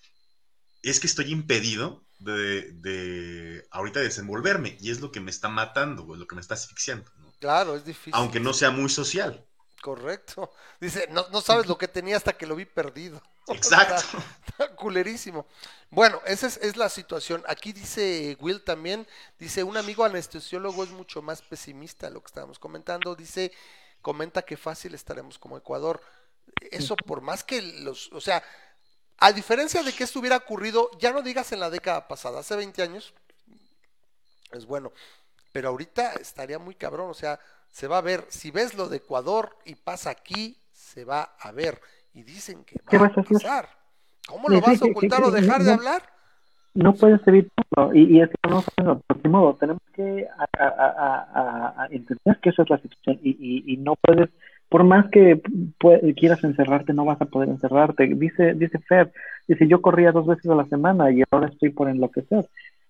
[0.83, 6.13] es que estoy impedido de, de ahorita desenvolverme y es lo que me está matando,
[6.15, 7.33] es lo que me está asfixiando, ¿no?
[7.41, 8.13] Claro, es difícil.
[8.15, 9.45] aunque no sea muy social.
[9.83, 10.51] Correcto.
[10.81, 13.23] Dice, no, no sabes lo que tenía hasta que lo vi perdido.
[13.49, 13.97] Exacto.
[13.97, 15.47] Está, está culerísimo.
[15.91, 17.43] Bueno, esa es, es la situación.
[17.47, 19.07] Aquí dice Will también,
[19.39, 23.15] dice, un amigo anestesiólogo es mucho más pesimista, lo que estábamos comentando.
[23.15, 23.53] Dice,
[24.03, 26.01] comenta que fácil estaremos como Ecuador.
[26.71, 28.43] Eso por más que los, o sea,
[29.19, 32.57] a diferencia de que esto hubiera ocurrido, ya no digas en la década pasada, hace
[32.57, 33.15] 20 años,
[34.53, 34.93] es bueno.
[35.53, 37.39] Pero ahorita estaría muy cabrón, o sea,
[37.71, 38.27] se va a ver.
[38.29, 41.81] Si ves lo de Ecuador y pasa aquí, se va a ver.
[42.15, 43.35] Y dicen que ¿Qué va a vas a hacer?
[43.39, 43.67] pasar.
[44.29, 46.03] ¿Cómo lo vas a ocultar o dejar de hablar?
[46.77, 47.95] no puedes evitarlo.
[47.95, 51.83] Y, y es que no sabemos, por qué modo, tenemos que a- a- a- a-
[51.85, 54.29] a entender que esa es la situación y, y, y no puedes,
[54.69, 58.07] por más que pu- quieras encerrarte, no vas a poder encerrarte.
[58.17, 59.13] Dice, dice Fer,
[59.47, 62.45] dice, yo corría dos veces a la semana y ahora estoy por enloquecer.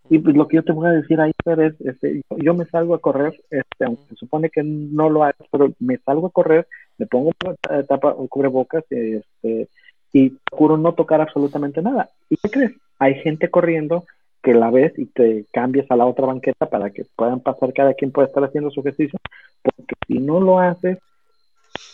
[0.09, 2.55] Y pues lo que yo te voy a decir ahí, Fer, es, este, yo, yo
[2.55, 6.28] me salgo a correr, este, aunque se supone que no lo hago, pero me salgo
[6.28, 6.67] a correr,
[6.98, 7.32] me pongo
[7.70, 9.68] eh, tapa, cubrebocas, este,
[10.12, 12.10] y procuro no tocar absolutamente nada.
[12.31, 12.73] ¿Y qué crees?
[12.98, 14.05] Hay gente corriendo
[14.42, 17.94] que la ves y te cambias a la otra banqueta para que puedan pasar, cada
[17.94, 19.18] quien pueda estar haciendo su ejercicio,
[19.62, 20.98] porque si no lo haces,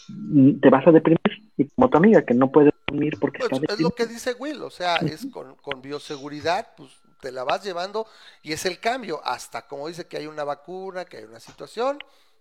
[0.08, 1.20] mm, te vas a deprimir.
[1.56, 4.34] Y como tu amiga, que no puede dormir porque Pues, está es lo que dice
[4.38, 8.06] Will, o sea, es con, con bioseguridad, pues te la vas llevando
[8.42, 9.20] y es el cambio.
[9.24, 11.98] Hasta como dice que hay una vacuna, que hay una situación,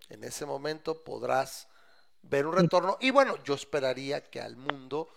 [0.08, 1.68] en ese momento podrás
[2.22, 2.96] ver un retorno.
[3.00, 5.08] Y bueno, yo esperaría que al mundo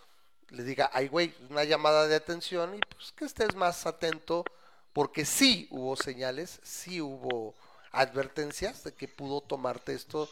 [0.49, 4.45] le diga, ay güey, una llamada de atención y pues que estés más atento,
[4.93, 7.56] porque sí hubo señales, sí hubo
[7.91, 10.30] advertencias de que pudo tomarte esto,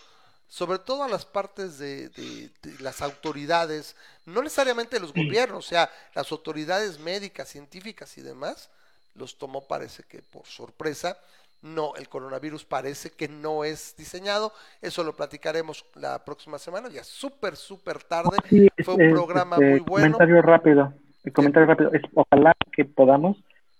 [0.47, 5.69] sobre todo a las partes de, de- de las autoridades, no necesariamente los gobiernos, o
[5.69, 8.69] sea, las autoridades médicas, científicas y demás,
[9.15, 11.17] los tomó parece que por sorpresa.
[11.61, 14.51] No, el coronavirus parece que no es diseñado.
[14.81, 18.35] Eso lo platicaremos la próxima semana, ya súper, súper tarde.
[18.49, 20.13] Sí, Fue un es- programa este, muy bueno.
[20.17, 20.93] Comentario rápido.
[21.23, 21.91] el comentario rápido.
[21.93, 23.37] Es, ojalá que podamos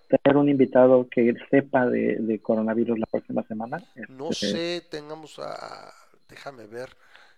[0.08, 3.82] tener un invitado que sepa de, de coronavirus la próxima semana.
[4.10, 5.92] No Este, sé, tengamos a...
[6.30, 6.90] Déjame ver.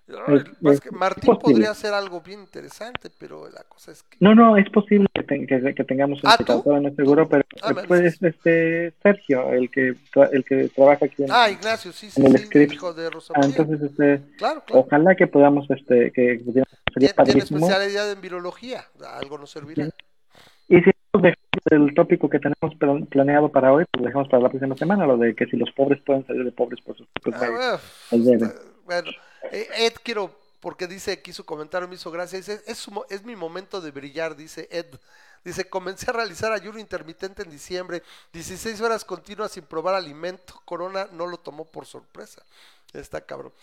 [0.07, 4.17] Es- es que es Martín podría hacer algo bien interesante, pero la cosa es que...
[4.19, 7.71] No, no, es posible que, te- que, que tengamos un Ah, no seguro, pero Ah,
[7.73, 12.09] me pues, este Sergio, el que tra- el que trabaja aquí en, Ah, Ignacio, sí,
[12.11, 12.73] sí, en el sí, script.
[12.73, 14.81] hijo de Rosa Ah, entonces este Claro, claro.
[14.85, 16.65] ojalá que podamos este que sería Tiene,
[16.95, 17.59] tiene padrísimo.
[17.65, 18.83] especialidad en virología,
[19.19, 19.87] algo nos servirá.
[20.67, 20.91] Y si
[21.71, 25.05] el tópico que tenemos plan- planeado para hoy, pues lo dejamos para la próxima semana,
[25.05, 27.79] lo de que si los pobres pueden salir de pobres por sus propios Ah.
[28.85, 29.11] Bueno,
[29.51, 33.23] eh, Ed, quiero, porque dice aquí su comentario me hizo gracia, dice, es, su es
[33.23, 34.87] mi momento de brillar, dice Ed.
[35.43, 41.09] Dice, comencé a realizar ayuno intermitente en diciembre, 16 horas continuas sin probar alimento, Corona
[41.11, 42.41] no lo tomó por sorpresa.
[42.93, 43.53] Está cabrón.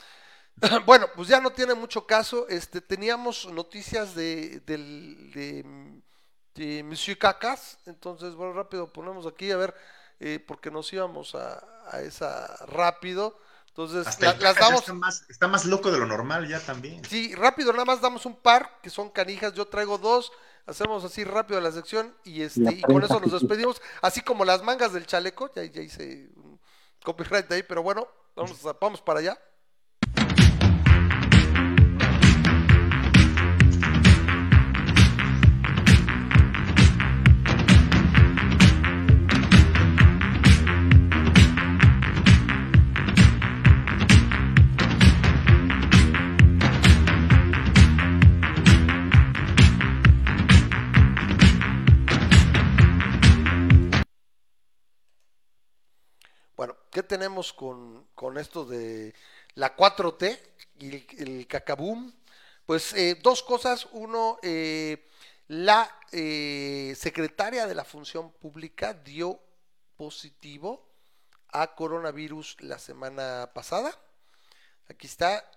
[0.84, 2.47] Bueno, pues ya no tiene mucho caso.
[2.49, 5.65] Este, teníamos noticias de, del, de,
[6.55, 7.78] de Monsieur Cacas.
[7.86, 9.75] Entonces, bueno, rápido ponemos aquí a ver,
[10.18, 13.39] eh, porque nos íbamos a, a esa rápido.
[13.84, 14.81] Entonces, la- las damos.
[14.81, 17.02] está más, está más loco de lo normal ya también.
[17.05, 19.52] Sí, rápido, nada más damos un par, que son canijas.
[19.55, 20.33] Yo traigo dos.
[20.67, 24.44] Hacemos así rápido la sección y este La y con eso nos despedimos, así como
[24.44, 26.60] las mangas del chaleco, ya, ya hice un
[27.02, 29.39] copyright de ahí, pero bueno, vamos, a- vamos para allá.
[56.91, 59.15] ¿Qué tenemos con, con esto de
[59.55, 60.39] la 4T
[60.81, 62.12] y el, el cacaboom?
[62.67, 63.89] Pues eh, dos cosas.
[63.93, 65.07] Uno, eh,
[65.49, 69.41] la eh, secretaria de la Función Pública dio
[69.97, 70.89] positivo
[71.49, 73.97] a coronavirus la semana pasada.
[74.89, 75.49] Aquí está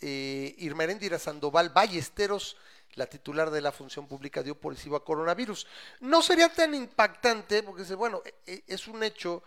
[0.00, 2.56] eh, Irma Heréndira Sandoval Ballesteros,
[2.94, 5.66] la titular de la función pública, dio positivo a coronavirus.
[6.00, 9.42] No sería tan impactante, porque bueno, e- e- es un hecho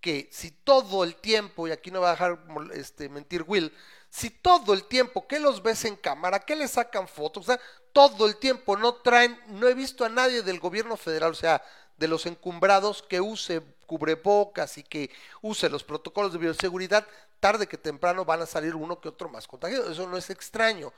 [0.00, 2.38] que si todo el tiempo, y aquí no va a dejar
[2.74, 3.72] este, mentir Will,
[4.08, 7.60] si todo el tiempo que los ves en cámara, que le sacan fotos, o sea,
[7.92, 11.62] todo el tiempo no traen, no he visto a nadie del gobierno federal, o sea,
[11.96, 15.10] de los encumbrados que use cubrebocas y que
[15.42, 17.06] use los protocolos de bioseguridad,
[17.40, 19.90] tarde que temprano van a salir uno que otro más contagiado.
[19.90, 20.92] Eso no es extraño.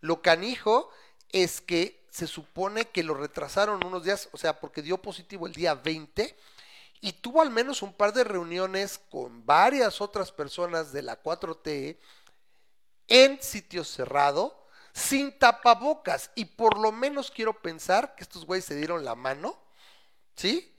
[0.00, 0.90] Lo canijo
[1.30, 5.52] es que se supone que lo retrasaron unos días, o sea, porque dio positivo el
[5.52, 6.34] día 20
[7.00, 11.98] y tuvo al menos un par de reuniones con varias otras personas de la 4T
[13.08, 16.30] en sitio cerrado, sin tapabocas.
[16.34, 19.56] Y por lo menos quiero pensar que estos güeyes se dieron la mano,
[20.34, 20.74] ¿sí?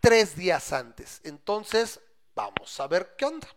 [0.00, 1.20] Tres días antes.
[1.24, 2.00] Entonces,
[2.34, 3.48] vamos a ver qué onda.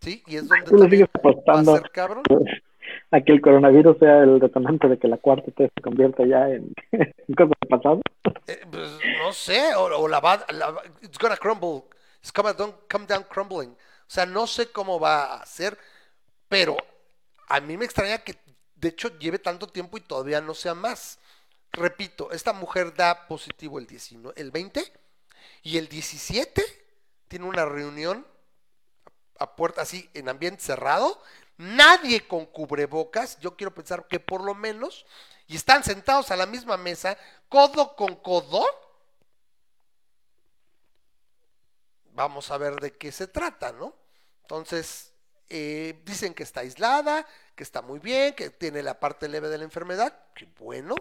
[0.00, 0.22] ¿Sí?
[0.26, 1.08] Y es donde también
[1.48, 2.22] va a ser cabrón.
[3.14, 6.48] A que el coronavirus sea el detonante de que la cuarta T se convierta ya
[6.50, 8.00] en, en cosas del pasado.
[8.48, 11.84] Eh, pues, no sé, o, o la va, la it's gonna crumble,
[12.18, 13.70] it's come down, come down crumbling.
[13.70, 15.78] O sea, no sé cómo va a ser,
[16.48, 16.76] pero
[17.48, 18.34] a mí me extraña que
[18.74, 21.20] de hecho lleve tanto tiempo y todavía no sea más.
[21.70, 24.82] Repito, esta mujer da positivo el 19, el 20
[25.62, 26.62] y el 17
[27.28, 28.26] tiene una reunión
[29.38, 31.20] a puerta así en ambiente cerrado,
[31.56, 35.06] nadie con cubrebocas, yo quiero pensar que por lo menos,
[35.46, 37.18] y están sentados a la misma mesa,
[37.48, 38.64] codo con codo.
[42.12, 43.94] Vamos a ver de qué se trata, ¿no?
[44.42, 45.12] Entonces,
[45.48, 49.58] eh, dicen que está aislada, que está muy bien, que tiene la parte leve de
[49.58, 50.94] la enfermedad, que bueno,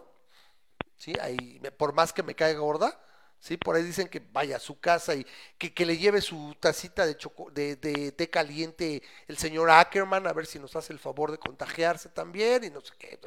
[0.97, 1.13] ¿sí?
[1.21, 2.99] Ahí, por más que me caiga gorda,
[3.43, 3.57] ¿sí?
[3.57, 5.25] Por ahí dicen que vaya a su casa y
[5.57, 10.25] que, que le lleve su tacita de, choco- de, de té caliente el señor Ackerman,
[10.27, 13.19] a ver si nos hace el favor de contagiarse también y no sé qué.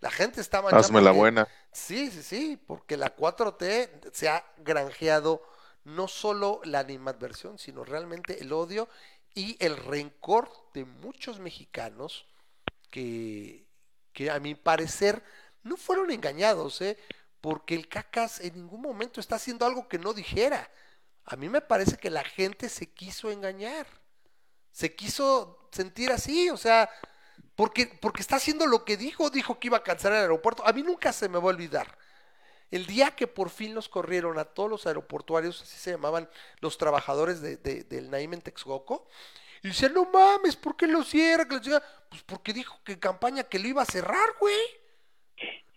[0.00, 1.48] la gente está Hazme la que- buena.
[1.72, 5.42] Sí, sí, sí, porque la 4T se ha granjeado
[5.84, 8.88] no solo la animadversión, sino realmente el odio
[9.34, 12.26] y el rencor de muchos mexicanos
[12.90, 13.66] que,
[14.12, 15.22] que a mi parecer
[15.62, 16.96] no fueron engañados, ¿eh?
[17.46, 20.68] Porque el cacas en ningún momento está haciendo algo que no dijera.
[21.24, 23.86] A mí me parece que la gente se quiso engañar,
[24.72, 26.90] se quiso sentir así, o sea,
[27.54, 30.66] porque, porque está haciendo lo que dijo, dijo que iba a cancelar el aeropuerto.
[30.66, 31.96] A mí nunca se me va a olvidar.
[32.72, 36.78] El día que por fin los corrieron a todos los aeroportuarios, así se llamaban los
[36.78, 39.06] trabajadores de, de- del Naim en Texcoco,
[39.62, 41.46] y decían, no mames, ¿por qué lo cierra?
[41.46, 42.06] Que la chingada?".
[42.10, 44.58] Pues porque dijo que en campaña que lo iba a cerrar, güey.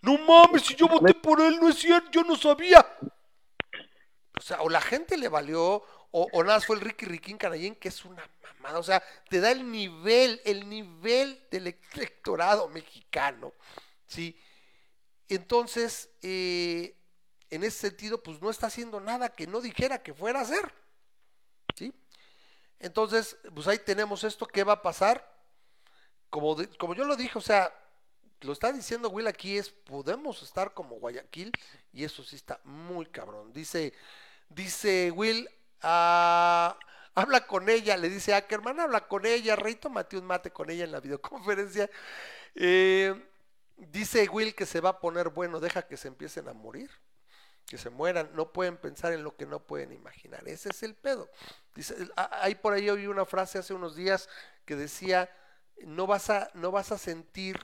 [0.02, 2.84] No mames, si yo voté por él, no es cierto, yo no sabía.
[4.38, 5.62] O sea, o la gente le valió,
[6.12, 8.78] o, o nada, fue el Ricky Riquín Canallín, que es una mamada.
[8.78, 13.52] O sea, te da el nivel, el nivel del electorado mexicano.
[14.06, 14.36] ¿Sí?
[15.28, 16.96] Entonces, eh,
[17.50, 20.72] en ese sentido, pues no está haciendo nada que no dijera que fuera a hacer.
[21.76, 21.92] ¿Sí?
[22.78, 25.30] Entonces, pues ahí tenemos esto, ¿qué va a pasar?
[26.30, 27.72] Como, de- como yo lo dije, o sea,
[28.42, 31.52] lo está diciendo Will aquí es, podemos estar como Guayaquil
[31.92, 33.52] y eso sí está muy cabrón.
[33.52, 33.92] Dice,
[34.48, 35.48] dice Will,
[35.82, 36.78] ah,
[37.14, 40.84] habla con ella, le dice Ackerman, habla con ella, Rey, tómate un mate con ella
[40.84, 41.90] en la videoconferencia.
[42.54, 43.14] Eh,
[43.76, 46.90] dice Will que se va a poner bueno, deja que se empiecen a morir,
[47.66, 50.48] que se mueran, no pueden pensar en lo que no pueden imaginar.
[50.48, 51.28] Ese es el pedo.
[51.74, 54.28] Dice, ah, por ahí oí una frase hace unos días
[54.64, 55.30] que decía,
[55.84, 57.60] no vas a, no vas a sentir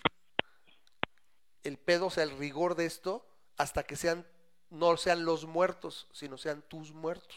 [1.67, 4.27] el pedo, o sea, el rigor de esto, hasta que sean,
[4.71, 7.37] no sean los muertos, sino sean tus muertos.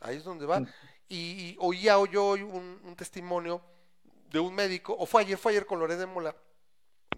[0.00, 0.62] Ahí es donde va.
[1.08, 3.62] Y, y oía yo hoy un, un testimonio
[4.30, 6.36] de un médico, o fue ayer, fue ayer con Loré de Mola,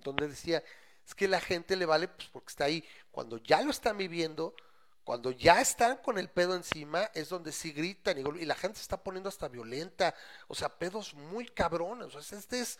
[0.02, 0.62] donde decía,
[1.06, 2.84] es que la gente le vale pues porque está ahí.
[3.10, 4.54] Cuando ya lo están viviendo,
[5.02, 8.76] cuando ya están con el pedo encima, es donde sí gritan y, y la gente
[8.76, 10.14] se está poniendo hasta violenta.
[10.46, 12.14] O sea, pedos muy cabrones.
[12.14, 12.78] O sea, este es,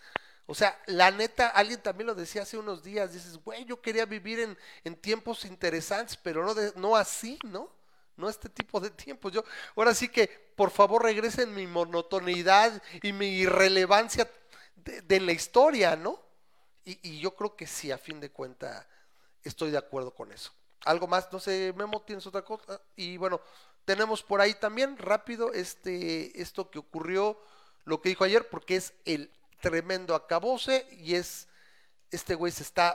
[0.50, 4.04] o sea, la neta, alguien también lo decía hace unos días, dices, güey, yo quería
[4.04, 7.70] vivir en, tiempos interesantes, pero no, de- no así, ¿no?
[8.16, 9.32] No este tipo de tiempos.
[9.32, 9.44] Yo,
[9.76, 14.28] ahora sí que, por favor, regresen mi monotonidad y mi irrelevancia
[14.74, 16.20] de, la historia, ¿no?
[16.84, 18.84] Y, y yo creo que sí, a fin de cuentas,
[19.44, 20.52] estoy de acuerdo con eso.
[20.84, 22.80] algo más, no sé, Memo, ¿tienes otra cosa?
[22.96, 23.40] Y bueno,
[23.84, 27.40] tenemos por ahí también rápido este, esto que ocurrió,
[27.84, 29.30] lo que dijo ayer, porque es el
[29.60, 31.48] tremendo acabose y es,
[32.10, 32.92] este güey se está,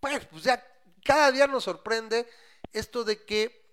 [0.00, 0.64] pues, pues ya
[1.04, 2.28] cada día nos sorprende
[2.72, 3.64] esto de que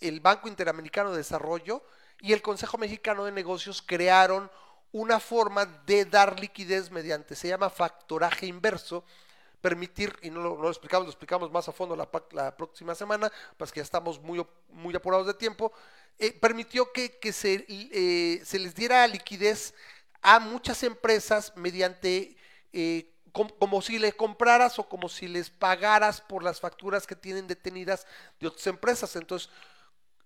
[0.00, 1.82] el Banco Interamericano de Desarrollo
[2.20, 4.50] y el Consejo Mexicano de Negocios crearon
[4.92, 9.04] una forma de dar liquidez mediante, se llama factoraje inverso,
[9.60, 13.72] permitir, y no lo, explicamos, lo explicamos más a fondo la, la próxima semana, pues
[13.72, 15.72] que ya estamos muy, muy apurados de tiempo,
[16.18, 19.74] eh, permitió que, que se, eh, se les diera liquidez
[20.22, 22.36] a muchas empresas mediante,
[22.72, 27.16] eh, com- como si le compraras o como si les pagaras por las facturas que
[27.16, 28.06] tienen detenidas
[28.40, 29.16] de otras empresas.
[29.16, 29.50] Entonces,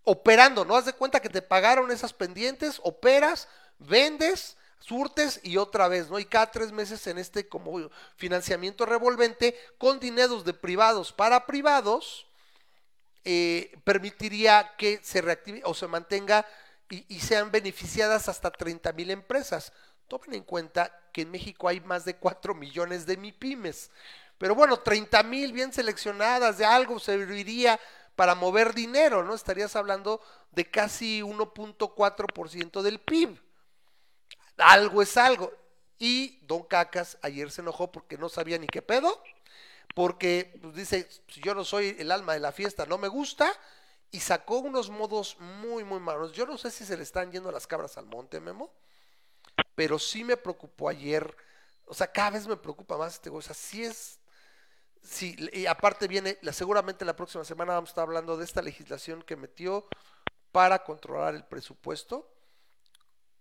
[0.04, 0.76] operando, ¿no?
[0.76, 3.48] Haz de cuenta que te pagaron esas pendientes, operas,
[3.78, 6.18] vendes, surtes y otra vez, ¿no?
[6.18, 12.26] Y cada tres meses en este como financiamiento revolvente con dineros de privados para privados,
[13.24, 16.44] eh, permitiría que se reactive o se mantenga
[16.92, 19.72] y, sean beneficiadas hasta 30 mil empresas.
[20.08, 23.90] Tomen en cuenta que en México hay más de 4 millones de MIPIMES.
[24.36, 27.80] Pero bueno, 30 mil bien seleccionadas de algo serviría
[28.14, 29.34] para mover dinero, ¿no?
[29.34, 33.40] Estarías hablando de casi 1.4% del PIB.
[34.58, 35.50] Algo es algo.
[35.98, 39.22] Y Don Cacas ayer se enojó porque no sabía ni qué pedo,
[39.94, 43.50] porque pues, dice, "Si yo no soy el alma de la fiesta, no me gusta,
[44.12, 46.32] y sacó unos modos muy, muy malos.
[46.32, 48.70] Yo no sé si se le están yendo las cabras al monte, Memo,
[49.74, 51.34] pero sí me preocupó ayer,
[51.86, 54.20] o sea, cada vez me preocupa más este güey, o sea, sí es,
[55.02, 58.60] sí, y aparte viene, la, seguramente la próxima semana vamos a estar hablando de esta
[58.60, 59.88] legislación que metió
[60.52, 62.30] para controlar el presupuesto,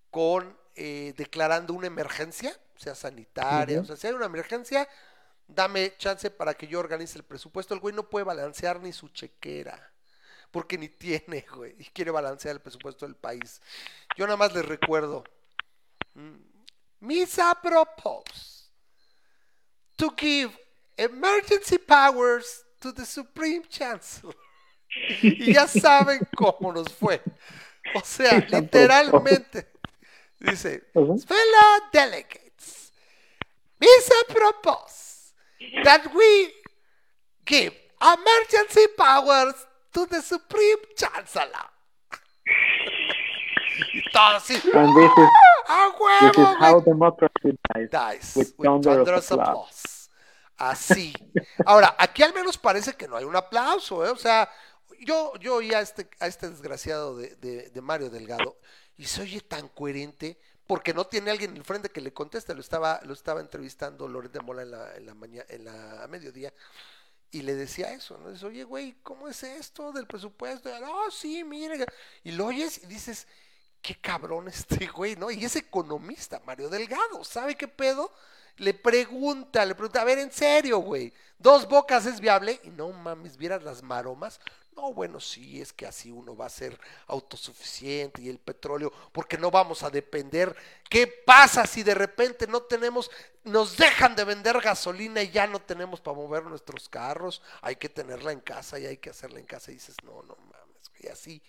[0.10, 4.88] con eh, declarando una emergencia, sea sanitaria, o sea, si hay una emergencia,
[5.48, 7.74] dame chance para que yo organice el presupuesto.
[7.74, 9.91] El güey no puede balancear ni su chequera,
[10.52, 13.62] porque ni tiene, güey, y quiere balancear el presupuesto del país.
[14.18, 15.24] Yo nada más les recuerdo,
[16.16, 16.52] mm,
[17.00, 18.70] Misa propose
[19.98, 20.52] to give
[20.98, 24.36] emergency powers to the Supreme Chancellor.
[25.22, 27.22] Y ya saben cómo nos fue.
[27.96, 29.68] O sea, literalmente.
[30.40, 32.92] Dice, fellow delegates,
[33.80, 35.34] Misa propose
[35.84, 36.52] that we
[37.46, 41.70] give emergency powers to the Supreme Chancellor.
[43.94, 44.54] Y todo así.
[44.74, 45.30] And this is,
[45.68, 45.90] ¡A
[46.20, 47.58] this is huevo, how democracy
[47.90, 48.36] dies.
[48.36, 50.10] With with thunderous applause.
[50.58, 51.14] Así.
[51.66, 54.10] Ahora, aquí al menos parece que no hay un aplauso, ¿eh?
[54.10, 54.50] O sea,
[55.00, 58.58] yo, yo oí a este, a este desgraciado de, de- de Mario Delgado
[58.98, 62.54] y se oye tan coherente porque no tiene alguien enfrente que le conteste.
[62.54, 66.04] Lo estaba, lo estaba entrevistando Loret de Mola en la, en la mañana, en la,
[66.04, 66.54] a mediodía
[67.32, 68.32] y le decía eso, ¿no?
[68.32, 70.70] Dice, oye, güey, ¿cómo es esto del presupuesto?
[70.70, 71.86] Y, No, sí, mire.
[72.24, 73.28] Y lo oyes y dices,
[73.82, 75.32] qué cabrón este güey, ¿no?
[75.32, 78.12] Y es economista, Mario Delgado, ¿sabe qué pedo?
[78.58, 82.60] Le pregunta, le pregunta, a ver, en serio, güey, ¿dos bocas es viable?
[82.64, 84.40] Y no mames, ¿vieras las maromas?
[84.76, 89.38] No, bueno, sí, es que así uno va a ser autosuficiente y el petróleo, porque
[89.38, 90.56] no vamos a depender.
[90.90, 93.12] ¿Qué pasa si de repente no tenemos,
[93.44, 97.42] nos dejan de vender gasolina y ya no tenemos para mover nuestros carros?
[97.62, 99.72] Hay que tenerla en casa y hay que hacerla en casa.
[99.72, 101.42] Y dices, no, no mames, y así,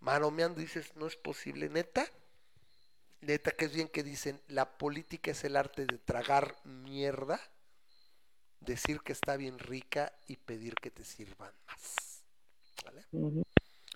[0.00, 2.06] maromeando, dices, no es posible, neta.
[3.20, 7.40] Neta, que es bien que dicen, la política es el arte de tragar mierda,
[8.60, 12.13] decir que está bien rica y pedir que te sirvan más.
[12.84, 13.00] ¿Vale?
[13.12, 13.42] Ujú.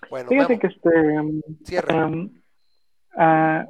[0.09, 0.89] Bueno, Fíjate que este.
[1.19, 2.07] um, cierra.
[2.07, 2.29] um,
[3.15, 3.67] ah,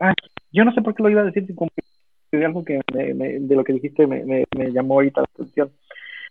[0.00, 0.14] ah,
[0.52, 3.54] yo no sé por qué lo iba a decir, de algo que me- me- de
[3.56, 5.72] lo que dijiste me, me- llamó ahorita la atención.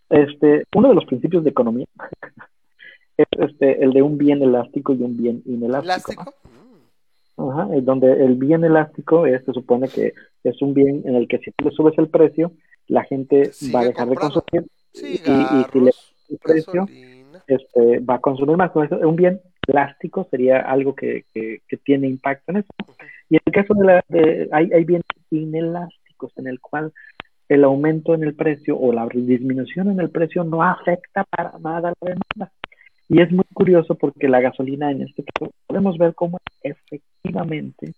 [0.09, 1.85] Este, uno de los principios de economía
[3.17, 6.13] es este, el de un bien elástico y un bien inelástico.
[6.23, 6.31] ¿no?
[6.31, 6.33] ¿Elástico?
[7.37, 10.13] Mm, Ajá, donde el bien elástico es, se supone que
[10.43, 12.51] es un bien en el que si tú le subes el precio,
[12.87, 14.43] la gente va a dejar comprando.
[14.51, 16.85] de consumir y, y si le Cigarros, el precio.
[17.47, 18.71] Este, va a consumir más.
[18.75, 22.67] Un bien plástico sería algo que, que, que tiene impacto en eso.
[23.29, 26.91] Y en el caso de la, de- hay, hay bienes inelásticos en el cual
[27.49, 31.93] el aumento en el precio o la disminución en el precio no afecta para nada
[32.01, 32.51] la demanda.
[33.09, 37.93] Y es muy curioso porque la gasolina en este caso podemos ver cómo efectivamente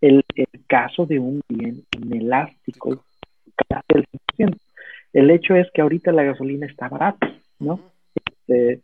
[0.00, 3.04] el, el caso de un bien inelástico
[3.68, 4.06] casi el
[4.38, 4.58] 100%.
[5.12, 7.80] El hecho es que ahorita la gasolina está barata, ¿no?
[8.46, 8.82] Este,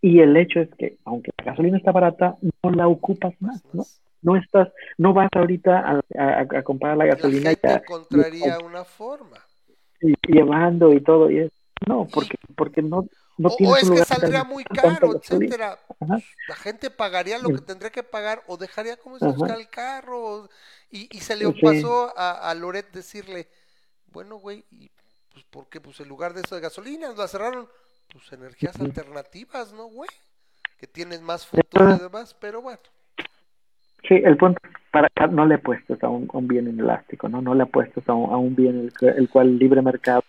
[0.00, 3.84] y el hecho es que, aunque la gasolina está barata, no la ocupas más, ¿no?
[4.22, 4.68] No estás,
[4.98, 8.84] no vas ahorita a, a- a comprar la La gasolina gente y a- encontraría una
[8.84, 9.38] forma.
[10.00, 11.52] y llevando y todo y eso.
[11.86, 13.06] No, porque, porque no,
[13.38, 15.78] no o, tienes o es que saldría muy caro, etcétera.
[16.48, 19.36] La gente pagaría lo que tendría que pagar o dejaría como se Ajá.
[19.36, 20.48] buscar el carro.
[20.90, 21.60] Y, y se le Sí.
[21.62, 23.48] pasó a, a Loret decirle,
[24.12, 24.90] bueno, güey, y
[25.32, 25.80] pues ¿por qué?
[25.80, 27.68] Pues en lugar de eso de gasolina, la cerraron,
[28.14, 30.08] pues energías alternativas, ¿no, güey?
[30.78, 32.78] Que tienen más futuro y demás, pero bueno.
[34.08, 37.42] Sí, el punto es, para no le apuestes a un, a un bien inelástico, ¿no?
[37.42, 40.22] No le apuestes a un, a un bien el, el cual el libre mercado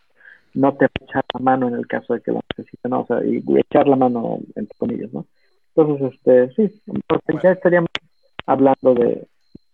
[0.55, 3.01] no te va a echar la mano en el caso de que lo necesite, ¿no?
[3.01, 5.27] O sea, y, y echar la mano entre comillas, ¿no?
[5.75, 7.89] Entonces, este, sí, porque ya estaríamos
[8.47, 9.27] hablando de,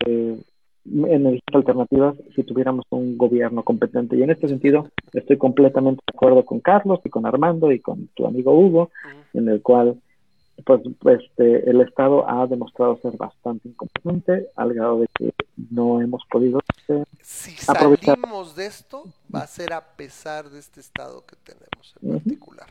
[0.06, 0.38] de
[0.86, 4.16] energías alternativas si tuviéramos un gobierno competente.
[4.16, 8.08] Y en este sentido, estoy completamente de acuerdo con Carlos y con Armando y con
[8.16, 8.92] tu amigo Hugo,
[9.34, 10.00] en el cual
[10.66, 10.82] pues
[11.20, 15.34] este el Estado ha demostrado ser bastante incompetente al grado de que
[15.72, 18.16] no hemos podido este, Si Aprovechar.
[18.16, 22.68] salimos de esto, va a ser a pesar de este estado que tenemos en particular.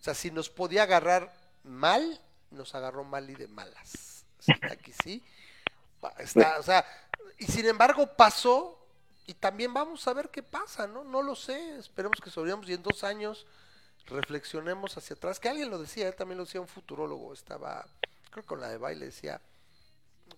[0.00, 1.32] O sea, si nos podía agarrar
[1.64, 2.02] mal,
[2.50, 4.24] nos agarró mal y de malas.
[4.70, 5.22] Aquí sí.
[6.18, 6.84] Está, o sea,
[7.38, 8.78] y sin embargo pasó
[9.26, 11.04] y también vamos a ver qué pasa, ¿no?
[11.04, 11.78] No lo sé.
[11.78, 13.46] Esperemos que sobrevivamos y en dos años
[14.06, 15.40] reflexionemos hacia atrás.
[15.40, 17.32] Que alguien lo decía, él también lo decía un futurólogo.
[17.32, 17.86] Estaba,
[18.30, 19.40] creo que con la de baile decía,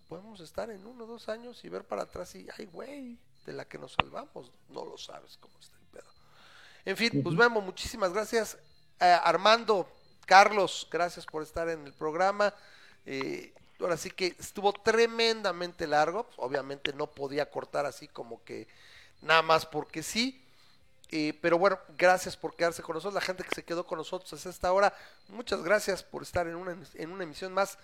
[0.08, 3.52] podemos estar en uno o dos años y ver para atrás y, ay, güey, de
[3.52, 4.52] la que nos salvamos.
[4.68, 6.10] No lo sabes cómo está el pedo.
[6.84, 8.56] En fin, pues Memo, muchísimas gracias.
[9.00, 9.88] Eh, Armando,
[10.26, 12.54] Carlos, gracias por estar en el programa.
[13.04, 16.24] Eh, ahora sí que estuvo tremendamente largo.
[16.24, 18.68] Pues, obviamente no podía cortar así como que
[19.22, 20.42] nada más porque sí.
[21.10, 23.14] Eh, pero bueno, gracias por quedarse con nosotros.
[23.14, 24.92] La gente que se quedó con nosotros hasta esta hora,
[25.28, 27.78] muchas gracias por estar en una, en una emisión más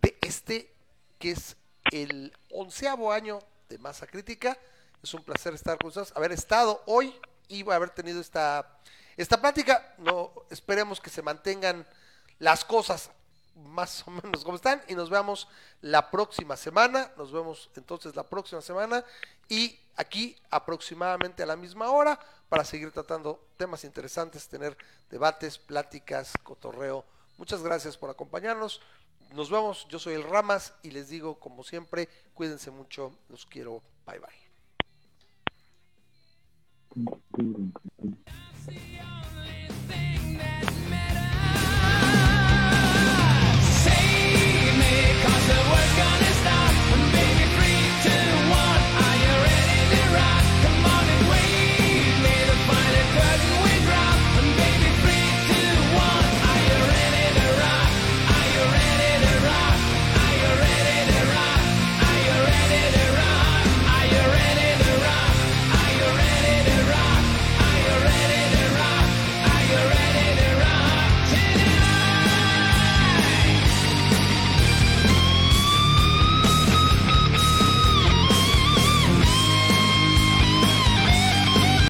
[0.00, 0.72] de este,
[1.18, 1.56] que es
[1.90, 4.56] el onceavo año de Masa Crítica.
[5.02, 7.14] Es un placer estar con ustedes, haber estado hoy
[7.48, 8.78] y haber tenido esta,
[9.16, 9.94] esta plática.
[9.98, 11.86] No, esperemos que se mantengan
[12.38, 13.10] las cosas
[13.54, 15.48] más o menos como están y nos vemos
[15.80, 17.12] la próxima semana.
[17.16, 19.04] Nos vemos entonces la próxima semana
[19.48, 22.18] y aquí aproximadamente a la misma hora
[22.48, 24.76] para seguir tratando temas interesantes, tener
[25.10, 27.04] debates, pláticas, cotorreo.
[27.36, 28.80] Muchas gracias por acompañarnos.
[29.32, 29.86] Nos vemos.
[29.88, 33.12] Yo soy el Ramas y les digo como siempre, cuídense mucho.
[33.28, 33.82] Los quiero.
[34.06, 34.48] Bye bye.